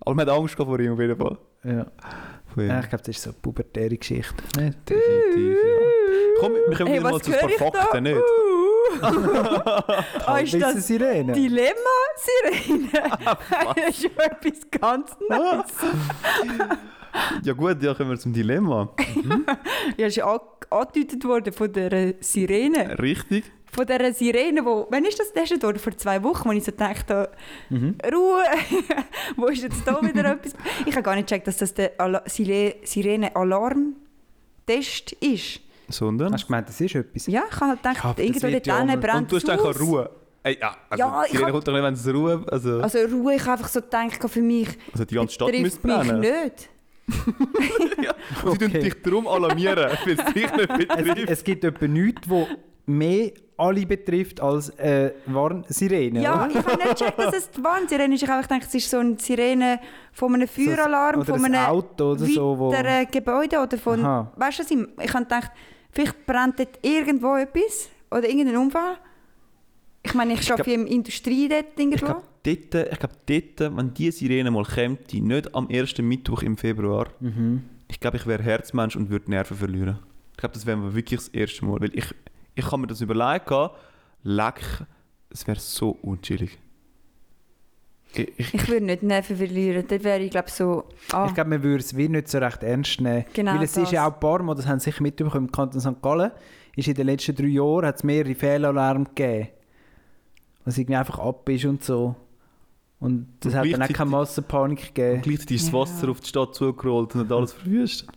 Aber 0.00 0.14
man 0.14 0.26
hat 0.28 0.36
Angst 0.36 0.54
vor 0.54 0.78
ihm 0.80 0.92
auf 0.92 1.00
jeden 1.00 1.16
Fall. 1.16 1.38
Ja. 1.64 1.86
Ja, 2.56 2.80
ich 2.80 2.88
glaube, 2.88 3.04
das 3.04 3.08
ist 3.08 3.22
so 3.22 3.30
eine 3.30 3.38
pubertäre 3.40 3.96
Geschichte. 3.96 4.34
Nicht? 4.60 4.78
Definitiv, 4.88 5.56
ja. 5.62 5.76
Komm, 6.40 6.52
wir 6.54 6.76
kommen 6.76 6.88
Hey, 6.88 6.98
wieder 6.98 7.02
mal 7.10 7.12
was 7.14 7.22
zu 7.22 7.32
ein 7.32 7.38
paar 7.38 7.48
ich 7.50 7.56
da? 7.58 7.64
Fakten, 7.82 8.02
nicht? 8.02 8.16
Uh. 8.16 9.02
ah, 10.26 10.38
ist 10.38 10.54
das 10.60 10.86
Sirene? 10.86 11.32
Dilemma-Sirene? 11.34 12.88
das 13.76 13.88
ist 13.90 14.02
schon 14.02 14.10
etwas 14.18 14.70
ganz 14.80 15.16
Neues. 15.28 15.72
Ja 17.44 17.52
gut, 17.52 17.82
ja, 17.82 17.94
kommen 17.94 18.10
wir 18.10 18.18
zum 18.18 18.32
Dilemma. 18.32 18.90
Ja, 19.96 20.06
ist 20.06 20.16
ja 20.16 20.26
an- 20.26 20.40
angedeutet 20.70 21.24
worden 21.24 21.52
von 21.52 21.72
der 21.72 22.14
Sirene. 22.20 22.98
Richtig. 22.98 23.44
Von 23.72 23.86
der 23.86 24.12
Sirene, 24.14 24.64
wo, 24.64 24.86
wann 24.90 25.04
ist 25.04 25.18
das 25.20 25.32
worden? 25.62 25.78
Vor 25.78 25.96
zwei 25.96 26.22
Wochen, 26.22 26.48
wo 26.48 26.52
ich 26.52 26.64
so 26.64 26.72
dachte, 26.72 27.28
Mhm. 27.70 27.96
Ruhe, 28.12 28.42
wo 29.36 29.46
ist 29.46 29.62
jetzt 29.62 29.86
da 29.86 30.00
wieder 30.02 30.32
etwas? 30.32 30.52
Ich 30.86 30.92
habe 30.94 31.02
gar 31.02 31.14
nicht 31.14 31.28
gecheckt, 31.28 31.46
dass 31.46 31.58
das 31.58 31.72
der 31.74 31.92
Sire- 32.26 32.74
Sirene-Alarm-Test 32.82 35.12
ist. 35.20 35.60
Sondern? 35.88 36.32
Hast 36.32 36.44
du 36.44 36.48
gemeint, 36.48 36.68
das 36.68 36.80
ist 36.80 36.94
etwas? 36.94 37.26
Ja, 37.26 37.44
ich 37.50 37.56
habe 37.60 37.70
halt 37.70 37.82
gedacht, 37.82 38.18
Ja, 38.18 38.24
irgendwo 38.24 38.46
wird 38.48 38.66
dort 38.66 38.88
ja 38.88 38.96
brennt 38.96 39.20
Und 39.22 39.32
du 39.32 39.36
hast 39.36 39.48
es 39.48 39.58
auch 39.58 39.80
Ruhe. 39.80 40.10
Ey, 40.42 40.58
ja, 40.60 40.76
also 40.90 41.02
Ja, 41.04 41.22
Sirene 41.28 41.46
hab- 41.46 41.52
kommt 41.52 41.68
doch 41.68 41.72
nicht, 41.72 41.82
wenn 41.82 41.94
es 41.94 42.06
Ruhe... 42.08 42.44
Also, 42.50 42.80
also, 42.80 42.98
Also 43.00 43.16
Ruhe, 43.16 43.34
ich 43.34 43.42
habe 43.42 43.52
einfach 43.52 43.68
so 43.68 43.80
gedacht, 43.80 44.30
für 44.30 44.42
mich 44.42 44.68
die 44.94 45.14
ganze 45.14 45.34
Stadt 45.34 45.52
müsste 45.52 45.86
mich 45.86 45.96
brennen. 45.96 46.20
nicht. 46.20 46.68
Und 48.44 48.52
Sie 48.52 48.58
tun 48.58 48.68
Okay. 48.68 48.80
dich 48.80 49.02
darum 49.02 49.26
alarmieren, 49.26 49.90
weil 50.04 50.18
es 50.18 50.24
dich 50.34 50.52
nicht 50.52 50.58
Es, 50.58 50.66
betrifft. 50.96 51.30
es 51.30 51.44
gibt 51.44 51.64
etwa 51.64 51.86
nichts, 51.86 52.28
wo 52.28 52.46
mehr 52.88 53.30
alle 53.56 53.84
betrifft 53.86 54.40
als 54.40 54.68
äh, 54.78 55.12
Warnsirene, 55.26 56.22
Ja, 56.22 56.46
oder? 56.46 56.50
ich 56.50 56.56
habe 56.64 56.76
nicht 56.76 56.98
gecheckt, 56.98 57.18
dass 57.18 57.34
es 57.36 57.50
die 57.50 57.62
Warnsirene 57.64 58.14
ist. 58.14 58.22
Ich 58.22 58.28
habe 58.28 58.42
gedacht, 58.42 58.62
es 58.68 58.74
ist 58.74 58.88
so 58.88 58.98
eine 58.98 59.18
Sirene 59.18 59.80
von 60.12 60.32
einem 60.34 60.46
Feueralarm, 60.46 61.24
von 61.24 61.44
ein 61.44 61.54
einem 61.54 61.66
Auto 61.66 62.12
oder 62.12 62.24
so, 62.24 62.56
wo... 62.58 62.70
Gebäude 63.10 63.58
oder 63.60 63.76
von... 63.78 64.04
Aha. 64.04 64.32
Weißt 64.36 64.58
du, 64.60 64.62
was 64.62 64.70
ich, 64.70 64.78
ich 65.04 65.12
habe 65.12 65.24
gedacht, 65.24 65.50
vielleicht 65.90 66.24
brennt 66.26 66.58
dort 66.60 66.78
irgendwo 66.82 67.34
etwas 67.36 67.88
oder 68.10 68.28
irgendein 68.28 68.56
Unfall. 68.58 68.96
Ich 70.04 70.14
meine, 70.14 70.34
ich 70.34 70.50
arbeite 70.52 70.70
im 70.72 70.86
Industrie 70.86 71.48
dort 71.48 71.66
Ich 71.74 71.80
irgendwo. 71.80 72.06
glaube, 72.06 72.22
dort, 72.44 72.92
ich 72.92 72.98
glaub, 72.98 73.26
dort, 73.26 73.76
wenn 73.76 73.92
die 73.94 74.10
Sirene 74.12 74.50
mal 74.52 74.64
kommt, 74.64 75.10
die 75.10 75.20
nicht 75.20 75.52
am 75.54 75.68
ersten 75.68 76.06
Mittwoch 76.06 76.42
im 76.42 76.56
Februar, 76.56 77.08
Mhm. 77.18 77.64
ich 77.88 77.98
glaube, 77.98 78.18
ich 78.18 78.26
wäre 78.26 78.42
Herzmensch 78.42 78.94
und 78.94 79.10
würde 79.10 79.30
Nerven 79.30 79.56
verlieren. 79.56 79.98
Ich 80.32 80.38
glaube, 80.38 80.54
das 80.54 80.64
wäre 80.64 80.94
wirklich 80.94 81.18
das 81.18 81.28
erste 81.30 81.64
Mal. 81.64 81.80
Weil 81.80 81.90
ich, 81.98 82.04
ich 82.58 82.66
habe 82.66 82.78
mir 82.78 82.86
das 82.86 83.00
überlegt, 83.00 83.50
leck, 84.22 84.60
es 85.30 85.46
wäre 85.46 85.58
so 85.58 85.90
unchillig. 86.02 86.58
Ich, 88.14 88.38
ich, 88.38 88.54
Ich 88.54 88.68
würde 88.68 88.86
nicht 88.86 89.02
Nerven 89.02 89.36
verlieren. 89.36 89.84
Dort 89.86 90.02
wäre 90.02 90.20
ich, 90.20 90.30
glaube 90.30 90.50
so... 90.50 90.84
Ah, 91.12 91.26
Ich 91.28 91.34
glaube, 91.34 91.50
man 91.50 91.62
würde 91.62 91.84
es 91.84 91.94
wie 91.96 92.08
nicht 92.08 92.28
so 92.28 92.38
recht 92.38 92.62
ernst 92.62 93.00
nehmen. 93.00 93.24
Genau 93.34 93.54
Weil 93.54 93.62
es 93.64 93.76
ist 93.76 93.82
das. 93.84 93.90
ja 93.92 94.06
auch 94.08 94.14
ein 94.14 94.20
paar 94.20 94.42
Mal, 94.42 94.54
das 94.54 94.66
haben 94.66 94.80
Sie 94.80 94.84
sicher 94.90 95.02
mitbekommen, 95.02 95.46
im 95.46 95.52
Kanton 95.52 95.80
St. 95.80 96.00
Gallen, 96.00 96.30
ist 96.74 96.88
in 96.88 96.94
den 96.94 97.06
letzten 97.06 97.34
drei 97.36 97.46
Jahren 97.48 97.84
hat 97.86 97.96
es 97.96 98.04
mehrere 98.04 98.34
Fehlalarme 98.34 99.04
gegeben. 99.04 99.48
Was 100.64 100.78
irgendwie 100.78 100.96
einfach 100.96 101.18
ab 101.18 101.48
ist 101.50 101.64
und 101.66 101.84
so. 101.84 102.14
Und 103.00 103.28
das 103.40 103.52
Und 103.52 103.58
hat 103.60 103.72
dann 103.72 103.82
auch 103.82 103.88
keine 103.88 104.10
Massenpanik 104.10 104.78
und 104.78 104.94
gegeben. 104.94 105.22
gleichzeitig 105.22 105.56
ist 105.56 105.66
das 105.66 105.72
Ja. 105.72 105.78
Wasser 105.78 106.08
auf 106.10 106.20
die 106.20 106.28
Stadt 106.28 106.54
zugerollt 106.54 107.14
und 107.14 107.20
hat 107.22 107.32
alles 107.32 107.52
verwüstet. 107.52 108.08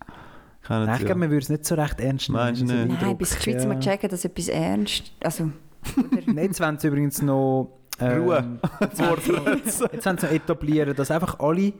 Ich 0.63 0.69
Nein, 0.69 0.85
nicht 0.87 0.99
ich 0.99 1.05
glaube, 1.05 1.19
man 1.19 1.29
würde 1.31 1.43
es 1.43 1.49
nicht 1.49 1.65
so 1.65 1.75
recht 1.75 1.99
ernst 1.99 2.29
nehmen. 2.29 2.39
Meinst 2.43 2.61
du 2.61 2.65
nicht? 2.65 2.75
Nein, 2.87 2.97
Eindruck, 2.97 3.17
bis 3.19 3.35
die 3.37 3.41
Schweizer 3.43 3.61
ja. 3.61 3.67
mal 3.73 3.79
checken, 3.79 4.09
dass 4.09 4.25
etwas 4.25 4.47
ernst... 4.47 5.11
Also... 5.23 5.51
Jetzt 6.35 6.59
wollen 6.61 6.77
sie 6.79 6.87
übrigens 6.87 7.21
noch... 7.21 7.79
ähm, 7.99 8.21
Ruhe. 8.21 8.59
Jetzt 8.79 8.99
wollen 8.99 9.21
sie 9.21 9.31
noch- 9.31 9.47
jetzt 9.93 10.05
wollen 10.05 10.17
sie 10.19 10.25
noch 10.27 10.33
etablieren, 10.33 10.95
dass 10.95 11.09
einfach 11.11 11.39
alle 11.39 11.73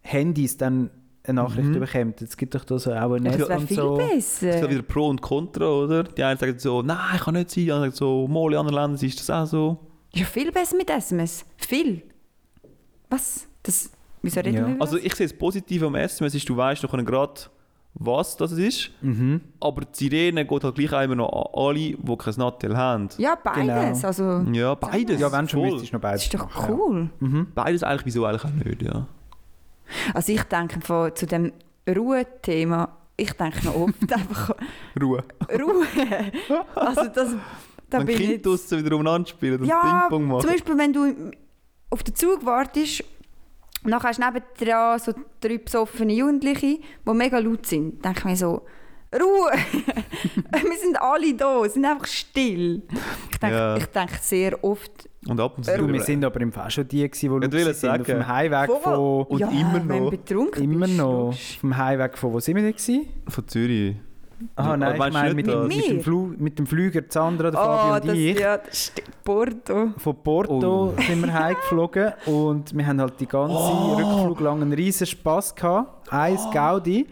Handys 0.00 0.56
dann 0.56 0.90
eine 1.26 1.42
Nachricht 1.42 1.68
Mhm. 1.68 1.80
bekommen. 1.80 2.14
Es 2.20 2.36
gibt 2.36 2.54
doch 2.54 2.64
da 2.64 2.78
so 2.78 2.92
auch 2.92 3.12
ein 3.12 3.24
Das 3.24 3.36
Netz 3.38 3.48
wäre 3.48 3.58
und 3.60 3.66
viel 3.66 3.76
so. 3.76 3.98
Es 4.00 4.40
gibt 4.40 4.52
besser. 4.52 4.70
wieder 4.70 4.82
Pro 4.82 5.08
und 5.08 5.20
Contra, 5.22 5.66
oder? 5.66 6.04
Die 6.04 6.22
einen 6.22 6.38
sagen 6.38 6.58
so, 6.58 6.82
nein, 6.82 7.18
kann 7.18 7.34
nicht 7.34 7.50
sein. 7.50 7.64
Die 7.64 7.72
anderen 7.72 7.90
sagen 7.92 7.98
so, 7.98 8.28
mal 8.28 8.52
in 8.52 8.58
anderen 8.58 8.74
Ländern 8.90 9.06
ist 9.06 9.20
das 9.20 9.30
auch 9.30 9.46
so. 9.46 9.78
Ist 10.12 10.20
ja 10.20 10.26
viel 10.26 10.50
besser 10.52 10.76
mit 10.76 10.88
SMS. 10.90 11.44
Viel. 11.56 12.02
Was? 13.10 13.46
Das... 13.62 13.90
Wieso 14.22 14.40
reden 14.40 14.54
Ja. 14.56 14.66
wir 14.66 14.74
über 14.74 14.82
Also 14.84 14.96
das? 14.96 15.04
ich 15.04 15.14
sehe 15.14 15.26
das 15.26 15.36
Positive 15.36 15.86
am 15.86 15.94
SMS, 15.96 16.34
ist, 16.34 16.48
du 16.48 16.56
weißt 16.56 16.82
noch 16.82 16.92
gerade, 17.04 17.40
was 17.94 18.36
das 18.36 18.52
ist. 18.52 18.90
Mhm. 19.02 19.40
Aber 19.60 19.82
die 19.82 20.08
Sirene 20.08 20.44
geht 20.44 20.64
halt 20.64 20.74
gleich 20.74 21.04
immer 21.04 21.14
noch 21.14 21.28
an 21.32 21.60
alle, 21.68 21.78
die 21.96 22.16
kein 22.18 22.34
Nattel 22.36 22.76
haben. 22.76 23.08
Ja, 23.18 23.36
beides. 23.42 23.98
Genau. 24.00 24.06
Also... 24.08 24.50
Ja, 24.52 24.74
beides. 24.74 25.20
Ja, 25.20 25.30
wenn 25.32 25.48
schon, 25.48 25.60
voll. 25.60 25.70
müsstest 25.70 25.92
du 25.92 25.96
noch 25.96 26.02
Das 26.02 26.10
beides 26.10 26.24
ist 26.24 26.34
doch 26.34 26.46
machen, 26.54 26.68
ja. 26.70 26.74
cool. 26.76 27.10
Mhm. 27.20 27.46
Beides 27.54 27.82
eigentlich, 27.82 28.06
wieso 28.06 28.24
eigentlich 28.24 28.44
auch 28.44 28.50
nicht, 28.64 28.82
ja. 28.82 29.06
Also 30.12 30.32
ich 30.32 30.42
denke 30.44 30.80
von, 30.80 31.14
zu 31.14 31.26
dem 31.26 31.52
Ruhe-Thema, 31.88 32.88
ich 33.16 33.32
denke 33.32 33.64
noch 33.66 33.76
oft 33.76 34.12
einfach 34.12 34.50
Ruhe. 35.00 35.22
Ruhe. 35.52 35.86
Also 36.74 37.04
das, 37.14 37.36
da 37.90 37.98
Wenn 37.98 38.06
bin 38.06 38.16
Kinder 38.16 38.34
ich... 38.34 38.42
draussen 38.42 38.84
wieder 38.84 38.96
umeinander 38.96 39.28
spielen 39.28 39.60
und 39.60 39.66
Ja, 39.66 40.06
Ping-Pong 40.08 40.26
machen. 40.28 40.40
zum 40.40 40.50
Beispiel 40.50 40.78
wenn 40.78 40.92
du 40.92 41.30
auf 41.90 42.02
den 42.02 42.14
Zug 42.14 42.44
wartest 42.44 43.04
und 43.84 43.90
dann 43.90 44.02
hast 44.02 44.18
du 44.18 44.24
nebendran 44.24 44.98
so 44.98 45.12
drei 45.40 45.58
besoffene 45.58 46.12
Jugendliche, 46.14 46.78
die 47.06 47.12
mega 47.12 47.38
laut 47.38 47.66
sind, 47.66 48.04
denke 48.04 48.18
ich 48.20 48.24
mir 48.24 48.36
so, 48.36 48.62
Ruhe! 49.14 49.52
Wir 50.50 50.76
sind 50.76 51.00
alle 51.00 51.34
da, 51.34 51.68
sind 51.68 51.84
einfach 51.84 52.06
still. 52.06 52.82
Ich 53.30 53.38
denke, 53.38 53.54
Ja. 53.56 53.76
ich 53.76 53.86
denke 53.86 54.14
sehr 54.20 54.64
oft... 54.64 55.08
Und 55.28 55.38
ab 55.40 55.56
und 55.56 55.62
zu. 55.64 55.76
Du, 55.78 55.86
wir 55.90 56.00
sind 56.02 56.24
aber 56.24 56.40
im 56.40 56.50
Fall 56.52 56.68
schon 56.70 56.86
die, 56.88 57.08
die 57.08 57.08
Ich 57.16 57.30
laut 57.30 57.52
sind, 57.52 57.90
auf 57.90 57.96
sagen. 57.98 58.04
dem 58.04 58.26
Heimweg 58.26 58.68
Wo- 58.68 58.80
von... 58.80 59.26
Und 59.26 59.38
ja, 59.38 59.48
immer 59.50 59.82
wenn 59.88 60.02
noch. 60.04 60.10
betrunken 60.10 60.62
Immer 60.64 60.86
noch. 60.88 61.28
Auf 61.28 61.58
dem 61.62 61.76
Heimweg 61.76 62.18
von... 62.18 62.32
Wo 62.32 62.40
sind 62.40 62.56
wir 62.56 62.62
denn? 62.72 63.06
Von 63.28 63.46
Zürich. 63.48 63.94
Ah 64.56 64.72
Du- 64.72 64.76
nein, 64.78 64.92
ich 64.94 65.12
meine 65.12 65.34
mit, 65.34 65.46
mit, 65.46 65.54
dem 65.54 65.66
Mir? 65.68 66.00
Flu 66.02 66.34
mit 66.36 66.58
dem 66.58 66.66
Flüger, 66.66 67.02
Sandra, 67.08 67.50
der 67.50 67.60
Oh, 67.60 67.64
Fabio 67.64 67.94
und 67.94 68.08
das, 68.08 68.16
ich. 68.16 68.38
ja, 68.38 68.56
das. 68.58 68.92
Porto. 69.24 69.92
Von 69.98 70.16
Porto 70.22 70.94
Oh. 70.96 71.02
sind 71.06 71.22
wir 71.24 71.32
heimgeflogen 71.32 72.12
und 72.26 72.76
wir 72.76 72.86
haben 72.86 73.00
halt 73.00 73.18
die 73.20 73.26
ganze 73.26 73.54
Oh. 73.56 73.94
Rückflug 73.94 74.40
lang 74.40 74.62
einen 74.62 74.72
riesen 74.72 75.06
Spass 75.06 75.54
gehabt. 75.54 76.12
Eins 76.12 76.42
Gaudi. 76.52 77.06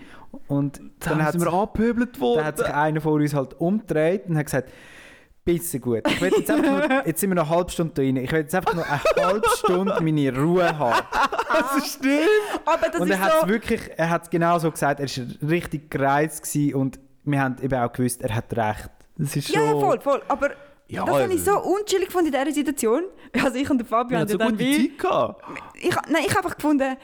Und 0.48 0.78
dann, 0.78 0.90
Dann 1.18 1.24
hat, 1.24 1.32
sind 1.32 1.44
wir 1.44 1.52
angepöbelt 1.52 2.18
worden. 2.20 2.38
dann 2.38 2.46
hat 2.46 2.58
sich 2.58 2.66
einer 2.66 3.00
von 3.00 3.20
uns 3.20 3.34
halt 3.34 3.58
umgedreht 3.60 4.26
und 4.28 4.36
hat 4.38 4.46
gesagt, 4.46 4.70
bisschen 5.44 5.80
gut. 5.80 6.02
Ich 6.08 6.20
will 6.20 6.32
jetzt 6.36 6.50
einfach 6.50 6.70
nur, 6.88 7.06
jetzt 7.06 7.20
sind 7.20 7.30
wir 7.30 7.34
noch 7.34 7.48
eine 7.50 7.56
halbe 7.56 7.70
Stunde 7.70 7.92
drin. 7.94 8.16
Ich 8.16 8.30
will 8.32 8.40
jetzt 8.40 8.54
einfach 8.54 8.74
nur 8.74 8.84
eine 8.86 9.00
halbe 9.26 9.48
Stunde 9.56 9.98
meine 10.00 10.34
Ruhe 10.38 10.78
haben. 10.78 11.02
das 11.48 11.94
stimmt. 11.94 12.28
Aber 12.64 12.88
das 12.88 13.00
und 13.00 13.08
ist 13.10 13.14
er 13.16 13.20
hat 13.20 13.32
so... 13.32 13.38
es 13.42 13.48
wirklich, 13.48 13.80
er 13.96 14.08
hat 14.10 14.22
es 14.24 14.30
genau 14.30 14.58
so 14.58 14.70
gesagt, 14.70 15.00
er 15.00 15.06
war 15.08 15.50
richtig 15.50 15.90
gereizt 15.90 16.42
gewesen 16.44 16.74
und 16.76 16.98
wir 17.24 17.40
haben 17.40 17.56
eben 17.62 17.74
auch 17.78 17.92
gewusst, 17.92 18.20
er 18.22 18.34
hat 18.34 18.56
recht. 18.56 18.90
Das 19.16 19.36
ist 19.36 19.48
Ja, 19.48 19.60
schon... 19.60 19.80
ja, 19.80 19.86
voll, 19.86 20.00
voll. 20.00 20.22
Aber 20.28 20.50
Ja, 20.88 21.04
das 21.04 21.22
habe 21.22 21.32
ich 21.34 21.42
so 21.42 21.58
unchillig 21.60 22.06
gefunden 22.06 22.32
in 22.32 22.40
dieser 22.40 22.52
Situation. 22.52 23.04
Also 23.44 23.56
ich 23.56 23.70
und 23.70 23.78
der 23.78 23.86
Fabio 23.86 24.18
haben 24.18 24.26
ja 24.26 24.32
so 24.32 24.38
dann 24.38 24.50
gute 24.52 24.58
wie... 24.64 24.88
Zeit 24.90 24.98
gehabt. 24.98 25.42
Ich, 25.80 25.94
nein, 26.08 26.22
ich 26.26 26.30
habe 26.34 26.38
einfach 26.44 26.56
gefunden, 26.56 26.96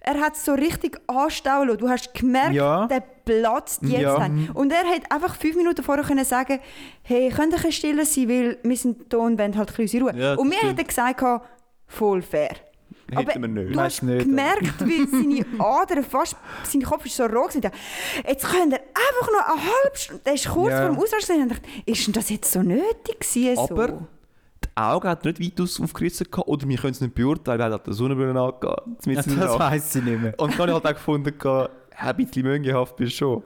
er 0.00 0.14
hat 0.20 0.34
es 0.34 0.44
so 0.44 0.54
richtig 0.54 0.98
anstauen 1.06 1.68
lassen. 1.68 1.80
Du 1.80 1.88
hast 1.88 2.14
gemerkt, 2.14 2.54
Ja. 2.54 2.86
der 2.86 3.00
platzt 3.00 3.82
jetzt. 3.82 4.00
Ja. 4.00 4.18
dann. 4.18 4.48
Und 4.54 4.72
er 4.72 4.84
hat 4.84 5.10
einfach 5.12 5.34
fünf 5.34 5.56
Minuten 5.56 5.82
vorher 5.82 6.04
können 6.04 6.24
sagen 6.24 6.60
hey, 7.02 7.28
könnt 7.30 7.52
ihr 7.52 7.72
stiller 7.72 8.06
sein, 8.06 8.28
weil 8.28 8.58
wir 8.62 8.76
sind 8.76 9.12
da 9.12 9.18
und 9.18 9.38
wollen 9.38 9.56
halt 9.58 9.70
ein 9.70 9.74
bisschen 9.76 10.02
unsere 10.02 10.04
Ruhe. 10.04 10.22
Ja, 10.22 10.34
und 10.34 10.50
wir 10.50 10.58
hätten 10.58 10.86
gesagt, 10.86 11.22
voll 11.86 12.22
fair. 12.22 12.52
Hätten 13.16 13.40
wir 13.42 13.48
nicht. 13.48 13.74
du 13.74 13.80
hast 13.80 14.02
nicht, 14.02 14.24
gemerkt, 14.26 14.86
wie 14.86 15.06
seine 15.06 15.46
Adern 15.64 16.04
fast, 16.04 16.36
sein 16.64 16.82
Kopf 16.82 17.06
ist 17.06 17.16
so 17.16 17.24
rot 17.24 17.52
gewesen. 17.52 17.70
Jetzt 18.26 18.44
könnt 18.46 18.72
ihr 18.72 18.80
einfach 18.80 19.32
noch 19.32 19.54
eine 19.54 19.62
halbe 19.62 19.96
Stunde, 19.96 20.22
der 20.24 20.34
ist 20.34 20.48
kurz 20.48 20.70
Ja. 20.72 20.86
vor 20.86 20.94
dem 20.94 21.02
Ausrasten 21.02 21.42
und 21.42 21.52
ich 21.52 21.58
dachte, 21.58 21.68
ist 21.86 22.06
denn 22.06 22.12
das 22.14 22.28
jetzt 22.30 22.52
so 22.52 22.62
nötig 22.62 23.20
gewesen? 23.20 23.56
So? 23.56 23.62
Aber 23.74 23.88
die 24.64 24.68
Augen 24.76 25.08
hat 25.08 25.24
nicht 25.24 25.40
weit 25.40 25.60
aus 25.60 25.80
aufgerissen 25.80 26.26
gehabt, 26.30 26.48
oder 26.48 26.68
wir 26.68 26.76
können 26.76 26.92
es 26.92 27.00
nicht 27.00 27.14
beurteilen, 27.14 27.60
er 27.60 27.72
hat 27.72 27.86
eine 27.86 27.94
Sonnenbrille 27.94 28.30
angehabt. 28.40 29.06
Ja, 29.06 29.14
das 29.14 29.58
weiss 29.58 29.94
ich 29.96 30.02
nicht 30.04 30.20
mehr. 30.20 30.34
Und 30.38 30.52
dann 30.52 30.58
habe 30.58 30.68
ich 30.68 30.74
halt 30.74 30.86
auch 30.86 30.92
gefunden, 30.94 31.38
gehabt, 31.38 31.70
ein 31.96 32.16
bisschen 32.16 32.42
möngehaft 32.44 32.96
bist 32.96 33.12
du 33.12 33.16
schon. 33.16 33.42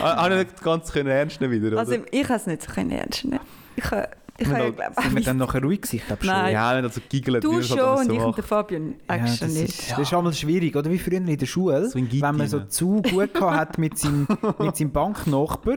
Habe 0.00 0.34
ich 0.40 0.44
nicht 0.46 0.62
ganz 0.62 0.92
können 0.92 1.08
ernst 1.08 1.40
nehmen 1.40 1.52
wieder, 1.52 1.68
oder? 1.68 1.78
Also 1.78 1.96
ich 2.10 2.24
habe 2.24 2.34
es 2.34 2.46
nicht 2.46 2.62
so 2.62 2.72
können 2.72 2.90
ernst 2.90 3.24
nehmen. 3.24 3.40
Ich, 3.76 3.90
habe- 3.90 4.08
ich 4.38 4.48
habe 4.48 4.58
ja, 4.58 4.70
glaube 4.70 4.92
Sind 5.02 5.14
wir 5.14 5.22
dann 5.22 5.36
nachher 5.36 5.62
ruhig 5.62 5.80
gewesen? 5.82 5.96
Ich 5.96 6.06
glaube 6.06 6.24
schon. 6.24 6.34
Nein. 6.34 6.52
ja, 6.52 6.76
wenn 6.76 6.84
er 6.84 6.90
so 6.90 7.00
giggelt, 7.08 7.44
Du 7.44 7.62
schon 7.62 7.78
halt 7.80 7.98
und 8.00 8.06
so 8.06 8.12
ich 8.12 8.18
und 8.18 8.26
macht. 8.26 8.36
der 8.38 8.44
Fabian 8.44 8.94
Ja, 9.08 9.16
das, 9.18 9.40
ist, 9.42 9.90
das 9.92 9.98
ist 9.98 10.12
einmal 10.14 10.32
schwierig, 10.34 10.74
oder? 10.76 10.90
Wie 10.90 10.98
früher 10.98 11.14
in 11.18 11.26
der 11.38 11.46
Schule, 11.46 11.88
So 11.88 11.98
wenn 11.98 12.36
man 12.36 12.48
so 12.48 12.58
ne? 12.58 12.68
zu 12.68 13.00
gut 13.02 13.40
hat 13.40 13.78
mit 13.78 13.98
seinem, 13.98 14.26
mit 14.58 14.76
seinem 14.76 14.90
Banknachbar. 14.92 15.76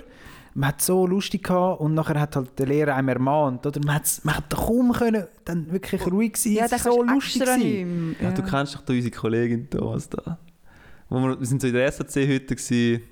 Man 0.56 0.70
hat 0.70 0.82
so 0.82 1.06
lustig 1.06 1.44
gehabt 1.44 1.82
und 1.82 1.94
nachher 1.94 2.20
hat 2.20 2.36
halt 2.36 2.58
der 2.58 2.66
Lehrer 2.66 2.96
einem 2.96 3.10
ermahnt, 3.10 3.64
oder? 3.68 3.80
Man, 3.86 4.02
man 4.24 4.36
hat 4.38 4.50
kaum 4.56 4.92
können, 4.92 5.26
dann 5.46 5.72
wirklich 5.72 6.04
ruhig 6.08 6.36
sein. 6.38 6.54
ja, 6.54 6.64
es 6.66 6.72
das 6.72 6.80
ist 6.80 6.86
so 6.86 6.98
kannst 7.06 7.36
du 7.36 7.40
lustig 7.40 7.58
nicht 7.58 8.20
Ja, 8.20 8.30
mehr. 8.30 8.32
du 8.32 8.42
kennst 8.42 8.74
doch 8.74 8.82
da 8.82 8.92
unsere 8.94 9.12
Kollegin 9.16 9.70
Thomas 9.70 10.10
da. 10.10 10.40
Wo 11.10 11.20
wir, 11.20 11.40
wir 11.40 11.46
sind 11.46 11.62
so 11.62 11.68
in 11.68 11.74
der 11.74 11.92
SAC-Hütte 11.92 12.56
gewesen. 12.56 13.04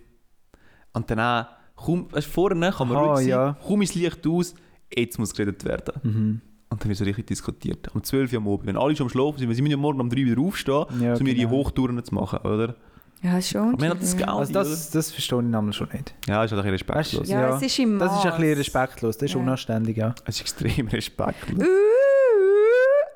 und 0.93 1.09
dann 1.11 1.19
auch, 1.19 1.45
kaum, 1.75 2.07
weißt, 2.11 2.27
vorne 2.27 2.71
kann 2.71 2.87
man 2.87 2.97
Aha, 2.97 3.05
ruhig 3.05 3.19
sein, 3.19 3.27
ja. 3.27 3.57
kaum 3.67 3.81
ist 3.83 3.93
Licht 3.93 4.25
aus, 4.25 4.55
jetzt 4.95 5.17
muss 5.19 5.33
geredet 5.33 5.63
werden. 5.65 5.93
Mhm. 6.03 6.41
Und 6.69 6.81
dann 6.81 6.89
wird 6.89 6.97
so 6.97 7.05
richtig 7.05 7.27
diskutiert. 7.27 7.89
Um 7.93 8.03
12 8.03 8.33
Uhr 8.33 8.37
am 8.39 8.47
Abend, 8.47 8.65
wenn 8.67 8.77
alle 8.77 8.95
schon 8.95 9.05
am 9.05 9.09
Schlafen 9.09 9.37
sind, 9.39 9.47
weil 9.47 9.55
sie 9.55 9.61
müssen 9.61 9.71
ja 9.71 9.77
morgen 9.77 9.99
um 10.01 10.09
3 10.09 10.19
Uhr 10.21 10.25
wieder 10.25 10.41
aufstehen, 10.41 10.85
Ja, 11.01 11.13
um 11.15 11.25
ihre 11.27 11.35
genau. 11.35 11.49
Hochtouren 11.51 12.03
zu 12.03 12.13
machen, 12.15 12.39
oder? 12.39 12.75
Ja, 13.21 13.41
schon. 13.41 13.73
Aber 13.73 13.81
wir 13.81 13.89
haben 13.89 13.99
das. 13.99 14.17
Gaudi, 14.17 14.29
Also 14.29 14.53
das, 14.53 14.91
das 14.91 15.11
verstehe 15.11 15.39
ich 15.39 15.75
schon 15.75 15.87
nicht. 15.93 16.13
Ja, 16.27 16.43
ist 16.43 16.51
halt 16.51 16.63
ein 16.65 16.71
bisschen 16.71 16.71
respektlos. 16.71 17.29
Ja, 17.29 17.41
Ja, 17.41 17.55
es 17.55 17.61
ist 17.61 17.79
im 17.79 17.97
Das 17.97 18.17
ist 18.19 18.25
ein 18.25 18.39
bisschen 18.39 18.57
respektlos, 18.57 19.17
das 19.17 19.23
ist 19.29 19.33
Ja. 19.35 19.39
unanständig, 19.41 19.97
ja. 19.97 20.13
Es 20.25 20.35
ist 20.35 20.41
extrem 20.41 20.87
respektlos. 20.87 21.59
Uh, 21.59 21.65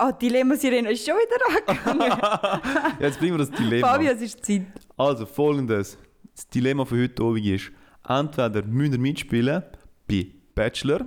Ah, 0.02 0.12
die 0.12 0.28
Dilemma-Sirene 0.28 0.90
ist 0.92 1.06
schon 1.06 1.14
wieder 1.14 1.74
angegangen. 1.92 2.18
Ja, 3.00 3.06
jetzt 3.06 3.18
bringen 3.18 3.34
wir 3.34 3.44
das 3.46 3.50
Dilemma. 3.50 3.86
Fabio, 3.86 4.10
es 4.12 4.22
ist 4.22 4.44
Zeit. 4.46 4.62
Also 4.96 5.26
folgendes. 5.26 5.98
Das 6.34 6.48
Dilemma 6.48 6.86
für 6.86 7.02
heute 7.02 7.22
Abend 7.22 7.44
ist, 7.44 7.70
entweder 8.08 8.62
müsst 8.64 8.92
ihr 8.94 8.98
mitspielen 8.98 9.62
bei 10.08 10.28
Bachelor, 10.54 11.04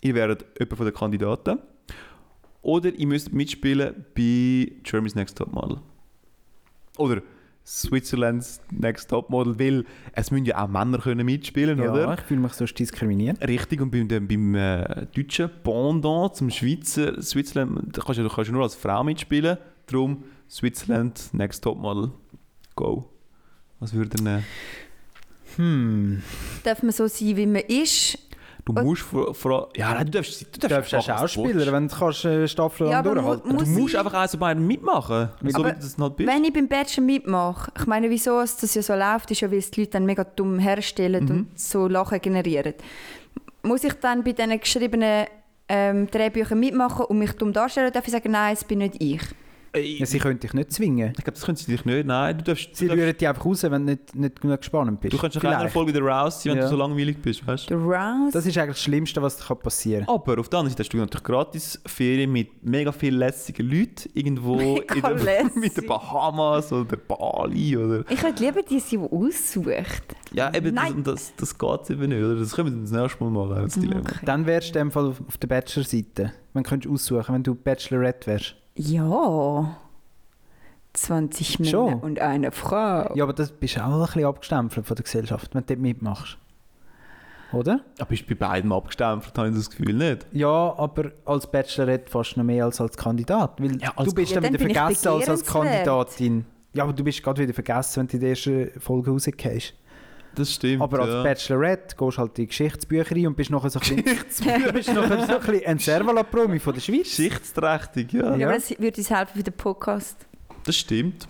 ihr 0.00 0.14
werdet 0.14 0.44
jemand 0.58 0.76
von 0.76 0.86
den 0.86 0.94
Kandidaten, 0.94 1.58
oder 2.62 2.92
ihr 2.92 3.06
müsst 3.06 3.32
mitspielen 3.32 4.04
bei 4.14 4.72
Germany's 4.82 5.14
Next 5.14 5.38
Top 5.38 5.52
Model. 5.52 5.78
Oder 6.98 7.22
Switzerland's 7.64 8.60
Next 8.70 9.10
Top 9.10 9.28
Model, 9.30 9.58
weil 9.58 9.84
es 10.12 10.30
müssen 10.30 10.46
ja 10.46 10.64
auch 10.64 10.68
Männer 10.68 10.98
können 10.98 11.26
mitspielen, 11.26 11.78
Ja, 11.78 11.90
oder? 11.92 12.14
ich 12.14 12.20
fühle 12.20 12.40
mich 12.40 12.52
sonst 12.52 12.78
diskriminiert. 12.78 13.40
Richtig, 13.46 13.80
und 13.80 13.90
beim, 13.90 14.06
beim 14.08 14.54
äh, 14.54 15.06
deutschen 15.06 15.50
Pendant 15.62 16.36
zum 16.36 16.50
Schweizer 16.50 17.20
Switzerland, 17.20 17.96
da 17.96 18.02
kannst 18.02 18.18
du, 18.18 18.22
du 18.22 18.28
kannst 18.28 18.50
nur 18.52 18.62
als 18.62 18.74
Frau 18.76 19.02
mitspielen, 19.02 19.58
darum 19.86 20.24
Switzerland 20.48 21.28
Next 21.32 21.62
Top 21.64 21.78
Model. 21.78 22.12
Go. 22.76 23.10
Was 23.80 23.92
würde 23.92 24.22
nehmen? 24.22 24.44
Hm. 25.56 26.22
Darf 26.64 26.82
man 26.82 26.92
so 26.92 27.06
sein, 27.06 27.36
wie 27.36 27.46
man 27.46 27.62
ist? 27.62 28.18
Du 28.66 28.74
Was- 28.74 28.84
musst 28.84 29.02
vor, 29.02 29.32
vor 29.32 29.68
Ja, 29.76 29.94
nein, 29.94 30.06
du 30.06 30.10
darfst, 30.10 30.42
du 30.42 30.58
Du 30.60 30.66
darfst 30.68 30.92
du 30.92 31.00
Schauspieler, 31.00 31.72
wenn 31.72 31.86
du 31.86 31.94
kannst 31.96 32.24
äh, 32.24 32.48
Staffeln 32.48 32.90
Ja, 32.90 33.00
mu- 33.00 33.14
durchhalten. 33.14 33.52
muss 33.54 33.64
Du 33.64 33.70
musst 33.70 33.94
ich- 33.94 33.98
einfach 33.98 34.14
eins 34.14 34.32
von 34.32 34.40
beiden 34.40 34.66
mitmachen. 34.66 35.28
So 35.44 35.60
Aber 35.60 35.68
wie 35.68 35.72
du 35.74 35.78
das 35.80 35.96
halt 35.98 36.16
bist. 36.16 36.28
Wenn 36.28 36.44
ich 36.44 36.52
beim 36.52 36.66
Bachelor 36.66 37.04
mitmache, 37.06 37.70
ich 37.78 37.86
meine, 37.86 38.10
wieso 38.10 38.40
es 38.40 38.56
das 38.56 38.74
ja 38.74 38.82
so 38.82 38.94
läuft, 38.94 39.30
ist 39.30 39.40
ja, 39.40 39.50
weil 39.52 39.58
es 39.58 39.70
die 39.70 39.80
Leute 39.82 39.92
dann 39.92 40.04
mega 40.04 40.24
dumm 40.24 40.58
herstellen 40.58 41.24
Mhm. 41.24 41.30
und 41.30 41.60
so 41.60 41.86
Lachen 41.86 42.20
generieren. 42.20 42.74
Muss 43.62 43.84
ich 43.84 43.94
dann 43.94 44.24
bei 44.24 44.32
diesen 44.32 44.58
geschriebenen 44.58 45.26
ähm, 45.68 46.08
Drehbüchern 46.10 46.58
mitmachen 46.60 47.06
und 47.06 47.18
mich 47.18 47.32
dumm 47.32 47.52
darstellen, 47.52 47.92
darf 47.92 48.06
ich 48.06 48.12
sagen, 48.12 48.30
nein, 48.32 48.52
es 48.52 48.64
bin 48.64 48.78
nicht 48.78 49.00
ich? 49.02 49.20
Ey, 49.76 49.98
Ja, 49.98 50.06
sie 50.06 50.18
können 50.18 50.40
dich 50.40 50.54
nicht 50.54 50.72
zwingen. 50.72 51.08
ich 51.10 51.24
glaube, 51.24 51.32
das 51.32 51.42
können 51.44 51.56
sie 51.56 51.70
dich 51.70 51.84
nicht. 51.84 52.06
Nein, 52.06 52.38
du 52.38 52.44
darfst. 52.44 52.74
Sie 52.74 52.86
rühren 52.88 53.16
dich 53.16 53.28
einfach 53.28 53.44
raus, 53.44 53.62
wenn 53.62 53.72
du 53.86 53.92
nicht, 53.92 54.14
nicht 54.14 54.40
genug 54.40 54.64
spannend 54.64 55.00
bist. 55.00 55.12
du 55.12 55.18
kannst 55.18 55.42
nach 55.42 55.58
einer. 55.58 55.68
Folge 55.68 55.94
wieder 55.94 56.04
raus 56.06 56.42
sein, 56.42 56.52
wenn 56.52 56.58
Ja. 56.58 56.64
du 56.64 56.70
so 56.70 56.76
langweilig 56.76 57.18
bist, 57.20 57.46
weißt 57.46 57.70
du? 57.70 57.74
Rouse? 57.74 58.32
Das 58.32 58.46
ist 58.46 58.56
eigentlich 58.56 58.76
das 58.76 58.82
Schlimmste, 58.82 59.20
was 59.20 59.36
dir 59.36 59.54
passieren 59.54 60.06
kann. 60.06 60.14
Aber 60.14 60.38
auf 60.40 60.48
der 60.48 60.58
anderen 60.60 60.70
Seite 60.72 60.82
hast 60.84 60.92
du 60.92 60.96
natürlich 60.96 61.24
gratis 61.24 61.80
Ferien 61.86 62.32
mit 62.32 62.64
mega 62.64 62.90
vielen 62.92 63.18
lässigen 63.18 63.68
Leuten 63.70 64.10
irgendwo 64.14 64.56
Mega 64.56 64.94
in 65.10 65.24
der, 65.24 65.50
mit 65.54 65.76
den 65.76 65.86
Bahamas 65.86 66.72
oder 66.72 66.96
Bali 66.96 67.76
oder 67.76 68.04
ich 68.10 68.22
hätte 68.22 68.42
lieber 68.44 68.62
die, 68.62 68.80
die 68.80 68.98
aussucht. 68.98 70.16
ja 70.32 70.52
eben 70.54 70.74
das, 70.74 70.84
Nein. 70.84 70.94
und 70.94 71.06
das, 71.06 71.32
das 71.36 71.56
geht 71.58 71.90
eben 71.90 72.08
nicht 72.08 72.22
oder 72.22 72.36
das 72.36 72.54
können 72.54 72.74
wir 72.74 72.80
das 72.82 72.90
nächste 72.90 73.24
Mal 73.24 73.30
machen 73.30 73.62
das 73.64 73.74
Dilemma. 73.74 74.00
Okay. 74.00 74.18
Dann 74.24 74.46
wärst 74.46 74.74
du 74.74 74.78
in 74.78 74.86
dem 74.86 74.90
Fall 74.92 75.06
auf 75.06 75.16
auf 75.26 75.36
der 75.38 75.48
Bachelor-Seite. 75.48 76.32
Wenn 76.52 76.62
du 76.62 76.68
könntest 76.70 76.92
aussuchen, 76.92 77.34
wenn 77.34 77.42
du 77.42 77.54
Bachelorette 77.54 78.26
wärst. 78.28 78.54
Ja. 78.76 79.76
20 80.92 81.58
Männer 81.58 81.70
Schon. 81.70 81.94
und 82.00 82.18
eine 82.20 82.52
Frau. 82.52 83.14
Ja, 83.14 83.24
aber 83.24 83.34
das 83.34 83.50
bist 83.52 83.76
du 83.76 83.80
auch 83.84 83.92
ein 84.00 84.06
bisschen 84.06 84.24
abgestempelt 84.24 84.86
von 84.86 84.94
der 84.96 85.04
Gesellschaft, 85.04 85.54
wenn 85.54 85.60
du 85.62 85.66
dort 85.66 85.80
mitmachst. 85.80 86.38
Oder? 87.52 87.80
Aber 87.98 88.08
bist 88.08 88.22
du 88.22 88.34
bei 88.34 88.46
beiden 88.46 88.72
abgestempelt, 88.72 89.36
habe 89.36 89.48
ich 89.50 89.54
das 89.54 89.70
Gefühl 89.70 89.94
nicht. 89.94 90.26
Ja, 90.32 90.74
aber 90.76 91.12
als 91.24 91.50
Bachelorette 91.50 92.10
fast 92.10 92.36
noch 92.36 92.44
mehr 92.44 92.64
als 92.64 92.80
als 92.80 92.96
Kandidat. 92.96 93.60
Weil 93.60 93.76
Ja, 93.80 93.92
als 93.96 94.08
du 94.08 94.14
bist 94.14 94.32
Ja, 94.32 94.40
dann 94.40 94.52
wieder 94.54 94.64
vergessen 94.70 95.08
als, 95.08 95.28
als. 95.28 95.44
Kandidatin. 95.44 96.44
Ja, 96.72 96.84
aber 96.84 96.92
du 96.92 97.04
bist 97.04 97.22
gerade 97.22 97.42
wieder 97.42 97.54
vergessen, 97.54 98.00
wenn 98.00 98.06
du 98.08 98.14
in 98.14 98.20
der 98.20 98.30
ersten 98.30 98.80
Folge 98.80 99.10
rausgehst. 99.10 99.74
Das 100.36 100.52
stimmt. 100.52 100.82
Aber 100.82 101.00
als 101.00 101.10
ja. 101.12 101.22
Bachelorette 101.22 101.96
gehst 101.96 102.16
du 102.16 102.20
halt 102.20 102.30
in 102.30 102.34
die 102.44 102.46
Geschichtsbücher 102.46 103.14
rein 103.16 103.26
und 103.26 103.36
bist 103.36 103.50
nachher 103.50 103.70
so 103.70 103.80
ein 103.80 104.02
bisschen, 104.04 104.62
du 104.64 104.72
bist 104.72 104.94
nachher 104.94 105.26
so 105.26 105.34
ein, 105.34 105.40
bisschen 105.40 105.66
ein 105.66 105.78
Servala-Promi 105.78 106.58
von 106.60 106.74
der 106.74 106.80
Schweiz. 106.80 107.04
Geschichtsträchtig, 107.16 108.12
ja. 108.12 108.30
Ja, 108.30 108.36
Ja. 108.36 108.46
aber 108.48 108.56
das 108.56 108.70
würde 108.78 108.98
uns 108.98 109.10
helfen 109.10 109.32
für 109.36 109.42
den 109.42 109.54
Podcast. 109.54 110.26
Das 110.64 110.76
stimmt. 110.76 111.24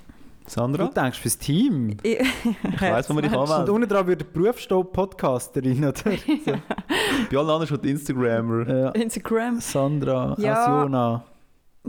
Du 0.44 0.50
Sandra? 0.52 0.86
denkst 0.88 1.18
fürs 1.18 1.38
Team. 1.38 1.96
Ich, 2.04 2.18
Ich 2.20 2.80
weiss, 2.82 3.08
wo 3.10 3.14
man 3.14 3.22
dich 3.24 3.32
Und 3.32 3.38
anmeldet. 3.50 3.68
unten 3.74 3.88
dran 3.88 4.06
würde 4.06 4.24
Beruf 4.24 4.58
stehen, 4.60 4.84
Podcasterin, 4.92 5.84
oder? 5.84 5.94
Bei 6.04 7.36
allen 7.38 7.50
anderen 7.50 7.66
schon 7.66 7.80
die 7.82 7.90
Instagrammer. 7.90 8.68
Ja. 8.68 8.90
Instagram. 8.90 9.60
Sandra, 9.60 10.36
Ja. 10.38 10.54
Asiona. 10.64 11.24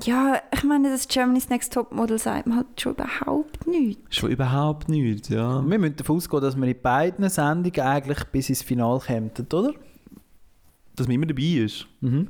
Ja, 0.04 0.42
ich 0.54 0.64
meine, 0.64 0.92
das 0.92 1.08
Germany's 1.08 1.50
Next 1.50 1.74
Topmodel 1.74 2.20
sagt 2.20 2.46
man 2.46 2.58
halt 2.58 2.80
schon 2.80 2.94
überhaupt 2.94 3.66
nichts. 3.66 4.16
Schon 4.16 4.30
überhaupt 4.30 4.90
nicht, 4.90 5.30
ja. 5.30 5.68
Wir 5.68 5.80
müssen 5.80 5.96
davon 5.96 6.18
ausgehen, 6.18 6.42
dass 6.42 6.56
wir 6.56 6.68
in 6.68 6.82
beiden 6.82 7.28
Sendungen 7.30 7.80
eigentlich 7.80 8.24
bis 8.26 8.50
ins 8.50 8.62
Finale 8.62 9.00
kommen, 9.00 9.32
oder? 9.54 9.74
Dass 10.96 11.08
man 11.08 11.16
immer 11.16 11.26
dabei 11.26 11.64
ist. 11.64 11.88
Mhm. 12.02 12.28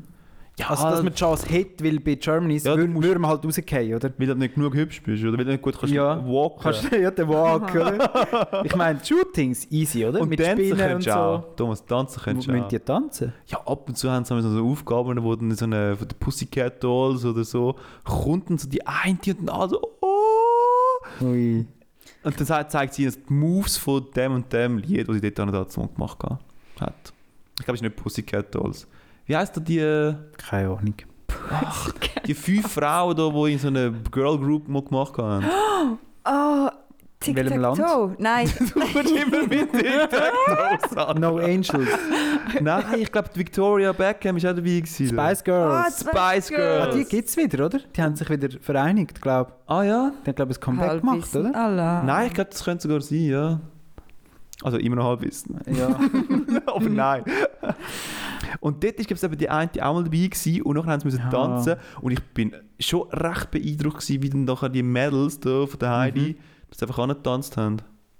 Ja, 0.60 0.70
Also, 0.70 0.86
dass 0.90 1.04
man 1.04 1.14
die 1.14 1.20
Chance 1.20 1.46
hat, 1.50 1.84
weil 1.84 2.00
bei 2.00 2.16
Germany's 2.16 2.64
Ja, 2.64 2.76
würden 2.76 3.00
wir 3.22 3.28
halt 3.28 3.46
rausgehen, 3.46 3.94
oder? 3.96 4.12
weil 4.18 4.26
du 4.28 4.36
nicht 4.36 4.56
genug 4.56 4.74
hübsch 4.74 5.04
bist 5.04 5.24
oder 5.24 5.38
weil 5.38 5.46
du 5.46 5.52
nicht 5.52 5.62
gut 5.62 5.78
kannst 5.80 5.94
Ja. 5.94 6.18
walken 6.28 6.60
Kannst 6.64 6.92
du 6.92 7.00
ja 7.00 7.12
den 7.12 7.28
Walk, 7.28 7.76
oder? 7.76 8.62
Ich 8.66 8.76
meine, 8.76 9.00
Shootings, 9.06 9.68
easy, 9.72 10.04
oder? 10.04 10.20
Und 10.22 10.30
Mit 10.30 10.40
tanzen 10.40 10.66
Spinnen 10.76 10.96
und 10.96 11.04
so. 11.04 11.12
auch. 11.12 11.56
Thomas, 11.56 11.86
tanzen 11.86 12.22
könntest 12.24 12.48
du 12.48 12.52
Müssen 12.54 12.64
auch. 12.64 12.70
die 12.70 12.80
tanzen? 12.80 13.34
Ja, 13.46 13.60
ab 13.68 13.88
und 13.88 13.98
zu 13.98 14.10
haben 14.10 14.26
sie 14.26 14.42
so 14.42 14.66
Aufgaben, 14.66 15.24
wo 15.24 15.36
dann 15.36 15.52
so 15.52 15.66
eine 15.66 15.96
von 15.96 16.08
den 16.08 16.18
Pussycat 16.18 16.84
Dolls 16.84 17.24
oder 17.24 17.44
so 17.44 17.76
kommt 18.04 18.50
und 18.50 18.60
so 18.60 18.68
die 18.68 18.86
eine 18.86 19.12
und 19.28 19.48
dann 19.48 19.50
alle 19.50 19.70
so 19.70 19.82
oh! 20.02 21.24
Ui. 21.24 21.66
Und 22.24 22.50
dann 22.50 22.70
zeigt 22.70 22.96
sie 22.96 23.04
ihnen 23.04 23.14
die 23.30 23.34
Moves 23.34 23.78
von 23.78 24.06
dem 24.16 24.34
und 24.34 24.52
dem 24.52 24.80
Lied, 24.80 25.08
das 25.08 25.18
sie 25.18 25.32
dort 25.32 25.54
dazu 25.54 25.88
gemacht 25.88 26.18
hat. 26.24 27.14
Ich 27.60 27.66
glaube, 27.66 27.76
es 27.76 27.76
ist 27.76 27.82
nicht 27.84 27.96
Pussycat 27.96 28.54
Dolls. 28.56 28.88
Wie 29.28 29.36
heisst 29.38 29.56
da 29.56 29.62
die, 29.62 29.80
äh, 29.80 30.16
Keine 30.38 30.70
Ahnung. 30.70 30.96
die 32.26 32.34
fünf 32.34 32.72
Frauen, 32.72 33.16
da, 33.16 33.30
die 33.30 33.54
in 33.54 33.60
so 33.60 33.68
einer 33.68 33.92
Girl 34.12 34.38
Group 34.38 34.68
mal 34.68 34.82
gemacht 34.84 35.18
haben? 35.18 35.46
Oh, 36.30 36.68
In 37.26 37.36
welchem 37.38 37.62
Land? 37.62 37.78
Tic-Tac-Toe. 37.78 38.16
Nein, 38.20 38.50
Du 38.60 38.80
kommst 38.82 39.12
immer 39.12 39.48
mit 39.48 39.72
TikTok 39.72 41.18
No 41.20 41.38
Angels. 41.38 41.88
Nein, 42.60 42.84
ich 42.98 43.10
glaube, 43.10 43.30
Victoria 43.34 43.94
Beckham 43.94 44.36
war 44.36 44.52
auch 44.52 44.56
dabei. 44.56 44.82
Gewesen, 44.82 45.08
Spice 45.08 45.40
Ah, 45.40 45.44
Girls. 45.46 46.00
Spice 46.02 46.52
Ah, 46.52 46.56
Girls. 46.58 46.96
die 46.96 47.04
gibt 47.06 47.30
es 47.30 47.38
wieder, 47.38 47.66
oder? 47.68 47.80
Die 47.96 48.02
haben 48.02 48.16
sich 48.18 48.30
wieder 48.30 48.50
vereinigt, 48.60 49.22
glaube 49.22 49.54
Ah 49.68 49.84
ja? 49.84 50.12
ich. 50.18 50.24
Die 50.26 50.30
haben, 50.32 50.36
glaube 50.36 50.52
ich, 50.52 50.58
ein 50.58 50.62
Comeback 50.62 51.00
gemacht, 51.00 51.16
Halbwissen. 51.16 51.50
oder? 51.52 51.56
Allah. 51.64 52.04
Nein, 52.04 52.28
ich 52.28 52.34
glaube, 52.34 52.50
das 52.50 52.64
könnte 52.66 52.84
sogar 52.84 53.00
sein, 53.00 53.24
ja. 53.24 53.60
Also 54.64 54.78
immer 54.78 54.98
noch 54.98 55.06
halbwissen. 55.06 55.62
Ja. 55.68 55.88
Aber 56.66 56.90
nein. 56.90 57.24
Und 58.60 58.84
dort 58.84 58.98
war 59.00 59.24
eben 59.30 59.38
die 59.38 59.50
eine 59.50 59.70
auch 59.82 59.94
mal 59.94 60.04
dabei 60.04 60.28
gewesen, 60.28 60.62
und 60.64 60.76
nachher 60.76 60.92
haben 60.92 61.10
sie 61.10 61.18
Ja. 61.18 61.30
tanzen 61.30 61.76
und 62.02 62.12
ich 62.12 62.22
bin 62.34 62.54
schon 62.80 63.08
recht 63.10 63.52
beeindruckt 63.52 64.00
gewesen, 64.02 64.22
wie 64.22 64.30
dann 64.30 64.46
nachher 64.46 64.70
die 64.70 64.84
Mädels 64.84 65.40
da 65.40 65.66
von 65.66 65.80
der 65.80 65.90
Heidi 65.98 66.38
das 66.70 66.82
einfach 66.84 67.00
angetanzt 67.00 67.58
haben. 67.58 67.78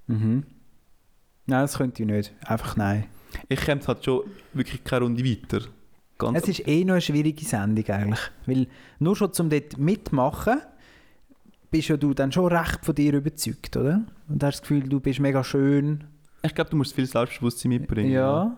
mhm. 0.08 0.44
Nein, 1.50 1.62
das 1.62 1.78
könnte 1.78 2.04
ich 2.04 2.10
nicht. 2.10 2.34
Einfach 2.46 2.76
nein. 2.76 3.06
Ich 3.48 3.62
käme 3.62 3.80
halt 3.88 4.04
schon 4.04 4.24
wirklich 4.54 4.84
keine 4.84 5.06
Runde 5.06 5.24
weiter. 5.24 5.62
Ganz 6.18 6.40
Es 6.40 6.48
ist 6.50 6.68
eh 6.68 6.84
noch 6.84 6.94
eine 6.96 7.02
schwierige 7.02 7.46
Sendung 7.46 7.86
eigentlich. 7.88 8.20
Weil 8.46 8.68
nur 9.00 9.16
schon 9.16 9.32
zum 9.32 9.50
dort 9.50 9.78
mitmachen, 9.78 10.60
bist 11.72 11.88
ja 11.90 11.96
du 11.96 12.14
dann 12.14 12.32
schon 12.34 12.48
recht 12.54 12.80
von 12.84 12.96
dir 12.96 13.14
überzeugt, 13.14 13.78
oder? 13.78 14.02
Und 14.28 14.44
hast 14.44 14.56
das 14.56 14.62
Gefühl, 14.62 14.90
du 14.90 15.00
bist 15.00 15.20
mega 15.20 15.44
schön. 15.44 16.04
ich 16.42 16.54
glaube, 16.56 16.70
du 16.70 16.76
musst 16.78 16.94
viel 16.96 17.06
Selbstbewusstsein 17.06 17.70
mitbringen. 17.70 18.12
Ja. 18.12 18.58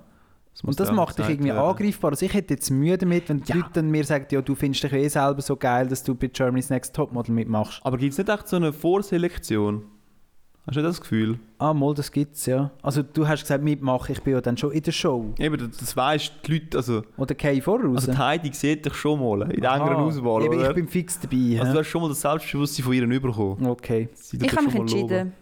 Muss 0.64 0.74
Und 0.74 0.80
das 0.80 0.91
macht 0.91 1.18
dich 1.20 1.30
irgendwie 1.30 1.49
werden. 1.49 1.60
angreifbar. 1.60 2.12
Also 2.12 2.26
ich 2.26 2.34
hätte 2.34 2.53
jetzt 2.53 2.70
Mühe 2.70 2.97
damit, 2.97 3.30
wenn 3.30 3.41
die 3.41 3.49
Ja. 3.51 3.55
Leute 3.57 3.70
dann 3.74 3.89
mir 3.91 4.03
sagen, 4.03 4.26
ja, 4.32 4.41
du 4.41 4.55
findest 4.55 4.84
dich 4.84 4.93
eh 4.93 5.07
selber 5.07 5.41
so 5.41 5.55
geil, 5.55 5.88
dass 5.88 6.03
du 6.03 6.16
bei 6.16 6.28
Germany's 6.28 6.70
Next 6.70 6.95
Topmodel 6.95 7.34
mitmachst. 7.34 7.80
Aber 7.84 7.97
gibt 7.97 8.12
es 8.14 8.18
nicht 8.18 8.30
echt 8.30 8.47
so 8.47 8.55
eine 8.57 8.74
Vorselektion? 8.74 9.84
Hast 10.68 10.76
du 10.78 10.82
das 10.84 11.01
Gefühl? 11.01 11.39
Ah, 11.57 11.74
mal, 11.74 11.95
das 11.95 12.12
gibt's 12.12 12.45
ja. 12.45 12.70
Also 12.84 13.01
du 13.01 13.28
hast 13.28 13.41
gesagt, 13.41 13.64
mitmachen, 13.64 14.12
ich 14.12 14.22
bin 14.22 14.34
ja 14.34 14.41
dann 14.41 14.55
schon 14.55 14.72
in 14.72 14.84
der 14.84 14.91
Show. 14.91 15.34
Eben, 15.39 15.57
das, 15.57 15.78
das 15.80 15.97
weisst 15.97 16.34
die 16.45 16.51
Leute, 16.53 16.78
also, 16.78 17.01
Oder 17.18 17.34
Kei 17.34 17.60
voraus. 17.60 17.95
also 17.95 18.12
die 18.12 18.18
Heidi 18.20 18.53
sieht 18.53 18.86
dich 18.86 18.93
schon 18.93 19.20
mal 19.20 19.49
in 19.51 19.62
der 19.62 19.72
Aha. 19.72 19.78
engeren 19.88 20.03
Auswahl, 20.03 20.43
Eben, 20.43 20.55
oder? 20.60 20.70
Ich 20.70 20.76
bin 20.76 20.88
fix 20.88 21.20
dabei. 21.20 21.60
also 21.60 21.74
du 21.74 21.80
hast 21.80 21.88
schon 21.88 22.01
mal 22.03 22.10
das 22.10 22.22
Selbstbewusstsein 22.22 22.86
von 22.86 22.93
ihr 22.93 23.20
bekommen. 23.20 23.66
okay. 23.66 24.10
Sie 24.14 24.38
Ich 24.38 24.51
habe 24.55 24.66
mich 24.66 24.76
mal 24.76 24.88
loben. 24.91 25.34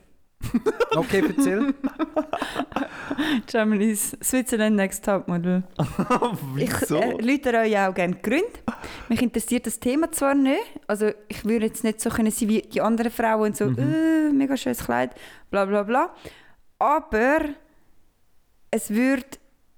Okay, 0.96 1.24
erzähl. 1.28 1.74
Germany's 3.46 4.18
Switzerland 4.24 4.76
Next 4.76 5.04
Topmodel. 5.06 5.64
Ich 6.58 6.72
Wieso? 6.82 6.98
äh, 6.98 7.22
Leute 7.22 7.54
euch 7.58 7.78
auch 7.78 7.94
gerne 7.94 8.16
Gründe. 8.16 8.48
Mich 9.10 9.22
interessiert 9.22 9.68
das 9.68 9.80
Thema 9.80 10.12
zwar 10.12 10.34
nicht. 10.36 10.62
Also 10.88 11.12
ich 11.28 11.46
würde 11.46 11.66
jetzt 11.66 11.84
nicht 11.84 12.02
so 12.02 12.10
können 12.10 12.32
sein 12.32 12.50
wie 12.50 12.62
die 12.62 12.82
anderen 12.82 13.12
Frauen 13.12 13.48
und 13.48 13.58
so, 13.58 13.66
Mhm. 13.66 13.78
äh, 13.80 14.30
mega 14.32 14.58
schönes 14.58 14.84
Kleid, 14.86 15.12
bla 15.52 15.66
bla 15.66 15.84
bla. 15.84 16.14
Aber 16.80 17.40
es 18.72 18.90
würde 18.92 19.26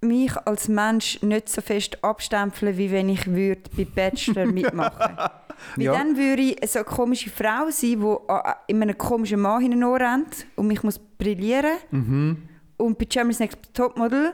mich 0.01 0.35
als 0.45 0.67
Mensch 0.69 1.21
nicht 1.21 1.49
so 1.49 1.61
fest 1.61 2.03
abstempeln, 2.03 2.77
wie 2.77 2.91
wenn 2.91 3.09
ich 3.09 3.27
würde 3.27 3.61
bei 3.75 3.85
Bachelor 3.85 4.45
mitmachen 4.51 5.29
Weil 5.75 5.85
Ja. 5.85 5.93
dann 5.93 6.15
würde 6.17 6.41
ich 6.41 6.69
so 6.69 6.79
eine 6.79 6.85
komische 6.85 7.29
Frau 7.29 7.69
sein, 7.69 7.99
die 7.99 8.15
an- 8.31 8.53
in 8.67 8.81
einem 8.81 8.97
komischen 8.97 9.39
Mann 9.41 9.61
hinein 9.61 9.83
rennt 9.83 10.45
und 10.55 10.67
mich 10.67 10.83
muss 10.83 10.99
brillieren 10.99 11.77
Mhm. 11.91 12.37
und 12.77 12.97
bei 12.97 13.05
Germany's 13.05 13.39
Next 13.39 13.57
Topmodel 13.73 14.33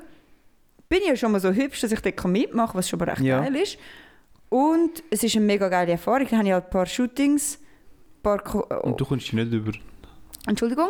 bin 0.89 0.99
ich 1.01 1.07
ja 1.07 1.15
schon 1.15 1.31
mal 1.31 1.39
so 1.39 1.51
hübsch, 1.51 1.81
dass 1.81 1.91
ich 1.91 1.99
dort 2.01 2.25
mitmachen 2.27 2.67
kann, 2.71 2.77
was 2.77 2.87
schon 2.89 2.99
mal 2.99 3.09
recht 3.09 3.21
Ja. 3.21 3.39
geil 3.41 3.55
ist. 3.55 3.77
Und 4.49 5.03
es 5.09 5.23
ist 5.23 5.35
eine 5.35 5.45
mega 5.45 5.67
geile 5.67 5.93
Erfahrung. 5.93 6.27
Da 6.29 6.37
habe 6.37 6.47
ich 6.47 6.53
halt 6.53 6.65
ein 6.65 6.69
paar 6.69 6.85
Shootings, 6.85 7.57
ein 7.59 8.21
paar... 8.21 8.39
Ko 8.39 8.65
oh, 8.69 8.87
Und 8.87 8.99
du 9.01 9.05
kommst 9.05 9.33
nicht 9.33 9.51
über... 9.51 9.71
Entschuldigung? 10.47 10.89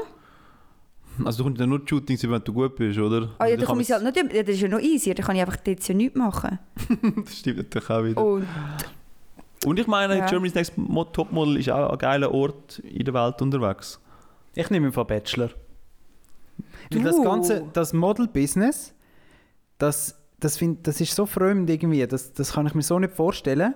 Also 1.24 1.38
du 1.38 1.44
kommst 1.46 1.62
ja 1.62 1.66
nur 1.66 1.80
die 1.80 1.88
Shootings 1.88 2.22
über, 2.26 2.34
wenn 2.36 2.44
du 2.44 2.52
gut 2.52 2.76
bist, 2.76 3.00
oder? 3.00 3.30
Ah 3.40 3.46
ja, 3.46 3.54
Also 3.54 3.58
da 3.62 3.66
komme 3.66 3.82
ich 3.82 3.90
halt 3.92 4.04
nicht 4.04 4.18
über. 4.18 4.36
Ja, 4.36 4.44
das 4.44 4.56
ist 4.56 4.62
ja 4.62 4.68
noch 4.68 4.82
easy. 4.82 5.14
Da 5.14 5.24
kann 5.24 5.38
ich 5.38 5.42
einfach 5.42 5.56
dort 5.56 5.88
ja 5.88 5.96
nichts 5.96 6.16
machen. 6.18 6.60
Das 7.26 7.38
stimmt 7.40 7.58
natürlich 7.58 7.90
auch 7.90 8.04
wieder. 8.04 8.24
Und 8.26 8.46
Und 9.66 9.80
ich 9.80 9.88
meine, 9.88 10.18
Ja. 10.18 10.26
Germany's 10.26 10.53
Next 10.55 10.78
Mo- 10.78 11.05
Topmodel 11.05 11.57
ist 11.57 11.70
auch 11.70 11.91
ein 11.91 11.97
geiler 11.97 12.32
Ort 12.34 12.80
in 12.80 13.03
der 13.05 13.13
Welt 13.13 13.41
unterwegs. 13.41 13.99
Ich 14.53 14.70
nehme 14.70 14.91
von 14.91 15.05
Bachelor. 15.07 15.49
Weil 16.91 17.01
Du. 17.01 17.03
das 17.03 17.22
ganze, 17.22 17.63
das 17.74 17.93
Model-Business, 17.93 18.93
das, 19.78 20.16
das, 20.39 20.57
find, 20.57 20.86
das 20.88 21.01
ist 21.01 21.13
so 21.16 21.26
fremd 21.26 21.70
irgendwie, 21.70 22.05
das, 22.07 22.34
das 22.34 22.53
kann 22.53 22.66
ich 22.68 22.74
mir 22.76 22.82
so 22.82 22.97
nicht 22.99 23.13
vorstellen, 23.13 23.74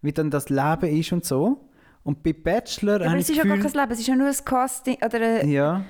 wie 0.00 0.12
dann 0.12 0.30
das 0.30 0.48
Leben 0.48 0.86
ist 0.86 1.12
und 1.12 1.24
so. 1.24 1.64
Und 2.04 2.22
bei 2.22 2.32
Bachelor 2.32 3.00
ja, 3.02 3.08
aber 3.08 3.18
es 3.18 3.28
ist 3.28 3.36
ja 3.36 3.44
gar 3.44 3.58
kein 3.58 3.72
Leben. 3.72 3.90
Es 3.92 3.98
ist 4.00 4.06
ja 4.06 4.16
nur 4.16 4.28
ein 4.28 4.36
Casting 4.44 4.96
oder 5.04 5.20
ein, 5.20 5.48
ja, 5.50 5.84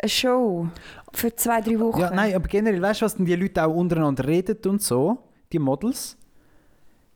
eine 0.00 0.08
Show 0.08 0.68
für 1.12 1.34
zwei, 1.34 1.60
drei 1.60 1.78
Wochen. 1.80 2.00
Ja, 2.00 2.10
nein, 2.14 2.34
aber 2.34 2.46
generell, 2.48 2.80
weißt 2.80 3.00
du, 3.02 3.04
was 3.04 3.16
denn 3.16 3.26
die 3.26 3.34
Leute 3.34 3.66
auch 3.66 3.74
untereinander 3.74 4.26
reden 4.26 4.56
und 4.66 4.80
so, 4.80 5.18
die 5.52 5.58
Models, 5.58 6.16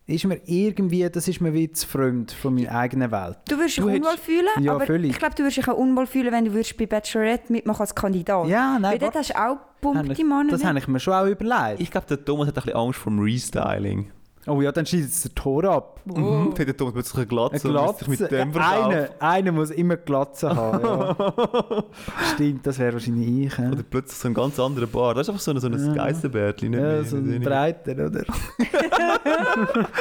ist 0.07 0.24
mir 0.24 0.40
irgendwie, 0.46 1.09
das 1.09 1.28
ist 1.28 1.40
mir 1.40 1.55
wie 1.55 1.70
zu 1.70 1.86
fremd 1.86 2.32
von 2.32 2.55
meiner 2.55 2.72
eigenen 2.72 3.11
Welt. 3.12 3.38
Du 3.48 3.57
würdest 3.57 3.76
dich 3.78 3.84
unwohl 3.84 3.98
hättest- 4.11 4.18
fühlen, 4.24 4.46
Ja, 4.61 4.74
aber 4.74 4.86
völlig. 4.86 5.12
ich 5.12 5.18
glaube, 5.18 5.34
du 5.34 5.42
würdest 5.44 5.59
dich 5.59 5.68
auch 5.68 5.76
unwohl 5.76 6.07
fühlen, 6.07 6.32
wenn 6.32 6.44
du 6.44 6.53
würdest 6.53 6.76
bei 6.76 6.86
Bachelorette 6.86 7.53
mitmachen 7.53 7.80
als 7.82 7.94
Kandidat. 7.94 8.48
Ja, 8.48 8.72
Weil 8.74 8.80
nein, 8.80 8.98
dort 8.98 9.14
hast 9.14 9.30
du 9.30 9.36
auch 9.38 9.57
pumpte 9.80 10.09
warte, 10.09 10.24
Männer. 10.24 10.50
das 10.50 10.64
habe 10.64 10.78
ich 10.78 10.88
mir 10.88 11.00
schon 11.00 11.14
auch 11.14 11.26
überlegt. 11.26 11.80
Ich 11.80 11.90
glaube, 11.90 12.07
der 12.09 12.24
Thomas 12.24 12.48
hat 12.48 12.57
ein 12.59 12.62
bisschen 12.64 12.76
Angst 12.78 12.98
vor 12.98 13.12
dem 13.12 13.20
Restyling. 13.20 14.11
Oh 14.49 14.61
ja, 14.61 14.72
dann 14.72 14.84
schießt 14.84 15.09
es 15.09 15.22
der 15.22 15.34
Tor 15.36 15.62
ab. 15.64 16.01
Mhm. 16.05 16.51
Hat 16.51 16.59
der 16.59 16.76
Thomas 16.76 16.95
plötzlich 16.95 17.16
eine 17.18 17.26
Glatze 17.26 17.68
Eine 17.68 17.78
Glatze. 17.78 18.11
mit 18.11 18.30
dem. 18.30 18.57
Einer, 18.57 19.09
einer 19.20 19.53
muss 19.53 19.70
immer 19.70 19.97
Glatze 19.97 20.55
haben. 20.55 20.84
Ja. 20.84 21.84
Stimmt, 22.34 22.66
das 22.66 22.76
wäre 22.80 22.95
wahrscheinlich 22.95 23.47
ich. 23.47 23.57
Ja, 23.59 23.70
Oder 23.70 23.84
plötzlich 23.88 24.18
so 24.18 24.26
ein 24.26 24.34
ganz 24.34 24.59
anderer 24.59 24.86
Bart. 24.88 25.16
Das 25.16 25.28
ist 25.28 25.30
einfach 25.30 25.43
so 25.43 25.53
ein, 25.53 25.61
so 25.61 25.68
ein 25.68 25.78
Ja. 25.86 25.95
Geissenbärtchen. 25.95 26.70
nicht 26.72 26.80
ja 26.80 26.86
mehr, 26.86 27.05
so 27.05 27.16
ein 27.18 27.40
breiter, 27.40 27.93
oder? 28.07 28.24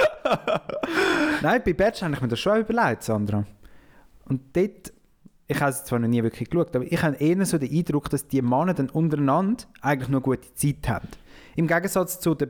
Nein, 1.41 1.61
bei 1.65 1.73
Batch 1.73 2.01
habe 2.01 2.13
ich 2.13 2.21
mir 2.21 2.27
das 2.27 2.39
schon 2.39 2.59
überlegt, 2.61 3.03
Sandra. 3.03 3.45
Und 4.25 4.41
dort, 4.55 4.91
ich 5.47 5.59
habe 5.59 5.71
es 5.71 5.83
zwar 5.83 5.99
noch 5.99 6.07
nie 6.07 6.23
wirklich 6.23 6.49
geschaut, 6.49 6.75
aber 6.75 6.85
ich 6.85 7.01
habe 7.03 7.15
eher 7.17 7.45
so 7.45 7.57
den 7.57 7.71
Eindruck, 7.71 8.09
dass 8.09 8.27
die 8.27 8.41
Männer 8.41 8.73
dann 8.73 8.89
untereinander 8.89 9.65
eigentlich 9.81 10.09
nur 10.09 10.21
gute 10.21 10.53
Zeit 10.55 10.87
haben. 10.87 11.07
Im 11.55 11.67
Gegensatz 11.67 12.19
zu 12.19 12.33
den 12.35 12.49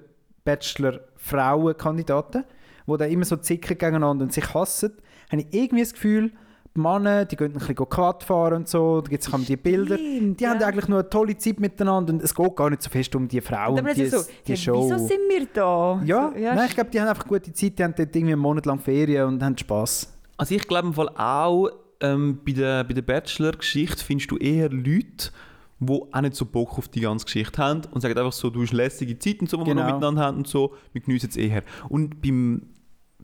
Bachelor-Frauen-Kandidaten, 1.21 2.43
die 2.87 2.97
dann 2.97 3.11
immer 3.11 3.25
so 3.25 3.37
zicken 3.37 3.77
gegeneinander 3.77 4.23
und 4.23 4.33
sich 4.33 4.53
hassen, 4.53 4.93
habe 5.31 5.41
ich 5.41 5.47
irgendwie 5.51 5.83
das 5.83 5.93
Gefühl, 5.93 6.31
die 6.75 6.79
Männer, 6.79 7.25
die 7.25 7.35
gehen 7.35 7.51
ein 7.51 7.53
bisschen 7.53 7.75
Quad 7.75 8.23
fahren 8.23 8.53
und 8.53 8.67
so, 8.67 9.01
da 9.01 9.09
gibt 9.09 9.25
es 9.27 9.45
die 9.45 9.57
Bilder. 9.57 9.97
Stimmt, 9.97 10.39
Die 10.39 10.43
ja. 10.43 10.51
haben 10.51 10.63
eigentlich 10.63 10.87
nur 10.87 10.99
eine 10.99 11.09
tolle 11.09 11.37
Zeit 11.37 11.59
miteinander 11.59 12.13
und 12.13 12.23
es 12.23 12.33
geht 12.33 12.55
gar 12.55 12.69
nicht 12.69 12.81
so 12.81 12.89
fest 12.89 13.13
um 13.15 13.27
die 13.27 13.41
Frau 13.41 13.57
Aber 13.77 13.79
und 13.79 13.97
die, 13.97 14.03
ist 14.03 14.11
so, 14.11 14.31
die 14.47 14.51
ja, 14.51 14.57
Show. 14.57 14.85
wieso 14.85 14.97
sind 14.97 15.19
wir 15.29 15.47
da? 15.53 16.01
Ja, 16.05 16.31
so, 16.33 16.39
Nein, 16.39 16.67
ich 16.69 16.75
glaube, 16.75 16.89
die 16.89 17.01
haben 17.01 17.09
einfach 17.09 17.27
gute 17.27 17.51
Zeit, 17.51 17.77
die 17.77 17.83
haben 17.83 17.93
dort 17.95 18.15
irgendwie 18.15 18.33
einen 18.33 18.41
Monat 18.41 18.65
lang 18.65 18.79
Ferien 18.79 19.25
und 19.27 19.43
haben 19.43 19.57
Spass. 19.57 20.13
Also 20.37 20.55
ich 20.55 20.65
glaube 20.67 20.87
im 20.87 20.93
Fall 20.93 21.09
auch, 21.09 21.69
ähm, 21.99 22.39
bei 22.45 22.53
der, 22.53 22.83
bei 22.85 22.93
der 22.93 23.01
Bachelor-Geschichte 23.01 24.03
findest 24.03 24.31
du 24.31 24.37
eher 24.37 24.69
Leute, 24.69 25.31
die 25.81 25.91
auch 26.13 26.21
nicht 26.21 26.35
so 26.35 26.45
Bock 26.45 26.77
auf 26.77 26.87
die 26.87 27.01
ganze 27.01 27.25
Geschichte 27.25 27.61
haben 27.61 27.81
und 27.91 28.01
sagen 28.01 28.17
einfach 28.17 28.31
so, 28.31 28.49
du 28.49 28.61
hast 28.61 28.71
lässige 28.71 29.17
Zeit 29.17 29.41
und 29.41 29.49
so, 29.49 29.57
die 29.57 29.65
wir 29.65 29.73
Genau. 29.73 29.87
noch 29.87 29.93
miteinander 29.95 30.21
haben 30.21 30.37
und 30.37 30.47
so, 30.47 30.73
wir 30.93 31.01
genießen 31.01 31.29
es 31.29 31.35
eher. 31.37 31.63
Und 31.89 32.21
beim 32.21 32.67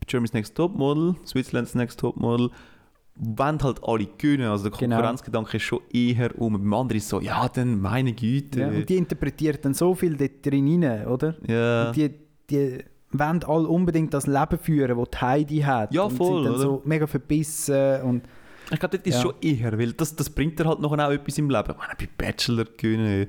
Germany's 0.07 0.33
Next 0.33 0.55
Topmodel, 0.55 1.15
Switzerland's 1.25 1.75
Next 1.75 1.99
Topmodel, 1.99 2.49
wollen 3.15 3.61
halt 3.63 3.83
alle 3.83 4.07
gewinnen. 4.17 4.47
Also 4.49 4.69
der 4.69 4.77
Genau. 4.77 4.95
Konkurrenzgedanke 4.97 5.57
ist 5.57 5.63
schon 5.63 5.79
eher 5.91 6.39
um. 6.39 6.53
Beim 6.53 6.73
anderen 6.73 6.97
ist 6.97 7.09
so, 7.09 7.19
ja, 7.19 7.47
dann 7.49 7.79
meine 7.81 8.13
Güte. 8.13 8.59
Ja, 8.61 8.67
und 8.69 8.87
die 8.89 8.95
interpretieren 8.97 9.57
dann 9.61 9.73
so 9.73 9.93
viel 9.95 10.15
dort 10.15 10.45
drin 10.45 10.83
rein, 10.83 11.07
oder? 11.07 11.35
Ja. 11.47 11.87
Und 11.87 11.95
die, 11.95 12.09
die 12.49 12.77
wollen 13.11 13.43
alle 13.43 13.67
unbedingt 13.67 14.13
das 14.13 14.27
Leben 14.27 14.57
führen, 14.61 14.97
das 14.97 15.09
die 15.11 15.17
Heidi 15.17 15.59
hat. 15.59 15.93
Ja, 15.93 16.03
und 16.03 16.11
voll, 16.17 16.43
sind 16.43 16.45
dann 16.45 16.53
oder? 16.53 16.61
so 16.61 16.81
mega 16.85 17.07
verbissen 17.07 18.01
und 18.03 18.23
Ich 18.71 18.79
glaube, 18.79 18.97
das 18.97 19.07
ist 19.07 19.15
Ja. 19.15 19.21
schon 19.21 19.33
eher, 19.41 19.77
weil 19.79 19.93
das, 19.93 20.15
das 20.15 20.29
bringt 20.29 20.59
dir 20.59 20.65
halt 20.65 20.79
noch 20.79 20.91
auch 20.91 21.11
etwas 21.11 21.37
im 21.37 21.49
Leben. 21.49 21.71
Ich 21.71 21.77
meine, 21.77 21.93
bei 21.97 22.07
Bachelor 22.17 22.65
gewinnen. 22.77 23.27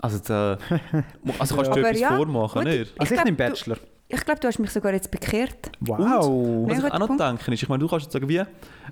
Also, 0.00 0.18
da, 0.26 0.58
also 1.38 1.56
kannst 1.56 1.70
du 1.70 1.74
dir 1.74 1.86
etwas 1.88 2.00
ja, 2.00 2.16
vormachen, 2.16 2.62
gut. 2.62 2.70
nicht? 2.70 2.92
Also 2.98 3.14
ich, 3.14 3.20
glaub, 3.20 3.24
nehme 3.24 3.36
du- 3.36 3.44
Bachelor. 3.44 3.76
Ich 4.06 4.20
glaube, 4.24 4.38
du 4.38 4.48
hast 4.48 4.58
mich 4.58 4.70
sogar 4.70 4.92
jetzt 4.92 5.10
bekehrt. 5.10 5.72
Wow. 5.80 6.68
Was 6.68 6.78
Ja, 6.78 6.86
ich 6.88 6.92
auch 6.92 6.98
noch 6.98 7.06
Punkt. 7.06 7.22
denke, 7.22 7.52
ist, 7.54 7.62
ich 7.62 7.68
meine, 7.70 7.80
du 7.80 7.88
kannst 7.88 8.04
jetzt 8.04 8.12
sagen, 8.12 8.28
wie, 8.28 8.42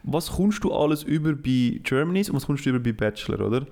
was 0.05 0.33
kommst 0.33 0.65
du 0.65 0.73
alles 0.73 1.03
über 1.03 1.35
bei 1.35 1.79
Germany's 1.83 2.31
und 2.31 2.37
was 2.37 2.47
kommst 2.47 2.65
du 2.65 2.71
über 2.71 2.81
bei 2.81 2.93
Bachelor, 2.93 3.47
oder? 3.47 3.67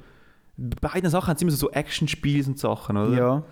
Bei 0.59 0.89
beiden 0.91 1.09
Sachen 1.11 1.29
haben 1.29 1.39
sie 1.39 1.45
immer 1.45 1.51
so, 1.53 1.57
so 1.69 1.71
Action-Spiele 1.71 2.47
und 2.47 2.59
Sachen, 2.59 2.99
oder? 2.99 3.17
Ja. 3.17 3.43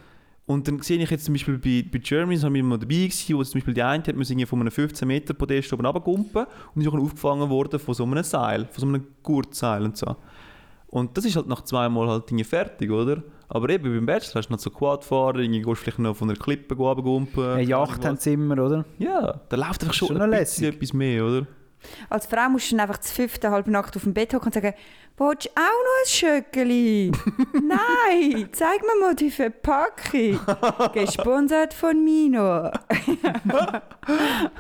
Und 0.49 0.67
dann 0.67 0.81
sehe 0.81 0.97
ich 0.99 1.11
jetzt 1.11 1.27
zum 1.27 1.35
Beispiel 1.35 1.59
bei, 1.59 1.85
bei 1.93 1.99
Germany's, 1.99 2.43
haben 2.43 2.55
wir 2.55 2.65
mal 2.65 2.79
dabei 2.79 2.95
gewesen, 2.95 3.37
wo 3.37 3.45
zum 3.45 3.59
Beispiel 3.59 3.75
die 3.75 3.83
eine 3.83 4.03
hat 4.03 4.17
müssen 4.17 4.33
irgendwie 4.33 4.47
von 4.47 4.61
einem 4.61 4.71
15 4.71 5.07
Meter 5.07 5.35
Podest 5.35 5.71
oben 5.75 5.85
runtergumpen 5.85 6.47
und 6.75 6.81
ist 6.83 6.89
auch 6.89 6.95
aufgefangen 6.95 7.51
worden 7.51 7.79
von 7.79 7.95
so 7.95 8.05
einem 8.05 8.25
Seil, 8.25 8.65
von 8.71 8.81
so 8.81 8.87
einem 8.87 9.07
Gurtseil 9.23 9.85
und 9.85 9.97
so. 9.99 10.17
Und 10.87 11.15
das 11.19 11.27
ist 11.27 11.37
halt 11.37 11.49
nach 11.49 11.63
zweimal 11.65 12.09
halt 12.09 12.25
irgendwie 12.31 12.45
fertig, 12.45 12.91
oder? 12.91 13.23
Aber 13.49 13.69
eben 13.69 13.85
beim 13.95 14.07
Bachelor 14.07 14.37
hast 14.37 14.49
du 14.49 14.53
noch 14.55 14.59
so 14.59 14.71
Quadfahrer, 14.71 15.37
irgendwie 15.41 15.61
gehst 15.61 15.69
du 15.69 15.75
vielleicht 15.85 15.99
noch 15.99 16.17
von 16.17 16.31
einer 16.31 16.39
Klippe 16.39 16.75
runtergumpen. 16.75 17.45
Eine 17.45 17.63
Yacht 17.65 18.03
haben 18.07 18.17
sie 18.17 18.33
immer, 18.33 18.55
oder? 18.65 18.87
Ja, 18.99 19.43
da 19.51 19.57
läuft 19.57 19.83
einfach 19.83 19.93
schon, 19.93 20.09
Schon 20.09 20.23
ein 20.23 20.31
bisschen 20.31 20.65
lässig. 20.65 20.75
etwas 20.77 20.93
mehr, 20.95 21.27
oder? 21.27 21.47
Als 22.09 22.27
Frau 22.27 22.49
musst 22.49 22.71
du 22.71 22.77
dann 22.77 22.89
einfach 22.89 22.99
zur 22.99 23.15
fünften 23.15 23.51
halbe 23.51 23.71
Nacht 23.71 23.97
auf 23.97 24.03
dem 24.03 24.15
Bett 24.15 24.35
hocken 24.35 24.47
und 24.47 24.55
sagen, 24.55 24.75
willst 25.17 25.47
du 25.47 25.51
auch 25.51 25.57
noch 25.57 26.03
ein 26.03 26.07
Schöckeli? 26.07 27.13
Nein, 27.53 28.49
zeig 28.53 28.83
mir 28.83 29.01
mal 29.01 29.15
die 29.15 29.31
Verpackung. 29.31 30.41
Gesponsert 30.93 31.75
von 31.75 32.05
Mino. 32.05 32.71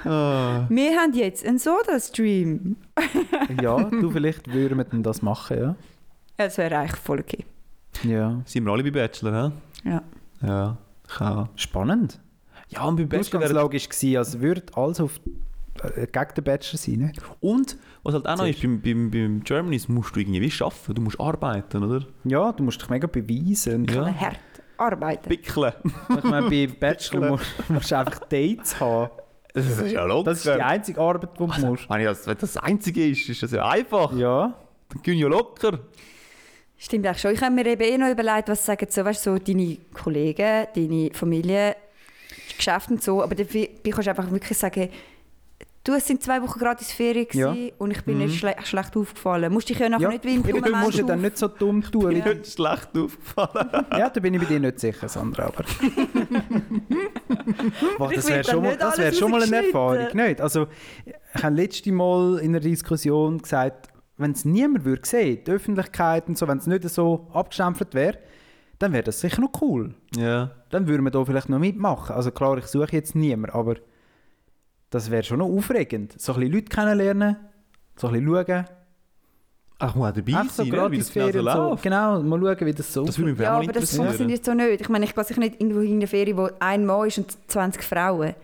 Ah. 0.05 0.67
Wir 0.69 0.99
haben 1.01 1.15
jetzt 1.15 1.47
einen 1.47 1.59
Soda-Stream. 1.59 2.77
Ja, 3.63 3.83
du, 3.85 4.11
vielleicht 4.11 4.53
würden 4.53 4.77
wir 4.77 4.85
denn 4.85 5.03
das 5.03 5.23
machen, 5.23 5.59
ja? 5.59 5.77
Das 6.37 6.59
wäre 6.59 6.77
eigentlich 6.77 7.01
voll 7.01 7.21
okay. 7.21 7.47
Ja. 8.03 8.43
Sind 8.45 8.65
wir 8.65 8.73
alle 8.73 8.83
bei 8.85 8.91
Bachelor, 8.91 9.53
hä? 9.85 9.89
Ja. 9.89 10.03
Ja, 10.47 10.77
ich 11.09 11.21
auch. 11.21 11.49
Spannend. 11.57 12.21
Ja, 12.69 12.85
und 12.85 12.97
bei 12.97 13.05
Bachelor 13.05 13.41
ganz 13.41 13.53
wäre 13.53 13.63
logisch 13.63 13.89
gewesen, 13.89 14.17
als 14.19 14.39
würde 14.39 14.63
alles 14.75 15.01
auf, 15.01 15.19
gegen 15.79 16.35
den 16.37 16.45
Bachelor 16.45 16.79
sein? 16.79 17.13
Und 17.41 17.77
was 18.03 18.15
halt 18.15 18.27
auch 18.27 18.37
noch 18.37 18.47
ist, 18.47 18.61
beim, 18.63 18.81
beim, 18.81 19.11
beim 19.11 19.45
Germany's 19.45 19.89
musst 19.89 20.15
du 20.15 20.21
irgendwie 20.21 20.53
arbeiten, 20.63 20.95
du 20.95 21.03
musst 21.03 21.21
arbeiten, 21.21 21.85
oder? 21.85 22.07
Ja, 22.25 22.53
du 22.53 22.63
musst 22.63 22.81
dich 22.81 22.89
mega 22.89 23.07
beweisen. 23.07 23.85
Ja. 23.87 24.13
Hart 24.15 24.39
arbeiten. 24.79 25.29
Pickeln. 25.29 25.73
Ich 26.17 26.25
meine, 26.25 26.49
bei 26.49 26.67
Bachelor 26.81 27.31
musst, 27.31 27.47
musst 27.69 27.91
du 27.91 27.99
einfach 27.99 28.21
Dates 28.21 28.79
haben. 28.81 29.11
Das 29.55 29.67
ist 29.67 29.93
ja 29.93 30.05
locker. 30.05 30.31
Das 30.31 30.39
ist 30.39 30.47
die 30.47 30.63
einzige 30.63 31.01
Arbeit, 31.01 31.31
die 31.35 31.39
du 31.39 31.51
also, 31.51 31.67
musst. 31.67 31.91
wenn 31.91 32.05
das, 32.05 32.27
wenn 32.27 32.39
das 32.39 32.57
Einzige 32.57 33.09
ist, 33.09 33.29
ist 33.29 33.43
das 33.43 33.53
ja 33.53 33.69
einfach. 33.69 34.13
Ja. 34.13 34.55
Dann 34.89 35.03
gehen 35.03 35.19
ja 35.19 35.27
locker. 35.27 35.81
Stimmt 36.77 37.07
eigentlich 37.07 37.21
schon. 37.21 37.33
Ich 37.33 37.43
habe 37.43 37.55
mir 37.55 37.67
eben 37.67 37.83
eh 37.83 37.99
noch 37.99 38.09
überlegt, 38.09 38.49
was 38.49 38.65
sagen 38.65 38.87
so, 38.89 39.05
weißt, 39.05 39.23
so 39.23 39.39
deine 39.39 39.79
Kollegen, 39.93 40.67
deine 40.75 41.11
Familie, 41.13 41.77
Geschäfte 42.57 42.95
und 42.95 43.03
so. 43.03 43.23
Aber 43.23 43.35
dafür 43.35 43.67
kannst 43.83 44.07
du 44.07 44.11
einfach 44.11 44.31
wirklich 44.31 44.57
sagen, 44.57 44.89
du, 45.85 45.93
es 45.95 46.07
sind 46.07 46.23
zwei 46.23 46.43
Wochen 46.43 46.59
gratis 46.59 46.93
Ferien 46.93 47.27
Ja. 47.33 47.55
und 47.79 47.91
ich 47.91 48.05
bin 48.05 48.19
Mhm. 48.19 48.25
nicht 48.27 48.39
schle 48.39 48.55
schlecht 48.65 48.97
aufgefallen. 48.97 49.53
Musst 49.53 49.69
dich 49.71 49.79
ja 49.79 49.89
nachher 49.89 50.03
ja. 50.03 50.09
nicht 50.11 50.25
Eben, 50.25 50.43
du 50.63 50.77
musst 50.77 50.99
ja 50.99 51.05
dann 51.05 51.23
nicht 51.23 51.39
so 51.39 51.49
dumm 51.49 51.83
tun. 51.83 52.09
Mir 52.13 52.25
Wie 52.25 52.31
ist 52.41 52.55
schlecht 52.55 52.89
aufgefallen. 52.97 53.87
ja, 53.97 54.11
da 54.11 54.21
bin 54.21 54.35
ich 54.35 54.41
bei 54.41 54.47
dir 54.47 54.61
nicht 54.61 54.79
sicher, 54.81 55.09
Sandra. 55.09 55.45
Aber 55.47 55.65
Boah, 57.99 58.13
das 58.13 58.25
Ich 58.25 58.31
wäre 58.31 58.45
schon, 58.45 58.63
mal- 58.63 58.69
nicht 58.71 58.83
das 58.83 58.99
wär 58.99 59.13
schon 59.13 59.31
mal 59.31 59.43
eine. 59.43 59.57
Erfahrung. 59.67 60.07
Nicht? 60.15 60.41
Also, 60.41 60.67
ich 61.35 61.43
habe 61.43 61.55
letzte 61.55 61.93
Mal 61.93 62.39
in 62.39 62.51
einer 62.51 62.61
Diskussion 62.61 63.39
gesagt, 63.39 63.89
wenn 64.17 64.33
es 64.33 64.45
niemand 64.45 64.85
würde 64.85 65.07
sehen, 65.07 65.41
die 65.47 65.51
Öffentlichkeit 65.51 66.29
und 66.29 66.39
so, 66.39 66.49
wenn 66.49 66.59
es 66.59 66.67
nicht 66.67 66.89
so 66.89 67.29
abgestempelt 67.33 67.95
wäre, 67.95 68.19
dann 68.79 68.93
wäre 68.93 69.05
das 69.05 69.21
sicher 69.21 69.41
noch 69.41 69.51
cool. 69.61 69.95
Ja. 70.17 70.51
Dann 70.71 70.87
würden 70.87 71.05
wir 71.05 71.11
da 71.11 71.25
vielleicht 71.25 71.49
noch 71.49 71.59
mitmachen. 71.59 72.15
Also 72.15 72.31
klar, 72.31 72.59
ich 72.59 72.67
suche 72.67 72.93
jetzt 72.93 73.15
niemanden, 73.15 73.57
aber 73.57 73.77
das 74.91 75.11
wäre 75.11 75.23
schon 75.23 75.39
noch 75.39 75.49
aufregend. 75.49 76.21
So 76.21 76.33
ein 76.35 76.41
bisschen 76.41 76.53
Leute 76.55 76.65
kennenlernen, 76.69 77.37
so 77.97 78.09
ein 78.09 78.25
bisschen 78.25 78.47
schauen. 78.47 78.65
Ach, 79.81 79.95
man 79.95 80.13
dabei 80.13 80.35
Einfach 80.41 80.55
so 80.55 80.65
sein, 80.65 80.73
ne? 80.73 80.91
wie 80.91 80.99
das 80.99 81.13
genau 81.13 81.33
so 81.33 81.39
und 81.39 81.53
so. 81.53 81.69
läuft. 81.71 81.83
Genau, 81.85 82.23
mal 82.23 82.41
schauen, 82.41 82.67
wie 82.67 82.73
das 82.75 82.93
so 82.93 83.05
Das 83.05 83.17
würde 83.19 83.31
mich 83.31 83.41
Ja, 83.41 83.57
auch 83.59 83.63
aber 83.63 83.73
das 83.73 83.95
funktioniert 83.97 84.45
so 84.45 84.55
nicht. 84.55 84.81
Ich 84.81 84.89
meine, 84.89 85.05
ich 85.05 85.15
gehe 85.15 85.25
sicher 85.25 85.39
nicht 85.41 85.61
irgendwo 85.61 85.81
in 85.81 85.93
eine 85.95 86.07
Ferien, 86.09 86.37
wo 86.37 86.49
ein 86.59 86.85
Mann 86.85 87.07
ist 87.07 87.19
und 87.19 87.37
20 87.49 87.83
Frauen. 87.85 88.35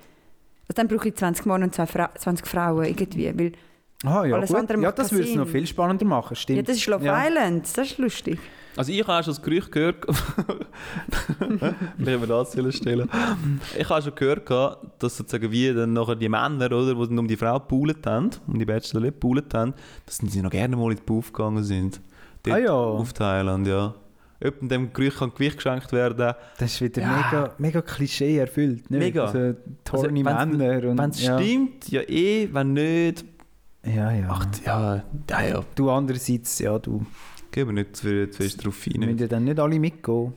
Also 0.69 0.75
dann 0.77 0.87
brauche 0.87 1.09
ich 1.09 1.17
20 1.17 1.45
Männer 1.47 1.65
und 1.65 1.75
zwei 1.75 1.87
Fra 1.87 2.11
20 2.15 2.47
Frauen 2.47 2.85
irgendwie. 2.85 3.37
Weil, 3.37 3.53
Ah, 4.05 4.25
ja, 4.25 4.37
Alles 4.37 4.51
gut. 4.51 4.59
andere 4.59 4.81
ja, 4.83 4.93
das 4.93 5.11
würde 5.13 5.29
es 5.29 5.35
noch 5.35 5.49
viel 5.49 5.67
spannender 5.67 6.05
machen, 6.05 6.37
stimmt. 6.37 6.57
ja, 6.59 6.63
das 6.63 6.77
ist 6.77 6.87
Love 6.87 7.05
Ja. 7.05 7.27
Island, 7.27 7.65
das 7.77 7.87
ist 7.91 7.99
lustig. 7.99 8.39
Also 8.77 8.91
ich 8.93 9.07
habe 9.07 9.23
schon 9.23 9.35
das 9.35 9.43
Gerücht 9.43 9.71
gehört, 9.71 10.05
wenn 11.99 12.21
wir 12.21 12.27
das 12.27 12.53
stellen 12.77 13.09
Ich 13.79 13.89
habe 13.89 14.03
schon 14.03 14.15
gehört, 14.15 14.47
gehabt, 14.47 15.03
dass 15.03 15.17
sozusagen 15.17 15.51
wie 15.51 15.73
dann 15.73 15.93
nachher 15.93 16.17
die 16.17 16.29
Männer, 16.29 16.67
oder, 16.73 16.95
die 16.95 17.17
um 17.19 17.29
die 17.29 17.37
Frau 17.37 17.55
gepoolt 17.61 18.05
haben, 18.07 18.31
um 18.47 18.59
die 18.59 18.65
Bachelor 18.65 19.03
gepoolt 19.03 19.53
haben, 19.55 19.75
dass 20.07 20.17
sie 20.19 20.43
noch 20.43 20.51
gerne 20.51 20.77
mal 20.77 20.91
in 20.91 20.97
den 20.97 21.05
Puff 21.07 21.33
gegangen 21.33 21.63
sind. 21.63 22.01
Dort 22.43 22.57
Ah 22.57 22.59
ja. 22.59 22.73
Auf 22.73 23.13
Thailand, 23.13 23.67
ja. 23.67 23.95
Ob 24.45 24.55
dem 24.69 24.93
Gerücht 24.93 25.19
kann 25.19 25.33
Gewicht 25.33 25.57
geschenkt 25.57 25.93
werden. 25.93 26.35
Das 26.59 26.73
ist 26.73 26.81
wieder 26.81 27.01
Ja. 27.03 27.17
mega, 27.17 27.55
mega 27.59 27.81
Klischee 27.81 28.37
erfüllt. 28.39 28.91
Nicht? 28.91 29.01
Mega. 29.01 29.25
Also, 29.27 29.55
wenn's- 30.25 30.57
Männer. 30.59 30.99
Wenn 30.99 31.11
es 31.11 31.23
ja. 31.23 31.39
stimmt, 31.41 31.89
ja 31.89 32.03
eh, 32.03 32.49
wenn 32.53 32.73
nicht, 32.75 33.25
Ja, 33.85 34.11
ja. 34.13 34.27
ach 34.31 34.47
ja, 34.65 35.03
ja, 35.31 35.43
ja. 35.43 35.65
Du 35.75 35.91
andererseits, 35.91 36.59
ja, 36.59 36.79
du. 36.79 37.05
Gehen 37.51 37.69
wir 37.69 37.73
nicht 37.73 37.97
zu, 37.97 38.31
zu 38.31 38.43
fest 38.43 38.65
drauf 38.65 38.87
Müssen 38.87 39.03
rein. 39.05 39.19
ja 39.19 39.27
dann 39.27 39.45
nicht 39.45 39.61
alle 39.61 39.79
mitgehen. 39.79 40.33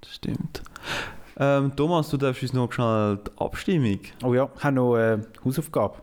Das 0.00 0.14
stimmt. 0.14 0.62
Ähm, 1.38 1.74
Thomas, 1.76 2.08
du 2.08 2.16
darfst 2.16 2.42
uns 2.42 2.52
noch 2.52 2.72
schnell 2.72 3.18
die 3.18 3.30
Abstimmung. 3.40 4.00
Oh 4.24 4.32
ja, 4.34 4.48
ich 4.56 4.64
habe 4.64 4.74
noch 4.74 4.94
eine 4.94 5.26
Hausaufgabe. 5.44 5.96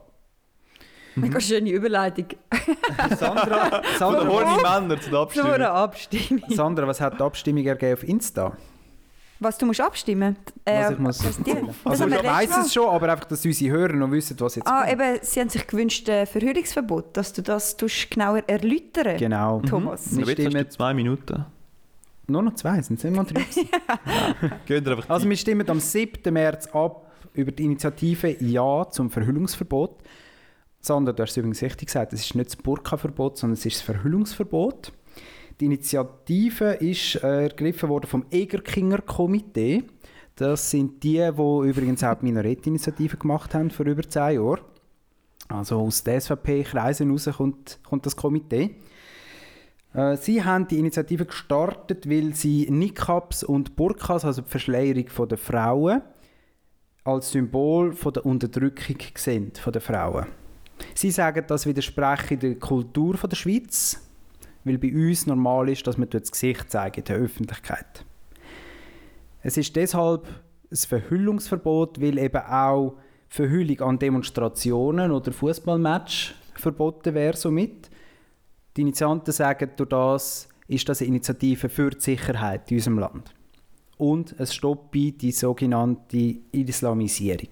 Mega 1.15 1.39
schöne 1.39 1.69
Überleitung 1.69 2.25
Sandra, 3.17 3.83
Sandra, 3.99 4.27
horny 4.27 4.61
Männer 4.63 4.99
zu 4.99 5.11
der 5.11 5.27
zu 5.29 5.43
einer 5.43 5.71
Abstimmung. 5.71 6.43
Abstimmung. 6.43 6.55
Sandra, 6.55 6.87
was 6.87 7.01
hat 7.01 7.19
die 7.19 7.23
Abstimmung 7.23 7.65
ergeben 7.65 7.93
auf 7.93 8.03
Insta? 8.03 8.57
Was, 9.43 9.57
du 9.57 9.65
musst 9.65 9.81
abstimmen? 9.81 10.37
Was 10.65 10.91
ich 10.91 10.99
muss 10.99 11.17
das 11.19 11.39
Also 11.83 12.09
wir 12.09 12.17
ich 12.19 12.23
weiss 12.23 12.57
es 12.57 12.73
schon, 12.73 12.87
aber 12.89 13.11
einfach, 13.11 13.25
dass 13.25 13.45
unsere 13.45 13.71
Hörer 13.77 13.93
noch 13.93 14.09
wissen, 14.11 14.35
was 14.39 14.55
jetzt 14.55 14.67
Ah, 14.67 14.81
kommt. 14.87 14.93
eben, 14.93 15.19
sie 15.21 15.39
haben 15.41 15.49
sich 15.49 15.67
gewünscht, 15.67 16.09
ein 16.09 16.25
Verhütungsverbot, 16.25 17.15
dass 17.17 17.33
du 17.33 17.41
das 17.43 17.75
tust 17.77 18.09
genauer 18.11 18.43
erläutern 18.47 19.17
Genau. 19.17 19.59
Thomas. 19.61 20.15
Wir 20.15 20.23
Ja, 20.23 20.29
jetzt 20.29 20.39
hast 20.39 20.47
stimmen 20.51 20.69
zwei 20.69 20.93
Minuten. 20.93 21.45
nur 22.27 22.41
noch 22.43 22.55
zwei, 22.55 22.81
sind 22.81 23.03
es 23.03 23.11
mal 23.15 23.25
drei. 23.25 23.43
Geht 24.65 24.87
einfach 24.87 25.09
Also 25.09 25.29
wir 25.29 25.35
stimmen 25.37 25.69
am 25.69 25.79
7. 25.79 26.33
März 26.33 26.67
ab 26.67 27.11
über 27.33 27.51
die 27.51 27.63
Initiative 27.65 28.35
Ja 28.43 28.87
zum 28.89 29.09
Verhüllungsverbot. 29.09 30.01
Sandra, 30.79 31.13
du 31.13 31.23
hast 31.23 31.31
es 31.31 31.37
übrigens 31.37 31.61
richtig 31.61 31.87
gesagt, 31.87 32.13
es 32.13 32.21
ist 32.21 32.35
nicht 32.35 32.49
das 32.49 32.55
Burka-Verbot, 32.57 33.37
sondern 33.37 33.53
es 33.53 33.65
ist 33.65 33.77
das 33.77 33.81
Verhüllungsverbot. 33.83 34.91
Die 35.59 35.65
Initiative 35.65 36.73
ist 36.73 37.15
äh, 37.23 37.43
ergriffen 37.43 37.89
worden 37.89 38.07
vom 38.07 38.25
Egerkinger 38.31 39.01
Komitee. 39.01 39.83
Das 40.35 40.71
sind 40.71 41.03
die, 41.03 41.17
die 41.19 41.69
übrigens 41.69 42.03
auch 42.03 42.15
die 42.15 42.25
Minarett-Initiative 42.25 43.17
gemacht 43.17 43.53
haben 43.53 43.69
vor 43.69 43.85
über 43.85 44.03
zehn 44.03 44.35
Jahren. 44.35 44.61
Also 45.47 45.79
aus 45.79 46.03
den 46.03 46.19
SVP-Kreisen 46.19 47.11
raus 47.11 47.29
kommt, 47.37 47.79
kommt 47.83 48.05
das 48.05 48.15
Komitee. 48.15 48.75
Äh, 49.93 50.17
Sie 50.17 50.43
haben 50.43 50.67
die 50.67 50.79
Initiative 50.79 51.25
gestartet, 51.25 52.09
weil 52.09 52.33
sie 52.33 52.67
Niqabs 52.69 53.43
und 53.43 53.75
Burkas, 53.75 54.25
also 54.25 54.41
die 54.41 54.49
Verschleierung 54.49 55.27
der 55.27 55.37
Frauen, 55.37 56.01
als 57.03 57.31
Symbol 57.31 57.93
der 57.93 58.25
Unterdrückung 58.25 58.97
sehen 59.15 59.51
von 59.61 59.73
der 59.73 59.81
Frauen. 59.81 60.25
Sie 60.95 61.11
sagen, 61.11 61.43
das 61.47 61.65
widerspreche 61.65 62.37
der 62.37 62.55
Kultur 62.55 63.15
der 63.17 63.35
Schweiz, 63.35 64.02
weil 64.63 64.77
bei 64.77 64.93
uns 64.93 65.27
normal 65.27 65.69
ist, 65.69 65.85
dass 65.87 65.97
man 65.97 66.09
das 66.09 66.31
Gesicht 66.31 66.71
zeigt 66.71 66.97
in 66.97 67.03
der 67.03 67.17
Öffentlichkeit. 67.17 68.05
Es 69.41 69.57
ist 69.57 69.75
deshalb 69.75 70.25
ein 70.71 70.77
Verhüllungsverbot, 70.77 72.01
weil 72.01 72.17
eben 72.17 72.41
auch 72.41 72.95
Verhüllung 73.27 73.81
an 73.81 73.99
Demonstrationen 73.99 75.11
oder 75.11 75.31
Fußballmatch 75.31 76.35
verboten 76.55 77.13
wäre 77.13 77.35
somit. 77.35 77.89
Die 78.77 78.81
Initianten 78.81 79.33
sagen, 79.33 79.71
durch 79.75 79.89
das 79.89 80.47
ist 80.67 80.87
das 80.87 81.01
eine 81.01 81.09
Initiative 81.09 81.69
für 81.69 81.89
die 81.89 81.99
Sicherheit 81.99 82.71
in 82.71 82.77
unserem 82.77 82.99
Land. 82.99 83.33
Und 83.97 84.35
es 84.39 84.53
stoppt 84.53 84.95
die 84.95 85.31
sogenannte 85.31 86.35
Islamisierung. 86.51 87.49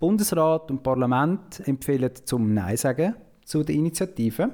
Bundesrat 0.00 0.70
und 0.70 0.82
Parlament 0.82 1.62
empfehlen 1.66 2.10
zum 2.24 2.52
Nein 2.54 2.76
sagen 2.76 3.14
zu 3.44 3.62
der 3.62 3.76
Initiative. 3.76 4.50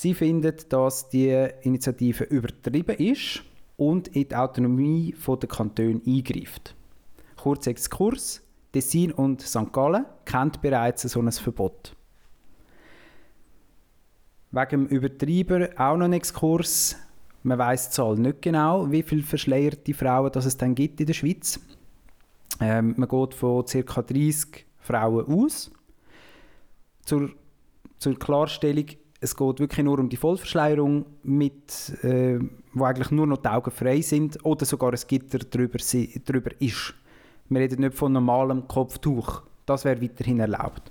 Sie 0.00 0.14
finden, 0.14 0.56
dass 0.70 1.10
die 1.10 1.28
Initiative 1.60 2.24
übertrieben 2.24 2.96
ist 2.96 3.42
und 3.76 4.08
in 4.08 4.26
die 4.26 4.34
Autonomie 4.34 5.14
der 5.14 5.46
Kantone 5.46 6.00
eingreift. 6.06 6.74
Kurz 7.36 7.66
Exkurs: 7.66 8.40
Tessin 8.72 9.12
und 9.12 9.42
St. 9.42 9.70
Gallen 9.70 10.06
kennt 10.24 10.62
bereits 10.62 11.02
so 11.02 11.20
ein 11.20 11.30
Verbot. 11.30 11.94
Wegen 14.52 14.70
dem 14.70 14.86
Übertreiber 14.86 15.68
auch 15.76 15.98
noch 15.98 16.06
ein 16.06 16.14
Exkurs. 16.14 16.96
Man 17.42 17.58
weiß 17.58 17.90
die 17.90 17.94
Zahl 17.96 18.16
nicht 18.16 18.40
genau, 18.40 18.90
wie 18.90 19.02
viele 19.02 19.22
verschleierte 19.22 19.92
Frauen 19.92 20.32
das 20.32 20.46
es 20.46 20.56
dann 20.56 20.74
gibt 20.74 21.00
in 21.00 21.08
der 21.08 21.12
Schweiz. 21.12 21.60
Ähm, 22.58 22.94
man 22.96 23.06
geht 23.06 23.34
von 23.34 23.66
ca. 23.66 24.00
30 24.00 24.64
Frauen 24.78 25.26
aus. 25.26 25.70
Zur, 27.04 27.28
zur 27.98 28.18
Klarstellung, 28.18 28.86
es 29.20 29.36
geht 29.36 29.60
wirklich 29.60 29.84
nur 29.84 29.98
um 29.98 30.08
die 30.08 30.16
Vollverschleierung, 30.16 31.04
mit, 31.22 31.92
äh, 32.02 32.38
wo 32.72 32.84
eigentlich 32.84 33.10
nur 33.10 33.26
noch 33.26 33.38
die 33.38 33.48
Augen 33.48 33.70
frei 33.70 34.00
sind 34.00 34.38
oder 34.44 34.64
sogar 34.64 34.92
ein 34.92 35.00
Gitter 35.06 35.38
drüber, 35.38 35.78
si- 35.78 36.20
drüber 36.24 36.50
ist. 36.58 36.94
Wir 37.48 37.60
reden 37.60 37.80
nicht 37.80 37.94
von 37.94 38.12
normalem 38.12 38.66
Kopftuch. 38.66 39.42
Das 39.66 39.84
wäre 39.84 40.00
weiterhin 40.00 40.40
erlaubt. 40.40 40.90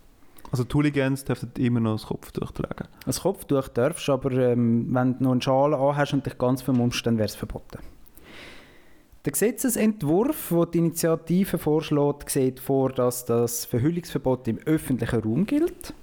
Also 0.52 0.64
die 0.64 0.74
Hooligans 0.74 1.26
dürfen 1.26 1.52
immer 1.58 1.80
noch 1.80 1.94
das 1.94 2.06
Kopftuch 2.08 2.52
tragen. 2.52 2.88
Ein 3.06 3.14
Kopftuch 3.14 3.68
darfst 3.70 4.08
du, 4.08 4.14
aber 4.14 4.32
ähm, 4.32 4.88
wenn 4.92 5.18
du 5.18 5.24
noch 5.24 5.32
einen 5.32 5.42
Schal 5.42 5.74
anhast 5.74 6.14
und 6.14 6.26
dich 6.26 6.38
ganz 6.38 6.62
vermummst, 6.62 7.06
dann 7.06 7.18
wäre 7.18 7.28
es 7.28 7.36
verboten. 7.36 7.80
Der 9.26 9.32
Gesetzesentwurf, 9.34 10.50
den 10.50 10.72
die 10.72 10.78
Initiative 10.80 11.58
vorschlägt, 11.58 12.30
sieht 12.30 12.60
vor, 12.60 12.92
dass 12.92 13.26
das 13.26 13.66
Verhüllungsverbot 13.66 14.48
im 14.48 14.60
öffentlichen 14.60 15.20
Raum 15.22 15.46
gilt. 15.46 15.94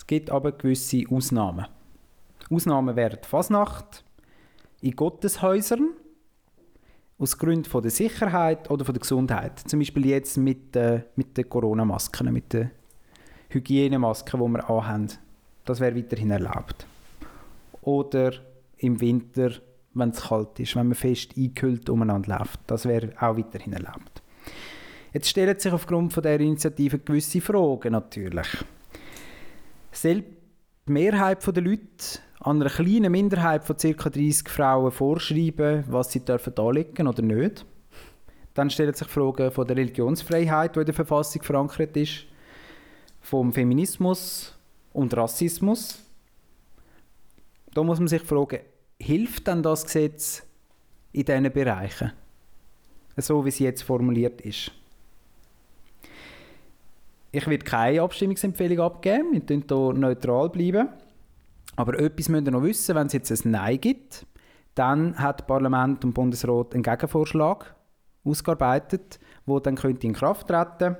Es 0.00 0.06
gibt 0.06 0.30
aber 0.30 0.52
gewisse 0.52 1.04
Ausnahmen. 1.10 1.66
Ausnahmen 2.48 2.96
wären 2.96 3.18
Fasnacht, 3.22 4.02
in 4.80 4.96
Gotteshäusern, 4.96 5.90
aus 7.18 7.36
Gründen 7.36 7.66
von 7.66 7.82
der 7.82 7.90
Sicherheit 7.90 8.70
oder 8.70 8.86
von 8.86 8.94
der 8.94 9.00
Gesundheit. 9.00 9.58
Zum 9.58 9.78
Beispiel 9.78 10.06
jetzt 10.06 10.38
mit, 10.38 10.74
äh, 10.74 11.02
mit 11.16 11.36
den 11.36 11.46
Corona-Masken, 11.46 12.32
mit 12.32 12.50
den 12.50 12.70
Hygienemasken, 13.50 14.40
die 14.40 14.48
wir 14.48 14.70
anhaben. 14.70 15.08
Das 15.66 15.80
wäre 15.80 15.94
weiterhin 15.94 16.30
erlaubt. 16.30 16.86
Oder 17.82 18.32
im 18.78 19.02
Winter, 19.02 19.50
wenn 19.92 20.10
es 20.10 20.22
kalt 20.22 20.58
ist, 20.60 20.76
wenn 20.76 20.88
man 20.88 20.94
fest 20.94 21.36
eingehüllt 21.36 21.90
umeinander 21.90 22.38
läuft. 22.38 22.60
Das 22.68 22.86
wäre 22.86 23.12
auch 23.20 23.36
weiterhin 23.36 23.74
erlaubt. 23.74 24.22
Jetzt 25.12 25.28
stellen 25.28 25.58
sich 25.58 25.74
aufgrund 25.74 26.14
von 26.14 26.22
der 26.22 26.40
Initiative 26.40 27.00
gewisse 27.00 27.42
Fragen 27.42 27.92
natürlich. 27.92 28.64
Soll 29.92 30.22
die 30.22 30.92
Mehrheit 30.92 31.44
der 31.46 31.62
Leute 31.62 32.20
an 32.40 32.60
einer 32.60 32.70
kleinen 32.70 33.12
Minderheit 33.12 33.64
von 33.64 33.76
ca. 33.76 34.08
30 34.10 34.48
Frauen 34.48 34.90
vorschreiben, 34.90 35.84
was 35.88 36.12
sie 36.12 36.24
dürfen 36.24 36.56
anlegen 36.56 37.06
oder 37.06 37.22
nicht? 37.22 37.66
Dann 38.54 38.70
stellen 38.70 38.94
sich 38.94 39.08
Fragen 39.08 39.50
von 39.50 39.66
der 39.66 39.76
Religionsfreiheit, 39.76 40.74
die 40.74 40.80
in 40.80 40.86
der 40.86 40.94
Verfassung 40.94 41.42
verankert 41.42 41.96
ist, 41.96 42.24
vom 43.20 43.52
Feminismus 43.52 44.54
und 44.92 45.14
Rassismus. 45.16 46.02
Da 47.74 47.82
muss 47.82 47.98
man 47.98 48.08
sich 48.08 48.22
fragen, 48.22 48.60
hilft 48.98 49.46
denn 49.46 49.62
das 49.62 49.84
Gesetz 49.84 50.42
in 51.12 51.24
diesen 51.24 51.52
Bereichen? 51.52 52.12
So 53.16 53.44
wie 53.44 53.50
es 53.50 53.58
jetzt 53.58 53.82
formuliert 53.82 54.40
ist. 54.40 54.72
Ich 57.32 57.46
werde 57.46 57.64
keine 57.64 58.02
Abstimmungsempfehlung 58.02 58.80
abgeben, 58.80 59.32
wir 59.32 59.40
bleiben 59.40 59.64
hier 59.68 59.92
neutral 59.92 60.48
bleiben. 60.50 60.88
Aber 61.76 61.98
etwas 61.98 62.28
müsst 62.28 62.46
ihr 62.46 62.50
noch 62.50 62.62
wissen, 62.62 62.96
wenn 62.96 63.06
es 63.06 63.12
jetzt 63.12 63.30
ein 63.30 63.52
Nein 63.52 63.80
gibt, 63.80 64.26
dann 64.74 65.18
hat 65.18 65.46
Parlament 65.46 66.04
und 66.04 66.12
Bundesrat 66.12 66.74
einen 66.74 66.82
Gegenvorschlag 66.82 67.74
ausgearbeitet, 68.24 69.20
wo 69.46 69.60
dann 69.60 69.76
könnte 69.76 70.06
in 70.06 70.12
Kraft 70.12 70.48
treten. 70.48 70.96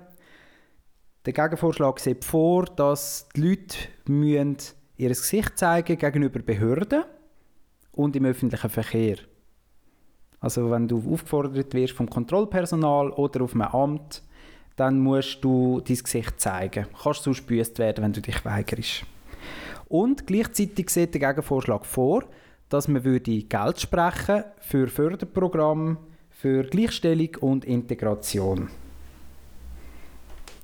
Der 1.26 1.32
Gegenvorschlag 1.32 1.98
sieht 1.98 2.24
vor, 2.24 2.64
dass 2.64 3.28
die 3.36 3.40
Leute 3.42 4.74
ihr 4.96 5.08
Gesicht 5.08 5.58
zeigen 5.58 5.98
gegenüber 5.98 6.40
Behörden 6.40 7.04
und 7.92 8.16
im 8.16 8.24
öffentlichen 8.24 8.70
Verkehr. 8.70 9.16
Also 10.40 10.70
wenn 10.70 10.88
du 10.88 10.98
aufgefordert 11.12 11.74
wirst 11.74 11.92
vom 11.92 12.08
Kontrollpersonal 12.08 13.10
oder 13.10 13.42
auf 13.44 13.52
einem 13.52 13.62
Amt, 13.62 14.22
dann 14.76 14.98
musst 15.00 15.42
du 15.42 15.80
dein 15.80 15.96
Gesicht 15.96 16.40
zeigen. 16.40 16.86
Kannst 17.02 17.22
sonst 17.22 17.46
gebüßt 17.46 17.78
werden, 17.78 18.04
wenn 18.04 18.12
du 18.12 18.20
dich 18.20 18.44
weigerst. 18.44 19.04
Und 19.88 20.26
gleichzeitig 20.26 20.90
sieht 20.90 21.14
der 21.14 21.28
Gegenvorschlag 21.28 21.84
vor, 21.84 22.24
dass 22.68 22.88
man 22.88 23.04
würde 23.04 23.42
Geld 23.42 23.80
sprechen 23.80 24.44
für 24.60 24.86
Förderprogramme 24.86 25.96
für 26.30 26.62
Gleichstellung 26.62 27.36
und 27.40 27.64
Integration. 27.66 28.70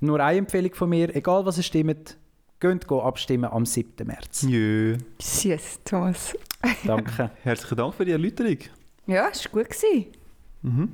Nur 0.01 0.21
eine 0.21 0.39
Empfehlung 0.39 0.73
von 0.75 0.89
mir, 0.89 1.15
egal 1.15 1.45
was 1.45 1.59
ihr 1.59 1.63
stimmt, 1.65 2.17
geht 2.61 2.91
abstimmen 2.91 3.51
am 3.51 3.67
7. 3.67 4.07
März. 4.07 4.43
Jö. 4.43 4.97
Yes, 5.43 5.81
Thomas. 5.85 6.35
Danke. 6.85 7.31
Herzlichen 7.43 7.77
Dank 7.77 7.95
für 7.95 8.05
die 8.05 8.13
Erläuterung. 8.13 8.59
Ja, 9.07 9.29
es 9.31 9.45
war 9.53 9.65
gut. 9.65 9.75
Mhm. 10.63 10.93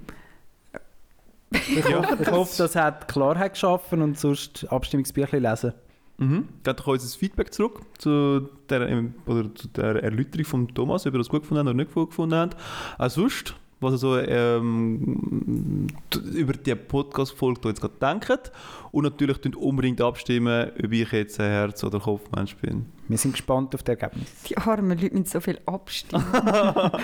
Ich, 1.53 1.95
hoffe, 1.95 2.19
ich 2.21 2.31
hoffe, 2.31 2.55
das 2.59 2.77
hat 2.77 3.09
Klarheit 3.09 3.53
geschaffen 3.55 4.03
und 4.03 4.19
sonst 4.19 4.67
Abstimmungsbüchlein 4.71 5.43
lesen. 5.43 5.73
Mhm. 6.19 6.49
Gebt 6.63 6.81
doch 6.81 6.87
uns 6.87 7.05
ein 7.05 7.19
Feedback 7.19 7.53
zurück 7.53 7.81
zu 7.99 8.49
der, 8.69 8.89
ähm, 8.89 9.15
oder 9.27 9.55
zu 9.55 9.69
der 9.69 10.03
Erläuterung 10.03 10.45
von 10.45 10.69
Thomas, 10.69 11.07
ob 11.07 11.15
ihr 11.15 11.19
das 11.19 11.29
gut 11.29 11.43
gefunden 11.43 11.61
habt 11.61 11.75
oder 11.75 11.85
nicht 11.85 11.95
gut 11.95 12.11
gefunden 12.11 12.37
habt. 12.37 12.57
Auch 12.99 13.11
sonst, 13.11 13.55
was 13.81 13.95
ihr 13.95 13.99
so 13.99 14.19
ähm, 14.19 15.89
über 16.35 16.53
die 16.53 16.75
Podcast-Folge 16.75 17.69
jetzt 17.69 17.81
gerade 17.81 17.95
denkt. 18.01 18.53
Und 18.93 19.05
natürlich 19.05 19.41
könnt 19.41 19.57
unbedingt 19.57 20.01
abstimmen, 20.01 20.71
ob 20.83 20.93
ich 20.93 21.11
jetzt 21.11 21.41
ein 21.41 21.51
Herz- 21.51 21.83
oder 21.83 21.99
Kopfmensch 21.99 22.57
bin. 22.57 22.87
Wir 23.09 23.19
sind 23.19 23.33
gespannt 23.33 23.75
auf 23.75 23.83
das 23.83 23.99
Ergebnis. 23.99 24.29
Die 24.49 24.57
armen 24.57 24.99
Leute 24.99 25.15
mit 25.15 25.29
so 25.29 25.41
viel 25.41 25.59
abstimmen. 25.67 26.25
Aber 26.33 26.97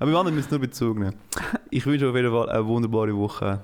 wir 0.00 0.16
anderen 0.16 0.34
müssen 0.34 0.50
nur 0.50 0.60
Bezug 0.60 0.98
nehmen. 0.98 1.14
Ich 1.70 1.84
wünsche 1.84 2.06
euch 2.06 2.10
auf 2.10 2.16
jeden 2.16 2.30
Fall 2.30 2.48
eine 2.48 2.66
wunderbare 2.66 3.14
Woche. 3.14 3.60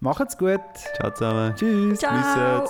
Macht's 0.00 0.38
gut. 0.38 0.60
Ciao 0.96 1.10
zusammen. 1.10 1.54
Tschüss. 1.56 1.98
Ciao. 1.98 2.66